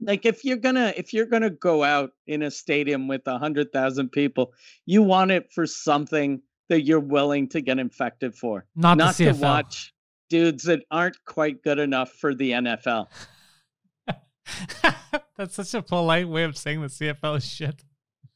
like 0.00 0.26
if 0.26 0.44
you're 0.44 0.56
gonna 0.58 0.92
if 0.96 1.12
you're 1.12 1.26
gonna 1.26 1.50
go 1.50 1.82
out 1.84 2.10
in 2.26 2.42
a 2.42 2.50
stadium 2.50 3.08
with 3.08 3.22
a 3.26 3.38
hundred 3.38 3.72
thousand 3.72 4.10
people, 4.10 4.52
you 4.84 5.02
want 5.02 5.30
it 5.30 5.50
for 5.52 5.66
something 5.66 6.40
that 6.68 6.82
you're 6.82 7.00
willing 7.00 7.48
to 7.50 7.60
get 7.60 7.78
infected 7.78 8.34
for, 8.34 8.66
Not, 8.74 8.98
not 8.98 9.14
to 9.16 9.32
watch 9.32 9.92
dudes 10.28 10.64
that 10.64 10.82
aren't 10.90 11.16
quite 11.24 11.62
good 11.62 11.78
enough 11.78 12.10
for 12.12 12.34
the 12.34 12.50
NFL. 12.50 13.06
That's 15.36 15.54
such 15.54 15.74
a 15.74 15.82
polite 15.82 16.28
way 16.28 16.44
of 16.44 16.56
saying 16.56 16.80
the 16.80 16.86
CFL 16.88 17.36
is 17.38 17.44
shit. 17.46 17.84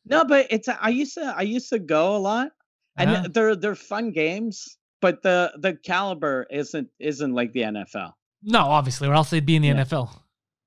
No, 0.05 0.25
but 0.25 0.47
it's 0.51 0.69
I 0.69 0.89
used 0.91 1.15
to 1.15 1.35
I 1.37 1.43
used 1.43 1.69
to 1.71 1.79
go 1.79 2.17
a 2.17 2.19
lot, 2.19 2.51
and 2.97 3.11
Uh-huh. 3.11 3.29
they're 3.33 3.57
they're 3.57 3.75
fun 3.75 4.11
games, 4.13 4.77
but 5.01 5.23
the 5.23 5.53
the 5.59 5.75
caliber 5.75 6.47
isn't 6.51 6.89
isn't 6.99 7.33
like 7.35 7.53
the 7.53 7.61
NFL. 7.63 8.13
No, 8.43 8.61
obviously, 8.61 9.09
or 9.09 9.15
else 9.15 9.31
they'd 9.31 9.45
be 9.47 9.57
in 9.57 9.63
the 9.63 9.69
Yeah. 9.69 9.85
NFL. 9.85 10.11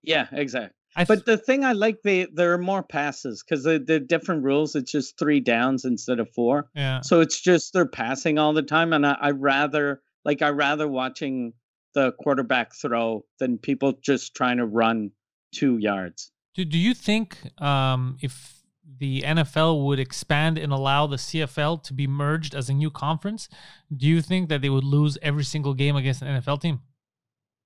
Yeah, 0.03 0.27
exactly. 0.31 0.75
I 0.95 1.05
But 1.05 1.25
the 1.25 1.37
thing 1.37 1.63
I 1.63 1.73
like, 1.73 2.01
they 2.03 2.25
there 2.25 2.53
are 2.53 2.57
more 2.57 2.83
passes 2.83 3.43
because 3.43 3.63
the 3.63 3.79
the 3.79 3.99
different 3.99 4.43
rules. 4.43 4.75
It's 4.75 4.91
just 4.91 5.17
three 5.17 5.39
downs 5.39 5.85
instead 5.85 6.19
of 6.19 6.29
four, 6.33 6.69
yeah. 6.75 7.01
so 7.01 7.21
it's 7.21 7.41
just 7.41 7.73
they're 7.73 7.85
passing 7.85 8.37
all 8.37 8.53
the 8.53 8.61
time, 8.61 8.93
and 8.93 9.05
I, 9.05 9.17
I 9.19 9.31
rather 9.31 10.01
like 10.25 10.41
I 10.41 10.49
rather 10.49 10.87
watching 10.87 11.53
the 11.93 12.11
quarterback 12.13 12.73
throw 12.75 13.23
than 13.39 13.57
people 13.57 13.93
just 14.01 14.35
trying 14.35 14.57
to 14.57 14.65
run 14.65 15.11
two 15.53 15.77
yards. 15.77 16.31
Do, 16.55 16.65
do 16.65 16.77
you 16.77 16.93
think 16.93 17.37
um, 17.61 18.17
if 18.21 18.63
the 18.99 19.21
NFL 19.21 19.85
would 19.85 19.99
expand 19.99 20.57
and 20.57 20.71
allow 20.71 21.07
the 21.07 21.15
CFL 21.15 21.83
to 21.83 21.93
be 21.93 22.07
merged 22.07 22.53
as 22.53 22.69
a 22.69 22.73
new 22.73 22.91
conference, 22.91 23.49
do 23.95 24.07
you 24.07 24.21
think 24.21 24.49
that 24.49 24.61
they 24.61 24.69
would 24.69 24.83
lose 24.83 25.17
every 25.21 25.43
single 25.43 25.73
game 25.73 25.95
against 25.95 26.21
an 26.21 26.41
NFL 26.41 26.61
team? 26.61 26.81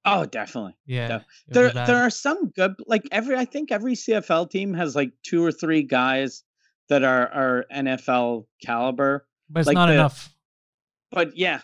Oh, 0.10 0.26
definitely. 0.26 0.78
Yeah. 0.86 1.08
Def- 1.08 1.22
it 1.22 1.22
would 1.22 1.48
be 1.48 1.54
there 1.54 1.74
bad. 1.74 1.88
there 1.88 1.98
are 1.98 2.10
some 2.10 2.50
good 2.52 2.76
like 2.88 3.04
every 3.12 3.36
I 3.36 3.44
think 3.44 3.74
every 3.74 3.94
CFL 3.94 4.50
team 4.50 4.74
has 4.74 4.96
like 4.96 5.12
two 5.22 5.44
or 5.44 5.52
three 5.52 5.84
guys 5.84 6.44
that 6.88 7.04
are 7.04 7.28
are 7.28 7.66
NFL 7.74 8.46
caliber. 8.64 9.28
but 9.50 9.60
it's 9.60 9.68
like 9.68 9.76
not 9.76 9.88
the- 9.88 9.94
enough. 9.96 10.34
But 11.12 11.38
yeah. 11.38 11.60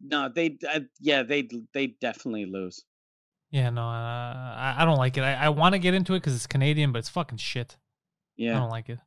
No, 0.00 0.30
they 0.34 0.56
uh, 0.68 0.80
yeah, 1.00 1.22
they 1.22 1.48
they 1.74 1.88
definitely 2.00 2.46
lose. 2.46 2.82
Yeah, 3.50 3.68
no, 3.68 3.82
uh, 3.82 3.84
I, 3.84 4.76
I 4.78 4.84
don't 4.86 4.96
like 4.96 5.18
it. 5.18 5.20
I, 5.20 5.34
I 5.34 5.48
want 5.50 5.74
to 5.74 5.78
get 5.78 5.92
into 5.92 6.14
it 6.14 6.20
because 6.20 6.34
it's 6.34 6.46
Canadian, 6.46 6.90
but 6.92 7.00
it's 7.00 7.10
fucking 7.10 7.36
shit. 7.36 7.76
Yeah. 8.36 8.56
I 8.56 8.60
don't 8.60 8.70
like 8.70 8.88
it. 8.88 8.98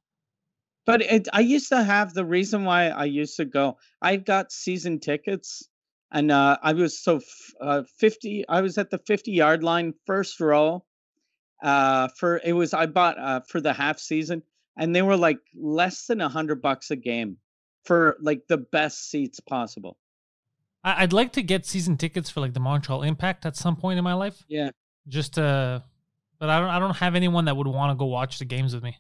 But 0.86 1.02
it, 1.02 1.28
I 1.34 1.40
used 1.40 1.70
to 1.70 1.84
have 1.84 2.14
the 2.14 2.24
reason 2.24 2.64
why 2.64 2.90
I 2.90 3.06
used 3.06 3.38
to 3.38 3.46
go. 3.46 3.78
I 4.04 4.18
got 4.18 4.52
season 4.52 5.00
tickets 5.00 5.68
and 6.16 6.32
uh 6.32 6.58
I 6.64 6.74
was 6.74 6.98
so 6.98 7.18
f- 7.18 7.54
uh 7.62 7.84
50 8.00 8.46
I 8.50 8.62
was 8.62 8.80
at 8.80 8.90
the 8.90 8.98
50 8.98 9.32
yard 9.32 9.64
line 9.64 9.94
first 10.08 10.40
row. 10.40 10.84
Uh 11.62 12.08
for 12.18 12.42
it 12.44 12.54
was 12.54 12.74
I 12.74 12.88
bought 12.88 13.20
uh 13.20 13.42
for 13.48 13.62
the 13.62 13.74
half 13.74 14.00
season 14.00 14.42
and 14.78 14.96
they 14.96 15.04
were 15.04 15.18
like 15.18 15.40
less 15.56 16.08
than 16.08 16.22
a 16.22 16.30
hundred 16.30 16.62
bucks 16.62 16.90
a 16.90 16.96
game 16.96 17.38
for 17.84 18.18
like 18.22 18.48
the 18.48 18.58
best 18.58 19.10
seats 19.12 19.40
possible. 19.40 19.98
I, 20.84 21.04
I'd 21.04 21.14
like 21.14 21.34
to 21.34 21.44
get 21.44 21.66
season 21.66 21.98
tickets 21.98 22.30
for 22.30 22.40
like 22.40 22.54
the 22.54 22.60
Montreal 22.60 23.04
Impact 23.04 23.46
at 23.46 23.56
some 23.56 23.76
point 23.76 23.98
in 23.98 24.04
my 24.04 24.14
life. 24.14 24.44
Yeah. 24.48 24.70
Just 25.08 25.38
uh, 25.38 25.82
but 26.40 26.50
I 26.50 26.60
don't. 26.60 26.70
I 26.70 26.80
don't 26.80 26.96
have 26.96 27.16
anyone 27.16 27.46
that 27.46 27.56
would 27.56 27.68
want 27.68 27.92
to 27.92 27.96
go 27.96 28.06
watch 28.06 28.40
the 28.40 28.46
games 28.46 28.74
with 28.74 28.84
me. 28.84 28.98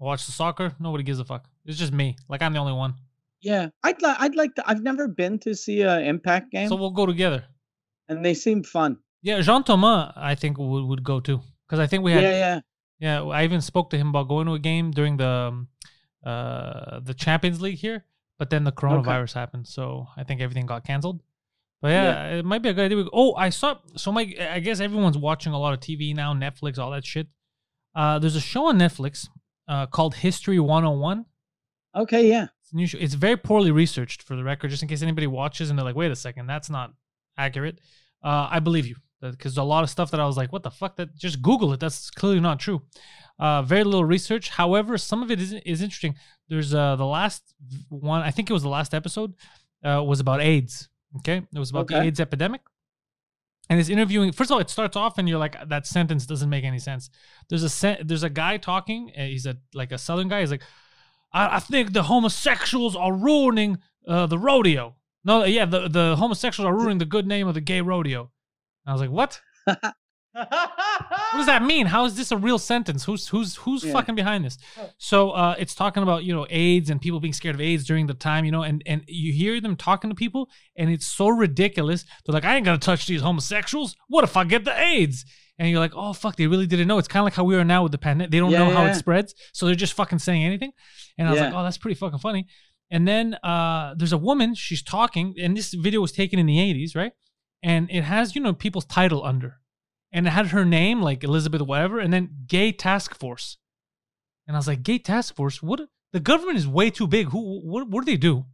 Watch 0.00 0.26
the 0.26 0.32
soccer. 0.32 0.74
Nobody 0.80 1.04
gives 1.04 1.20
a 1.20 1.24
fuck. 1.24 1.46
It's 1.64 1.78
just 1.78 1.92
me. 1.92 2.16
Like 2.28 2.42
I'm 2.42 2.52
the 2.52 2.58
only 2.58 2.72
one. 2.72 2.94
Yeah. 3.44 3.68
I'd 3.82 4.00
like 4.02 4.16
I'd 4.20 4.34
like 4.34 4.54
to 4.56 4.62
I've 4.68 4.82
never 4.82 5.06
been 5.08 5.38
to 5.40 5.54
see 5.54 5.82
a 5.82 6.00
impact 6.00 6.50
game 6.52 6.68
So 6.68 6.76
we'll 6.76 6.90
go 7.02 7.06
together. 7.06 7.44
and 8.08 8.24
they 8.24 8.34
seem 8.34 8.62
fun. 8.64 8.96
Yeah, 9.22 9.40
Jean 9.40 9.62
Thomas, 9.64 10.12
I 10.16 10.34
think 10.34 10.58
would 10.58 10.84
would 10.90 11.04
go 11.04 11.20
too 11.20 11.40
because 11.66 11.80
I 11.80 11.86
think 11.86 12.02
we 12.04 12.12
Yeah, 12.12 12.20
had. 12.20 12.24
yeah. 12.24 12.60
Yeah, 13.00 13.20
Yeah, 13.24 13.38
I 13.38 13.44
even 13.44 13.60
spoke 13.60 13.88
to 13.90 13.96
him 14.00 14.08
about 14.08 14.28
going 14.28 14.46
to 14.46 14.54
a 14.54 14.58
game 14.70 14.90
during 14.90 15.16
the 15.22 15.28
um, 15.50 15.68
uh 16.24 17.00
the 17.00 17.14
Champions 17.14 17.60
League 17.60 17.78
here, 17.78 18.04
but 18.38 18.48
then 18.50 18.64
the 18.64 18.72
coronavirus 18.72 19.34
happened, 19.34 19.66
so 19.66 20.06
I 20.16 20.24
think 20.24 20.40
everything 20.40 20.66
got 20.66 20.84
canceled. 20.86 21.20
But 21.82 21.90
yeah, 21.90 22.38
it 22.38 22.44
might 22.46 22.62
be 22.62 22.70
a 22.70 22.72
good 22.72 22.86
idea. 22.90 23.04
Oh, 23.12 23.34
I 23.34 23.50
saw. 23.50 23.76
So 23.96 24.10
my, 24.10 24.22
I 24.56 24.58
guess 24.60 24.80
everyone's 24.80 25.18
watching 25.18 25.52
a 25.52 25.58
lot 25.58 25.74
of 25.74 25.80
TV 25.80 26.14
now, 26.14 26.32
Netflix, 26.32 26.78
all 26.78 26.90
that 26.92 27.04
shit. 27.04 27.26
Uh, 27.94 28.18
there's 28.18 28.36
a 28.36 28.40
show 28.40 28.66
on 28.68 28.78
Netflix 28.78 29.28
uh, 29.68 29.84
called 29.86 30.14
History 30.14 30.58
101. 30.58 31.26
Okay, 31.94 32.26
yeah. 32.28 32.46
It's 32.74 32.80
new 32.80 32.86
show. 32.86 32.98
It's 32.98 33.14
very 33.14 33.36
poorly 33.36 33.70
researched, 33.70 34.22
for 34.22 34.36
the 34.36 34.44
record, 34.44 34.70
just 34.70 34.82
in 34.82 34.88
case 34.88 35.02
anybody 35.02 35.26
watches 35.26 35.70
and 35.70 35.78
they're 35.78 35.84
like, 35.84 35.96
"Wait 35.96 36.10
a 36.10 36.16
second, 36.16 36.46
that's 36.46 36.68
not 36.68 36.92
accurate." 37.38 37.80
Uh, 38.22 38.48
I 38.50 38.58
believe 38.60 38.86
you 38.86 38.96
because 39.20 39.56
a 39.56 39.62
lot 39.62 39.82
of 39.84 39.90
stuff 39.90 40.10
that 40.10 40.20
I 40.20 40.26
was 40.26 40.36
like, 40.36 40.52
"What 40.52 40.62
the 40.62 40.70
fuck?" 40.70 40.96
That 40.96 41.14
just 41.16 41.40
Google 41.40 41.72
it. 41.72 41.80
That's 41.80 42.10
clearly 42.10 42.40
not 42.40 42.58
true. 42.60 42.82
Uh, 43.38 43.62
very 43.62 43.84
little 43.84 44.04
research. 44.04 44.50
However, 44.50 44.98
some 44.98 45.22
of 45.22 45.30
it 45.30 45.40
is 45.40 45.52
is 45.52 45.82
interesting. 45.82 46.16
There's 46.48 46.74
uh, 46.74 46.96
the 46.96 47.06
last 47.06 47.54
one. 47.88 48.22
I 48.22 48.30
think 48.30 48.50
it 48.50 48.52
was 48.52 48.62
the 48.62 48.68
last 48.68 48.94
episode. 48.94 49.34
Uh, 49.84 50.02
was 50.02 50.20
about 50.20 50.40
AIDS. 50.40 50.88
Okay, 51.18 51.36
it 51.54 51.58
was 51.58 51.70
about 51.70 51.88
the 51.88 52.00
AIDS 52.00 52.20
epidemic. 52.20 52.62
And 53.70 53.80
it's 53.80 53.88
interviewing. 53.88 54.32
First 54.32 54.50
of 54.50 54.54
all, 54.56 54.60
it 54.60 54.68
starts 54.68 54.94
off 54.96 55.16
and 55.16 55.26
you're 55.26 55.38
like, 55.38 55.56
that 55.68 55.86
sentence 55.86 56.26
doesn't 56.26 56.50
make 56.50 56.64
any 56.64 56.78
sense. 56.78 57.08
There's 57.48 57.62
a 57.62 57.68
sen- 57.70 57.98
there's 58.04 58.22
a 58.22 58.28
guy 58.28 58.58
talking. 58.58 59.10
uh, 59.16 59.22
He's 59.22 59.46
a 59.46 59.56
like 59.72 59.90
a 59.92 59.96
southern 59.98 60.28
guy. 60.28 60.40
He's 60.40 60.50
like, 60.50 60.62
I, 61.34 61.56
I 61.56 61.58
think 61.58 61.92
the 61.92 62.04
homosexuals 62.04 62.96
are 62.96 63.12
ruining 63.12 63.78
uh, 64.08 64.26
the 64.26 64.38
rodeo. 64.38 64.96
No, 65.24 65.44
yeah, 65.44 65.64
the, 65.66 65.88
the 65.88 66.16
homosexuals 66.16 66.66
are 66.66 66.74
ruining 66.74 66.98
the 66.98 67.04
good 67.06 67.26
name 67.26 67.48
of 67.48 67.54
the 67.54 67.60
gay 67.60 67.80
rodeo. 67.80 68.20
And 68.86 68.90
I 68.90 68.92
was 68.92 69.00
like, 69.00 69.10
what? 69.10 69.40
What 70.36 71.38
does 71.38 71.46
that 71.46 71.62
mean? 71.62 71.86
How 71.86 72.04
is 72.06 72.16
this 72.16 72.32
a 72.32 72.36
real 72.36 72.58
sentence? 72.58 73.04
Who's 73.04 73.28
who's 73.28 73.54
who's 73.56 73.84
Yeah. 73.84 73.92
fucking 73.92 74.14
behind 74.16 74.44
this? 74.44 74.58
So 74.98 75.30
uh, 75.30 75.54
it's 75.58 75.74
talking 75.76 76.02
about 76.02 76.24
you 76.24 76.34
know 76.34 76.44
AIDS 76.50 76.90
and 76.90 77.00
people 77.00 77.20
being 77.20 77.32
scared 77.32 77.54
of 77.54 77.60
AIDS 77.60 77.84
during 77.84 78.06
the 78.08 78.14
time, 78.14 78.44
you 78.44 78.50
know, 78.50 78.62
and 78.62 78.82
and 78.84 79.02
you 79.06 79.32
hear 79.32 79.60
them 79.60 79.76
talking 79.76 80.10
to 80.10 80.16
people, 80.16 80.48
and 80.76 80.90
it's 80.90 81.06
so 81.06 81.28
ridiculous. 81.28 82.04
They're 82.26 82.32
like, 82.32 82.44
I 82.44 82.56
ain't 82.56 82.64
gonna 82.64 82.78
touch 82.78 83.06
these 83.06 83.20
homosexuals. 83.20 83.94
What 84.08 84.24
if 84.24 84.36
I 84.36 84.42
get 84.44 84.64
the 84.64 84.76
AIDS? 84.78 85.24
And 85.58 85.70
you're 85.70 85.78
like, 85.80 85.92
oh 85.94 86.12
fuck, 86.12 86.36
they 86.36 86.46
really 86.46 86.66
didn't 86.66 86.88
know. 86.88 86.98
It's 86.98 87.08
kind 87.08 87.20
of 87.22 87.24
like 87.24 87.34
how 87.34 87.44
we 87.44 87.56
are 87.56 87.64
now 87.64 87.82
with 87.82 87.92
the 87.92 87.98
pandemic. 87.98 88.30
They 88.30 88.38
don't 88.38 88.50
Yeah, 88.50 88.58
know 88.58 88.70
how 88.70 88.84
yeah. 88.84 88.90
it 88.92 88.94
spreads, 88.96 89.34
so 89.52 89.66
they're 89.66 89.74
just 89.74 89.92
fucking 89.94 90.18
saying 90.18 90.42
anything. 90.44 90.72
And 91.18 91.28
I 91.28 91.30
was 91.30 91.40
like, 91.40 91.54
oh, 91.54 91.62
that's 91.62 91.78
pretty 91.78 91.94
fucking 91.94 92.18
funny. 92.18 92.46
And 92.90 93.06
then 93.08 93.34
uh, 93.42 93.94
there's 93.96 94.12
a 94.12 94.18
woman, 94.18 94.54
she's 94.54 94.82
talking, 94.82 95.34
and 95.40 95.56
this 95.56 95.72
video 95.72 96.00
was 96.00 96.12
taken 96.12 96.38
in 96.38 96.46
the 96.46 96.58
80s, 96.58 96.94
right? 96.94 97.12
And 97.62 97.90
it 97.90 98.02
has, 98.02 98.34
you 98.34 98.42
know, 98.42 98.52
people's 98.52 98.84
title 98.84 99.24
under. 99.24 99.56
And 100.12 100.26
it 100.26 100.30
had 100.30 100.48
her 100.48 100.64
name, 100.64 101.00
like 101.02 101.24
Elizabeth, 101.24 101.62
whatever, 101.62 101.98
and 101.98 102.12
then 102.12 102.30
gay 102.46 102.70
task 102.72 103.18
force. 103.18 103.58
And 104.46 104.56
I 104.56 104.58
was 104.58 104.68
like, 104.68 104.82
gay 104.82 104.98
task 104.98 105.34
force? 105.34 105.62
What? 105.62 105.80
The 106.12 106.20
government 106.20 106.58
is 106.58 106.68
way 106.68 106.90
too 106.90 107.06
big. 107.08 107.28
Who? 107.30 107.60
What? 107.62 107.88
What 107.88 108.04
do 108.04 108.12
they 108.12 108.16
do? 108.18 108.44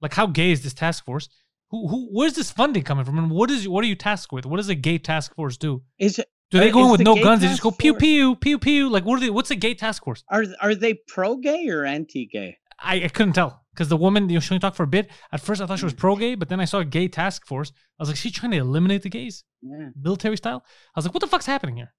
Like, 0.00 0.14
how 0.14 0.26
gay 0.26 0.52
is 0.52 0.62
this 0.62 0.72
task 0.72 1.04
force? 1.04 1.28
Who? 1.70 1.88
Who? 1.88 2.08
Where's 2.12 2.34
this 2.34 2.50
funding 2.50 2.84
coming 2.84 3.04
from? 3.04 3.18
And 3.18 3.30
what 3.30 3.50
is? 3.50 3.68
What 3.68 3.84
are 3.84 3.88
you 3.88 3.94
tasked 3.96 4.32
with? 4.32 4.46
What 4.46 4.56
does 4.56 4.68
a 4.70 4.74
gay 4.74 4.96
task 4.98 5.34
force 5.34 5.56
do? 5.58 5.82
Is 5.98 6.18
it, 6.18 6.28
Do 6.52 6.58
they 6.60 6.70
go 6.70 6.84
in 6.84 6.90
with 6.90 7.00
no 7.00 7.14
guns? 7.16 7.40
They 7.40 7.48
just 7.48 7.62
go 7.62 7.70
pew 7.70 7.94
pew 7.94 8.36
pew 8.36 8.58
pew. 8.58 8.88
Like, 8.90 9.04
what 9.04 9.16
are 9.16 9.20
they? 9.20 9.30
What's 9.30 9.50
a 9.50 9.56
gay 9.56 9.74
task 9.74 10.04
force? 10.04 10.22
are 10.28 10.44
are 10.60 10.74
they 10.74 10.94
pro 11.08 11.36
gay 11.36 11.66
or 11.68 11.84
anti 11.84 12.26
gay? 12.26 12.58
I, 12.78 13.04
I 13.04 13.08
couldn't 13.08 13.32
tell 13.32 13.62
because 13.72 13.88
the 13.88 13.96
woman, 13.96 14.28
you 14.28 14.34
know, 14.34 14.40
she 14.40 14.52
only 14.52 14.60
talked 14.60 14.76
for 14.76 14.82
a 14.82 14.88
bit. 14.88 15.08
At 15.32 15.40
first, 15.40 15.60
I 15.60 15.66
thought 15.66 15.78
she 15.78 15.84
was 15.84 15.94
pro 15.94 16.14
gay, 16.16 16.34
but 16.34 16.48
then 16.48 16.60
I 16.60 16.64
saw 16.66 16.78
a 16.80 16.84
gay 16.84 17.08
task 17.08 17.46
force. 17.46 17.72
I 17.98 18.02
was 18.02 18.08
like, 18.08 18.18
she's 18.18 18.32
trying 18.32 18.52
to 18.52 18.58
eliminate 18.58 19.02
the 19.02 19.08
gays, 19.08 19.44
Yeah. 19.62 19.88
military 20.00 20.36
style. 20.36 20.62
I 20.94 20.98
was 20.98 21.06
like, 21.06 21.14
what 21.14 21.20
the 21.22 21.26
fuck's 21.26 21.46
happening 21.46 21.76
here? 21.76 21.94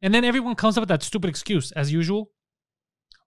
And 0.00 0.12
then 0.12 0.24
everyone 0.24 0.56
comes 0.56 0.76
up 0.76 0.82
with 0.82 0.88
that 0.88 1.02
stupid 1.02 1.30
excuse, 1.30 1.70
as 1.72 1.92
usual. 1.92 2.30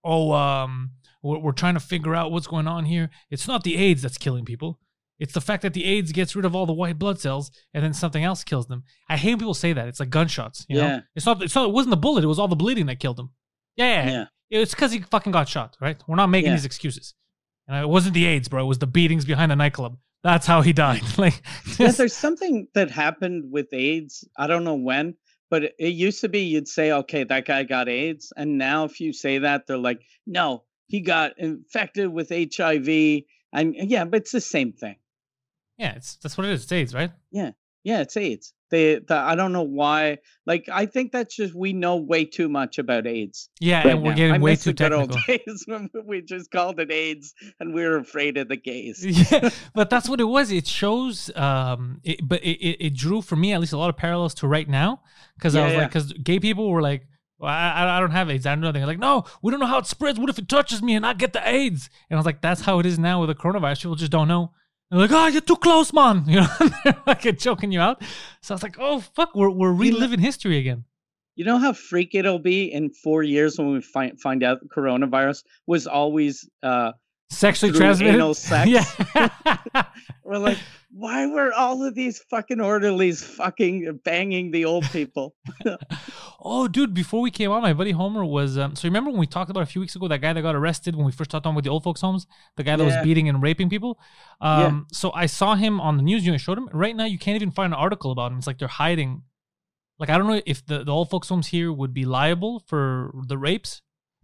Oh, 0.04 0.34
um, 0.34 0.92
we're, 1.24 1.38
we're 1.40 1.52
trying 1.54 1.76
to 1.76 1.80
figure 1.80 2.16
out 2.16 2.32
what's 2.32 2.48
going 2.48 2.68
on 2.68 2.86
here. 2.86 3.10
It's 3.30 3.48
not 3.48 3.64
the 3.64 3.78
AIDS 3.78 4.02
that's 4.02 4.18
killing 4.18 4.44
people. 4.44 4.80
It's 5.20 5.34
the 5.34 5.42
fact 5.42 5.62
that 5.64 5.74
the 5.74 5.86
AIDS 5.86 6.12
gets 6.12 6.36
rid 6.36 6.44
of 6.46 6.56
all 6.56 6.66
the 6.66 6.74
white 6.74 7.00
blood 7.00 7.20
cells 7.20 7.50
and 7.74 7.84
then 7.84 7.94
something 7.94 8.24
else 8.24 8.44
kills 8.44 8.68
them. 8.68 8.84
I 9.10 9.16
hate 9.18 9.30
when 9.32 9.40
people 9.40 9.54
say 9.54 9.72
that. 9.74 9.88
It's 9.88 10.00
like 10.00 10.10
gunshots. 10.10 10.66
You 10.68 10.78
know? 10.78 10.88
Yeah. 10.88 11.00
It's 11.16 11.26
not. 11.26 11.42
It's 11.42 11.56
not. 11.56 11.70
It 11.70 11.72
wasn't 11.74 11.92
the 11.92 11.98
bullet. 11.98 12.24
It 12.24 12.28
was 12.28 12.38
all 12.40 12.48
the 12.50 12.56
bleeding 12.56 12.88
that 12.88 13.00
killed 13.00 13.20
him. 13.20 13.30
Yeah. 13.78 14.10
Yeah. 14.10 14.26
It's 14.62 14.76
because 14.76 14.92
he 14.92 15.00
fucking 15.00 15.32
got 15.32 15.48
shot. 15.48 15.78
Right. 15.80 16.02
We're 16.08 16.16
not 16.18 16.28
making 16.28 16.50
Yeah. 16.50 16.56
these 16.58 16.66
excuses. 16.66 17.14
And 17.68 17.78
it 17.82 17.88
wasn't 17.88 18.14
the 18.14 18.26
AIDS, 18.26 18.48
bro. 18.48 18.64
It 18.64 18.68
was 18.68 18.80
the 18.80 18.88
beatings 18.88 19.26
behind 19.26 19.52
the 19.52 19.56
nightclub. 19.56 19.98
That's 20.24 20.46
how 20.46 20.62
he 20.62 20.74
died. 20.74 21.02
like. 21.18 21.42
Yeah, 21.80 21.92
there's 21.92 22.14
something 22.16 22.68
that 22.74 22.92
happened 22.92 23.52
with 23.52 23.68
AIDS. 23.74 24.24
I 24.38 24.48
don't 24.48 24.64
know 24.64 24.76
when, 24.76 25.16
but 25.50 25.64
it, 25.64 25.76
it 25.80 25.88
used 25.94 26.22
to 26.22 26.30
be 26.30 26.42
you'd 26.42 26.68
say, 26.68 26.92
okay, 26.92 27.24
that 27.24 27.46
guy 27.46 27.64
got 27.64 27.88
AIDS. 27.90 28.34
And 28.36 28.58
now 28.58 28.84
if 28.86 29.00
you 29.00 29.14
say 29.14 29.40
that, 29.40 29.66
they're 29.68 29.78
like, 29.78 30.02
no, 30.28 30.64
he 30.88 31.00
got 31.02 31.40
infected 31.40 32.10
with 32.12 32.30
HIV. 32.30 33.24
And 33.54 33.76
yeah, 33.76 34.06
but 34.06 34.22
it's 34.22 34.32
the 34.32 34.42
same 34.42 34.74
thing. 34.74 34.98
Yeah. 35.78 35.94
It's 35.96 36.16
that's 36.18 36.38
what 36.38 36.46
it 36.48 36.52
is. 36.54 36.64
It's 36.64 36.72
AIDS, 36.72 36.94
right? 36.94 37.12
Yeah, 37.32 37.52
yeah, 37.84 38.02
it's 38.02 38.18
AIDS. 38.18 38.54
They, 38.72 38.96
the, 38.96 39.16
I 39.16 39.36
don't 39.36 39.54
know 39.54 39.62
why. 39.64 40.18
Like, 40.48 40.68
I 40.74 40.88
think 40.88 41.12
that's 41.12 41.36
just 41.36 41.54
we 41.54 41.72
know 41.72 41.98
way 41.98 42.26
too 42.26 42.50
much 42.50 42.80
about 42.80 43.06
AIDS. 43.06 43.50
Yeah, 43.60 43.84
right 43.84 43.92
and 43.92 44.02
we're 44.04 44.10
now. 44.12 44.16
getting 44.16 44.36
I 44.36 44.40
way 44.40 44.56
too 44.56 44.72
the 44.72 44.74
good 44.74 44.92
old 44.92 45.12
technical. 45.12 45.24
days 45.46 45.64
when 45.68 45.90
we 46.06 46.22
just 46.22 46.50
called 46.50 46.80
it 46.80 46.92
AIDS 46.92 47.34
and 47.60 47.74
we 47.76 47.84
were 47.84 47.98
afraid 47.98 48.38
of 48.38 48.48
the 48.50 48.58
gays. 48.58 49.06
yeah, 49.32 49.50
but 49.76 49.92
that's 49.92 50.10
what 50.10 50.20
it 50.20 50.24
was. 50.26 50.52
It 50.52 50.66
shows, 50.66 51.30
um, 51.36 52.00
it, 52.04 52.20
but 52.28 52.42
it, 52.44 52.58
it, 52.60 52.86
it 52.88 52.94
drew 52.96 53.22
for 53.22 53.36
me 53.36 53.54
at 53.54 53.60
least 53.62 53.74
a 53.74 53.78
lot 53.78 53.90
of 53.90 53.98
parallels 53.98 54.34
to 54.36 54.48
right 54.48 54.68
now 54.68 55.02
because 55.38 55.56
I 55.56 55.60
Yeah, 55.60 55.66
was 55.68 55.76
like, 55.76 55.90
because 55.90 56.12
gay 56.14 56.40
people 56.40 56.70
were 56.72 56.82
like, 56.82 57.06
well, 57.38 57.52
I, 57.52 57.70
I- 57.72 57.98
I 57.98 58.00
don't 58.00 58.12
have 58.12 58.32
AIDS. 58.32 58.48
I 58.48 58.56
don't 58.56 58.62
know. 58.62 58.72
They're 58.72 58.88
like, 58.88 58.98
no, 59.00 59.26
we 59.44 59.52
don't 59.52 59.60
know 59.60 59.66
how 59.68 59.78
it 59.78 59.86
spreads. 59.86 60.20
What 60.20 60.30
if 60.32 60.40
it 60.40 60.50
touches 60.50 60.82
me 60.82 60.96
and 60.96 61.06
I 61.06 61.14
get 61.14 61.34
the 61.34 61.48
AIDS? 61.48 61.90
And 62.10 62.18
I 62.18 62.20
was 62.20 62.26
like, 62.26 62.42
that's 62.42 62.62
how 62.62 62.80
it 62.80 62.86
is 62.88 62.98
now 62.98 63.20
with 63.22 63.30
the 63.30 63.36
coronavirus. 63.36 63.82
People 63.84 63.96
just 63.96 64.12
don't 64.12 64.28
know. 64.28 64.54
They're 64.92 65.00
like, 65.00 65.12
oh, 65.12 65.28
you're 65.28 65.42
too 65.42 65.56
close, 65.58 65.92
man. 65.94 66.26
You 66.28 66.42
know, 66.42 66.48
they're 66.84 67.02
like 67.08 67.38
choking 67.38 67.72
you 67.72 67.80
out. 67.80 68.02
So 68.42 68.54
I 68.54 68.56
was 68.56 68.64
like, 68.64 68.78
oh 68.80 69.00
fuck, 69.00 69.36
we're 69.36 69.50
we're 69.50 69.74
reliving 69.74 70.20
history 70.20 70.58
again. 70.58 70.86
You 71.36 71.44
know 71.44 71.58
how 71.58 71.74
freak 71.74 72.16
it'll 72.16 72.40
be 72.40 72.72
in 72.72 72.92
four 72.92 73.22
years 73.24 73.58
when 73.58 73.72
we 73.72 73.82
find 73.82 74.20
find 74.20 74.44
out 74.44 74.60
coronavirus 74.70 75.44
was 75.68 75.88
always 75.88 76.48
uh 76.64 76.94
Sexually 77.30 77.74
transmitted. 77.74 78.16
anal 78.16 78.34
sex. 78.34 78.70
Yeah. 78.70 79.30
we're 80.24 80.38
like, 80.38 80.58
why 80.92 81.26
were 81.28 81.52
all 81.54 81.84
of 81.84 81.94
these 81.96 82.20
fucking 82.30 82.62
orderlies 82.62 83.24
fucking 83.24 84.00
banging 84.04 84.52
the 84.52 84.66
old 84.66 84.86
people? 84.92 85.36
Oh, 86.48 86.68
dude! 86.68 86.94
Before 86.94 87.22
we 87.22 87.32
came 87.32 87.50
on, 87.50 87.64
my 87.64 87.74
buddy 87.74 87.90
Homer 87.90 88.24
was. 88.24 88.56
Um, 88.56 88.76
so 88.76 88.88
remember 88.88 89.10
when 89.10 89.20
we 89.20 89.26
talked 89.26 89.50
about 89.50 89.64
a 89.64 89.66
few 89.66 89.82
weeks 89.82 89.96
ago 89.96 90.08
that 90.08 90.22
guy 90.22 90.32
that 90.32 90.44
got 90.44 90.54
arrested 90.54 90.96
when 90.96 91.04
we 91.04 91.12
first 91.12 91.32
talked 91.32 91.48
on 91.48 91.56
with 91.56 91.66
the 91.66 91.72
old 91.72 91.84
folks' 91.84 92.02
homes, 92.02 92.28
the 92.56 92.62
guy 92.62 92.76
that 92.76 92.84
was 92.84 92.96
beating 93.02 93.28
and 93.28 93.42
raping 93.42 93.68
people. 93.68 93.98
Yeah. 94.40 94.68
Um, 94.68 94.86
so 94.92 95.12
I 95.14 95.26
saw 95.26 95.56
him 95.56 95.82
on 95.82 95.98
the 95.98 96.04
news. 96.04 96.24
You 96.24 96.32
know, 96.32 96.38
showed 96.38 96.60
him. 96.60 96.70
Right 96.72 96.96
now, 96.96 97.06
you 97.06 97.18
can't 97.18 97.36
even 97.36 97.50
find 97.50 97.74
an 97.74 97.80
article 97.80 98.12
about 98.12 98.32
him. 98.32 98.38
It's 98.38 98.46
like 98.46 98.60
they're 98.60 98.68
hiding. 98.68 99.24
Like 99.98 100.12
I 100.12 100.20
don't 100.20 100.28
know 100.28 100.40
if 100.46 100.64
the, 100.64 100.84
the 100.84 100.92
old 100.92 101.10
folks' 101.10 101.30
homes 101.30 101.48
here 101.48 101.74
would 101.74 101.96
be 101.96 102.06
liable 102.06 102.64
for 102.68 103.12
the 103.28 103.40
rapes, 103.40 103.82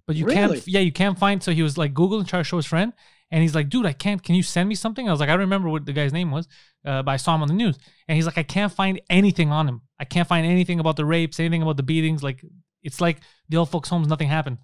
but 0.08 0.16
you 0.16 0.26
Really? 0.26 0.36
can't. 0.56 0.68
Yeah, 0.68 0.80
you 0.82 0.92
can't 0.92 1.18
find. 1.18 1.42
So 1.42 1.52
he 1.52 1.62
was 1.64 1.78
like 1.78 1.94
Google 1.94 2.20
and 2.20 2.28
trying 2.28 2.42
to 2.42 2.48
show 2.48 2.58
his 2.58 2.66
friend, 2.66 2.94
and 3.32 3.42
he's 3.42 3.56
like, 3.56 3.70
"Dude, 3.70 3.86
I 3.86 3.94
can't. 3.94 4.22
Can 4.24 4.36
you 4.36 4.44
send 4.44 4.68
me 4.70 4.76
something?" 4.76 5.08
I 5.08 5.12
was 5.12 5.20
like, 5.20 5.30
"I 5.30 5.34
don't 5.34 5.42
remember 5.42 5.70
what 5.70 5.86
the 5.86 5.94
guy's 5.94 6.14
name 6.14 6.32
was, 6.32 6.48
uh, 6.86 7.02
but 7.04 7.12
I 7.12 7.18
saw 7.18 7.36
him 7.36 7.42
on 7.42 7.48
the 7.48 7.54
news." 7.54 7.78
And 8.08 8.16
he's 8.16 8.26
like, 8.26 8.38
"I 8.38 8.44
can't 8.44 8.72
find 8.72 9.00
anything 9.10 9.52
on 9.52 9.68
him. 9.68 9.82
I 10.00 10.06
can't 10.06 10.28
find 10.28 10.46
anything 10.46 10.80
about 10.80 10.96
the 10.96 11.06
rapes, 11.06 11.40
anything 11.40 11.62
about 11.62 11.78
the 11.78 11.84
beatings. 11.84 12.24
Like 12.24 12.44
it's 12.84 13.00
like 13.02 13.20
the 13.50 13.58
old 13.58 13.70
folks' 13.70 13.90
homes, 13.90 14.08
nothing 14.08 14.28
happened. 14.28 14.58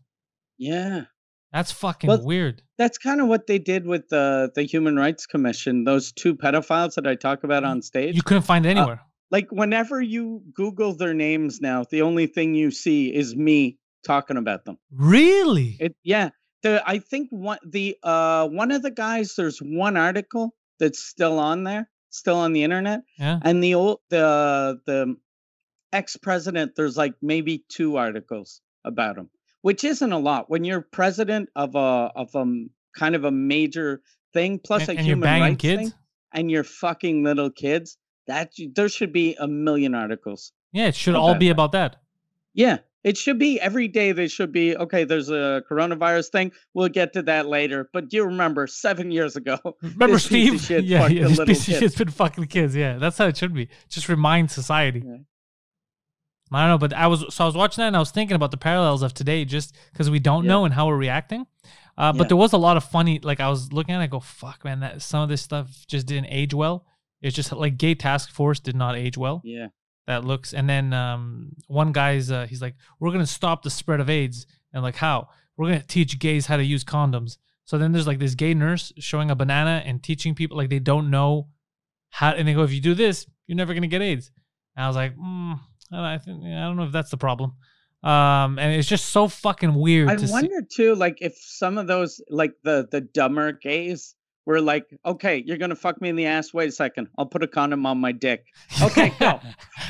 Yeah. 0.57 1.05
That's 1.53 1.71
fucking 1.71 2.07
Well, 2.07 2.23
weird." 2.25 2.61
That's 2.77 2.97
kind 2.97 3.21
of 3.21 3.27
what 3.27 3.47
they 3.47 3.57
did 3.59 3.85
with 3.85 4.09
the 4.09 4.51
the 4.53 4.63
Human 4.63 4.95
Rights 4.97 5.25
Commission. 5.25 5.83
Those 5.85 6.11
two 6.11 6.35
pedophiles 6.35 6.95
that 6.95 7.07
I 7.07 7.15
talk 7.15 7.43
about 7.43 7.63
on 7.63 7.81
stage. 7.81 8.15
You 8.15 8.21
couldn't 8.21 8.43
find 8.43 8.65
it 8.65 8.69
anywhere. 8.69 9.01
like 9.31 9.47
whenever 9.51 10.01
you 10.01 10.41
Google 10.53 10.93
their 10.95 11.13
names 11.13 11.59
now, 11.61 11.83
the 11.89 12.01
only 12.01 12.27
thing 12.27 12.55
you 12.55 12.71
see 12.71 13.13
is 13.13 13.35
me 13.35 13.77
talking 14.05 14.37
about 14.37 14.65
them. 14.65 14.77
really? 14.91 15.77
It 15.79 15.95
yeah. 16.03 16.29
The 16.63 16.81
I 16.85 16.99
think 16.99 17.29
one 17.31 17.59
the 17.67 17.97
uh 18.03 18.47
one 18.47 18.71
of 18.71 18.81
the 18.81 18.91
guys 18.91 19.35
there's 19.35 19.59
one 19.59 19.97
article 19.97 20.55
that's 20.79 20.99
still 20.99 21.39
on 21.39 21.63
there, 21.63 21.89
still 22.09 22.37
on 22.37 22.53
the 22.53 22.63
internet, 22.63 23.01
yeah. 23.19 23.39
and 23.43 23.63
the 23.63 23.75
old 23.75 23.99
the 24.09 24.79
the 24.85 25.15
ex 25.93 26.17
president 26.17 26.73
there's 26.75 26.97
like 26.97 27.13
maybe 27.21 27.63
two 27.69 27.97
articles 27.97 28.61
about 28.83 29.17
him, 29.17 29.29
which 29.61 29.83
isn't 29.83 30.11
a 30.11 30.19
lot 30.19 30.49
when 30.49 30.63
you're 30.63 30.81
president 30.81 31.49
of 31.55 31.75
a 31.75 32.11
of 32.15 32.33
a 32.35 32.45
kind 32.97 33.15
of 33.15 33.23
a 33.23 33.31
major 33.31 34.01
thing 34.33 34.59
plus 34.59 34.81
And, 34.83 34.89
a 34.89 34.97
and 34.97 35.07
you're 35.07 35.15
human 35.15 35.27
banging 35.27 35.43
rights 35.43 35.61
kids. 35.61 35.81
thing, 35.81 35.93
and 36.33 36.51
you're 36.51 36.63
fucking 36.63 37.23
little 37.23 37.51
kids. 37.51 37.97
That 38.27 38.51
there 38.75 38.89
should 38.89 39.13
be 39.13 39.35
a 39.39 39.47
million 39.47 39.93
articles. 39.95 40.51
Yeah, 40.73 40.87
it 40.87 40.95
should 40.95 41.15
all 41.15 41.35
be 41.35 41.47
that? 41.47 41.51
about 41.51 41.71
that. 41.73 41.95
Yeah, 42.53 42.79
it 43.07 43.17
should 43.17 43.39
be 43.39 43.59
every 43.61 43.87
day. 43.87 44.11
They 44.11 44.27
should 44.27 44.51
be 44.51 44.75
okay. 44.75 45.03
There's 45.05 45.29
a 45.29 45.63
coronavirus 45.69 46.29
thing. 46.31 46.51
We'll 46.73 46.89
get 46.89 47.13
to 47.13 47.21
that 47.23 47.47
later. 47.47 47.89
But 47.93 48.09
do 48.09 48.17
you 48.17 48.25
remember 48.25 48.67
seven 48.67 49.11
years 49.11 49.35
ago? 49.35 49.57
Remember 49.81 50.15
this 50.15 50.27
piece 50.27 50.53
of 50.53 50.59
Steve? 50.61 50.67
shit 50.67 50.83
yeah, 50.93 51.07
yeah. 51.07 51.27
This 51.27 51.39
piece 51.45 51.67
of 51.67 51.73
shit's 51.75 51.95
been 51.95 52.09
fucking 52.11 52.45
kids. 52.47 52.75
Yeah, 52.75 52.97
that's 52.97 53.17
how 53.17 53.27
it 53.27 53.37
should 53.37 53.53
be. 53.53 53.69
Just 53.89 54.09
remind 54.09 54.51
society. 54.51 55.03
Yeah. 55.05 55.17
I 56.51 56.61
don't 56.61 56.69
know, 56.69 56.77
but 56.77 56.93
I 56.93 57.07
was 57.07 57.25
so 57.33 57.43
I 57.43 57.47
was 57.47 57.55
watching 57.55 57.81
that 57.81 57.87
and 57.87 57.95
I 57.95 57.99
was 57.99 58.11
thinking 58.11 58.35
about 58.35 58.51
the 58.51 58.57
parallels 58.57 59.01
of 59.03 59.13
today, 59.13 59.43
just 59.45 59.75
because 59.91 60.09
we 60.09 60.19
don't 60.19 60.43
Yeah. 60.45 60.49
know 60.49 60.65
and 60.65 60.73
how 60.73 60.87
we're 60.87 60.97
reacting. 60.97 61.45
Uh, 61.97 62.13
but 62.13 62.23
Yeah. 62.23 62.27
there 62.29 62.37
was 62.37 62.53
a 62.53 62.57
lot 62.57 62.77
of 62.77 62.83
funny. 62.85 63.19
Like 63.19 63.39
I 63.39 63.49
was 63.49 63.73
looking 63.73 63.95
at, 63.95 63.99
it, 64.01 64.03
I 64.05 64.07
go, 64.07 64.19
"Fuck, 64.21 64.63
man!" 64.63 64.79
That 64.79 65.01
some 65.01 65.21
of 65.23 65.29
this 65.29 65.41
stuff 65.41 65.85
just 65.87 66.05
didn't 66.07 66.27
age 66.29 66.53
well. 66.53 66.85
It's 67.21 67.35
just 67.35 67.51
like 67.51 67.77
Gay 67.77 67.95
Task 67.95 68.29
Force 68.29 68.59
did 68.59 68.75
not 68.75 68.95
age 68.95 69.17
well. 69.17 69.41
Yeah, 69.43 69.67
that 70.07 70.23
looks 70.23 70.53
and 70.53 70.69
then 70.69 70.93
um 70.93 71.51
one 71.67 71.91
guy's 71.91 72.31
uh, 72.31 72.47
he's 72.47 72.61
like 72.61 72.75
we're 72.99 73.11
gonna 73.11 73.27
stop 73.27 73.61
the 73.61 73.69
spread 73.69 73.99
of 73.99 74.09
aids. 74.09 74.47
And 74.73 74.83
like 74.83 74.95
how? 74.95 75.29
We're 75.55 75.67
gonna 75.67 75.83
teach 75.83 76.17
gays 76.19 76.47
how 76.47 76.57
to 76.57 76.63
use 76.63 76.83
condoms. 76.83 77.37
So 77.65 77.77
then 77.77 77.91
there's 77.91 78.07
like 78.07 78.19
this 78.19 78.35
gay 78.35 78.53
nurse 78.53 78.93
showing 78.97 79.29
a 79.29 79.35
banana 79.35 79.83
and 79.85 80.01
teaching 80.01 80.33
people 80.33 80.57
like 80.57 80.69
they 80.69 80.79
don't 80.79 81.09
know 81.09 81.49
how 82.09 82.31
and 82.31 82.47
they 82.47 82.53
go 82.53 82.63
if 82.63 82.71
you 82.71 82.81
do 82.81 82.93
this 82.93 83.27
you're 83.47 83.57
never 83.57 83.73
gonna 83.73 83.87
get 83.87 84.01
aids. 84.01 84.31
And 84.75 84.85
i 84.85 84.87
was 84.87 84.95
like 84.95 85.15
mm, 85.17 85.59
i 85.91 86.17
think 86.17 86.43
i 86.43 86.61
don't 86.61 86.77
know 86.77 86.83
if 86.83 86.91
that's 86.91 87.11
the 87.11 87.17
problem. 87.17 87.53
Um 88.03 88.59
and 88.59 88.73
it's 88.73 88.87
just 88.87 89.07
so 89.07 89.27
fucking 89.27 89.73
weird 89.73 90.09
I 90.09 90.15
to 90.15 90.27
see 90.27 90.31
wonder 90.31 90.61
too, 90.61 90.95
like 90.95 91.17
if 91.21 91.35
some 91.37 91.77
of 91.77 91.87
those, 91.87 92.21
like 92.29 92.53
the 92.63 92.87
the 92.91 93.01
dumber 93.01 93.51
gays, 93.53 94.15
were 94.47 94.61
like, 94.61 94.85
okay, 95.05 95.43
you're 95.45 95.57
gonna 95.57 95.75
fuck 95.75 95.99
me 95.99 96.07
in 96.07 96.15
the 96.15 96.25
ass. 96.25 96.53
Wait 96.53 96.69
a 96.69 96.71
second, 96.71 97.09
I'll 97.17 97.25
put 97.25 97.43
a 97.43 97.47
condom 97.47 97.85
on 97.85 97.99
my 97.99 98.13
dick. 98.13 98.45
Okay, 98.81 99.11
go. 99.19 99.39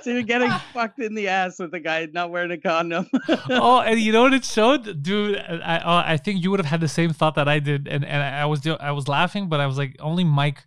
so 0.00 0.10
you're 0.10 0.22
getting 0.22 0.50
fucked 0.72 0.98
in 0.98 1.14
the 1.14 1.28
ass 1.28 1.58
with 1.58 1.72
a 1.74 1.80
guy 1.80 2.08
not 2.12 2.30
wearing 2.30 2.50
a 2.50 2.58
condom. 2.58 3.08
oh, 3.50 3.80
and 3.86 4.00
you 4.00 4.10
know 4.10 4.22
what 4.22 4.34
it 4.34 4.44
showed, 4.44 5.02
dude? 5.02 5.36
I 5.38 5.78
oh, 5.78 6.12
I 6.12 6.16
think 6.16 6.42
you 6.42 6.50
would 6.50 6.58
have 6.58 6.66
had 6.66 6.80
the 6.80 6.88
same 6.88 7.12
thought 7.12 7.36
that 7.36 7.46
I 7.46 7.60
did, 7.60 7.86
and 7.86 8.04
and 8.04 8.22
I 8.22 8.46
was 8.46 8.66
I 8.66 8.90
was 8.90 9.06
laughing, 9.06 9.48
but 9.48 9.60
I 9.60 9.66
was 9.66 9.78
like, 9.78 9.96
only 10.00 10.24
Mike 10.24 10.64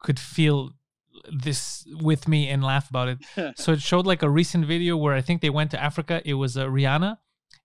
could 0.00 0.18
feel 0.18 0.72
this 1.30 1.86
with 2.00 2.26
me 2.26 2.48
and 2.48 2.64
laugh 2.64 2.90
about 2.90 3.08
it. 3.08 3.18
so 3.56 3.72
it 3.72 3.80
showed 3.80 4.06
like 4.06 4.22
a 4.22 4.30
recent 4.30 4.64
video 4.66 4.96
where 4.96 5.14
I 5.14 5.20
think 5.20 5.40
they 5.40 5.50
went 5.50 5.70
to 5.70 5.80
Africa. 5.80 6.20
It 6.24 6.34
was 6.34 6.56
uh, 6.56 6.66
Rihanna 6.66 7.18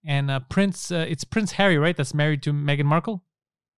and 0.06 0.30
uh, 0.30 0.42
Prince. 0.42 0.92
Uh, 0.92 1.06
it's 1.08 1.24
Prince 1.24 1.54
Harry, 1.54 1.78
right? 1.78 1.98
That's 1.98 2.14
married 2.14 2.44
to 2.44 2.54
Meghan 2.54 2.86
Markle. 2.86 3.24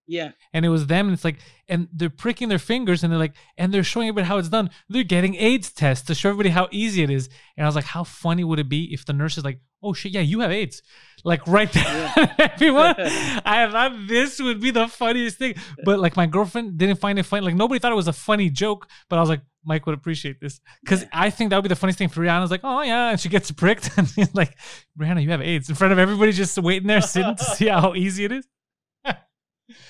Yeah. 0.08 0.32
and 0.52 0.64
it 0.64 0.68
was 0.68 0.86
them 0.86 1.06
and 1.06 1.14
it's 1.14 1.24
like 1.24 1.38
and 1.68 1.88
they're 1.92 2.10
pricking 2.10 2.48
their 2.48 2.58
fingers 2.60 3.02
and 3.02 3.12
they're 3.12 3.18
like 3.18 3.34
and 3.58 3.74
they're 3.74 3.82
showing 3.82 4.08
everybody 4.08 4.28
how 4.28 4.38
it's 4.38 4.48
done. 4.48 4.70
They're 4.88 5.02
getting 5.02 5.34
aids 5.34 5.72
tests 5.72 6.06
to 6.06 6.14
show 6.14 6.28
everybody 6.28 6.50
how 6.50 6.68
easy 6.70 7.02
it 7.02 7.10
is. 7.10 7.28
And 7.56 7.64
i 7.64 7.68
was 7.68 7.74
like 7.74 7.84
how 7.86 8.04
funny 8.04 8.44
would 8.44 8.58
it 8.58 8.68
be 8.68 8.92
if 8.92 9.04
the 9.04 9.12
nurse 9.12 9.36
is 9.36 9.44
like 9.44 9.58
oh 9.82 9.92
shit 9.92 10.12
yeah 10.12 10.20
you 10.20 10.40
have 10.40 10.52
aids. 10.52 10.82
Like 11.24 11.46
right 11.46 11.70
there 11.72 12.12
everyone. 12.38 12.94
I 12.98 13.68
thought 13.70 14.06
this 14.06 14.40
would 14.40 14.60
be 14.60 14.70
the 14.70 14.86
funniest 14.86 15.38
thing. 15.38 15.54
But 15.84 15.98
like 15.98 16.16
my 16.16 16.26
girlfriend 16.26 16.78
didn't 16.78 16.96
find 17.00 17.18
it 17.18 17.24
funny. 17.24 17.44
Like 17.44 17.56
nobody 17.56 17.78
thought 17.80 17.92
it 17.92 17.96
was 17.96 18.08
a 18.08 18.12
funny 18.12 18.48
joke 18.50 18.88
but 19.08 19.16
i 19.16 19.20
was 19.20 19.28
like 19.28 19.40
mike 19.64 19.84
would 19.86 19.96
appreciate 19.96 20.40
this. 20.40 20.60
Because 20.82 21.04
i 21.12 21.30
think 21.30 21.50
that 21.50 21.56
would 21.56 21.62
be 21.64 21.68
the 21.68 21.74
funniest 21.76 21.98
thing 21.98 22.08
for 22.08 22.20
rihanna's 22.20 22.50
like 22.52 22.60
oh 22.62 22.82
yeah 22.82 23.10
and 23.10 23.18
she 23.20 23.28
gets 23.28 23.50
pricked 23.50 23.90
and 23.96 24.06
he's 24.08 24.32
like 24.34 24.56
rihanna 24.98 25.22
you 25.22 25.30
have 25.30 25.42
aids 25.42 25.68
in 25.68 25.74
front 25.74 25.92
of 25.92 25.98
everybody 25.98 26.30
just 26.30 26.56
waiting 26.58 26.86
there 26.86 27.00
sitting 27.00 27.34
to 27.34 27.44
see 27.44 27.66
how 27.66 27.94
easy 27.94 28.24
it 28.24 28.30
is 28.32 28.46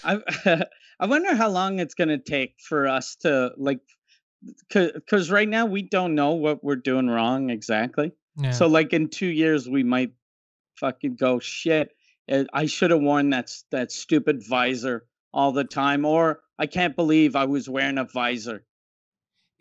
I 0.05 0.21
I 1.01 1.07
wonder 1.07 1.35
how 1.35 1.49
long 1.49 1.79
it's 1.79 1.95
gonna 1.95 2.19
take 2.19 2.55
for 2.61 2.87
us 2.89 3.17
to 3.17 3.53
like, 3.57 3.81
because 4.69 5.31
right 5.31 5.49
now 5.49 5.67
we 5.67 5.83
don't 5.83 6.15
know 6.15 6.33
what 6.33 6.63
we're 6.65 6.77
doing 6.77 7.09
wrong 7.09 7.51
exactly. 7.51 8.13
yeah 8.39 8.51
So 8.51 8.67
like 8.67 8.93
in 8.93 9.09
two 9.09 9.27
years 9.27 9.69
we 9.69 9.83
might 9.83 10.13
fucking 10.79 11.17
go 11.17 11.39
shit. 11.39 11.91
uh, 12.31 12.45
I 12.53 12.67
should 12.67 12.91
have 12.91 13.01
worn 13.01 13.31
that 13.31 13.51
that 13.71 13.93
stupid 13.93 14.43
visor 14.49 15.07
all 15.33 15.53
the 15.53 15.65
time, 15.65 16.05
or 16.05 16.41
I 16.59 16.67
can't 16.67 16.97
believe 16.97 17.37
I 17.37 17.45
was 17.45 17.69
wearing 17.69 17.99
a 17.99 18.05
visor. 18.05 18.65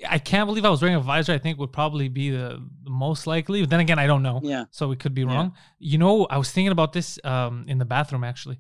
I 0.10 0.20
can't 0.20 0.46
believe 0.48 0.66
I 0.66 0.70
was 0.70 0.82
wearing 0.82 0.98
a 0.98 1.00
visor. 1.02 1.32
I 1.34 1.38
think 1.38 1.58
would 1.58 1.72
probably 1.72 2.10
be 2.10 2.30
the, 2.30 2.62
the 2.84 2.90
most 2.90 3.28
likely. 3.28 3.62
But 3.62 3.70
then 3.70 3.80
again, 3.80 3.98
I 3.98 4.08
don't 4.08 4.24
know. 4.24 4.42
Yeah. 4.44 4.66
So 4.72 4.90
we 4.90 4.98
could 4.98 5.14
be 5.14 5.22
Yeah. 5.22 5.28
wrong. 5.34 5.54
You 5.80 5.98
know, 5.98 6.26
I 6.30 6.38
was 6.38 6.52
thinking 6.52 6.74
about 6.74 6.92
this 6.92 7.18
um, 7.24 7.64
in 7.70 7.78
the 7.78 7.86
bathroom 7.86 8.24
actually. 8.26 8.60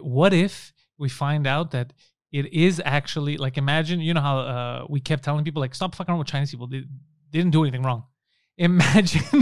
What 0.00 0.34
if 0.34 0.73
we 0.98 1.08
find 1.08 1.46
out 1.46 1.70
that 1.72 1.92
it 2.32 2.52
is 2.52 2.82
actually 2.84 3.36
like 3.36 3.56
imagine 3.56 4.00
you 4.00 4.12
know 4.12 4.20
how 4.20 4.38
uh, 4.38 4.86
we 4.88 5.00
kept 5.00 5.22
telling 5.22 5.44
people 5.44 5.60
like 5.60 5.74
stop 5.74 5.94
fucking 5.94 6.10
around 6.10 6.18
with 6.18 6.28
Chinese 6.28 6.50
people. 6.50 6.66
They, 6.66 6.84
didn't 7.30 7.50
do 7.50 7.64
anything 7.64 7.82
wrong. 7.82 8.04
Imagine 8.58 9.22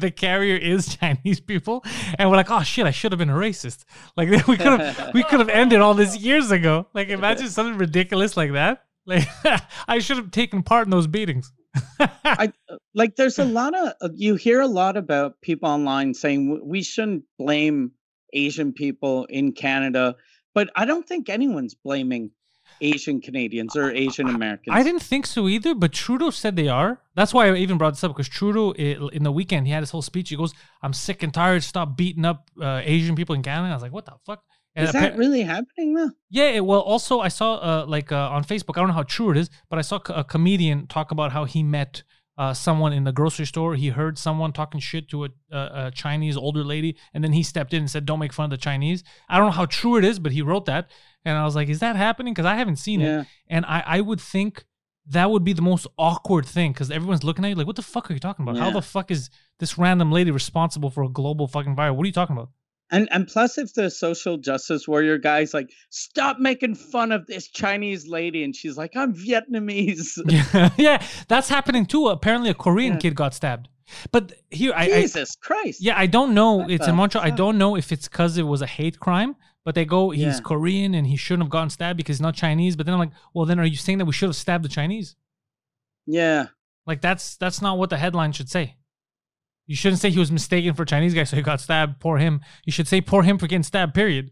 the 0.00 0.10
carrier 0.16 0.56
is 0.56 0.96
Chinese 0.96 1.40
people, 1.40 1.84
and 2.18 2.30
we're 2.30 2.36
like, 2.36 2.50
"Oh 2.50 2.62
shit, 2.62 2.86
I 2.86 2.90
should 2.90 3.12
have 3.12 3.18
been 3.18 3.28
a 3.28 3.34
racist." 3.34 3.84
Like 4.16 4.30
we 4.46 4.56
could 4.56 4.80
have, 4.80 5.12
we 5.12 5.22
could 5.22 5.40
have 5.40 5.50
ended 5.50 5.80
all 5.80 5.92
this 5.92 6.16
years 6.16 6.50
ago. 6.50 6.86
Like 6.94 7.08
imagine 7.08 7.48
something 7.48 7.76
ridiculous 7.76 8.34
like 8.36 8.52
that. 8.52 8.84
Like 9.04 9.28
I 9.86 9.98
should 9.98 10.16
have 10.16 10.30
taken 10.30 10.62
part 10.62 10.86
in 10.86 10.90
those 10.90 11.06
beatings. 11.06 11.52
I 12.00 12.52
like. 12.94 13.16
There's 13.16 13.38
a 13.38 13.44
lot 13.44 13.74
of 13.74 13.92
uh, 14.00 14.08
you 14.14 14.36
hear 14.36 14.62
a 14.62 14.66
lot 14.66 14.96
about 14.96 15.40
people 15.42 15.68
online 15.68 16.14
saying 16.14 16.60
we 16.64 16.82
shouldn't 16.82 17.24
blame 17.38 17.92
Asian 18.32 18.72
people 18.72 19.26
in 19.26 19.52
Canada, 19.52 20.16
but 20.54 20.70
I 20.76 20.84
don't 20.84 21.06
think 21.06 21.28
anyone's 21.28 21.74
blaming 21.74 22.30
Asian 22.80 23.20
Canadians 23.20 23.76
or 23.76 23.90
Asian 23.90 24.28
Americans. 24.28 24.74
I 24.74 24.82
didn't 24.82 25.02
think 25.02 25.26
so 25.26 25.48
either, 25.48 25.74
but 25.74 25.92
Trudeau 25.92 26.30
said 26.30 26.56
they 26.56 26.68
are. 26.68 27.00
That's 27.14 27.32
why 27.34 27.48
I 27.48 27.56
even 27.56 27.76
brought 27.78 27.90
this 27.92 28.02
up 28.02 28.10
because 28.12 28.28
Trudeau, 28.28 28.72
in 28.72 29.22
the 29.22 29.30
weekend, 29.32 29.66
he 29.66 29.72
had 29.72 29.80
his 29.82 29.90
whole 29.90 30.02
speech. 30.02 30.30
He 30.30 30.36
goes, 30.36 30.54
"I'm 30.82 30.92
sick 30.92 31.22
and 31.22 31.32
tired. 31.32 31.62
Stop 31.62 31.96
beating 31.96 32.24
up 32.24 32.50
uh, 32.60 32.80
Asian 32.84 33.14
people 33.16 33.34
in 33.34 33.42
Canada." 33.42 33.70
I 33.70 33.74
was 33.76 33.82
like, 33.82 33.92
"What 33.92 34.06
the 34.06 34.14
fuck?" 34.26 34.42
And 34.76 34.86
Is 34.86 34.92
that 34.92 35.16
really 35.16 35.42
happening 35.42 35.94
though? 35.94 36.10
Yeah, 36.30 36.48
it- 36.48 36.64
well, 36.64 36.80
also 36.80 37.20
I 37.20 37.28
saw 37.28 37.54
uh, 37.54 37.84
like 37.86 38.10
uh, 38.10 38.28
on 38.30 38.42
Facebook. 38.42 38.76
I 38.76 38.80
don't 38.80 38.88
know 38.88 38.94
how 38.94 39.04
true 39.04 39.30
it 39.30 39.36
is, 39.36 39.50
but 39.70 39.78
I 39.78 39.82
saw 39.82 40.00
a 40.08 40.24
comedian 40.24 40.86
talk 40.88 41.12
about 41.12 41.30
how 41.32 41.44
he 41.44 41.62
met 41.62 42.02
uh, 42.36 42.52
someone 42.52 42.92
in 42.92 43.04
the 43.04 43.12
grocery 43.12 43.46
store. 43.46 43.74
He 43.76 43.88
heard 43.90 44.18
someone 44.18 44.52
talking 44.52 44.80
shit 44.80 45.08
to 45.10 45.24
a, 45.24 45.28
a, 45.52 45.86
a 45.86 45.90
Chinese 45.92 46.36
older 46.36 46.64
lady, 46.64 46.96
and 47.12 47.22
then 47.22 47.32
he 47.32 47.42
stepped 47.42 47.72
in 47.72 47.80
and 47.80 47.90
said, 47.90 48.06
"Don't 48.06 48.18
make 48.18 48.32
fun 48.32 48.44
of 48.44 48.50
the 48.50 48.56
Chinese." 48.56 49.04
I 49.28 49.38
don't 49.38 49.46
know 49.46 49.52
how 49.52 49.66
true 49.66 49.96
it 49.96 50.04
is, 50.04 50.18
but 50.18 50.32
he 50.32 50.42
wrote 50.42 50.64
that, 50.66 50.90
and 51.24 51.36
I 51.38 51.44
was 51.44 51.54
like, 51.54 51.68
"Is 51.68 51.80
that 51.80 51.96
happening?" 51.96 52.34
Because 52.34 52.46
I 52.46 52.56
haven't 52.56 52.76
seen 52.76 53.00
Yeah. 53.00 53.20
it, 53.20 53.26
and 53.48 53.64
I 53.66 53.82
I 53.86 54.00
would 54.00 54.20
think 54.20 54.64
that 55.06 55.30
would 55.30 55.44
be 55.44 55.52
the 55.52 55.62
most 55.62 55.86
awkward 55.98 56.46
thing 56.46 56.72
because 56.72 56.90
everyone's 56.90 57.22
looking 57.24 57.44
at 57.44 57.48
you 57.48 57.54
like, 57.54 57.66
"What 57.66 57.76
the 57.76 57.82
fuck 57.82 58.10
are 58.10 58.14
you 58.14 58.20
talking 58.20 58.42
about? 58.44 58.56
How 58.56 58.70
the 58.70 58.82
fuck 58.82 59.10
is 59.10 59.30
this 59.58 59.76
random 59.78 60.10
lady 60.10 60.30
responsible 60.30 60.90
for 60.90 61.02
a 61.04 61.08
global 61.08 61.46
fucking 61.46 61.76
virus? 61.76 61.94
What 61.96 62.04
are 62.04 62.06
you 62.06 62.12
talking 62.12 62.36
about?" 62.36 62.50
And 62.90 63.08
and 63.10 63.26
plus, 63.26 63.56
if 63.58 63.72
the 63.74 63.90
social 63.90 64.36
justice 64.36 64.86
warrior 64.86 65.18
guy's 65.18 65.54
like, 65.54 65.70
stop 65.90 66.38
making 66.38 66.74
fun 66.74 67.12
of 67.12 67.26
this 67.26 67.48
Chinese 67.48 68.06
lady, 68.06 68.44
and 68.44 68.54
she's 68.54 68.76
like, 68.76 68.94
I'm 68.94 69.14
Vietnamese. 69.14 70.18
yeah, 70.26 70.70
yeah, 70.76 71.02
that's 71.28 71.48
happening 71.48 71.86
too. 71.86 72.08
Apparently, 72.08 72.50
a 72.50 72.54
Korean 72.54 72.94
Yeah. 72.94 72.98
kid 73.00 73.14
got 73.14 73.34
stabbed. 73.34 73.68
But 74.12 74.32
here, 74.50 74.72
I, 74.74 74.84
I 74.84 75.00
Jesus 75.02 75.34
Christ. 75.36 75.82
yeah, 75.82 75.98
I 75.98 76.06
don't 76.06 76.34
know. 76.34 76.54
What 76.56 76.70
it's 76.70 76.86
in 76.86 76.94
Montreal. 76.94 77.24
I 77.24 77.30
don't 77.30 77.58
know 77.58 77.76
if 77.76 77.90
it's 77.92 78.06
because 78.08 78.38
it 78.38 78.42
was 78.44 78.62
a 78.62 78.66
hate 78.66 78.98
crime. 79.00 79.36
But 79.64 79.74
they 79.74 79.86
go, 79.86 80.10
he's 80.10 80.22
Yeah. 80.36 80.40
Korean 80.44 80.94
and 80.94 81.06
he 81.06 81.16
shouldn't 81.16 81.44
have 81.44 81.50
gotten 81.50 81.70
stabbed 81.70 81.96
because 81.96 82.16
he's 82.16 82.20
not 82.20 82.34
Chinese. 82.34 82.76
But 82.76 82.84
then 82.84 82.92
I'm 82.92 82.98
like, 82.98 83.12
well, 83.32 83.46
then 83.46 83.58
are 83.58 83.64
you 83.64 83.76
saying 83.76 83.96
that 83.96 84.04
we 84.04 84.12
should 84.12 84.28
have 84.28 84.36
stabbed 84.36 84.62
the 84.62 84.68
Chinese? 84.68 85.16
Yeah. 86.06 86.48
Like 86.86 87.00
that's 87.00 87.36
that's 87.38 87.62
not 87.62 87.78
what 87.78 87.88
the 87.88 87.96
headline 87.96 88.32
should 88.32 88.50
say. 88.50 88.76
You 89.66 89.76
shouldn't 89.76 90.00
say 90.00 90.10
he 90.10 90.18
was 90.18 90.30
mistaken 90.30 90.74
for 90.74 90.82
a 90.82 90.86
Chinese 90.86 91.14
guy, 91.14 91.24
so 91.24 91.36
he 91.36 91.42
got 91.42 91.60
stabbed. 91.60 91.98
Poor 92.00 92.18
him. 92.18 92.40
You 92.64 92.72
should 92.72 92.86
say 92.88 93.00
poor 93.00 93.22
him 93.22 93.38
for 93.38 93.46
getting 93.46 93.62
stabbed. 93.62 93.94
Period. 93.94 94.30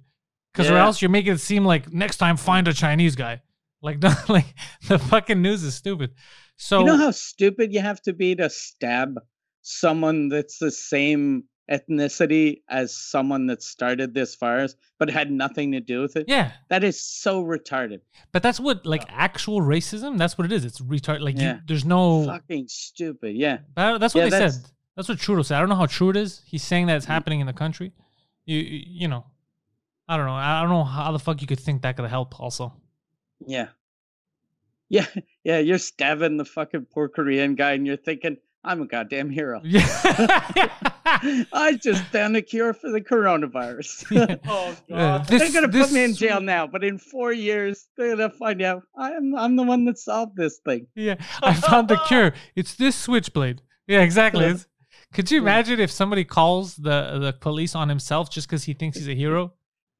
Because 0.52 0.70
or 0.70 0.76
else 0.76 1.00
you're 1.00 1.10
making 1.10 1.32
it 1.32 1.38
seem 1.40 1.64
like 1.64 1.90
next 1.92 2.18
time 2.18 2.36
find 2.36 2.68
a 2.68 2.74
Chinese 2.74 3.16
guy. 3.16 3.40
Like, 3.80 3.98
don't- 4.04 4.28
like 4.28 4.54
the 4.88 4.98
fucking 4.98 5.40
news 5.40 5.62
is 5.64 5.74
stupid. 5.74 6.10
So 6.56 6.80
you 6.80 6.84
know 6.86 6.98
how 6.98 7.10
stupid 7.12 7.72
you 7.72 7.80
have 7.80 8.00
to 8.02 8.12
be 8.12 8.34
to 8.36 8.50
stab 8.50 9.14
someone 9.62 10.28
that's 10.28 10.58
the 10.58 10.70
same 10.70 11.44
ethnicity 11.70 12.58
as 12.68 12.94
someone 12.94 13.46
that 13.46 13.62
started 13.62 14.12
this 14.14 14.36
virus, 14.36 14.74
but 14.98 15.08
had 15.10 15.30
nothing 15.30 15.72
to 15.72 15.80
do 15.80 16.02
with 16.02 16.16
it? 16.16 16.26
yeah, 16.28 16.52
That 16.68 16.84
is 16.84 17.00
so 17.02 17.42
retarded. 17.42 18.00
but 18.32 18.42
that's 18.42 18.60
what 18.60 18.84
like 18.86 19.04
actual 19.08 19.60
racism. 19.60 20.18
That's 20.18 20.36
what 20.36 20.44
it 20.44 20.52
is. 20.52 20.64
It's 20.64 20.80
retarded 20.80 21.20
Like 21.22 21.38
you, 21.38 21.58
there's 21.66 21.84
no. 21.84 22.26
Fucking 22.26 22.66
stupid. 22.68 23.36
Yeah. 23.36 23.58
That's 23.74 24.14
what 24.14 24.20
Yeah, 24.20 24.24
they 24.24 24.30
that's- 24.30 24.56
said. 24.56 24.66
That's 24.96 25.08
what 25.08 25.18
Trudeau 25.18 25.42
said. 25.42 25.56
I 25.56 25.60
don't 25.60 25.68
know 25.68 25.76
how 25.76 25.86
true 25.86 26.10
it 26.10 26.16
is. 26.16 26.42
He's 26.46 26.62
saying 26.62 26.86
that 26.86 26.96
it's 26.96 27.06
happening 27.06 27.40
in 27.40 27.46
the 27.46 27.52
country. 27.52 27.92
You, 28.44 28.58
you, 28.58 29.08
know, 29.08 29.24
I 30.08 30.16
don't 30.16 30.26
know. 30.26 30.34
I 30.34 30.60
don't 30.60 30.70
know 30.70 30.84
how 30.84 31.12
the 31.12 31.18
fuck 31.18 31.40
you 31.40 31.46
could 31.46 31.60
think 31.60 31.82
that 31.82 31.96
could 31.96 32.08
help. 32.10 32.38
Also, 32.40 32.74
Yeah. 33.46 33.68
Yeah. 34.88 35.06
Yeah. 35.44 35.58
You're 35.58 35.78
stabbing 35.78 36.36
the 36.36 36.44
fucking 36.44 36.86
poor 36.92 37.08
Korean 37.08 37.54
guy 37.54 37.72
and 37.72 37.86
you're 37.86 37.96
thinking, 37.96 38.36
I'm 38.64 38.80
a 38.82 38.86
goddamn 38.86 39.30
hero. 39.30 39.60
yeah. 39.64 39.86
I 41.04 41.78
just 41.82 42.04
found 42.04 42.36
a 42.36 42.42
cure 42.42 42.72
for 42.74 42.90
the 42.90 43.00
coronavirus. 43.00 44.40
Oh 44.46 44.76
Uh, 44.94 45.18
god. 45.18 45.26
this- 45.26 45.42
they're 45.52 45.62
gonna 45.62 45.72
put 45.72 45.90
me 45.92 46.04
in 46.04 46.14
jail 46.14 46.40
now, 46.40 46.66
but 46.66 46.84
in 46.84 46.98
four 46.98 47.32
years 47.32 47.86
they're 47.96 48.16
gonna 48.16 48.30
find 48.30 48.62
out 48.62 48.82
I'm 48.96 49.34
I'm 49.36 49.56
the 49.56 49.62
one 49.64 49.84
that 49.86 49.98
solved 49.98 50.36
this 50.36 50.58
thing. 50.58 50.86
Yeah, 50.94 51.16
I 51.42 51.54
found 51.54 51.88
the 51.88 51.96
cure. 52.06 52.34
It's 52.54 52.74
this 52.76 52.94
switchblade. 52.96 53.62
Yeah, 53.86 54.02
exactly. 54.02 54.44
It's- 54.46 54.66
could 55.12 55.30
you 55.30 55.38
imagine 55.38 55.80
if 55.80 55.90
somebody 55.90 56.24
calls 56.24 56.76
the 56.76 57.18
the 57.18 57.32
police 57.32 57.74
on 57.74 57.88
himself 57.88 58.30
just 58.30 58.48
because 58.48 58.64
he 58.64 58.72
thinks 58.72 58.96
he's 58.96 59.08
a 59.08 59.14
hero? 59.14 59.52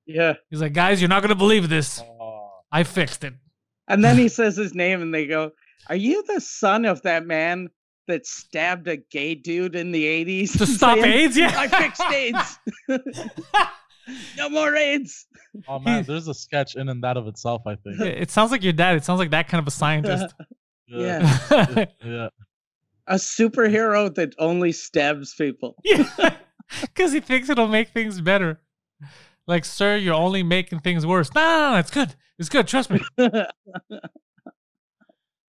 Yeah. 0.06 0.34
He's 0.50 0.60
like, 0.60 0.72
guys, 0.72 1.00
you're 1.00 1.08
not 1.08 1.22
gonna 1.22 1.34
believe 1.34 1.68
this. 1.68 2.00
Oh. 2.00 2.50
I 2.70 2.84
fixed 2.84 3.24
it. 3.24 3.34
And 3.88 4.02
then 4.02 4.16
he 4.16 4.28
says 4.38 4.56
his 4.56 4.74
name 4.74 5.02
and 5.02 5.14
they 5.14 5.26
go, 5.26 5.52
Are 5.88 5.96
you 5.96 6.24
the 6.26 6.40
son 6.40 6.84
of 6.84 7.02
that 7.02 7.26
man 7.26 7.68
that 8.08 8.26
stabbed 8.26 8.88
a 8.88 8.96
gay 8.96 9.34
dude 9.34 9.76
in 9.76 9.92
the 9.92 10.04
80s? 10.04 10.58
To 10.58 10.66
stop 10.78 10.98
saying, 10.98 11.12
AIDS? 11.12 11.36
Yeah. 11.36 11.52
I 11.54 11.68
fixed 11.68 12.02
AIDS. 12.02 12.58
no 14.36 14.48
more 14.48 14.74
AIDS. 14.74 15.26
Oh 15.68 15.78
man, 15.78 16.04
there's 16.04 16.28
a 16.28 16.34
sketch 16.34 16.76
in 16.76 16.88
and 16.88 17.04
that 17.04 17.16
of 17.16 17.26
itself. 17.28 17.62
I 17.66 17.76
think. 17.76 18.00
It 18.00 18.30
sounds 18.30 18.50
like 18.50 18.62
your 18.62 18.72
dad. 18.72 18.96
It 18.96 19.04
sounds 19.04 19.18
like 19.18 19.30
that 19.30 19.48
kind 19.48 19.60
of 19.60 19.68
a 19.68 19.70
scientist. 19.70 20.34
Yeah. 20.86 21.86
Yeah. 22.02 22.28
A 23.08 23.14
superhero 23.16 24.14
that 24.14 24.34
only 24.38 24.72
stabs 24.72 25.34
people. 25.34 25.76
Yeah, 25.84 26.08
because 26.80 27.12
he 27.12 27.20
thinks 27.20 27.48
it'll 27.48 27.68
make 27.68 27.88
things 27.88 28.20
better. 28.20 28.60
Like, 29.46 29.64
sir, 29.64 29.96
you're 29.96 30.14
only 30.14 30.42
making 30.42 30.80
things 30.80 31.04
worse. 31.06 31.28
No, 31.34 31.40
no, 31.42 31.70
no, 31.72 31.78
it's 31.78 31.90
good. 31.90 32.14
It's 32.38 32.48
good. 32.48 32.66
Trust 32.68 32.90
me. 32.90 33.00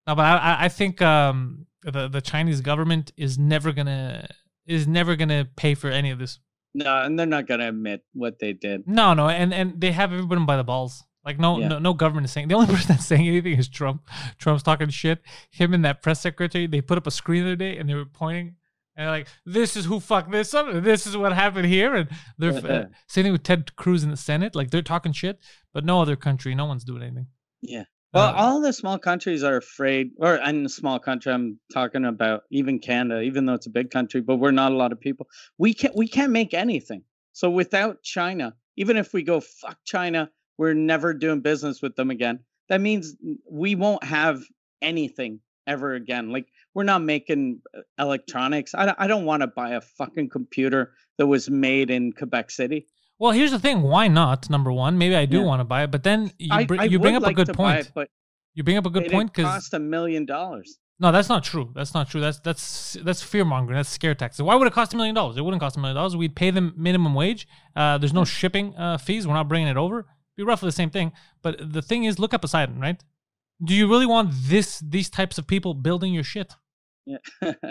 No, 0.06 0.14
but 0.16 0.22
I, 0.24 0.64
I- 0.64 0.68
think 0.68 1.00
um, 1.02 1.66
the 1.82 2.08
the 2.08 2.20
Chinese 2.20 2.60
government 2.60 3.12
is 3.16 3.38
never 3.38 3.72
gonna 3.72 4.28
is 4.66 4.86
never 4.88 5.14
gonna 5.16 5.46
pay 5.56 5.74
for 5.74 5.88
any 5.88 6.10
of 6.10 6.18
this. 6.18 6.38
no, 6.74 7.02
and 7.02 7.18
they're 7.18 7.26
not 7.26 7.46
gonna 7.46 7.68
admit 7.68 8.02
what 8.12 8.38
they 8.40 8.52
did. 8.52 8.88
No, 8.88 9.14
no, 9.14 9.28
and 9.28 9.52
and 9.54 9.80
they 9.80 9.92
have 9.92 10.12
everybody 10.12 10.44
by 10.44 10.56
the 10.56 10.64
balls. 10.64 11.04
Like 11.24 11.38
no, 11.38 11.58
Yeah. 11.58 11.68
no, 11.68 11.78
no 11.78 11.92
government 11.94 12.24
is 12.26 12.32
saying. 12.32 12.48
The 12.48 12.54
only 12.54 12.66
person 12.74 12.88
that's 12.88 13.06
saying 13.06 13.26
anything 13.28 13.58
is 13.58 13.68
Trump. 13.68 14.08
Trump's 14.38 14.62
talking 14.62 14.88
shit. 14.88 15.20
Him 15.50 15.74
and 15.74 15.84
that 15.84 16.02
press 16.02 16.20
secretary, 16.20 16.66
they 16.66 16.80
put 16.80 16.98
up 16.98 17.06
a 17.06 17.10
screen 17.10 17.42
the 17.44 17.50
other 17.50 17.56
day 17.56 17.76
and 17.76 17.88
they 17.88 17.94
were 17.94 18.06
pointing 18.06 18.56
and 18.96 19.04
they're 19.06 19.10
like, 19.10 19.28
"This 19.46 19.76
is 19.76 19.84
who 19.84 20.00
fucked 20.00 20.30
this 20.32 20.52
up. 20.54 20.66
This 20.82 21.06
is 21.06 21.16
what 21.16 21.32
happened 21.32 21.66
here." 21.66 21.94
And 21.94 22.08
they're 22.38 22.52
uh, 22.52 22.86
same 23.06 23.24
thing 23.24 23.32
with 23.32 23.42
Ted 23.42 23.76
Cruz 23.76 24.02
in 24.02 24.10
the 24.10 24.16
Senate. 24.16 24.54
Like 24.54 24.70
they're 24.70 24.82
talking 24.82 25.12
shit, 25.12 25.38
but 25.72 25.84
no 25.84 26.00
other 26.02 26.16
country, 26.16 26.54
no 26.54 26.64
one's 26.66 26.84
doing 26.84 27.02
anything. 27.02 27.26
Yeah. 27.62 27.84
Well, 28.12 28.28
Uh, 28.30 28.32
all 28.32 28.60
the 28.60 28.72
small 28.72 28.98
countries 28.98 29.44
are 29.44 29.56
afraid, 29.56 30.10
or 30.18 30.34
in 30.34 30.66
a 30.66 30.68
small 30.68 30.98
country, 30.98 31.32
I'm 31.32 31.60
talking 31.72 32.04
about 32.04 32.42
even 32.50 32.80
Canada, 32.80 33.20
even 33.20 33.46
though 33.46 33.54
it's 33.54 33.68
a 33.68 33.70
big 33.70 33.90
country, 33.90 34.20
but 34.20 34.36
we're 34.36 34.50
not 34.50 34.72
a 34.72 34.74
lot 34.74 34.90
of 34.90 34.98
people. 35.00 35.28
We 35.58 35.72
can't 35.74 35.94
we 35.94 36.08
can't 36.08 36.32
make 36.32 36.52
anything. 36.52 37.04
So 37.32 37.48
without 37.50 38.02
China, 38.02 38.54
even 38.76 38.96
if 38.96 39.12
we 39.12 39.22
go 39.22 39.38
fuck 39.40 39.78
China, 39.84 40.28
we're 40.60 40.74
never 40.74 41.14
doing 41.14 41.40
business 41.40 41.80
with 41.80 41.96
them 41.96 42.10
again. 42.10 42.36
That 42.68 42.80
means 42.82 43.16
we 43.50 43.74
won't 43.74 44.04
have 44.04 44.36
anything 44.82 45.40
ever 45.66 45.94
again. 45.94 46.30
Like 46.30 46.46
we're 46.74 46.84
not 46.84 47.02
making 47.02 47.60
uh, 47.76 47.80
electronics. 47.98 48.74
I 48.74 48.84
don't, 48.86 48.98
I 49.00 49.06
don't 49.06 49.24
want 49.24 49.40
to 49.42 49.46
buy 49.46 49.70
a 49.70 49.80
fucking 49.80 50.28
computer 50.28 50.92
that 51.18 51.26
was 51.26 51.48
made 51.48 51.90
in 51.90 52.12
Quebec 52.12 52.50
City. 52.50 52.86
Well, 53.18 53.32
here's 53.32 53.50
the 53.50 53.58
thing. 53.58 53.82
Why 53.82 54.08
not? 54.08 54.48
Number 54.50 54.72
one, 54.72 54.98
maybe 54.98 55.16
I 55.16 55.26
do 55.26 55.38
Yeah. 55.38 55.44
want 55.44 55.60
to 55.60 55.64
buy 55.64 55.82
it, 55.84 55.90
but 55.90 56.02
then 56.02 56.30
you, 56.38 56.66
br- 56.66 56.76
I 56.78 56.84
you 56.84 56.98
bring 56.98 57.16
up 57.16 57.22
like 57.22 57.38
a 57.38 57.44
good 57.44 57.54
point. 57.56 57.80
it, 57.86 57.92
but 57.94 58.08
you 58.54 58.62
bring 58.62 58.76
up 58.76 58.86
a 58.86 58.90
good 58.90 59.10
point 59.10 59.32
because 59.32 59.48
it 59.50 59.54
cost 59.60 59.74
a 59.74 59.78
million 59.78 60.26
dollars. 60.26 60.78
no, 60.98 61.10
that's 61.12 61.28
not 61.28 61.42
true. 61.44 61.70
That's 61.74 61.94
not 61.94 62.08
true. 62.10 62.20
That's 62.20 62.40
that's 62.40 62.96
that's 63.02 63.22
fear 63.22 63.44
mongering. 63.44 63.76
That's 63.76 63.88
scare 63.88 64.14
tactics. 64.14 64.40
Why 64.40 64.54
would 64.54 64.66
it 64.66 64.72
cost 64.72 64.92
a 64.94 64.96
million 64.96 65.14
dollars? 65.14 65.36
It 65.38 65.42
wouldn't 65.44 65.60
cost 65.62 65.76
a 65.76 65.80
million 65.80 65.96
dollars. 65.96 66.16
We'd 66.16 66.34
pay 66.36 66.50
them 66.50 66.72
minimum 66.76 67.14
wage. 67.14 67.46
Uh, 67.76 67.96
there's 67.98 68.12
no 68.14 68.24
shipping 68.24 68.74
uh, 68.76 68.96
fees. 68.98 69.26
We're 69.26 69.34
not 69.34 69.48
bringing 69.48 69.68
it 69.68 69.76
over. 69.76 70.06
Be 70.36 70.42
roughly 70.42 70.68
the 70.68 70.72
same 70.72 70.90
thing. 70.90 71.12
But 71.42 71.72
the 71.72 71.82
thing 71.82 72.04
is, 72.04 72.18
look 72.18 72.32
at 72.34 72.40
Poseidon, 72.40 72.78
right? 72.80 73.02
Do 73.62 73.74
you 73.74 73.88
really 73.88 74.06
want 74.06 74.30
this 74.32 74.78
these 74.80 75.10
types 75.10 75.38
of 75.38 75.46
people 75.46 75.74
building 75.74 76.14
your 76.14 76.24
shit? 76.24 76.54
Yeah. 77.06 77.18
That's- 77.42 77.66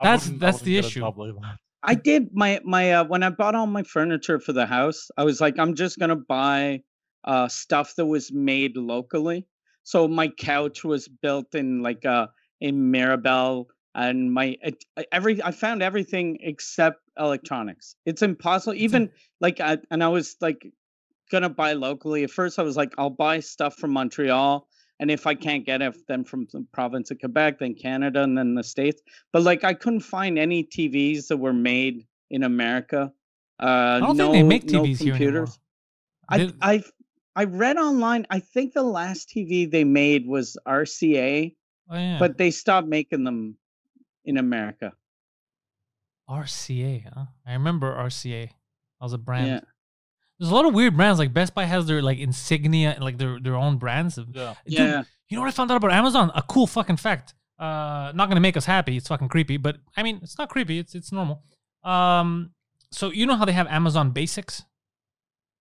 that's 0.00 0.28
the 0.28 0.36
wouldn't 0.36 0.64
get 0.64 0.84
a 0.84 0.88
issue. 0.88 1.00
job 1.00 1.18
like 1.18 1.34
that. 1.34 1.58
I 1.82 1.94
did 1.94 2.30
my 2.32 2.60
my 2.64 2.92
uh, 2.92 3.04
when 3.04 3.22
I 3.22 3.30
bought 3.30 3.54
all 3.54 3.66
my 3.66 3.82
furniture 3.82 4.40
for 4.40 4.52
the 4.52 4.66
house. 4.66 5.10
I 5.16 5.24
was 5.24 5.40
like, 5.40 5.58
I'm 5.58 5.74
just 5.74 5.98
gonna 5.98 6.16
buy 6.16 6.80
uh, 7.24 7.48
stuff 7.48 7.94
that 7.96 8.06
was 8.06 8.32
made 8.32 8.76
locally. 8.76 9.46
So 9.82 10.08
my 10.08 10.28
couch 10.28 10.82
was 10.82 11.08
built 11.08 11.54
in 11.54 11.82
like 11.82 12.04
uh 12.06 12.28
in 12.60 12.90
Mirabel, 12.90 13.68
and 13.94 14.32
my 14.32 14.56
it, 14.62 14.82
every 15.12 15.42
I 15.42 15.50
found 15.50 15.82
everything 15.82 16.38
except 16.40 17.00
electronics. 17.18 17.96
It's 18.06 18.22
impossible. 18.22 18.74
Even 18.74 19.10
like 19.40 19.60
I, 19.60 19.78
and 19.90 20.02
I 20.02 20.08
was 20.08 20.36
like 20.40 20.66
gonna 21.30 21.48
buy 21.50 21.72
locally. 21.72 22.24
At 22.24 22.30
first, 22.30 22.58
I 22.58 22.62
was 22.62 22.76
like, 22.76 22.92
I'll 22.98 23.10
buy 23.10 23.40
stuff 23.40 23.76
from 23.76 23.92
Montreal. 23.92 24.66
And 25.00 25.10
if 25.10 25.26
I 25.26 25.34
can't 25.34 25.66
get 25.66 25.82
it, 25.82 25.96
then 26.06 26.22
from 26.24 26.46
the 26.52 26.64
province 26.72 27.10
of 27.10 27.18
Quebec, 27.18 27.58
then 27.58 27.74
Canada, 27.74 28.22
and 28.22 28.38
then 28.38 28.54
the 28.54 28.62
States 28.62 29.02
but 29.32 29.42
like 29.42 29.64
I 29.64 29.74
couldn't 29.74 30.00
find 30.00 30.38
any 30.38 30.64
TVs 30.64 31.26
that 31.28 31.36
were 31.38 31.52
made 31.52 32.06
in 32.30 32.42
America. 32.44 33.12
Uh, 33.60 33.66
I 33.66 34.00
don't 34.00 34.16
no, 34.16 34.32
think 34.32 34.34
they 34.34 34.42
make 34.42 34.64
no 34.70 34.82
TVs 34.82 34.98
here 34.98 35.14
anymore. 35.14 35.46
computers. 35.46 35.58
I 36.28 36.52
I 36.62 36.82
I 37.36 37.44
read 37.44 37.76
online. 37.76 38.26
I 38.30 38.38
think 38.38 38.72
the 38.74 38.82
last 38.84 39.28
TV 39.28 39.68
they 39.70 39.84
made 39.84 40.26
was 40.26 40.56
RCA, 40.66 41.54
Oh, 41.90 41.96
yeah. 41.96 42.18
but 42.18 42.38
they 42.38 42.50
stopped 42.52 42.86
making 42.88 43.24
them 43.24 43.56
in 44.24 44.38
America. 44.38 44.92
RCA, 46.28 47.04
huh? 47.12 47.24
I 47.46 47.52
remember 47.52 47.92
RCA. 47.94 48.46
That 48.48 48.54
was 49.00 49.12
a 49.12 49.18
brand. 49.18 49.46
Yeah. 49.48 49.60
There's 50.38 50.50
a 50.50 50.54
lot 50.54 50.66
of 50.66 50.74
weird 50.74 50.96
brands. 50.96 51.18
Like 51.18 51.32
Best 51.32 51.54
Buy 51.54 51.64
has 51.64 51.86
their 51.86 52.02
like 52.02 52.18
insignia 52.18 52.92
and 52.94 53.04
like 53.04 53.18
their 53.18 53.38
their 53.40 53.54
own 53.56 53.78
brands. 53.78 54.18
Yeah. 54.18 54.54
Dude, 54.66 54.78
Yeah. 54.78 55.02
You 55.28 55.36
know 55.36 55.42
what 55.42 55.48
I 55.48 55.52
found 55.52 55.70
out 55.70 55.76
about 55.76 55.92
Amazon? 55.92 56.30
A 56.34 56.42
cool 56.42 56.66
fucking 56.66 56.96
fact. 56.98 57.34
Uh, 57.58 58.10
not 58.14 58.28
gonna 58.28 58.40
make 58.40 58.56
us 58.56 58.64
happy. 58.66 58.96
It's 58.96 59.08
fucking 59.08 59.28
creepy, 59.28 59.56
but 59.56 59.76
I 59.96 60.02
mean, 60.02 60.20
it's 60.22 60.36
not 60.38 60.48
creepy. 60.48 60.78
It's 60.78 60.94
it's 60.94 61.12
normal. 61.12 61.42
Um, 61.82 62.50
so 62.90 63.10
you 63.10 63.26
know 63.26 63.36
how 63.36 63.44
they 63.44 63.52
have 63.52 63.66
Amazon 63.68 64.10
Basics? 64.10 64.64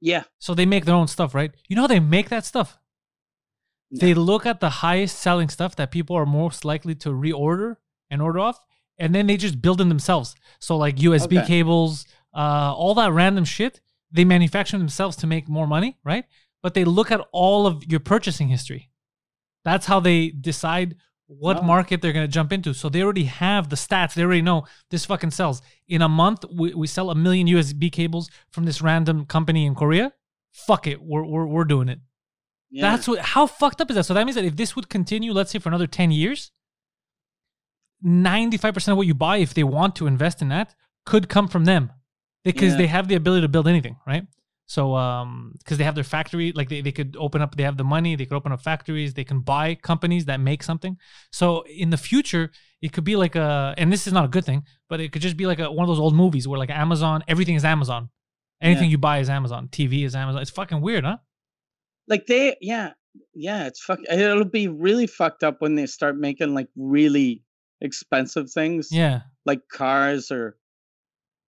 Yeah. 0.01 0.23
So 0.39 0.53
they 0.53 0.65
make 0.65 0.85
their 0.85 0.95
own 0.95 1.07
stuff, 1.07 1.33
right? 1.33 1.51
You 1.69 1.75
know 1.75 1.83
how 1.83 1.87
they 1.87 1.99
make 1.99 2.29
that 2.29 2.45
stuff? 2.45 2.77
They 3.91 4.15
look 4.15 4.47
at 4.47 4.59
the 4.59 4.69
highest 4.69 5.19
selling 5.19 5.49
stuff 5.49 5.75
that 5.75 5.91
people 5.91 6.15
are 6.15 6.25
most 6.25 6.65
likely 6.65 6.95
to 6.95 7.09
reorder 7.09 7.75
and 8.09 8.23
order 8.23 8.39
off, 8.39 8.57
and 8.97 9.13
then 9.13 9.27
they 9.27 9.37
just 9.37 9.61
build 9.61 9.77
them 9.77 9.89
themselves. 9.89 10.35
So 10.59 10.75
like 10.77 10.95
USB 10.97 11.37
Okay. 11.37 11.45
cables, 11.47 12.07
uh, 12.35 12.73
all 12.75 12.95
that 12.95 13.11
random 13.11 13.45
shit, 13.45 13.81
they 14.13 14.23
manufacture 14.23 14.77
themselves 14.77 15.17
to 15.17 15.27
make 15.27 15.49
more 15.49 15.67
money, 15.67 15.97
right? 16.05 16.25
But 16.61 16.73
they 16.75 16.85
look 16.85 17.11
at 17.11 17.19
all 17.33 17.67
of 17.67 17.83
your 17.91 17.99
purchasing 17.99 18.47
history. 18.47 18.89
That's 19.65 19.87
how 19.87 19.99
they 19.99 20.29
decide 20.29 20.95
what 21.27 21.57
Oh. 21.57 21.61
market 21.63 22.01
they're 22.01 22.13
gonna 22.13 22.27
jump 22.27 22.53
into. 22.53 22.73
So 22.73 22.89
they 22.89 23.01
already 23.01 23.25
have 23.25 23.69
the 23.69 23.75
stats. 23.75 24.13
They 24.13 24.23
already 24.23 24.41
know 24.41 24.65
this 24.91 25.05
fucking 25.05 25.31
sells. 25.31 25.61
In 25.87 26.01
a 26.01 26.09
month, 26.09 26.45
we, 26.53 26.73
we 26.73 26.87
sell 26.87 27.09
a 27.09 27.15
million 27.15 27.47
USB 27.47 27.91
cables 27.91 28.29
from 28.51 28.65
this 28.65 28.81
random 28.81 29.25
company 29.25 29.65
in 29.65 29.73
Korea. 29.75 30.13
Fuck 30.51 30.85
it, 30.87 31.01
we're 31.01 31.25
we're, 31.25 31.47
we're 31.47 31.65
doing 31.65 31.89
it. 31.89 31.99
Yeah. 32.69 32.91
That's 32.91 33.07
what. 33.07 33.19
How 33.19 33.47
fucked 33.47 33.81
up 33.81 33.89
is 33.89 33.95
that? 33.95 34.03
So 34.05 34.13
that 34.13 34.25
means 34.25 34.35
that 34.35 34.45
if 34.45 34.55
this 34.55 34.75
would 34.75 34.89
continue, 34.89 35.31
let's 35.33 35.51
say 35.51 35.59
for 35.59 35.69
another 35.69 35.87
ten 35.87 36.11
years, 36.11 36.51
ninety-five 38.01 38.73
percent 38.73 38.93
of 38.93 38.97
what 38.97 39.07
you 39.07 39.13
buy, 39.13 39.37
if 39.37 39.53
they 39.53 39.63
want 39.63 39.95
to 39.97 40.07
invest 40.07 40.41
in 40.41 40.49
that, 40.49 40.75
could 41.05 41.29
come 41.29 41.47
from 41.47 41.65
them, 41.65 41.91
because 42.43 42.71
Yeah. 42.73 42.77
they 42.77 42.87
have 42.87 43.07
the 43.07 43.15
ability 43.15 43.41
to 43.41 43.47
build 43.47 43.67
anything, 43.67 43.97
right? 44.07 44.25
So, 44.65 44.95
um, 44.95 45.55
because 45.59 45.77
they 45.77 45.83
have 45.83 45.93
their 45.95 46.03
factory, 46.05 46.51
like 46.53 46.69
they, 46.69 46.81
they 46.81 46.91
could 46.91 47.15
open 47.19 47.41
up, 47.41 47.55
they 47.55 47.63
have 47.63 47.75
the 47.77 47.83
money, 47.83 48.15
they 48.15 48.25
could 48.25 48.35
open 48.35 48.51
up 48.51 48.61
factories, 48.61 49.13
they 49.13 49.25
can 49.25 49.41
buy 49.41 49.75
companies 49.75 50.25
that 50.25 50.39
make 50.39 50.63
something. 50.63 50.97
So 51.31 51.63
in 51.63 51.89
the 51.89 51.97
future, 51.97 52.49
it 52.81 52.93
could 52.93 53.03
be 53.03 53.15
like 53.17 53.35
a, 53.35 53.73
and 53.77 53.91
this 53.91 54.07
is 54.07 54.13
not 54.13 54.25
a 54.25 54.29
good 54.29 54.45
thing, 54.45 54.63
but 54.89 54.99
it 55.01 55.11
could 55.11 55.21
just 55.21 55.35
be 55.37 55.45
like 55.45 55.59
a, 55.59 55.69
one 55.69 55.83
of 55.83 55.89
those 55.89 55.99
old 55.99 56.15
movies 56.15 56.47
where 56.47 56.57
like 56.57 56.69
Amazon, 56.69 57.23
everything 57.27 57.55
is 57.55 57.65
Amazon. 57.65 58.09
Anything 58.61 58.85
Yeah. 58.85 58.91
you 58.91 58.97
buy 58.97 59.19
is 59.19 59.29
Amazon. 59.29 59.67
TV 59.67 60.05
is 60.05 60.15
Amazon. 60.15 60.41
It's 60.41 60.51
fucking 60.51 60.81
weird, 60.81 61.03
huh? 61.03 61.17
like 62.09 62.25
they 62.25 62.53
yeah 62.59 62.91
yeah 63.33 63.65
it's 63.67 63.81
fuck 63.81 63.97
it'll 64.11 64.43
be 64.43 64.67
really 64.67 65.07
fucked 65.07 65.41
up 65.41 65.61
when 65.61 65.75
they 65.75 65.85
start 65.85 66.17
making 66.17 66.53
like 66.53 66.67
really 66.75 67.41
expensive 67.79 68.51
things 68.51 68.89
Yeah. 68.91 69.21
like 69.45 69.61
cars 69.71 70.29
or 70.31 70.57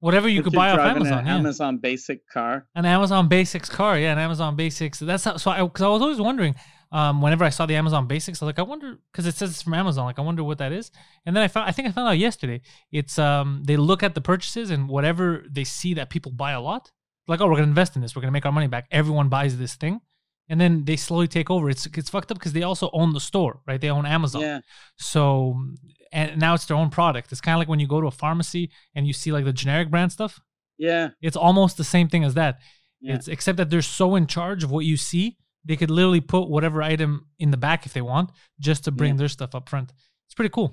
Whatever 0.05 0.29
you 0.29 0.43
could 0.43 0.53
buy 0.53 0.69
off 0.69 0.77
Amazon. 0.77 1.17
an 1.17 1.25
yeah. 1.25 1.35
Amazon 1.35 1.77
basic 1.79 2.29
car 2.29 2.67
An 2.75 2.85
Amazon 2.85 3.27
Basics 3.27 3.69
car, 3.69 3.97
yeah, 3.97 4.13
an 4.13 4.19
Amazon 4.19 4.55
Basics. 4.55 4.99
That's 4.99 5.23
how, 5.23 5.37
so. 5.37 5.49
I 5.49 5.63
because 5.63 5.81
I 5.81 5.87
was 5.87 6.03
always 6.03 6.21
wondering, 6.21 6.53
um, 6.91 7.23
whenever 7.23 7.43
I 7.43 7.49
saw 7.49 7.65
the 7.65 7.73
Amazon 7.73 8.05
Basics, 8.05 8.39
I 8.39 8.45
was 8.45 8.49
like, 8.49 8.59
I 8.59 8.61
wonder 8.61 8.99
because 9.11 9.25
it 9.25 9.33
says 9.33 9.49
it's 9.49 9.63
from 9.63 9.73
Amazon. 9.73 10.05
Like, 10.05 10.19
I 10.19 10.21
wonder 10.21 10.43
what 10.43 10.59
that 10.59 10.71
is. 10.71 10.91
And 11.25 11.35
then 11.35 11.41
I 11.43 11.47
found, 11.47 11.67
I 11.67 11.71
think 11.71 11.87
I 11.87 11.91
found 11.91 12.07
out 12.07 12.19
yesterday. 12.19 12.61
It's 12.91 13.17
um, 13.17 13.63
they 13.65 13.77
look 13.77 14.03
at 14.03 14.13
the 14.13 14.21
purchases 14.21 14.69
and 14.69 14.87
whatever 14.87 15.43
they 15.49 15.63
see 15.63 15.95
that 15.95 16.11
people 16.11 16.31
buy 16.31 16.51
a 16.51 16.61
lot, 16.61 16.91
like, 17.27 17.41
oh, 17.41 17.47
we're 17.47 17.55
gonna 17.55 17.63
invest 17.63 17.95
in 17.95 18.03
this. 18.03 18.15
We're 18.15 18.21
gonna 18.21 18.31
make 18.31 18.45
our 18.45 18.51
money 18.51 18.67
back. 18.67 18.85
Everyone 18.91 19.27
buys 19.27 19.57
this 19.57 19.73
thing, 19.73 20.01
and 20.49 20.61
then 20.61 20.85
they 20.85 20.97
slowly 20.97 21.27
take 21.27 21.49
over. 21.49 21.67
It's 21.67 21.87
it's 21.87 22.11
fucked 22.11 22.29
up 22.29 22.37
because 22.37 22.53
they 22.53 22.61
also 22.61 22.91
own 22.93 23.13
the 23.13 23.19
store, 23.19 23.61
right? 23.65 23.81
They 23.81 23.89
own 23.89 24.05
Amazon. 24.05 24.41
yeah 24.41 24.59
So 24.97 25.65
and 26.17 26.27
now 26.45 26.53
it's 26.55 26.65
their 26.65 26.77
own 26.83 26.89
product. 26.99 27.31
It's 27.31 27.41
kind 27.45 27.55
of 27.55 27.59
like 27.61 27.69
when 27.71 27.79
you 27.83 27.87
go 27.95 27.99
to 28.01 28.07
a 28.07 28.17
pharmacy 28.23 28.63
and 28.95 29.01
you 29.07 29.13
see 29.21 29.31
like 29.35 29.45
the 29.45 29.53
generic 29.61 29.87
brand 29.93 30.11
stuff. 30.17 30.33
yeah 30.89 31.05
It's 31.27 31.39
almost 31.47 31.73
the 31.77 31.83
same 31.95 32.07
thing 32.11 32.23
as 32.29 32.33
that. 32.41 32.53
Yeah. 33.01 33.15
It's 33.15 33.27
except 33.35 33.57
that 33.59 33.69
they're 33.69 33.89
so 34.01 34.07
in 34.19 34.25
charge 34.37 34.61
of 34.65 34.69
what 34.75 34.85
you 34.91 34.97
see, 35.09 35.25
they 35.67 35.75
could 35.79 35.91
literally 35.97 36.21
put 36.21 36.43
whatever 36.55 36.79
item 36.93 37.11
in 37.43 37.49
the 37.51 37.57
back 37.67 37.79
if 37.87 37.91
they 37.93 38.01
want, 38.13 38.27
just 38.67 38.81
to 38.85 38.91
bring 38.99 39.13
Yeah. 39.13 39.19
their 39.21 39.27
stuff 39.37 39.53
up 39.57 39.65
front. 39.69 39.89
It's 40.27 40.35
pretty 40.39 40.53
cool. 40.57 40.69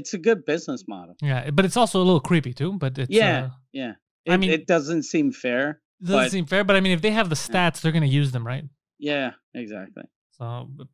it's 0.00 0.12
a 0.18 0.18
good 0.28 0.40
business 0.52 0.82
model 0.94 1.14
Yeah, 1.30 1.40
but 1.56 1.64
it's 1.66 1.76
also 1.82 1.96
a 2.02 2.06
little 2.08 2.24
creepy 2.30 2.52
too. 2.60 2.70
But 2.82 2.92
it's 3.02 3.10
yeah 3.22 3.38
uh, 3.44 3.50
yeah 3.80 3.92
I 4.32 4.36
mean- 4.40 4.50
it 4.58 4.66
doesn't 4.74 5.04
seem 5.12 5.26
fair 5.44 5.64
it 6.00 6.06
doesn't 6.06 6.24
But- 6.24 6.30
seem 6.36 6.46
fair. 6.52 6.62
But 6.68 6.74
I 6.76 6.80
mean, 6.84 6.92
if 6.98 7.02
they 7.06 7.12
have 7.20 7.28
the 7.34 7.40
stats, 7.46 7.76
they're 7.80 7.96
gonna 7.98 8.14
use 8.20 8.30
them, 8.34 8.44
right? 8.52 8.64
yeah 9.10 9.30
exactly 9.62 10.04
So 10.38 10.44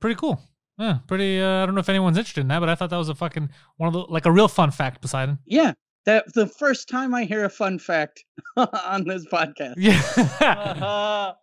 pretty 0.03 0.17
cool. 0.23 0.37
Yeah, 0.81 0.99
pretty. 1.07 1.41
Uh, 1.41 1.63
I 1.63 1.67
don't 1.67 1.75
know 1.77 1.81
if 1.81 1.89
anyone's 1.89 2.17
interested 2.19 2.41
in 2.41 2.49
that, 2.49 2.59
but 2.61 2.69
I 2.69 2.75
thought 2.75 2.91
that 2.91 2.97
was 2.97 3.09
a 3.11 3.15
fucking 3.15 3.49
one 3.77 3.87
of 3.89 3.93
the 3.93 4.01
like 4.01 4.27
a 4.27 4.33
real 4.33 4.49
fun 4.49 4.71
fact, 4.73 5.01
Poseidon. 5.03 5.39
yeah 5.47 5.73
that 6.07 6.25
the 6.33 6.47
first 6.47 6.89
time 6.89 7.15
i 7.15 7.25
hear 7.25 7.45
a 7.45 7.51
fun 7.51 7.79
fact 7.79 8.25
on 8.57 9.05
this 9.05 9.27
podcast 9.27 9.75
Yeah. 9.77 10.01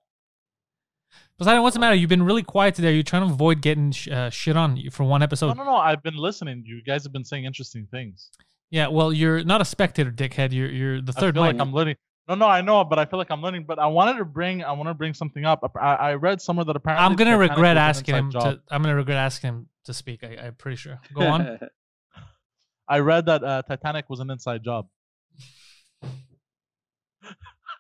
Poseidon, 1.38 1.62
what's 1.62 1.76
the 1.76 1.80
matter? 1.80 1.94
You've 1.96 2.10
been 2.10 2.24
really 2.24 2.42
quiet 2.42 2.74
today. 2.74 2.88
Are 2.90 2.96
you 2.96 3.04
trying 3.04 3.28
to 3.28 3.32
avoid 3.32 3.62
getting 3.62 3.92
sh- 3.92 4.08
uh, 4.08 4.32
shit 4.32 4.58
on 4.58 4.76
you 4.76 4.90
for 4.90 5.04
one 5.04 5.22
episode? 5.22 5.56
no, 5.56 5.64
no. 5.64 5.66
No. 5.66 5.76
I've 5.76 6.02
been 6.02 6.18
listening. 6.18 6.64
You 6.66 6.82
guys 6.82 7.04
have 7.04 7.14
been 7.14 7.24
saying 7.26 7.46
interesting 7.46 7.86
things. 7.92 8.32
Yeah, 8.72 8.88
well, 8.88 9.14
you're 9.14 9.44
not 9.44 9.62
a 9.62 9.66
spectator, 9.66 10.12
dickhead. 10.12 10.52
You're 10.52 10.72
you're 10.72 11.02
the 11.02 11.14
I 11.16 11.20
third 11.20 11.36
feel 11.36 11.44
mic. 11.44 11.54
like 11.54 11.62
I'm 11.62 11.72
learning. 11.72 11.96
No, 12.28 12.36
no, 12.36 12.48
I 12.48 12.62
know, 12.62 12.84
but 12.84 13.00
I 13.00 13.06
feel 13.06 13.20
like 13.20 13.32
I'm 13.32 13.42
learning. 13.42 13.66
But 13.66 13.80
I 13.80 13.88
wanted 13.88 14.18
to 14.18 14.26
bring, 14.26 14.64
I 14.64 14.72
want 14.74 14.90
to 14.90 14.94
bring 14.94 15.14
something 15.14 15.46
up. 15.46 15.64
I, 15.80 15.96
I 15.96 16.14
read 16.16 16.42
somewhere 16.42 16.66
that 16.66 16.76
apparently 16.76 17.06
I'm 17.06 17.16
gonna 17.16 17.38
regret 17.38 17.78
asking 17.78 18.16
him 18.16 18.32
job. 18.32 18.44
to. 18.44 18.62
I'm 18.70 18.82
gonna 18.82 18.96
regret 18.96 19.18
asking 19.18 19.48
him 19.50 19.70
to 19.86 19.94
speak. 19.94 20.24
I, 20.24 20.38
I'm 20.48 20.56
pretty 20.56 20.76
sure. 20.76 21.00
Go 21.14 21.22
on. 21.22 21.60
I 22.90 23.00
read 23.00 23.26
that 23.26 23.44
uh, 23.44 23.62
Titanic 23.64 24.10
was 24.10 24.20
an 24.20 24.30
inside 24.30 24.64
job. 24.64 24.88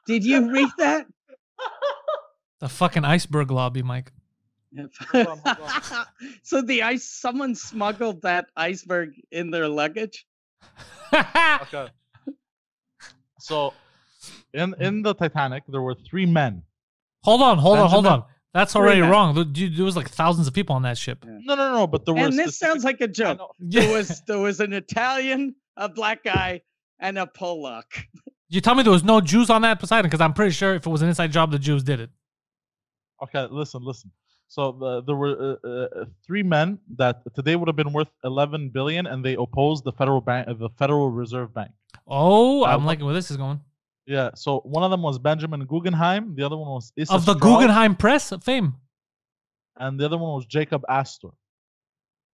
did 0.05 0.23
you 0.25 0.51
read 0.51 0.69
that 0.77 1.07
the 2.59 2.69
fucking 2.69 3.05
iceberg 3.05 3.51
lobby, 3.51 3.83
Mike. 3.83 4.11
so 6.43 6.61
the 6.61 6.83
ice 6.83 7.09
someone 7.09 7.55
smuggled 7.55 8.21
that 8.21 8.47
iceberg 8.55 9.11
in 9.31 9.49
their 9.49 9.67
luggage 9.67 10.27
Okay. 11.13 11.87
So, 13.39 13.73
in 14.53 14.75
in 14.79 15.01
the 15.01 15.13
Titanic, 15.13 15.63
there 15.67 15.81
were 15.81 15.95
three 16.09 16.25
men. 16.25 16.63
hold 17.23 17.41
on, 17.41 17.57
hold 17.57 17.77
on, 17.79 17.89
hold 17.89 18.03
Benjamin- 18.05 18.23
on. 18.23 18.29
That's 18.53 18.75
already 18.75 19.01
men. 19.01 19.09
wrong. 19.11 19.35
There- 19.35 19.43
Dude, 19.43 19.75
there 19.77 19.85
was 19.85 19.95
like 19.95 20.09
thousands 20.09 20.47
of 20.47 20.53
people 20.53 20.75
on 20.75 20.81
that 20.83 20.97
ship. 20.97 21.23
No, 21.27 21.53
no, 21.55 21.73
no. 21.75 21.85
But 21.87 22.05
there 22.05 22.13
were. 22.15 22.21
and 22.21 22.33
this 22.33 22.55
specific- 22.57 22.67
sounds 22.73 22.83
like 22.83 23.01
a 23.01 23.03
I 23.03 23.07
joke 23.07 23.37
know. 23.37 23.51
there 23.59 23.91
was 23.95 24.21
there 24.27 24.39
was 24.39 24.59
an 24.59 24.73
italian 24.73 25.55
a 25.75 25.87
black 25.89 26.23
guy 26.23 26.61
and 26.99 27.19
a 27.19 27.27
polak 27.27 27.83
You 28.49 28.61
tell 28.61 28.73
me 28.75 28.81
there 28.83 28.91
was 28.91 29.03
no 29.03 29.21
Jews 29.21 29.49
on 29.49 29.61
that 29.63 29.79
Poseidon 29.79 30.05
because 30.09 30.21
I'm 30.21 30.33
pretty 30.33 30.51
sure 30.53 30.73
if 30.75 30.87
it 30.87 30.89
was 30.89 31.01
an 31.03 31.09
inside 31.09 31.31
job, 31.31 31.51
the 31.51 31.59
Jews 31.59 31.83
did 31.83 31.99
it. 31.99 32.09
Okay, 33.21 33.45
listen, 33.51 33.83
listen. 33.83 34.11
So 34.47 34.71
the, 34.71 35.01
there 35.03 35.15
were 35.15 35.57
uh, 35.63 35.67
uh, 35.67 36.05
three 36.25 36.41
men 36.43 36.79
that 36.95 37.21
today 37.35 37.55
would 37.57 37.67
have 37.67 37.75
been 37.75 37.91
worth 37.91 38.07
11 38.23 38.69
billion, 38.69 39.05
and 39.05 39.23
they 39.25 39.35
opposed 39.35 39.83
the 39.83 39.91
federal 39.91 40.21
bank, 40.21 40.47
uh, 40.47 40.53
the 40.53 40.69
Federal 40.79 41.09
Reserve 41.09 41.53
Bank. 41.53 41.71
Oh, 42.07 42.63
Uh, 42.63 42.67
I'm 42.67 42.83
what- 42.83 42.87
liking 42.87 43.05
where 43.05 43.13
this 43.13 43.29
is 43.29 43.35
going. 43.37 43.59
Yeah. 44.07 44.31
So 44.35 44.61
one 44.61 44.83
of 44.83 44.89
them 44.91 45.01
was 45.03 45.19
Benjamin 45.19 45.65
Guggenheim. 45.65 46.33
The 46.35 46.43
other 46.43 46.57
one 46.57 46.69
was 46.69 46.91
Issa 46.95 47.13
Of 47.13 47.25
the 47.25 47.35
Straub, 47.35 47.41
Guggenheim 47.41 47.95
Press 47.95 48.33
fame 48.41 48.75
and 49.75 49.99
the 49.99 50.05
other 50.05 50.17
one 50.17 50.33
was 50.33 50.45
Jacob 50.47 50.83
Astor. 50.89 51.29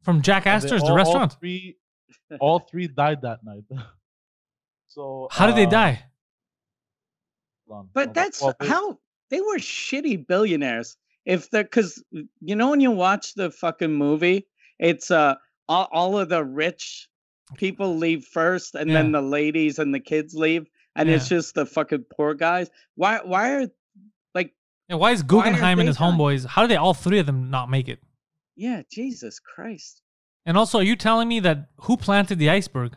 from 0.04 0.22
Jack 0.22 0.46
And 0.48 0.62
they 0.62 0.66
Astor's, 0.68 0.82
the 0.82 0.90
all 0.90 0.96
restaurant. 0.96 1.34
three, 1.40 1.78
all 2.40 2.60
three 2.60 2.88
died 2.88 3.22
that 3.24 3.40
night. 3.44 3.64
so 4.88 5.28
How 5.32 5.48
did 5.48 5.56
they 5.56 5.66
uh, 5.66 5.70
die? 5.70 6.04
hold 7.68 7.80
on, 7.80 7.90
But 7.94 8.06
hold 8.06 8.08
on. 8.10 8.14
that's 8.24 8.42
Well, 8.42 8.54
they- 8.60 8.68
how 8.68 9.00
they 9.30 9.42
were 9.42 9.58
shitty 9.58 10.28
billionaires. 10.28 10.96
If 11.26 11.50
they're 11.50 11.64
because 11.64 12.04
you 12.12 12.56
know 12.56 12.70
when 12.70 12.82
you 12.82 12.92
watch 12.92 13.34
the 13.34 13.50
fucking 13.50 13.94
movie, 13.94 14.46
it's 14.78 15.10
uh 15.10 15.36
all, 15.70 15.88
all 15.92 16.20
of 16.20 16.28
the 16.30 16.44
rich 16.44 17.08
people 17.56 17.96
leave 17.98 18.26
first, 18.26 18.76
and 18.76 18.90
then 18.90 19.12
the 19.14 19.22
ladies 19.22 19.80
and 19.80 19.94
the 19.94 20.00
kids 20.02 20.34
leave, 20.36 20.68
and 20.96 21.10
it's 21.10 21.28
just 21.28 21.56
the 21.56 21.66
fucking 21.66 22.06
poor 22.16 22.34
guys. 22.34 22.70
Why? 22.96 23.20
Why 23.24 23.56
are 23.56 23.68
like? 24.34 24.54
Yeah, 24.90 24.96
why 24.98 25.12
is 25.12 25.22
why 25.22 25.28
Guggenheim 25.28 25.80
and 25.80 25.88
his 25.88 25.98
dying? 25.98 26.14
homeboys? 26.14 26.46
How 26.46 26.62
do 26.62 26.68
they 26.68 26.76
all 26.76 26.94
three 26.94 27.20
of 27.20 27.26
them 27.26 27.50
not 27.50 27.70
make 27.70 27.88
it? 27.88 28.00
Yeah, 28.56 28.84
Jesus 28.92 29.40
Christ. 29.40 30.02
And 30.46 30.58
also, 30.58 30.80
are 30.80 30.84
you 30.84 30.96
telling 30.96 31.28
me 31.28 31.40
that 31.42 31.70
who 31.82 31.98
planted 31.98 32.38
the 32.38 32.50
iceberg? 32.50 32.96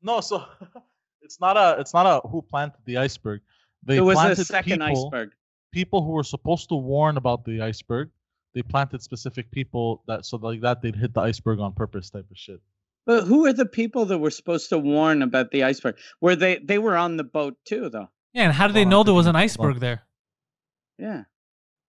No, 0.00 0.20
so 0.20 0.44
it's 1.22 1.40
not 1.40 1.56
a 1.56 1.80
it's 1.80 1.92
not 1.92 2.06
a 2.06 2.26
who 2.28 2.42
planted 2.42 2.80
the 2.84 2.98
iceberg. 2.98 3.40
They 3.84 3.98
it 3.98 4.00
was 4.00 4.14
planted 4.14 4.38
a 4.38 4.44
second 4.44 4.80
people, 4.80 5.06
iceberg. 5.06 5.30
people 5.72 6.04
who 6.04 6.12
were 6.12 6.24
supposed 6.24 6.68
to 6.68 6.76
warn 6.76 7.16
about 7.16 7.44
the 7.44 7.60
iceberg. 7.60 8.10
They 8.54 8.62
planted 8.62 9.02
specific 9.02 9.50
people 9.50 10.02
that 10.06 10.24
so 10.24 10.36
like 10.36 10.60
that 10.60 10.82
they'd 10.82 10.94
hit 10.94 11.14
the 11.14 11.20
iceberg 11.20 11.58
on 11.58 11.72
purpose 11.72 12.10
type 12.10 12.26
of 12.30 12.36
shit. 12.36 12.60
But 13.04 13.24
who 13.24 13.46
are 13.46 13.52
the 13.52 13.66
people 13.66 14.04
that 14.06 14.18
were 14.18 14.30
supposed 14.30 14.68
to 14.68 14.78
warn 14.78 15.22
about 15.22 15.50
the 15.50 15.64
iceberg? 15.64 15.96
Were 16.20 16.36
they? 16.36 16.58
They 16.58 16.78
were 16.78 16.96
on 16.96 17.16
the 17.16 17.24
boat 17.24 17.56
too, 17.64 17.88
though. 17.88 18.08
Yeah, 18.32 18.44
and 18.44 18.52
how 18.52 18.66
did 18.66 18.74
they 18.74 18.84
oh, 18.84 18.88
know 18.88 19.02
there 19.02 19.14
was 19.14 19.26
an 19.26 19.36
iceberg 19.46 19.80
there? 19.80 20.02
Yeah. 20.98 21.24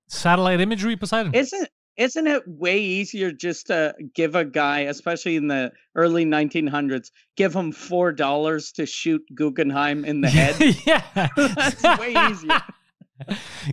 Satellite 0.09 0.59
imagery, 0.59 0.95
Poseidon. 0.95 1.33
Isn't 1.33 1.69
isn't 1.97 2.25
it 2.25 2.43
way 2.47 2.79
easier 2.79 3.31
just 3.31 3.67
to 3.67 3.93
give 4.15 4.33
a 4.35 4.43
guy, 4.43 4.79
especially 4.81 5.35
in 5.35 5.47
the 5.47 5.71
early 5.95 6.25
1900s, 6.25 7.11
give 7.37 7.55
him 7.55 7.71
four 7.71 8.11
dollars 8.11 8.71
to 8.73 8.85
shoot 8.85 9.21
Guggenheim 9.35 10.03
in 10.03 10.21
the 10.21 10.29
head? 10.31 10.55
yeah, 10.85 11.29
That's 11.35 11.83
way 11.99 12.15
easier. 12.31 12.61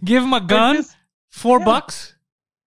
Give 0.05 0.23
him 0.23 0.35
a 0.35 0.41
gun, 0.41 0.77
just, 0.77 0.95
four 1.31 1.59
yeah. 1.59 1.65
bucks. 1.65 2.15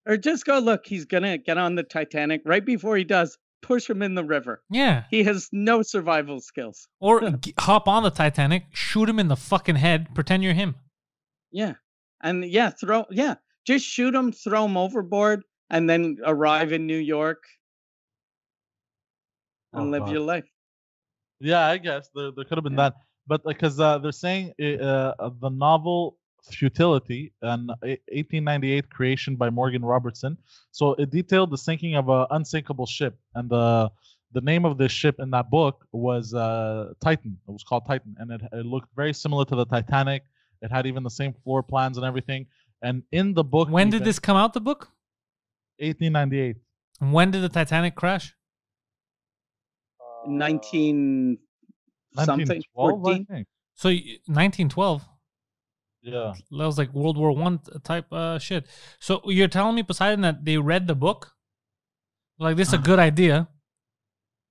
or 0.07 0.17
just 0.17 0.43
go 0.43 0.57
look. 0.59 0.86
He's 0.86 1.05
gonna 1.05 1.38
get 1.38 1.57
on 1.57 1.76
the 1.76 1.84
Titanic 1.84 2.41
right 2.45 2.65
before 2.65 2.97
he 2.97 3.03
does. 3.03 3.38
Push 3.64 3.89
him 3.89 4.01
in 4.03 4.14
the 4.14 4.24
river. 4.24 4.61
Yeah, 4.70 5.05
He 5.09 5.24
has 5.24 5.49
no 5.51 5.82
survival 5.82 6.39
skills. 6.41 6.88
or 6.99 7.32
g- 7.32 7.53
hop 7.57 7.88
on 7.88 8.03
the 8.03 8.11
Titanic, 8.11 8.66
shoot 8.74 9.09
him 9.09 9.18
in 9.20 9.30
the 9.30 9.36
fucking 9.36 9.78
head, 9.78 10.14
pretend 10.14 10.43
you're 10.43 10.53
him. 10.53 10.76
Yeah, 11.51 11.74
and 12.22 12.45
yeah, 12.45 12.70
throw 12.70 13.05
yeah, 13.09 13.36
just 13.66 13.86
shoot 13.86 14.14
him, 14.14 14.32
throw 14.32 14.66
him 14.66 14.78
overboard, 14.78 15.43
and 15.70 15.89
then 15.89 16.18
arrive 16.26 16.72
in 16.74 16.86
New 16.86 16.97
York 16.97 17.41
and 19.72 19.88
Oh, 19.88 19.89
live 19.89 20.03
God. 20.05 20.11
your 20.11 20.22
life. 20.22 20.45
Yeah, 21.39 21.66
I 21.66 21.78
guess 21.78 22.09
there 22.14 22.32
there 22.36 22.45
could 22.45 22.57
have 22.57 22.64
been 22.64 22.74
Yeah. 22.74 22.89
that, 22.89 22.93
but 23.28 23.43
because 23.45 23.80
uh, 23.80 23.97
they're 23.99 24.11
saying 24.11 24.53
uh, 24.61 25.14
uh, 25.20 25.30
the 25.39 25.49
novel 25.49 26.18
Futility, 26.52 27.34
an 27.41 27.68
1898 27.82 28.89
creation 28.89 29.36
by 29.36 29.50
Morgan 29.50 29.84
Robertson. 29.84 30.38
So 30.72 30.94
it 30.96 31.10
detailed 31.10 31.52
the 31.52 31.58
sinking 31.58 31.96
of 31.96 32.10
an 32.10 32.26
unsinkable 32.32 32.86
ship, 32.86 33.18
and 33.36 33.50
the 33.50 33.91
the 34.34 34.41
name 34.41 34.66
of 34.66 34.78
this 34.78 34.91
ship 34.91 35.18
in 35.20 35.30
that 35.32 35.50
book 35.50 35.86
was 35.91 36.34
uh, 36.34 36.94
Titan. 37.00 37.38
It 37.48 37.52
was 37.52 37.64
called 37.64 37.86
Titan, 37.86 38.16
and 38.20 38.32
it, 38.32 38.41
it 38.52 38.66
looked 38.66 38.89
very 38.96 39.14
similar 39.14 39.46
to 39.46 39.56
the 39.56 39.66
Titanic. 39.66 40.24
It 40.62 40.72
had 40.72 40.86
even 40.88 41.04
the 41.04 41.10
same 41.10 41.34
floor 41.44 41.62
plans 41.62 41.98
and 41.98 42.06
everything. 42.06 42.48
And 42.82 43.04
in 43.12 43.34
the 43.34 43.44
book, 43.44 43.70
When 43.70 43.89
did 43.89 43.98
even- 43.98 44.06
this 44.06 44.20
come 44.20 44.36
out? 44.36 44.54
The 44.54 44.62
book. 44.62 44.89
1898. 45.80 46.58
And 47.02 47.14
when 47.14 47.32
did 47.32 47.41
the 47.41 47.50
Titanic 47.50 47.96
crash? 47.96 48.36
Uh, 50.00 50.30
19 50.30 51.38
something 52.16 52.48
1912, 52.48 52.89
I 52.89 53.04
14 53.04 53.26
think. 53.26 53.48
So 53.76 53.89
1912. 53.89 55.08
Yeah. 56.04 56.34
That 56.51 56.66
was 56.66 56.78
like 56.78 56.93
World 56.93 57.18
War 57.18 57.32
One 57.32 57.60
type 57.84 58.12
uh, 58.12 58.38
shit. 58.38 58.66
So 58.99 59.22
you're 59.26 59.47
telling 59.47 59.76
me, 59.76 59.84
Poseidon, 59.84 60.22
that 60.22 60.43
they 60.43 60.58
read 60.58 60.86
the 60.88 60.95
book? 60.95 61.32
Like 62.38 62.58
this 62.58 62.68
is 62.70 62.74
a 62.74 62.78
good 62.78 62.99
idea. 62.99 63.47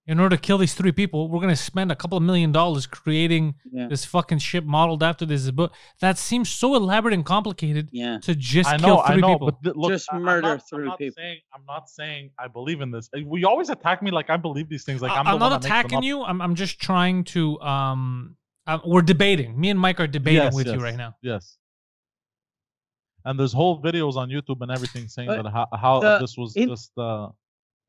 In 0.04 0.18
order 0.18 0.34
to 0.34 0.42
kill 0.42 0.58
these 0.58 0.74
three 0.74 0.90
people, 0.90 1.28
we're 1.28 1.40
gonna 1.40 1.54
spend 1.54 1.92
a 1.92 1.94
couple 1.94 2.18
of 2.18 2.24
million 2.24 2.50
dollars 2.50 2.86
creating 2.86 3.54
yeah 3.70 3.86
this 3.86 4.04
fucking 4.04 4.38
ship 4.38 4.64
modeled 4.64 5.00
after 5.02 5.24
this 5.24 5.48
book. 5.52 5.72
That 6.00 6.18
seems 6.18 6.48
so 6.48 6.74
elaborate 6.74 7.14
and 7.14 7.24
complicated 7.24 7.88
yeah 7.92 8.18
to 8.22 8.34
just 8.34 8.68
I 8.68 8.78
kill 8.78 8.88
know, 8.88 8.98
I 9.00 9.12
three 9.12 9.20
know, 9.20 9.34
people. 9.34 9.46
but 9.52 9.62
th- 9.62 9.76
look, 9.76 9.90
Just 9.92 10.12
I- 10.12 10.16
I'm 10.16 10.22
murder 10.22 10.42
not- 10.42 10.52
I'm 10.52 10.58
three 10.60 10.88
not 10.88 10.98
people. 10.98 11.14
Saying, 11.18 11.38
I'm 11.54 11.64
not 11.66 11.88
saying 11.88 12.30
I 12.36 12.48
believe 12.48 12.80
in 12.80 12.90
this. 12.90 13.08
We 13.24 13.44
always 13.44 13.68
attack 13.70 14.02
me 14.02 14.10
like 14.10 14.28
I 14.28 14.36
believe 14.38 14.68
these 14.68 14.84
things. 14.84 15.02
Like 15.02 15.12
I- 15.12 15.18
I'm, 15.20 15.26
I'm, 15.28 15.38
not 15.38 15.50
that 15.50 15.54
makes 15.62 15.66
them 15.66 15.78
attacking 15.78 16.02
you. 16.02 16.24
I'm 16.24 16.40
I'm 16.42 16.54
just 16.56 16.80
trying 16.80 17.22
to 17.24 17.60
um. 17.60 18.36
Uh, 18.66 18.78
we're 18.84 19.02
debating. 19.02 19.58
Me 19.60 19.70
and 19.70 19.78
Mike 19.80 19.98
are 20.00 20.06
debating 20.06 20.42
Yes, 20.42 20.54
with 20.54 20.66
you 20.68 20.78
right 20.78 20.96
now. 20.96 21.16
Yes. 21.22 21.56
And 23.24 23.38
there's 23.38 23.52
whole 23.52 23.80
videos 23.82 24.16
on 24.16 24.30
YouTube 24.30 24.60
and 24.60 24.70
everything 24.70 25.08
saying 25.08 25.28
But 25.28 25.42
that 25.42 25.50
how, 25.52 25.68
how 25.76 26.00
the- 26.00 26.18
this 26.18 26.36
was 26.36 26.56
in- 26.56 26.68
just 26.68 26.92
uh 26.98 27.28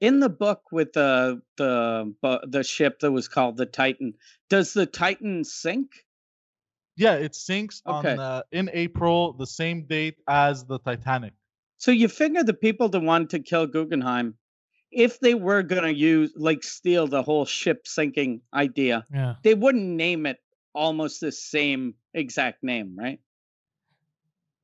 in 0.01 0.19
the 0.19 0.29
book 0.29 0.63
with 0.71 0.93
the 0.93 1.41
the 1.57 2.13
the 2.47 2.63
ship 2.63 2.99
that 2.99 3.11
was 3.11 3.27
called 3.29 3.55
the 3.55 3.65
titan 3.65 4.13
does 4.49 4.73
the 4.73 4.85
titan 4.85 5.43
sink 5.45 5.91
yeah 6.97 7.13
it 7.13 7.33
sinks 7.35 7.81
Okay. 7.87 8.11
on 8.13 8.19
uh, 8.19 8.41
in 8.51 8.69
April 8.73 9.31
the 9.33 9.47
same 9.47 9.85
date 9.85 10.15
as 10.27 10.65
the 10.65 10.79
Titanic. 10.79 11.33
so 11.77 11.91
you 11.91 12.07
figure 12.09 12.43
the 12.43 12.53
people 12.55 12.89
that 12.89 12.99
wanted 12.99 13.29
to 13.29 13.39
kill 13.39 13.65
guggenheim 13.65 14.35
if 14.91 15.19
they 15.21 15.35
were 15.35 15.63
going 15.63 15.83
to 15.83 15.93
use 15.93 16.33
like 16.35 16.63
steal 16.63 17.07
the 17.07 17.23
whole 17.23 17.45
ship 17.45 17.87
sinking 17.87 18.41
idea 18.53 19.05
Yeah. 19.13 19.35
they 19.43 19.53
wouldn't 19.53 19.85
name 19.87 20.25
it 20.25 20.37
almost 20.73 21.21
the 21.21 21.31
same 21.31 21.93
exact 22.13 22.63
name 22.63 22.95
right 22.97 23.19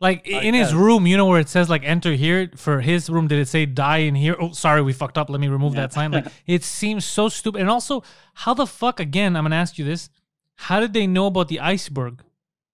Like 0.01 0.25
i- 0.31 0.37
I 0.37 0.41
in 0.43 0.53
his 0.53 0.73
room, 0.73 1.05
you 1.07 1.17
know 1.17 1.25
where 1.25 1.41
it 1.41 1.49
says 1.49 1.69
like 1.69 1.83
enter 1.83 2.13
here. 2.13 2.49
For 2.55 2.79
his 2.79 3.09
room, 3.09 3.27
did 3.27 3.39
it 3.39 3.47
say 3.49 3.65
die 3.65 3.97
in 4.09 4.15
here? 4.15 4.35
Oh, 4.39 4.51
sorry, 4.53 4.81
we 4.81 4.93
fucked 4.93 5.17
up. 5.17 5.29
Let 5.29 5.41
me 5.41 5.49
remove 5.49 5.73
Yeah. 5.75 5.81
that 5.81 5.93
sign. 5.93 6.11
Like 6.11 6.27
it 6.47 6.63
seems 6.63 7.03
so 7.03 7.27
stupid. 7.27 7.59
And 7.61 7.69
also, 7.69 8.03
how 8.33 8.53
the 8.53 8.65
fuck 8.65 8.99
again? 9.01 9.35
I'm 9.35 9.43
gonna 9.43 9.57
ask 9.57 9.77
you 9.77 9.83
this: 9.83 10.09
How 10.55 10.79
did 10.79 10.93
they 10.93 11.05
know 11.05 11.25
about 11.27 11.47
the 11.49 11.59
iceberg? 11.59 12.23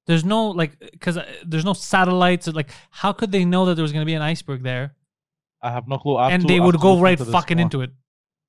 There's 0.06 0.24
no 0.24 0.50
like, 0.62 0.78
because 0.80 1.18
uh, 1.18 1.26
there's 1.44 1.66
no 1.66 1.74
satellites. 1.74 2.46
Like, 2.48 2.70
how 2.92 3.12
could 3.12 3.32
they 3.32 3.44
know 3.44 3.66
that 3.66 3.74
there 3.76 3.82
was 3.82 3.92
gonna 3.92 4.06
be 4.06 4.14
an 4.14 4.22
iceberg 4.22 4.62
there? 4.62 4.94
I 5.64 5.72
have 5.72 5.88
no 5.88 5.98
clue. 5.98 6.18
I 6.18 6.26
have 6.26 6.34
and 6.34 6.42
to- 6.44 6.48
they 6.48 6.60
would 6.60 6.80
go 6.80 7.00
right 7.02 7.18
fucking 7.20 7.58
more. 7.58 7.64
into 7.64 7.82
it. 7.82 7.90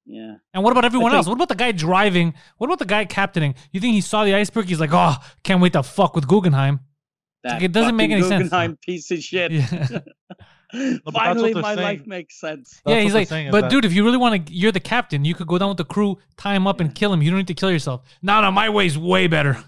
Yeah 0.06 0.34
And 0.54 0.62
what 0.62 0.70
about 0.72 0.84
everyone 0.84 1.10
think- 1.10 1.16
else? 1.18 1.26
What 1.26 1.34
about 1.34 1.48
the 1.48 1.54
guy 1.56 1.72
driving? 1.72 2.34
What 2.58 2.68
about 2.68 2.78
the 2.78 2.84
guy 2.86 3.04
captaining? 3.04 3.54
You 3.72 3.80
think 3.80 3.94
he 3.94 4.00
saw 4.00 4.24
the 4.24 4.34
iceberg? 4.34 4.66
He's 4.68 4.80
like, 4.80 4.90
oh, 4.92 5.14
can't 5.42 5.60
wait 5.60 5.72
to 5.74 5.82
fuck 5.82 6.14
with 6.14 6.26
Guggenheim. 6.28 6.80
that 7.42 7.62
it 7.62 7.72
doesn't 7.72 7.96
make 7.96 8.10
fucking 8.10 8.22
any 8.24 8.28
sense. 8.28 8.42
guggenheim 8.50 8.76
piece 8.84 9.10
of 9.10 9.18
shit 9.22 9.52
Yeah. 9.52 9.66
that's 10.72 10.98
finally 11.12 11.52
they're 11.52 11.62
my 11.62 11.74
life 11.74 12.06
makes 12.06 12.40
sense 12.40 12.80
That's 12.84 12.96
yeah, 12.96 13.02
he's 13.02 13.14
like, 13.14 13.28
saying 13.28 13.50
but 13.52 13.62
that- 13.62 13.70
dude, 13.70 13.84
if 13.84 13.92
you 13.92 14.04
really 14.04 14.16
want 14.16 14.46
to, 14.46 14.52
you're 14.52 14.72
the 14.72 14.80
captain. 14.80 15.24
You 15.24 15.34
could 15.34 15.46
go 15.46 15.58
down 15.58 15.68
with 15.68 15.78
the 15.78 15.84
crew, 15.84 16.18
tie 16.36 16.54
him 16.56 16.66
up, 16.66 16.80
and 16.80 16.94
kill 16.94 17.12
him. 17.12 17.22
You 17.22 17.30
don't 17.30 17.38
need 17.38 17.46
to 17.48 17.54
kill 17.54 17.70
yourself. 17.70 18.02
No, 18.22 18.40
no, 18.40 18.50
my 18.50 18.68
way's 18.68 18.98
way 18.98 19.26
better. 19.28 19.62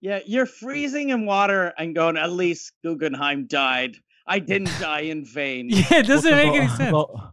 Yeah, 0.00 0.20
you're 0.26 0.46
freezing 0.46 1.10
in 1.10 1.26
water 1.26 1.72
and 1.78 1.94
going, 1.94 2.16
at 2.16 2.32
least 2.32 2.72
Guggenheim 2.84 3.46
died. 3.46 3.96
I 4.26 4.38
didn't 4.40 4.72
die 4.80 5.00
in 5.02 5.24
vain. 5.24 5.68
Yeah, 5.70 5.98
it 5.98 6.06
doesn't 6.06 6.30
make 6.34 6.54
any 6.54 6.68
sense. 6.68 6.90
The, 6.92 7.32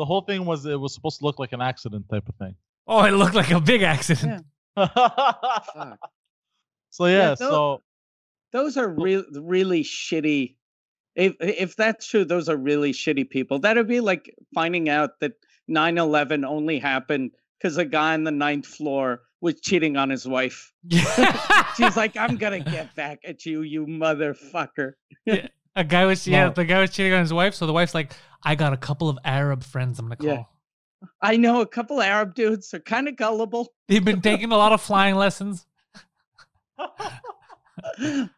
the 0.00 0.06
whole 0.06 0.22
thing 0.22 0.46
was 0.46 0.64
it 0.64 0.80
was 0.80 0.94
supposed 0.94 1.18
to 1.18 1.24
look 1.26 1.38
like 1.38 1.52
an 1.52 1.60
accident 1.60 2.06
type 2.10 2.26
of 2.26 2.34
thing. 2.36 2.54
Oh, 2.88 3.04
it 3.04 3.10
looked 3.10 3.34
like 3.34 3.50
a 3.50 3.60
big 3.60 3.82
accident. 3.82 4.46
Fuck. 4.74 5.98
so 6.88 7.04
yeah, 7.06 7.18
Yeah, 7.30 7.34
tho- 7.34 7.50
so 7.50 7.82
Those 8.52 8.78
are 8.78 8.88
real, 8.88 9.24
really 9.34 9.82
shitty. 9.84 10.56
If 11.14 11.34
if 11.40 11.76
that's 11.76 12.06
true, 12.06 12.24
those 12.24 12.48
are 12.48 12.56
really 12.56 12.92
shitty 12.92 13.28
people. 13.28 13.58
That'd 13.58 13.86
be 13.88 14.00
like 14.00 14.34
finding 14.54 14.88
out 14.88 15.20
that 15.20 15.32
9-11 15.70 16.46
only 16.46 16.78
happened 16.78 17.32
because 17.58 17.76
a 17.76 17.84
guy 17.84 18.14
on 18.14 18.24
the 18.24 18.30
ninth 18.30 18.66
floor 18.66 19.20
was 19.42 19.60
cheating 19.60 19.96
on 19.98 20.08
his 20.08 20.26
wife. 20.26 20.72
She's 21.76 21.96
like, 21.96 22.16
I'm 22.16 22.36
gonna 22.36 22.60
get 22.60 22.94
back 22.94 23.18
at 23.24 23.44
you, 23.44 23.60
you 23.62 23.86
motherfucker. 23.86 24.92
A 25.76 25.84
guy 25.84 26.04
was 26.06 26.26
yeah, 26.26 26.46
No. 26.46 26.52
the 26.52 26.64
guy 26.64 26.80
was 26.80 26.90
cheating 26.90 27.12
on 27.12 27.20
his 27.20 27.32
wife. 27.32 27.54
So 27.54 27.66
the 27.66 27.72
wife's 27.72 27.94
like, 27.94 28.12
I 28.42 28.54
got 28.54 28.72
a 28.72 28.76
couple 28.76 29.08
of 29.08 29.18
Arab 29.24 29.62
friends. 29.64 29.98
I'm 29.98 30.06
gonna 30.06 30.16
call. 30.16 30.26
Yeah. 30.28 30.42
I 31.22 31.36
know 31.36 31.60
a 31.62 31.66
couple 31.66 32.00
Arab 32.02 32.34
dudes 32.34 32.74
are 32.74 32.80
kind 32.80 33.08
of 33.08 33.16
gullible. 33.16 33.72
They've 33.88 34.04
been 34.04 34.20
taking 34.30 34.52
a 34.52 34.56
lot 34.56 34.72
of 34.72 34.80
flying 34.80 35.14
lessons. 35.14 35.66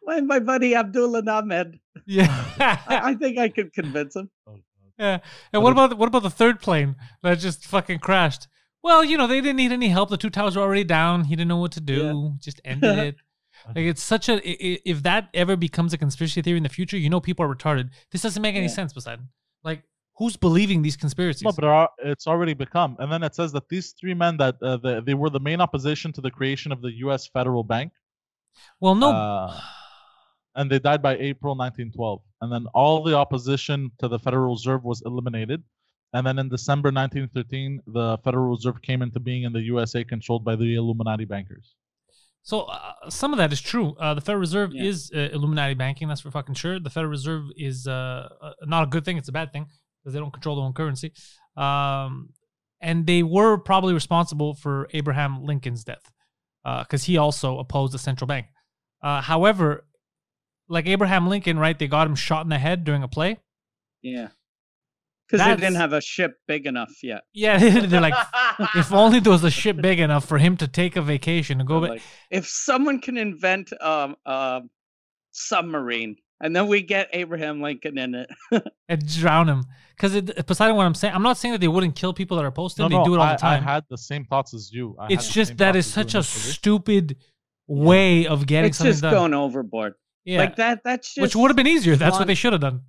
my, 0.05 0.21
my 0.21 0.39
buddy 0.39 0.75
Abdullah 0.75 1.23
Ahmed. 1.29 1.79
Yeah. 2.05 2.45
I, 2.59 2.79
I 3.11 3.13
think 3.15 3.37
I 3.37 3.49
could 3.49 3.73
convince 3.73 4.15
him. 4.15 4.29
Oh, 4.47 4.59
Yeah. 4.97 5.19
And 5.51 5.63
what 5.63 5.71
about 5.71 5.97
what 5.97 6.07
about 6.07 6.23
the 6.23 6.29
third 6.29 6.59
plane 6.61 6.95
that 7.21 7.39
just 7.39 7.65
fucking 7.65 7.99
crashed? 7.99 8.47
Well, 8.81 9.03
you 9.03 9.17
know, 9.17 9.27
they 9.27 9.39
didn't 9.39 9.55
need 9.55 9.71
any 9.71 9.87
help. 9.89 10.09
The 10.09 10.17
two 10.17 10.29
towers 10.29 10.55
were 10.57 10.61
already 10.63 10.83
down. 10.83 11.23
He 11.25 11.35
didn't 11.35 11.47
know 11.47 11.57
what 11.57 11.71
to 11.73 11.81
do. 11.81 12.33
Just 12.39 12.59
ended 12.65 12.99
it. 12.99 13.15
Like 13.67 13.85
it's 13.85 14.03
such 14.03 14.29
a 14.29 14.39
if 14.89 15.03
that 15.03 15.29
ever 15.33 15.55
becomes 15.55 15.93
a 15.93 15.97
conspiracy 15.97 16.41
theory 16.41 16.57
in 16.57 16.63
the 16.63 16.69
future, 16.69 16.97
you 16.97 17.09
know 17.09 17.19
people 17.21 17.45
are 17.45 17.53
retarded. 17.55 17.89
This 18.11 18.21
doesn't 18.21 18.41
make 18.41 18.55
any 18.55 18.65
Yeah. 18.65 18.71
sense, 18.71 18.93
Poseidon. 18.93 19.29
Like 19.63 19.83
who's 20.17 20.35
believing 20.37 20.81
these 20.81 20.97
conspiracies? 20.97 21.43
No, 21.43 21.51
but 21.51 21.63
are- 21.63 21.89
it's 21.99 22.27
already 22.27 22.53
become. 22.53 22.95
And 22.99 23.11
then 23.11 23.23
it 23.23 23.35
says 23.35 23.51
that 23.53 23.69
these 23.69 23.93
three 23.99 24.13
men 24.13 24.37
that 24.37 24.55
uh, 24.61 24.77
the, 24.77 25.01
they 25.01 25.13
were 25.13 25.29
the 25.29 25.39
main 25.39 25.61
opposition 25.61 26.11
to 26.13 26.21
the 26.21 26.29
creation 26.31 26.71
of 26.71 26.81
the 26.81 26.91
U.S. 27.05 27.27
Federal 27.27 27.63
Bank, 27.63 27.93
well, 28.79 28.95
no. 28.95 29.09
uh, 29.11 29.59
and 30.55 30.69
they 30.69 30.79
died 30.79 31.01
by 31.01 31.15
April 31.17 31.55
1912. 31.55 32.21
And 32.41 32.51
then 32.51 32.65
all 32.73 33.03
the 33.03 33.15
opposition 33.15 33.91
to 33.99 34.07
the 34.07 34.19
Federal 34.19 34.51
Reserve 34.51 34.83
was 34.83 35.01
eliminated. 35.05 35.63
And 36.13 36.27
then 36.27 36.37
in 36.37 36.47
December 36.49 36.89
1913, 36.91 37.81
the 37.87 38.17
Federal 38.23 38.49
Reserve 38.51 38.81
came 38.83 39.01
into 39.01 39.19
being 39.19 39.43
in 39.43 39.53
the 39.53 39.61
USA, 39.61 40.03
controlled 40.03 40.45
by 40.45 40.55
the 40.55 40.75
Illuminati 40.75 41.25
bankers. 41.25 41.73
So 42.45 42.61
uh, 42.61 43.09
some 43.09 43.31
of 43.33 43.37
that 43.37 43.51
is 43.53 43.61
true. 43.61 43.95
Uh, 43.99 44.13
the 44.13 44.21
Federal 44.21 44.41
Reserve 44.41 44.73
Yeah. 44.73 44.83
is 44.83 45.11
uh, 45.15 45.29
Illuminati 45.31 45.73
banking. 45.75 46.07
That's 46.09 46.21
for 46.21 46.29
fucking 46.31 46.55
sure. 46.55 46.79
The 46.79 46.89
Federal 46.89 47.09
Reserve 47.09 47.45
is 47.55 47.87
uh, 47.87 48.27
uh, 48.41 48.51
not 48.63 48.83
a 48.83 48.87
good 48.87 49.05
thing. 49.05 49.17
It's 49.17 49.29
a 49.29 49.33
bad 49.33 49.51
thing 49.53 49.65
because 50.03 50.13
they 50.13 50.19
don't 50.19 50.31
control 50.33 50.57
their 50.57 50.65
own 50.65 50.73
currency. 50.73 51.13
Um, 51.55 52.29
and 52.81 53.05
they 53.07 53.23
were 53.23 53.57
probably 53.57 53.93
responsible 53.93 54.55
for 54.55 54.89
Abraham 54.93 55.43
Lincoln's 55.45 55.85
death 55.85 56.11
because 56.63 57.05
he 57.05 57.15
also 57.17 57.59
opposed 57.59 57.93
the 57.93 57.99
central 57.99 58.27
bank. 58.27 58.47
Uh, 59.01 59.21
however, 59.21 59.85
like 60.67 60.85
Abraham 60.87 61.27
Lincoln, 61.27 61.57
right? 61.57 61.77
They 61.79 61.87
got 61.87 62.07
him 62.07 62.15
shot 62.15 62.45
in 62.45 62.49
the 62.49 62.57
head 62.59 62.83
during 62.83 63.03
a 63.03 63.07
play. 63.07 63.37
Yeah. 64.01 64.29
Because 65.33 65.47
they 65.47 65.55
didn't 65.55 65.77
have 65.77 65.93
a 65.93 66.01
ship 66.01 66.37
big 66.47 66.67
enough 66.67 66.93
yet. 67.01 67.23
Yeah, 67.33 67.57
they're 67.87 67.99
like, 67.99 68.13
if 68.75 68.93
only 68.93 69.19
there 69.19 69.31
was 69.31 69.43
a 69.43 69.51
ship 69.51 69.81
big 69.81 69.99
enough 69.99 70.25
for 70.25 70.37
him 70.37 70.57
to 70.57 70.67
take 70.67 70.95
a 70.95 71.01
vacation 71.01 71.59
and 71.59 71.67
go 71.67 71.81
back. 71.81 71.89
Like, 71.89 72.01
if 72.29 72.47
someone 72.47 73.01
can 73.01 73.17
invent 73.17 73.73
um 73.81 74.15
a 74.25 74.61
submarine 75.31 76.17
and 76.39 76.53
then 76.53 76.67
we 76.67 76.81
get 76.81 77.07
Abraham 77.13 77.61
Lincoln 77.61 77.97
in 77.97 78.15
it. 78.15 78.29
and 78.89 79.07
drown 79.07 79.47
him. 79.47 79.63
Because 79.95 80.21
Poseidon, 80.45 80.75
what 80.75 80.85
I'm 80.85 80.93
saying, 80.93 81.15
I'm 81.15 81.23
not 81.23 81.37
saying 81.37 81.53
that 81.53 81.61
they 81.61 81.69
wouldn't 81.69 81.95
kill 81.95 82.13
people 82.13 82.35
that 82.37 82.43
are 82.43 82.51
posting. 82.51 82.83
No, 82.83 82.89
they 82.89 82.95
no, 82.95 83.05
do 83.05 83.15
it 83.15 83.17
all 83.17 83.23
I, 83.23 83.33
the 83.33 83.39
time. 83.39 83.63
I 83.63 83.71
had 83.73 83.85
the 83.89 83.97
same 83.97 84.25
thoughts 84.25 84.53
as 84.53 84.69
you. 84.71 84.95
I 84.99 85.07
it's 85.09 85.29
just 85.29 85.49
same 85.49 85.57
that 85.57 85.73
thoughts 85.73 85.87
is 85.87 85.97
as 85.97 85.97
you 85.97 86.09
such 86.09 86.15
a 86.15 86.23
stupid 86.23 87.17
way 87.67 88.27
of 88.27 88.45
getting 88.45 88.69
it's 88.69 88.77
something 88.77 88.91
just 88.91 89.01
done. 89.01 89.13
going 89.13 89.33
overboard. 89.33 89.93
yeah, 90.25 90.39
Like 90.39 90.57
that 90.57 90.81
that's 90.83 91.13
just 91.13 91.21
which 91.21 91.35
would 91.35 91.49
have 91.49 91.55
been 91.55 91.67
easier. 91.67 91.95
That's 91.95 92.17
what 92.17 92.27
they 92.27 92.35
should 92.35 92.51
have 92.53 92.61
done. 92.61 92.81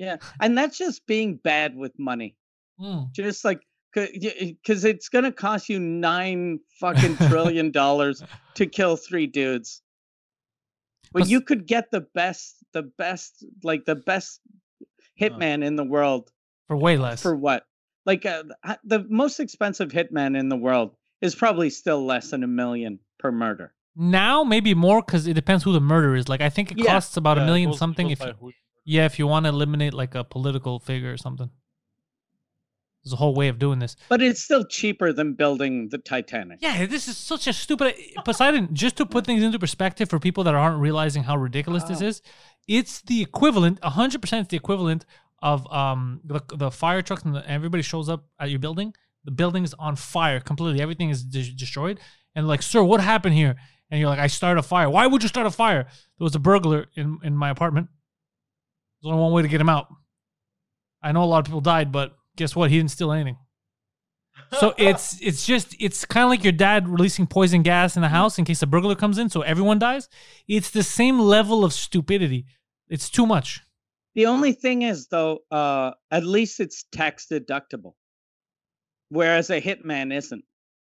Yeah. 0.00 0.16
And 0.40 0.56
that's 0.56 0.78
just 0.78 1.06
being 1.06 1.36
bad 1.36 1.76
with 1.76 1.92
money. 1.98 2.34
Mm. 2.80 3.12
Just 3.12 3.44
like 3.44 3.60
because 3.94 4.84
it's 4.84 5.08
gonna 5.10 5.30
cost 5.32 5.68
you 5.68 5.78
nine 5.78 6.60
fucking 6.80 7.16
trillion 7.28 7.70
dollars 7.70 8.22
to 8.54 8.64
kill 8.66 8.96
three 8.96 9.26
dudes. 9.26 9.82
But 11.12 11.28
you 11.28 11.40
could 11.42 11.66
get 11.66 11.90
the 11.90 12.00
best, 12.14 12.56
the 12.72 12.82
best, 12.82 13.44
like 13.62 13.84
the 13.84 13.96
best 13.96 14.40
hitman 15.20 15.62
in 15.64 15.76
the 15.76 15.84
world 15.84 16.30
For 16.68 16.76
way 16.76 16.96
less. 16.96 17.20
for 17.20 17.36
what? 17.36 17.66
Like 18.06 18.24
uh, 18.24 18.44
the 18.84 19.04
most 19.10 19.38
expensive 19.40 19.90
hitman 19.90 20.38
in 20.38 20.48
the 20.48 20.56
world 20.56 20.94
is 21.20 21.34
probably 21.34 21.68
still 21.68 22.06
less 22.06 22.30
than 22.30 22.42
a 22.42 22.46
million 22.48 23.00
per 23.18 23.30
murder. 23.32 23.74
now, 23.96 24.44
maybe 24.44 24.72
more 24.72 25.02
because 25.02 25.26
it 25.26 25.34
depends 25.34 25.64
who 25.64 25.72
the 25.72 25.80
murder 25.80 26.14
is. 26.14 26.28
Like 26.28 26.40
I 26.40 26.48
think 26.48 26.70
it 26.72 26.78
Yeah. 26.78 26.92
costs 26.92 27.16
about 27.18 27.36
Yeah, 27.36 27.42
a 27.42 27.46
million 27.46 27.72
something. 27.74 28.08
If 28.08 28.20
you, 28.20 28.52
yeah, 28.90 29.04
if 29.04 29.20
you 29.20 29.26
want 29.28 29.44
to 29.44 29.50
eliminate 29.50 29.94
like 29.94 30.16
a 30.16 30.24
political 30.24 30.80
figure 30.80 31.12
or 31.12 31.16
something. 31.16 31.48
There's 33.02 33.12
a 33.12 33.16
whole 33.16 33.34
way 33.34 33.46
of 33.46 33.58
doing 33.58 33.78
this. 33.78 33.94
But 34.08 34.20
it's 34.20 34.42
still 34.42 34.64
cheaper 34.64 35.12
than 35.12 35.34
building 35.34 35.88
the 35.90 35.98
Titanic. 35.98 36.58
Yeah, 36.60 36.84
this 36.86 37.06
is 37.06 37.16
such 37.16 37.46
a 37.46 37.52
stupid 37.52 37.94
Poseidon. 38.24 38.74
Just 38.74 38.96
to 38.96 39.06
put 39.06 39.24
things 39.24 39.44
into 39.44 39.60
perspective 39.60 40.10
for 40.10 40.18
people 40.18 40.42
that 40.44 40.54
aren't 40.56 40.80
realizing 40.80 41.22
how 41.22 41.36
ridiculous 41.36 41.84
this 41.84 42.02
is, 42.02 42.20
it's 42.66 43.00
the 43.02 43.22
equivalent. 43.22 43.82
hundred 43.82 44.20
percent, 44.20 44.48
the 44.48 44.56
equivalent 44.56 45.06
of 45.40 45.72
um 45.72 46.20
the, 46.24 46.40
the 46.62 46.70
fire 46.70 47.00
trucks 47.00 47.22
and 47.22 47.34
the, 47.36 47.48
everybody 47.48 47.84
shows 47.84 48.08
up 48.08 48.26
at 48.40 48.50
your 48.50 48.58
building. 48.58 48.92
The 49.24 49.30
building's 49.30 49.72
on 49.74 49.94
fire 49.94 50.40
completely. 50.40 50.82
Everything 50.82 51.10
is 51.10 51.22
de- 51.22 51.54
destroyed. 51.54 52.00
And 52.34 52.48
like, 52.48 52.62
sir, 52.62 52.82
what 52.82 53.00
happened 53.00 53.36
here? 53.36 53.54
And 53.88 54.00
you're 54.00 54.10
like, 54.10 54.18
I 54.18 54.26
started 54.26 54.58
a 54.58 54.64
fire. 54.64 54.90
Why 54.90 55.06
would 55.06 55.22
you 55.22 55.28
start 55.28 55.46
a 55.46 55.50
fire? 55.64 55.84
There 56.18 56.24
was 56.30 56.34
a 56.34 56.40
burglar 56.40 56.86
in 56.96 57.18
in 57.22 57.36
my 57.36 57.50
apartment. 57.50 57.88
There's 59.02 59.12
only 59.12 59.22
one 59.22 59.32
way 59.32 59.42
to 59.42 59.48
get 59.48 59.60
him 59.60 59.68
out. 59.68 59.88
I 61.02 61.12
know 61.12 61.24
a 61.24 61.26
lot 61.26 61.38
of 61.38 61.44
people 61.46 61.60
died, 61.60 61.92
but 61.92 62.16
guess 62.36 62.54
what? 62.54 62.70
He 62.70 62.76
didn't 62.76 62.90
steal 62.90 63.12
anything. 63.12 63.38
So 64.58 64.74
it's 64.78 65.20
it's 65.20 65.46
just 65.46 65.74
it's 65.78 66.04
kind 66.04 66.24
of 66.24 66.30
like 66.30 66.44
your 66.44 66.52
dad 66.52 66.88
releasing 66.88 67.26
poison 67.26 67.62
gas 67.62 67.96
in 67.96 68.02
the 68.02 68.08
house 68.08 68.38
in 68.38 68.44
case 68.44 68.62
a 68.62 68.66
burglar 68.66 68.94
comes 68.94 69.18
in, 69.18 69.30
so 69.30 69.42
everyone 69.42 69.78
dies. 69.78 70.08
It's 70.48 70.70
the 70.70 70.82
same 70.82 71.18
level 71.18 71.64
of 71.64 71.72
stupidity. 71.72 72.46
It's 72.88 73.08
too 73.08 73.26
much. 73.26 73.60
The 74.14 74.26
only 74.26 74.52
thing 74.52 74.82
is, 74.82 75.06
though, 75.06 75.40
uh, 75.50 75.92
at 76.10 76.24
least 76.24 76.58
it's 76.58 76.84
tax 76.90 77.26
deductible, 77.30 77.94
whereas 79.08 79.50
a 79.50 79.60
hitman 79.60 80.12
isn't. 80.12 80.44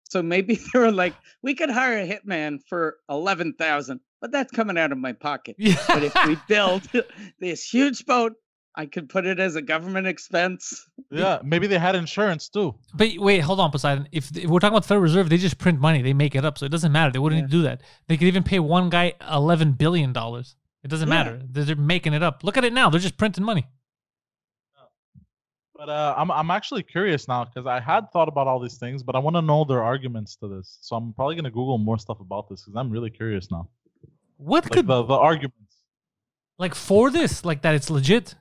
So 0.09 0.24
maybe 0.24 0.55
they 0.74 0.80
were 0.80 0.91
like, 0.91 1.14
we 1.41 1.53
could 1.53 1.70
hire 1.70 1.99
a 1.99 2.07
hitman 2.07 2.59
for 2.68 2.97
eleven 3.09 3.53
thousand, 3.53 4.01
but 4.22 4.32
that's 4.32 4.51
coming 4.51 4.78
out 4.78 4.91
of 4.91 4.97
my 4.97 5.11
pocket. 5.13 5.55
But 5.88 6.03
if 6.03 6.13
we 6.28 6.38
build 6.47 6.84
this 7.39 7.63
huge 7.67 8.05
boat, 8.05 8.34
I 8.76 8.86
could 8.86 9.09
put 9.09 9.26
it 9.26 9.38
as 9.39 9.57
a 9.57 9.61
government 9.61 10.07
expense. 10.07 10.88
Yeah, 11.09 11.39
maybe 11.43 11.67
they 11.67 11.78
had 11.78 11.95
insurance 11.95 12.47
too. 12.47 12.76
But 12.93 13.09
wait, 13.17 13.39
hold 13.39 13.59
on, 13.59 13.69
Poseidon. 13.72 14.07
If, 14.13 14.36
if 14.38 14.49
we're 14.49 14.59
talking 14.59 14.76
about 14.76 14.86
Federal 14.86 15.01
Reserve, 15.03 15.28
they 15.30 15.38
just 15.38 15.57
print 15.57 15.80
money. 15.82 16.01
They 16.01 16.13
make 16.13 16.36
it 16.36 16.45
up, 16.45 16.57
so 16.57 16.65
it 16.65 16.72
doesn't 16.72 16.91
matter. 16.93 17.11
They 17.11 17.19
wouldn't 17.19 17.39
Yeah. 17.39 17.45
need 17.47 17.51
to 17.51 17.57
do 17.57 17.63
that. 17.63 17.82
They 18.07 18.15
could 18.15 18.28
even 18.28 18.43
pay 18.43 18.59
one 18.59 18.89
guy 18.89 19.13
eleven 19.30 19.74
billion 19.74 20.13
dollars. 20.13 20.55
It 20.84 20.88
doesn't 20.88 21.09
Yeah. 21.09 21.13
matter. 21.15 21.41
They're, 21.49 21.65
they're 21.65 21.76
making 21.76 22.13
it 22.13 22.24
up. 22.24 22.43
Look 22.43 22.55
at 22.57 22.63
it 22.63 22.72
now. 22.72 22.89
They're 22.89 23.01
just 23.01 23.17
printing 23.17 23.43
money. 23.43 23.67
But 25.76 25.89
uh, 25.89 26.13
I'm 26.15 26.30
I'm 26.32 26.51
actually 26.51 26.84
curious 26.84 27.28
now 27.28 27.43
because 27.45 27.65
I 27.65 27.80
had 27.80 28.11
thought 28.13 28.28
about 28.28 28.47
all 28.47 28.59
these 28.59 28.78
things, 28.78 29.01
but 29.01 29.15
I 29.15 29.19
want 29.19 29.36
to 29.36 29.41
know 29.41 29.65
their 29.65 29.82
arguments 29.84 30.36
to 30.38 30.47
this. 30.47 30.78
So 30.82 30.95
I'm 30.95 31.11
probably 31.13 31.36
gonna 31.36 31.49
Google 31.49 31.78
more 31.80 31.97
stuff 31.97 32.19
about 32.19 32.47
this 32.49 32.61
because 32.61 32.76
I'm 32.76 32.91
really 32.91 33.09
curious 33.09 33.49
now. 33.49 33.67
What 34.42 34.66
Like 34.66 34.72
could 34.72 34.88
the 34.88 35.04
the 35.04 35.14
arguments. 35.14 35.76
like 36.58 36.74
for 36.74 37.12
this 37.12 37.46
like 37.46 37.62
that? 37.62 37.76
It's 37.76 37.89
legit. 37.89 38.36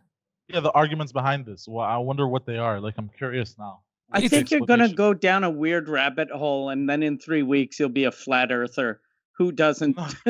Yeah, 0.48 0.60
the 0.60 0.72
arguments 0.72 1.12
behind 1.12 1.44
this. 1.44 1.66
Well, 1.68 1.84
I 1.84 1.98
wonder 1.98 2.26
what 2.26 2.46
they 2.46 2.56
are. 2.56 2.80
Like 2.80 2.94
I'm 2.96 3.10
curious 3.10 3.56
now. 3.58 3.80
I 4.12 4.26
think 4.26 4.50
you're 4.50 4.66
gonna 4.66 4.92
go 4.92 5.12
down 5.14 5.44
a 5.44 5.50
weird 5.50 5.88
rabbit 5.88 6.30
hole, 6.30 6.70
and 6.70 6.88
then 6.88 7.02
in 7.02 7.18
three 7.18 7.42
weeks 7.42 7.78
you'll 7.78 7.90
be 7.90 8.04
a 8.04 8.10
flat 8.12 8.50
earther 8.50 9.00
who 9.36 9.52
doesn't. 9.52 9.98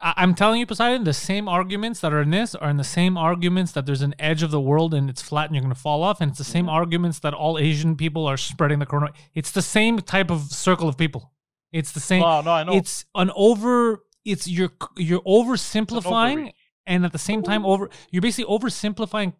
I- 0.00 0.14
I'm 0.16 0.34
telling 0.34 0.60
you, 0.60 0.66
Poseidon, 0.66 1.04
the 1.04 1.12
same 1.12 1.48
arguments 1.48 2.00
that 2.00 2.12
are 2.12 2.22
in 2.22 2.30
this 2.30 2.54
are 2.54 2.70
in 2.70 2.76
the 2.78 2.84
same 2.84 3.16
arguments 3.16 3.72
that 3.72 3.86
there's 3.86 4.02
an 4.02 4.14
edge 4.18 4.42
of 4.42 4.50
the 4.50 4.60
world 4.60 4.92
and 4.94 5.08
it's 5.08 5.22
flat 5.22 5.46
and 5.46 5.54
you're 5.54 5.62
going 5.62 5.74
to 5.74 5.80
fall 5.80 6.02
off. 6.02 6.20
And 6.20 6.30
it's 6.30 6.38
the 6.38 6.44
same 6.44 6.68
arguments 6.68 7.18
that 7.20 7.32
all 7.32 7.58
Asian 7.58 7.96
people 7.96 8.26
are 8.26 8.36
spreading 8.36 8.78
the 8.78 8.86
corona. 8.86 9.12
It's 9.34 9.50
the 9.52 9.62
same 9.62 10.00
type 10.00 10.30
of 10.30 10.42
circle 10.52 10.88
of 10.88 10.98
people. 10.98 11.32
It's 11.72 11.92
the 11.92 12.00
same. 12.00 12.20
No, 12.20 12.40
no, 12.42 12.50
I 12.50 12.64
know. 12.64 12.72
It's 12.74 13.06
an 13.14 13.30
over. 13.34 14.02
It's 14.26 14.48
you're 14.48 14.72
you're 14.96 15.22
oversimplifying, 15.22 16.52
and 16.86 17.04
at 17.04 17.12
the 17.12 17.18
same 17.18 17.42
time 17.42 17.64
over. 17.64 17.88
You're 18.10 18.22
basically 18.22 18.52
oversimplifying 18.52 19.34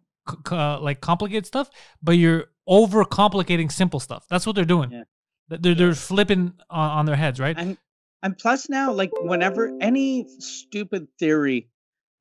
uh, 0.51 0.79
like 0.79 1.01
complicated 1.01 1.45
stuff, 1.45 1.69
but 2.01 2.13
you're 2.13 2.45
over 2.65 3.05
complicating 3.05 3.69
simple 3.69 3.99
stuff. 3.99 4.25
That's 4.29 4.45
what 4.45 4.55
they're 4.55 4.65
doing. 4.65 4.91
Yeah. 4.91 5.03
They're 5.49 5.75
they're 5.75 5.93
flipping 5.93 6.53
on, 6.69 6.89
on 6.91 7.05
their 7.05 7.15
heads, 7.15 7.39
right? 7.39 7.55
and 7.57 7.77
and 8.23 8.37
plus 8.37 8.69
now 8.69 8.91
like 8.91 9.11
whenever 9.21 9.71
any 9.81 10.27
stupid 10.39 11.07
theory 11.19 11.69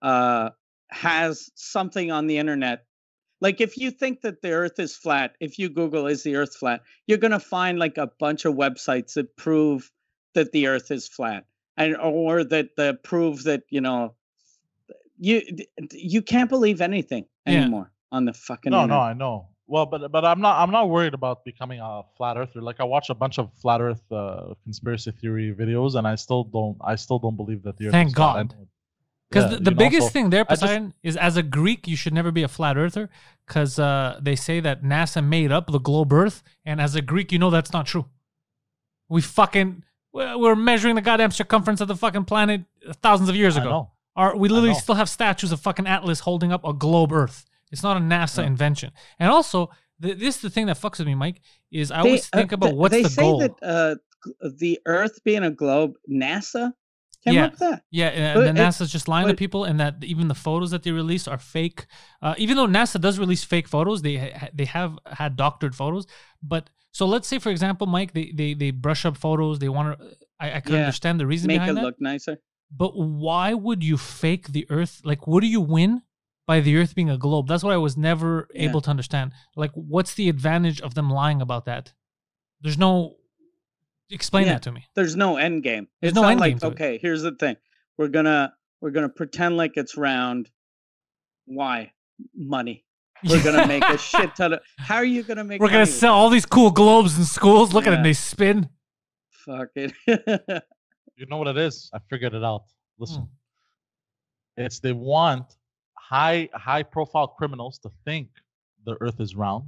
uh 0.02 0.50
has 0.90 1.50
something 1.54 2.12
on 2.12 2.26
the 2.26 2.38
internet 2.38 2.84
like 3.40 3.60
if 3.60 3.76
you 3.76 3.90
think 3.90 4.20
that 4.20 4.40
the 4.42 4.52
earth 4.52 4.78
is 4.78 4.94
flat 4.94 5.34
if 5.40 5.58
you 5.58 5.68
google 5.68 6.06
is 6.06 6.22
the 6.22 6.36
earth 6.36 6.54
flat 6.54 6.82
you're 7.06 7.18
going 7.18 7.32
to 7.32 7.40
find 7.40 7.78
like 7.78 7.98
a 7.98 8.10
bunch 8.20 8.44
of 8.44 8.54
websites 8.54 9.14
that 9.14 9.36
prove 9.36 9.90
that 10.34 10.52
the 10.52 10.66
earth 10.68 10.90
is 10.90 11.08
flat 11.08 11.44
and 11.76 11.96
or 11.96 12.44
that 12.44 12.76
that 12.76 13.02
prove 13.02 13.44
that 13.44 13.62
you 13.70 13.80
know 13.80 14.14
you 15.18 15.42
you 15.92 16.22
can't 16.22 16.48
believe 16.48 16.80
anything 16.80 17.26
Yeah. 17.46 17.62
anymore 17.62 17.90
on 18.12 18.24
the 18.24 18.32
fucking 18.34 18.70
no, 18.70 18.86
no. 18.86 18.98
I 19.00 19.12
know. 19.14 19.48
Well, 19.68 19.86
but 19.86 20.12
but 20.12 20.24
I'm 20.24 20.40
not 20.40 20.60
I'm 20.62 20.70
not 20.70 20.88
worried 20.90 21.14
about 21.14 21.44
becoming 21.44 21.80
a 21.80 22.02
flat 22.16 22.36
earther. 22.36 22.60
Like 22.62 22.78
I 22.80 22.84
watch 22.84 23.10
a 23.10 23.14
bunch 23.14 23.38
of 23.38 23.52
flat 23.54 23.80
Earth 23.80 24.02
uh, 24.12 24.54
conspiracy 24.62 25.10
theory 25.10 25.52
videos, 25.58 25.96
and 25.96 26.06
I 26.06 26.14
still 26.14 26.44
don't 26.44 26.76
I 26.80 26.94
still 26.96 27.18
don't 27.18 27.36
believe 27.36 27.62
that 27.64 27.76
the 27.76 27.86
Earth. 27.86 27.92
Thank 27.92 28.08
is 28.08 28.14
God. 28.14 28.52
know- 28.52 28.68
Because 29.28 29.44
Yeah, 29.44 29.50
the, 29.50 29.56
you 29.58 29.64
the 29.64 29.70
know, 29.72 29.76
biggest 29.76 30.06
so 30.06 30.12
thing 30.12 30.30
there, 30.30 30.44
I 30.48 30.52
just- 30.54 30.62
Poseidon, 30.62 30.94
is 31.02 31.16
as 31.16 31.36
a 31.36 31.42
Greek, 31.42 31.88
you 31.88 31.96
should 31.96 32.14
never 32.14 32.30
be 32.30 32.44
a 32.44 32.48
flat 32.48 32.76
earther 32.76 33.10
because 33.44 33.76
uh, 33.80 34.20
they 34.22 34.36
say 34.36 34.60
that 34.60 34.84
NASA 34.84 35.20
made 35.36 35.50
up 35.50 35.66
the 35.66 35.80
globe 35.80 36.12
Earth, 36.12 36.44
and 36.64 36.80
as 36.80 36.94
a 36.94 37.02
Greek, 37.02 37.32
you 37.32 37.38
know 37.40 37.50
that's 37.50 37.72
not 37.72 37.86
true. 37.86 38.06
We 39.08 39.20
fucking 39.22 39.82
we're 40.16 40.38
we're 40.38 40.56
measuring 40.56 40.94
the 40.94 41.02
goddamn 41.02 41.30
circumference 41.30 41.80
of 41.80 41.88
the 41.88 41.96
fucking 41.96 42.24
planet 42.24 42.62
thousands 43.02 43.28
of 43.28 43.36
years 43.36 43.56
I 43.56 43.60
ago. 43.60 43.70
know. 43.70 43.90
Are 44.16 44.34
we 44.36 44.48
literally 44.48 44.70
know. 44.72 44.78
still 44.78 44.94
have 45.02 45.08
statues 45.10 45.52
of 45.52 45.60
fucking 45.60 45.86
Atlas 45.86 46.20
holding 46.20 46.50
up 46.52 46.64
a 46.64 46.72
globe 46.72 47.12
Earth? 47.12 47.44
It's 47.72 47.82
not 47.82 47.96
a 47.96 48.00
NASA 48.00 48.38
Yeah. 48.38 48.46
invention. 48.46 48.90
And 49.18 49.28
also, 49.30 49.70
th- 50.00 50.18
this 50.18 50.36
is 50.36 50.42
the 50.42 50.50
thing 50.50 50.66
that 50.66 50.78
fucks 50.78 50.98
with 50.98 51.06
me, 51.06 51.14
Mike. 51.14 51.42
Is 51.70 51.90
I 51.90 52.02
They- 52.02 52.08
always 52.08 52.28
uh, 52.32 52.38
think 52.38 52.52
about 52.52 52.68
th- 52.68 52.76
what's 52.78 52.92
they 52.94 53.02
the 53.02 53.10
say 53.10 53.22
goal. 53.22 53.38
that 53.40 53.54
uh, 53.62 53.94
g- 54.24 54.56
the 54.62 54.80
Earth 54.86 55.22
being 55.24 55.42
a 55.42 55.50
globe, 55.50 55.92
NASA 56.10 56.72
came 57.24 57.34
Yeah. 57.34 57.44
up 57.46 57.50
with 57.52 57.60
that. 57.60 57.82
Yeah, 57.90 58.06
and 58.08 58.34
But 58.36 58.44
then 58.46 58.56
it- 58.56 58.60
NASA's 58.60 58.90
just 58.92 59.08
lying 59.08 59.26
to 59.26 59.32
but- 59.34 59.38
people, 59.38 59.64
and 59.64 59.78
that 59.80 60.02
even 60.02 60.28
the 60.28 60.34
photos 60.34 60.70
that 60.70 60.82
they 60.84 60.92
release 60.92 61.26
are 61.28 61.38
fake. 61.38 61.86
Uh, 62.22 62.34
even 62.38 62.56
though 62.56 62.68
NASA 62.68 62.98
does 63.00 63.18
release 63.18 63.44
fake 63.44 63.68
photos, 63.68 64.00
they 64.02 64.16
ha- 64.16 64.48
they 64.54 64.64
have 64.64 64.98
had 65.20 65.36
doctored 65.36 65.74
photos. 65.74 66.06
But 66.42 66.70
so 66.96 67.02
let's 67.06 67.28
say, 67.28 67.38
for 67.38 67.50
example, 67.50 67.86
Mike, 67.96 68.12
they 68.16 68.26
they, 68.40 68.50
they 68.54 68.70
brush 68.86 69.02
up 69.08 69.16
photos. 69.26 69.58
They 69.58 69.68
want 69.68 69.86
to. 69.98 70.16
I, 70.44 70.46
I 70.56 70.60
can 70.60 70.72
Yeah. 70.74 70.80
understand 70.86 71.20
the 71.20 71.26
reason 71.32 71.48
Make 71.48 71.56
it 71.56 71.60
behind 71.60 71.76
that. 71.78 71.82
look 71.88 72.00
nicer. 72.00 72.34
But 72.82 72.92
why 73.26 73.52
would 73.54 73.82
you 73.90 73.96
fake 73.98 74.48
the 74.56 74.64
Earth? 74.70 74.94
Like, 75.04 75.26
what 75.26 75.40
do 75.42 75.46
you 75.56 75.60
win 75.60 76.02
by 76.46 76.60
the 76.60 76.76
Earth 76.78 76.94
being 76.94 77.10
a 77.10 77.18
globe? 77.18 77.48
That's 77.48 77.62
what 77.62 77.72
I 77.72 77.76
was 77.76 77.96
never 77.96 78.48
Yeah. 78.54 78.68
able 78.68 78.80
to 78.82 78.90
understand. 78.90 79.32
Like, 79.56 79.72
what's 79.74 80.14
the 80.14 80.28
advantage 80.30 80.80
of 80.80 80.94
them 80.94 81.08
lying 81.10 81.40
about 81.42 81.64
that? 81.66 81.92
There's 82.62 82.78
no. 82.78 83.16
Explain 84.08 84.46
Yeah. 84.46 84.52
that 84.54 84.62
to 84.62 84.72
me. 84.72 84.86
There's 84.94 85.16
no 85.16 85.36
end 85.36 85.62
game. 85.64 85.88
There's 86.00 86.12
it's 86.12 86.16
no 86.16 86.22
not 86.22 86.30
end 86.32 86.40
like 86.40 86.52
game 86.52 86.58
to 86.60 86.66
it. 86.68 86.72
okay, 86.74 86.98
here's 87.02 87.22
the 87.22 87.32
thing. 87.32 87.56
We're 87.98 88.08
gonna 88.16 88.54
we're 88.80 88.92
gonna 88.92 89.08
pretend 89.20 89.56
like 89.58 89.72
it's 89.76 89.96
round. 89.96 90.48
Why? 91.46 91.92
Money. 92.34 92.85
We're 93.24 93.42
gonna 93.42 93.66
make 93.66 93.84
a 93.84 93.98
shit 93.98 94.34
ton 94.36 94.54
of. 94.54 94.60
How 94.78 94.96
are 94.96 95.04
you 95.04 95.22
gonna 95.22 95.44
make? 95.44 95.60
We're 95.60 95.70
gonna 95.70 95.86
sell 95.86 96.14
all 96.14 96.30
these 96.30 96.46
cool 96.46 96.70
globes 96.70 97.16
in 97.18 97.24
schools. 97.24 97.72
Look 97.72 97.86
at 97.86 97.90
them; 97.90 98.02
they 98.02 98.12
spin. 98.12 98.68
Fuck 99.30 99.68
it. 99.76 99.92
You 101.18 101.24
know 101.30 101.38
what 101.38 101.48
it 101.48 101.56
is? 101.56 101.88
I 101.94 101.98
figured 102.10 102.34
it 102.34 102.44
out. 102.44 102.64
Listen, 102.98 103.22
Hmm. 103.22 104.64
it's 104.64 104.80
they 104.80 104.92
want 104.92 105.56
high 105.94 106.50
high 106.52 106.82
profile 106.82 107.26
criminals 107.28 107.78
to 107.78 107.90
think 108.04 108.28
the 108.84 108.98
Earth 109.00 109.18
is 109.18 109.34
round. 109.34 109.64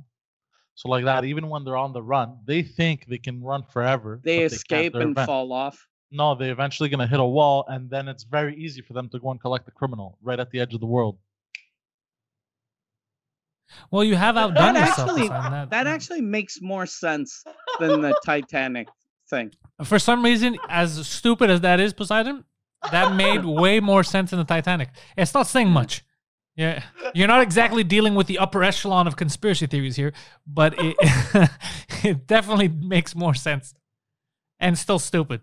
So 0.74 0.90
like 0.90 1.06
that, 1.06 1.24
even 1.24 1.48
when 1.48 1.64
they're 1.64 1.78
on 1.78 1.94
the 1.94 2.02
run, 2.02 2.36
they 2.44 2.62
think 2.62 3.06
they 3.06 3.16
can 3.16 3.42
run 3.42 3.62
forever. 3.72 4.20
they 4.22 4.40
escape 4.42 4.92
They're 4.92 5.00
and 5.02 5.12
event- 5.12 5.26
fall 5.26 5.52
off. 5.54 5.88
No, 6.10 6.34
they're 6.34 6.52
eventually 6.52 6.90
gonna 6.90 7.06
hit 7.06 7.18
a 7.18 7.24
wall, 7.24 7.64
and 7.68 7.88
then 7.88 8.08
it's 8.08 8.24
very 8.24 8.54
easy 8.56 8.82
for 8.82 8.92
them 8.92 9.08
to 9.08 9.18
go 9.18 9.30
and 9.30 9.40
collect 9.40 9.64
the 9.64 9.72
criminal 9.72 10.18
right 10.20 10.38
at 10.38 10.50
the 10.50 10.60
edge 10.60 10.74
of 10.74 10.80
the 10.80 10.86
world. 10.86 11.16
Well, 13.90 14.04
you 14.04 14.16
have 14.16 14.34
That 14.34 14.50
outdone 14.50 14.74
yourself. 14.76 15.10
actually, 15.10 15.28
that, 15.28 15.70
that 15.70 15.86
actually 15.86 16.20
makes 16.22 16.60
more 16.60 16.86
sense 16.86 17.44
than 17.78 18.00
the 18.00 18.18
Titanic 18.24 18.88
thing. 19.30 19.52
for 19.84 19.98
some 19.98 20.24
reason, 20.24 20.56
as 20.68 21.06
stupid 21.06 21.50
as 21.50 21.60
that 21.60 21.80
is, 21.80 21.92
Poseidon, 21.92 22.44
that 22.90 23.14
made 23.14 23.44
way 23.62 23.80
more 23.80 24.02
sense 24.02 24.30
than 24.30 24.38
the 24.38 24.44
Titanic. 24.44 24.88
It's 25.16 25.34
not 25.34 25.46
saying 25.46 25.68
much. 25.70 26.04
Yeah, 26.56 26.82
you're 27.14 27.28
not 27.28 27.40
exactly 27.42 27.84
dealing 27.84 28.16
with 28.16 28.26
the 28.26 28.38
upper 28.38 28.64
echelon 28.64 29.06
of 29.06 29.14
conspiracy 29.14 29.66
theories 29.68 29.94
here, 29.94 30.12
but 30.44 30.74
it 30.76 30.96
it 32.04 32.26
definitely 32.26 32.66
makes 32.66 33.14
more 33.14 33.32
sense, 33.34 33.74
and 34.58 34.76
still 34.76 34.98
stupid. 34.98 35.40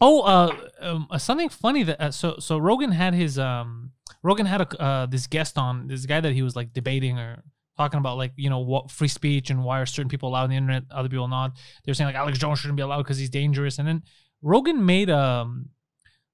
Oh, 0.00 0.20
uh, 0.22 0.54
um, 0.80 1.06
uh, 1.10 1.16
something 1.18 1.48
funny 1.48 1.82
that 1.84 2.00
uh, 2.00 2.10
so 2.10 2.36
so 2.40 2.58
Rogan 2.58 2.92
had 2.92 3.14
his 3.14 3.38
um 3.38 3.92
Rogan 4.22 4.46
had 4.46 4.60
a 4.60 4.82
uh, 4.82 5.06
this 5.06 5.26
guest 5.26 5.58
on 5.58 5.88
this 5.88 6.06
guy 6.06 6.20
that 6.20 6.32
he 6.32 6.42
was 6.42 6.54
like 6.54 6.72
debating 6.72 7.18
or 7.18 7.42
talking 7.76 7.98
about 7.98 8.16
like 8.16 8.32
you 8.36 8.50
know 8.50 8.60
what 8.60 8.90
free 8.90 9.08
speech 9.08 9.50
and 9.50 9.64
why 9.64 9.80
are 9.80 9.86
certain 9.86 10.08
people 10.08 10.28
allowed 10.28 10.44
on 10.44 10.50
the 10.50 10.56
internet, 10.56 10.84
other 10.90 11.08
people 11.08 11.28
not. 11.28 11.56
They're 11.84 11.94
saying 11.94 12.06
like 12.06 12.16
Alex 12.16 12.38
Jones 12.38 12.58
shouldn't 12.58 12.76
be 12.76 12.82
allowed 12.82 13.02
because 13.02 13.18
he's 13.18 13.30
dangerous, 13.30 13.78
and 13.78 13.88
then 13.88 14.02
Rogan 14.42 14.84
made 14.84 15.10
um 15.10 15.70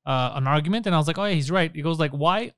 uh, 0.07 0.33
an 0.35 0.47
argument, 0.47 0.87
and 0.87 0.95
I 0.95 0.99
was 0.99 1.07
like, 1.07 1.19
oh 1.19 1.25
yeah, 1.25 1.35
he's 1.35 1.51
right. 1.51 1.71
He 1.75 1.83
goes 1.83 1.99
like, 1.99 2.13
why? 2.13 2.53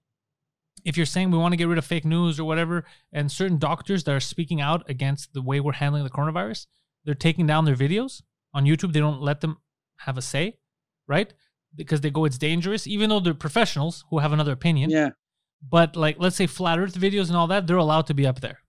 If 0.84 0.96
you're 0.96 1.04
saying 1.04 1.30
we 1.30 1.36
want 1.36 1.52
to 1.52 1.56
get 1.56 1.68
rid 1.68 1.78
of 1.78 1.84
fake 1.84 2.04
news 2.04 2.40
or 2.40 2.44
whatever, 2.44 2.84
and 3.12 3.30
certain 3.30 3.58
doctors 3.58 4.04
that 4.04 4.14
are 4.14 4.20
speaking 4.20 4.60
out 4.60 4.88
against 4.88 5.34
the 5.34 5.42
way 5.42 5.60
we're 5.60 5.72
handling 5.72 6.04
the 6.04 6.10
coronavirus, 6.10 6.66
they're 7.04 7.14
taking 7.14 7.46
down 7.46 7.64
their 7.64 7.76
videos 7.76 8.22
on 8.54 8.64
YouTube. 8.64 8.92
They 8.92 9.00
don't 9.00 9.20
let 9.20 9.40
them 9.40 9.58
have 9.98 10.16
a 10.16 10.22
say, 10.22 10.58
right? 11.06 11.32
Because 11.74 12.00
they 12.00 12.10
go, 12.10 12.24
it's 12.24 12.38
dangerous, 12.38 12.86
even 12.86 13.10
though 13.10 13.20
they're 13.20 13.34
professionals 13.34 14.04
who 14.10 14.20
have 14.20 14.32
another 14.32 14.52
opinion. 14.52 14.90
Yeah. 14.90 15.10
But 15.66 15.96
like, 15.96 16.16
let's 16.18 16.36
say 16.36 16.46
flat 16.46 16.78
Earth 16.78 16.98
videos 16.98 17.28
and 17.28 17.36
all 17.36 17.46
that, 17.48 17.66
they're 17.66 17.76
allowed 17.76 18.06
to 18.06 18.14
be 18.14 18.26
up 18.26 18.40
there. 18.40 18.60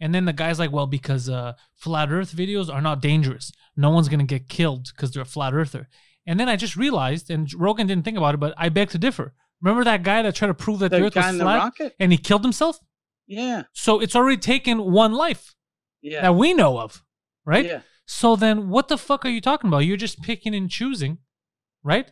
And 0.00 0.14
then 0.14 0.24
the 0.24 0.32
guy's 0.32 0.58
like, 0.58 0.72
well, 0.72 0.86
because 0.86 1.28
uh, 1.28 1.52
flat 1.74 2.10
Earth 2.10 2.34
videos 2.34 2.72
are 2.72 2.80
not 2.80 3.00
dangerous. 3.00 3.52
No 3.76 3.90
one's 3.90 4.08
gonna 4.08 4.24
get 4.24 4.48
killed 4.48 4.88
because 4.94 5.12
they're 5.12 5.22
a 5.22 5.26
flat 5.26 5.54
Earther. 5.54 5.88
And 6.26 6.38
then 6.38 6.48
I 6.48 6.56
just 6.56 6.76
realized, 6.76 7.30
and 7.30 7.52
Rogan 7.54 7.86
didn't 7.86 8.04
think 8.04 8.16
about 8.16 8.34
it, 8.34 8.40
but 8.40 8.54
I 8.56 8.68
beg 8.68 8.90
to 8.90 8.98
differ. 8.98 9.34
Remember 9.60 9.84
that 9.84 10.02
guy 10.02 10.22
that 10.22 10.34
tried 10.34 10.48
to 10.48 10.54
prove 10.54 10.80
that 10.80 10.90
the, 10.90 10.98
The 10.98 11.04
Earth 11.06 11.16
was 11.16 11.36
flat 11.36 11.72
and 12.00 12.12
he 12.12 12.18
killed 12.18 12.42
himself? 12.42 12.78
Yeah. 13.26 13.64
So 13.72 14.00
it's 14.00 14.16
already 14.16 14.36
taken 14.38 14.78
one 14.92 15.12
life 15.12 15.54
Yeah. 16.00 16.22
that 16.22 16.34
we 16.34 16.52
know 16.54 16.78
of, 16.80 17.02
right? 17.44 17.64
Yeah. 17.64 17.80
So 18.06 18.34
then, 18.36 18.68
what 18.68 18.88
the 18.88 18.98
fuck 18.98 19.24
are 19.24 19.28
you 19.28 19.40
talking 19.40 19.68
about? 19.68 19.78
You're 19.80 19.96
just 19.96 20.20
picking 20.22 20.54
and 20.54 20.68
choosing, 20.68 21.18
right? 21.84 22.10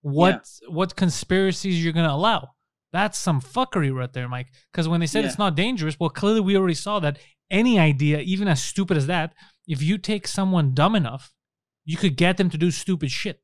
What 0.00 0.48
what 0.68 0.96
conspiracies 0.96 1.82
you're 1.84 1.92
gonna 1.92 2.14
allow? 2.14 2.50
That's 2.92 3.18
some 3.18 3.40
fuckery 3.40 3.94
right 3.94 4.12
there, 4.12 4.28
Mike. 4.28 4.48
Because 4.72 4.88
when 4.88 5.00
they 5.00 5.06
said 5.06 5.22
Yeah. 5.24 5.28
it's 5.28 5.38
not 5.38 5.54
dangerous, 5.54 5.98
well, 6.00 6.10
clearly 6.10 6.40
we 6.40 6.56
already 6.56 6.74
saw 6.74 7.00
that 7.00 7.18
any 7.50 7.78
idea, 7.78 8.20
even 8.20 8.48
as 8.48 8.62
stupid 8.62 8.96
as 8.96 9.06
that, 9.06 9.34
if 9.66 9.82
you 9.82 9.98
take 9.98 10.26
someone 10.26 10.74
dumb 10.74 10.94
enough, 10.94 11.32
you 11.84 11.96
could 11.96 12.16
get 12.16 12.36
them 12.36 12.50
to 12.50 12.58
do 12.58 12.70
stupid 12.70 13.10
shit. 13.10 13.42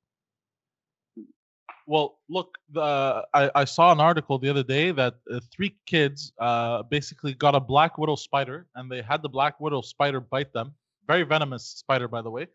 Well, 1.87 2.19
look, 2.31 2.57
the 2.73 3.27
I, 3.35 3.51
I 3.55 3.65
saw 3.65 3.93
an 3.93 4.01
article 4.01 4.39
the 4.39 4.49
other 4.49 4.63
day 4.63 4.91
that 4.93 5.17
uh, 5.31 5.41
three 5.55 5.77
kids 5.85 6.33
uh, 6.41 6.83
basically 6.85 7.35
got 7.35 7.55
a 7.55 7.61
black 7.61 7.99
widow 7.99 8.17
spider, 8.17 8.67
and 8.75 8.91
they 8.91 9.03
had 9.03 9.21
the 9.21 9.29
black 9.29 9.61
widow 9.61 9.83
spider 9.83 10.21
bite 10.21 10.53
them. 10.55 10.73
Very 11.07 11.25
venomous 11.25 11.65
spider, 11.67 12.09
by 12.09 12.23
the 12.23 12.31
way, 12.31 12.47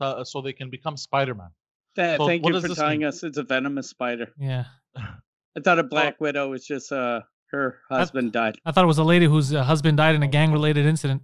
uh, 0.00 0.24
so 0.24 0.40
they 0.40 0.54
can 0.54 0.70
become 0.70 0.96
Spider-Man. 0.96 1.50
Th- 1.96 2.16
So 2.16 2.26
Thank 2.26 2.46
you 2.46 2.58
for 2.62 2.68
telling 2.74 3.00
mean? 3.00 3.08
us 3.08 3.22
it's 3.22 3.36
a 3.36 3.42
venomous 3.42 3.90
spider. 3.90 4.32
Yeah, 4.38 4.64
I 5.58 5.60
thought 5.60 5.78
a 5.78 5.82
Black 5.82 6.20
Widow 6.20 6.50
was 6.50 6.66
just 6.66 6.92
uh 6.92 7.20
her 7.50 7.78
husband 7.88 8.32
died. 8.32 8.58
I 8.64 8.72
thought 8.72 8.84
it 8.84 8.88
was 8.88 8.98
a 8.98 9.04
lady 9.04 9.26
whose 9.26 9.52
uh, 9.54 9.64
husband 9.64 9.96
died 9.96 10.14
in 10.14 10.22
a 10.22 10.28
gang-related 10.28 10.84
incident. 10.86 11.22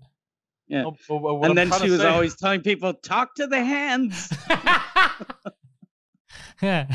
Yeah. 0.66 0.82
No, 0.82 0.96
but 1.08 1.18
what- 1.18 1.38
what 1.40 1.50
and 1.50 1.60
I'm 1.60 1.68
then 1.68 1.80
she 1.80 1.90
was 1.90 2.00
say- 2.00 2.08
always 2.08 2.34
telling 2.36 2.62
people, 2.62 2.94
talk 2.94 3.34
to 3.36 3.46
the 3.46 3.62
hands. 3.62 4.32
yeah. 6.62 6.86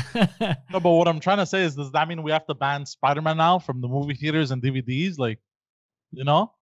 No, 0.72 0.80
but 0.80 0.90
what 0.90 1.08
I'm 1.08 1.20
trying 1.20 1.38
to 1.38 1.46
say 1.46 1.62
is, 1.62 1.74
does 1.76 1.92
that 1.92 2.08
mean 2.08 2.22
we 2.22 2.30
have 2.32 2.46
to 2.46 2.54
ban 2.54 2.86
Spider-Man 2.86 3.36
now 3.36 3.58
from 3.58 3.80
the 3.80 3.88
movie 3.88 4.14
theaters 4.14 4.50
and 4.50 4.62
DVDs? 4.62 5.18
Like, 5.18 5.38
you 6.12 6.24
know? 6.24 6.52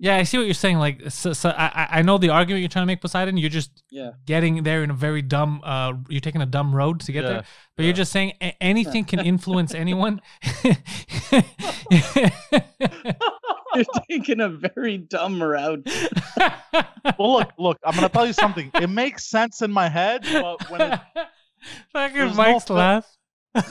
Yeah, 0.00 0.16
I 0.16 0.22
see 0.22 0.38
what 0.38 0.44
you're 0.46 0.54
saying. 0.54 0.78
Like, 0.78 1.10
so, 1.10 1.32
so 1.32 1.48
I, 1.50 1.66
I- 1.66 1.88
I 1.98 2.02
know 2.02 2.18
the 2.18 2.28
argument 2.28 2.60
you're 2.60 2.68
trying 2.68 2.84
to 2.84 2.86
make, 2.86 3.00
Poseidon. 3.00 3.36
You're 3.36 3.50
just 3.50 3.82
Yeah. 3.90 4.10
getting 4.26 4.62
there 4.62 4.84
in 4.84 4.90
a 4.90 4.94
very 4.94 5.22
dumb. 5.22 5.60
Uh, 5.64 5.94
you're 6.08 6.20
taking 6.20 6.40
a 6.40 6.46
dumb 6.46 6.72
road 6.74 7.00
to 7.00 7.12
get 7.12 7.24
Yeah, 7.24 7.30
there. 7.30 7.44
But 7.76 7.84
you're 7.84 7.94
just 7.94 8.12
saying 8.12 8.34
a- 8.40 8.56
anything 8.62 9.04
can 9.04 9.18
influence 9.32 9.74
anyone. 9.74 10.20
You're 13.74 13.84
taking 14.08 14.40
a 14.40 14.48
very 14.48 14.98
dumb 14.98 15.42
route. 15.42 15.88
Well, 17.18 17.32
look, 17.38 17.52
look. 17.58 17.78
I'm 17.84 17.94
gonna 17.94 18.08
tell 18.10 18.26
you 18.26 18.32
something. 18.34 18.70
It 18.74 18.88
makes 18.90 19.24
sense 19.24 19.62
in 19.62 19.72
my 19.72 19.88
head, 19.88 20.24
but 20.30 20.68
when 20.70 20.80
it, 20.82 21.00
Fucking 21.92 22.16
There's 22.16 22.36
no 22.36 22.42
Mike's 22.42 22.68
laugh. 22.70 23.06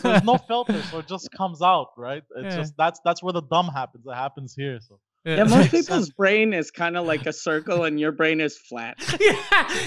there's 0.02 0.24
no 0.24 0.38
filter, 0.38 0.82
so 0.84 1.00
it 1.00 1.08
just 1.08 1.30
comes 1.32 1.62
out, 1.62 1.90
right? 1.98 2.24
It's 2.38 2.56
Yeah. 2.56 2.62
just 2.62 2.74
that's 2.78 3.00
that's 3.06 3.22
where 3.22 3.34
the 3.34 3.44
dumb 3.44 3.68
happens. 3.68 4.06
It 4.08 4.14
happens 4.16 4.56
here. 4.56 4.80
So 4.82 5.00
Yeah, 5.28 5.44
most 5.44 5.72
people's 5.72 6.10
brain 6.12 6.54
is 6.54 6.72
kind 6.72 6.96
of 6.96 7.06
like 7.06 7.26
a 7.26 7.34
circle 7.34 7.84
and 7.84 8.00
your 8.00 8.12
brain 8.14 8.40
is 8.40 8.58
flat. 8.58 8.96
yeah, 9.20 9.36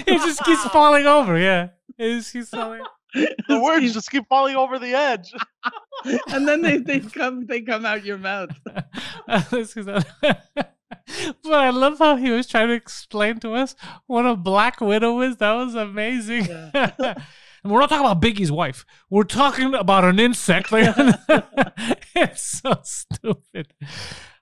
it 0.07 0.19
just 0.27 0.45
keeps 0.45 0.65
falling 0.73 1.07
over. 1.07 1.39
Yeah, 1.39 1.69
it 1.99 2.17
just 2.19 2.33
keeps 2.33 2.51
falling. 2.51 2.83
the 3.15 3.59
words 3.61 3.93
just 3.95 4.11
keep 4.11 4.29
falling 4.29 4.55
over 4.57 4.79
the 4.79 4.93
edge. 4.95 5.33
and 6.29 6.47
then 6.47 6.61
they, 6.63 6.77
they 6.77 7.01
come 7.01 7.47
they 7.47 7.63
come 7.63 7.85
out 7.87 8.05
your 8.05 8.19
mouth. 8.19 8.51
This 9.51 9.77
is 9.77 9.87
a- 9.87 10.05
but 11.43 11.53
I 11.55 11.71
love 11.71 11.99
how 11.99 12.17
he 12.17 12.31
was 12.31 12.47
trying 12.47 12.69
to 12.69 12.75
explain 12.75 13.41
to 13.41 13.55
us 13.55 13.75
what 14.07 14.27
a 14.27 14.37
black 14.37 14.81
widow 14.81 15.21
is. 15.23 15.39
That 15.39 15.53
was 15.55 15.75
amazing. 15.75 16.49
and 16.75 16.93
we're 17.65 17.81
not 17.81 17.89
talking 17.89 18.05
about 18.07 18.21
Biggie's 18.23 18.53
wife. 18.53 18.85
We're 19.09 19.25
talking 19.25 19.75
about 19.75 20.05
an 20.05 20.21
insect. 20.21 20.69
it's 20.73 22.43
so 22.63 22.81
stupid. 22.85 23.73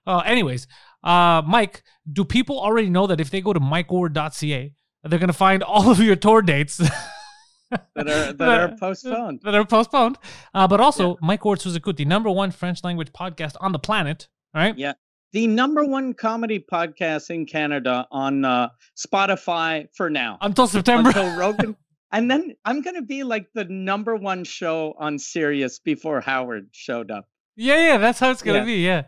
Uh, 0.05 0.19
anyways, 0.25 0.67
uh, 1.03 1.41
Mike, 1.47 1.83
do 2.11 2.23
people 2.25 2.59
already 2.59 2.89
know 2.89 3.07
that 3.07 3.19
if 3.21 3.29
they 3.29 3.41
go 3.41 3.53
to 3.53 3.59
mikeward.ca, 3.59 4.73
they're 5.03 5.19
gonna 5.19 5.33
find 5.33 5.63
all 5.63 5.89
of 5.89 5.99
your 5.99 6.15
tour 6.15 6.41
dates 6.41 6.77
that 7.69 8.07
are 8.07 8.33
that 8.33 8.41
are 8.41 8.75
postponed. 8.77 9.41
that 9.43 9.55
are 9.55 9.65
postponed. 9.65 10.17
Uh, 10.53 10.67
but 10.67 10.81
also, 10.81 11.17
Mike 11.21 11.45
Ward 11.45 11.61
Sous 11.61 11.77
Écoute, 11.77 12.05
number 12.05 12.29
one 12.29 12.51
French 12.51 12.83
language 12.83 13.11
podcast 13.13 13.55
on 13.61 13.71
the 13.71 13.79
planet. 13.79 14.27
right? 14.53 14.77
Yeah. 14.77 14.93
The 15.31 15.45
number 15.45 15.85
one 15.85 16.15
comedy 16.15 16.59
podcast 16.59 17.29
in 17.29 17.45
Canada 17.45 18.07
on 18.11 18.43
uh, 18.43 18.69
Spotify 18.97 19.87
for 19.95 20.09
now. 20.09 20.39
Until 20.41 20.65
September. 20.67 21.09
Until 21.09 21.37
Rogan 21.37 21.75
And 22.11 22.31
then 22.31 22.55
I'm 22.65 22.81
gonna 22.81 23.03
be 23.03 23.21
like 23.23 23.45
the 23.53 23.65
number 23.65 24.15
one 24.15 24.43
show 24.43 24.95
on 24.97 25.19
Sirius 25.19 25.77
before 25.77 26.19
Howard 26.21 26.69
showed 26.71 27.11
up. 27.11 27.25
Yeah, 27.55 27.75
yeah, 27.77 27.97
that's 27.99 28.17
how 28.19 28.31
it's 28.31 28.41
gonna 28.41 28.59
Yeah. 28.59 28.65
be. 28.65 28.73
Yeah. 28.83 29.03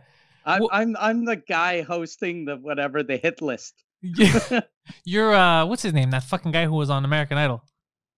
I, 0.46 0.60
Well- 0.60 0.70
I'm 0.72 0.96
I'm 1.00 1.26
the 1.26 1.36
guy 1.38 1.82
hosting 1.82 2.46
the 2.46 2.58
whatever 2.58 3.04
the 3.04 3.18
hit 3.18 3.42
list. 3.42 3.84
Yeah. 4.02 4.62
You're 5.06 5.34
uh, 5.34 5.66
what's 5.66 5.84
his 5.84 5.94
name? 5.94 6.10
That 6.12 6.24
fucking 6.24 6.52
guy 6.52 6.66
who 6.66 6.74
was 6.74 6.90
on 6.90 7.06
American 7.06 7.38
Idol, 7.38 7.64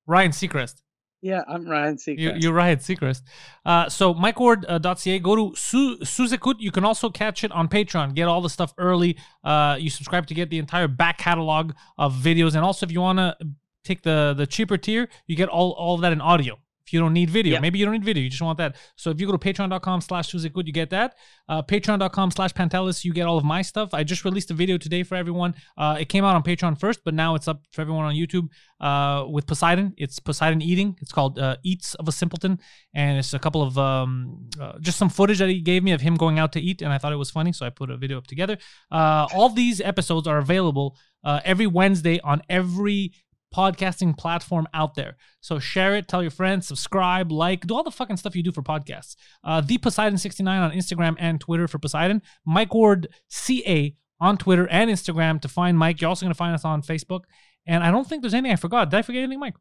Ryan 0.08 0.32
Seacrest. 0.32 0.82
Yeah, 1.22 1.42
I'm 1.48 1.66
Ryan 1.66 1.96
Seacrest. 1.96 2.20
You, 2.20 2.34
you're 2.36 2.52
Ryan 2.54 2.80
Seacrest. 2.80 3.22
Uh, 3.66 3.88
so 3.88 4.14
MikeWard.ca. 4.14 5.20
Go 5.20 5.36
to 5.38 5.56
Su- 5.56 6.04
Sous 6.04 6.34
Écoute. 6.34 6.56
You 6.60 6.70
can 6.72 6.84
also 6.84 7.10
catch 7.10 7.46
it 7.46 7.52
on 7.54 7.70
Patreon. 7.70 8.14
Get 8.14 8.28
all 8.28 8.42
the 8.42 8.50
stuff 8.50 8.74
early. 8.78 9.18
Uh, 9.42 9.78
you 9.80 9.90
subscribe 9.90 10.28
to 10.28 10.34
get 10.34 10.50
the 10.50 10.60
entire 10.60 10.90
back 10.90 11.18
catalog 11.18 11.72
of 11.98 12.14
videos, 12.14 12.56
and 12.56 12.66
also 12.66 12.86
if 12.86 12.92
you 12.92 13.00
want 13.00 13.20
to 13.20 13.38
take 13.86 14.04
the 14.04 14.34
the 14.38 14.46
cheaper 14.48 14.78
tier, 14.78 15.08
you 15.28 15.36
get 15.38 15.48
all 15.50 15.72
all 15.72 15.96
of 15.96 16.02
that 16.02 16.12
in 16.12 16.20
audio. 16.22 16.58
If 16.86 16.92
you 16.92 17.00
don't 17.00 17.14
need 17.14 17.30
video, 17.30 17.62
maybe 17.62 17.80
you 17.80 17.86
don't 17.86 17.94
need 17.94 18.04
video, 18.04 18.24
you 18.24 18.30
just 18.30 18.42
want 18.42 18.58
that. 18.58 18.76
So 18.98 19.10
if 19.10 19.20
you 19.20 19.26
go 19.26 19.32
to 19.32 19.38
patreon.com 19.38 20.02
slash 20.02 20.30
Sous 20.30 20.46
Écoute, 20.46 20.68
you 20.68 20.74
get 20.74 20.90
that. 20.90 21.16
Uh, 21.48 21.62
patreon.com 21.62 22.32
slash 22.32 22.54
Pantelis, 22.54 23.06
you 23.06 23.14
get 23.14 23.26
all 23.26 23.38
of 23.38 23.46
my 23.46 23.62
stuff. 23.62 23.94
I 23.94 24.04
just 24.04 24.26
released 24.26 24.52
a 24.52 24.54
video 24.54 24.78
today 24.78 25.04
for 25.04 25.16
everyone. 25.16 25.56
Uh, 25.78 25.98
it 26.00 26.10
came 26.10 26.26
out 26.26 26.36
on 26.36 26.44
Patreon 26.44 26.78
first, 26.80 27.02
but 27.06 27.14
now 27.14 27.36
it's 27.36 27.48
up 27.48 27.64
for 27.72 27.82
everyone 27.82 28.06
on 28.06 28.16
YouTube 28.16 28.50
uh, 28.82 29.26
with 29.28 29.48
Poseidon. 29.48 29.94
It's 29.98 30.20
Poseidon 30.20 30.62
eating. 30.62 30.98
It's 31.02 31.12
called 31.12 31.40
uh, 31.40 31.56
Eats 31.64 31.96
of 31.96 32.08
a 32.08 32.12
Simpleton, 32.12 32.60
and 32.94 33.18
it's 33.18 33.34
a 33.34 33.40
couple 33.40 33.62
of 33.62 33.78
um, 33.78 34.50
uh, 34.60 34.78
just 34.80 34.98
some 34.98 35.10
footage 35.10 35.40
that 35.40 35.50
he 35.50 35.62
gave 35.62 35.84
me 35.84 35.92
of 35.94 36.02
him 36.02 36.16
going 36.16 36.38
out 36.38 36.52
to 36.54 36.60
eat, 36.60 36.82
and 36.82 36.92
I 36.92 36.98
thought 36.98 37.14
it 37.14 37.18
was 37.18 37.32
funny, 37.32 37.54
so 37.54 37.66
I 37.66 37.70
put 37.70 37.90
a 37.90 37.98
video 37.98 38.18
up 38.18 38.28
together. 38.28 38.58
Uh, 38.92 39.28
all 39.34 39.50
these 39.50 39.80
episodes 39.80 40.28
are 40.28 40.38
available 40.38 40.98
uh, 41.24 41.40
every 41.46 41.68
Wednesday 41.68 42.20
on 42.22 42.42
every 42.50 43.14
podcasting 43.54 44.18
platform 44.18 44.68
out 44.74 44.96
there. 44.96 45.16
So 45.42 45.60
share 45.60 45.96
it, 45.96 46.08
tell 46.08 46.22
your 46.22 46.32
friends, 46.32 46.68
subscribe, 46.68 47.32
like, 47.32 47.68
do 47.68 47.76
all 47.76 47.84
the 47.84 47.92
fucking 47.92 48.18
stuff 48.18 48.36
you 48.36 48.44
do 48.44 48.52
for 48.52 48.64
podcasts. 48.64 49.16
Uh, 49.44 49.62
the 49.62 49.78
Poseidon69 49.78 50.48
on 50.48 50.72
Instagram 50.72 51.16
and 51.20 51.40
Twitter 51.40 51.68
for 51.68 51.80
Poseidon. 51.80 52.22
Mike 52.46 52.74
Ward 52.74 53.08
CA 53.30 53.96
on 54.20 54.38
Twitter 54.38 54.68
and 54.70 54.90
Instagram 54.90 55.40
to 55.42 55.48
find 55.48 55.78
Mike. 55.78 56.02
You're 56.02 56.10
also 56.10 56.26
going 56.26 56.34
to 56.34 56.38
find 56.38 56.56
us 56.56 56.66
on 56.66 56.82
Facebook. 56.82 57.22
And 57.66 57.84
I 57.84 57.92
don't 57.92 58.08
think 58.08 58.22
there's 58.24 58.34
anything 58.34 58.54
I 58.54 58.58
forgot. 58.58 58.90
Did 58.90 58.98
I 58.98 59.02
forget 59.02 59.24
anything, 59.24 59.40
Mike? 59.40 59.56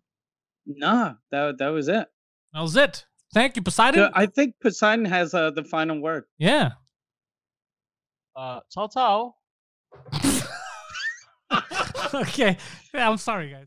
Nah, 0.66 1.14
that 1.31 1.59
that 1.59 1.69
was 1.69 1.89
it. 1.89 2.06
That 2.52 2.60
was 2.60 2.77
it. 2.77 3.05
Thank 3.35 3.56
you, 3.56 3.62
Poseidon. 3.62 3.94
So 3.94 4.10
I 4.14 4.27
think 4.27 4.55
Poseidon 4.62 5.05
has 5.06 5.35
uh, 5.35 5.51
the 5.51 5.64
final 5.64 6.01
word. 6.01 6.24
yeah. 6.39 6.73
Uh, 8.35 8.60
ciao, 8.73 8.86
ciao. 8.86 9.35
okay. 12.14 12.56
Yeah, 12.94 13.10
I'm 13.10 13.19
sorry, 13.19 13.51
guys. 13.51 13.66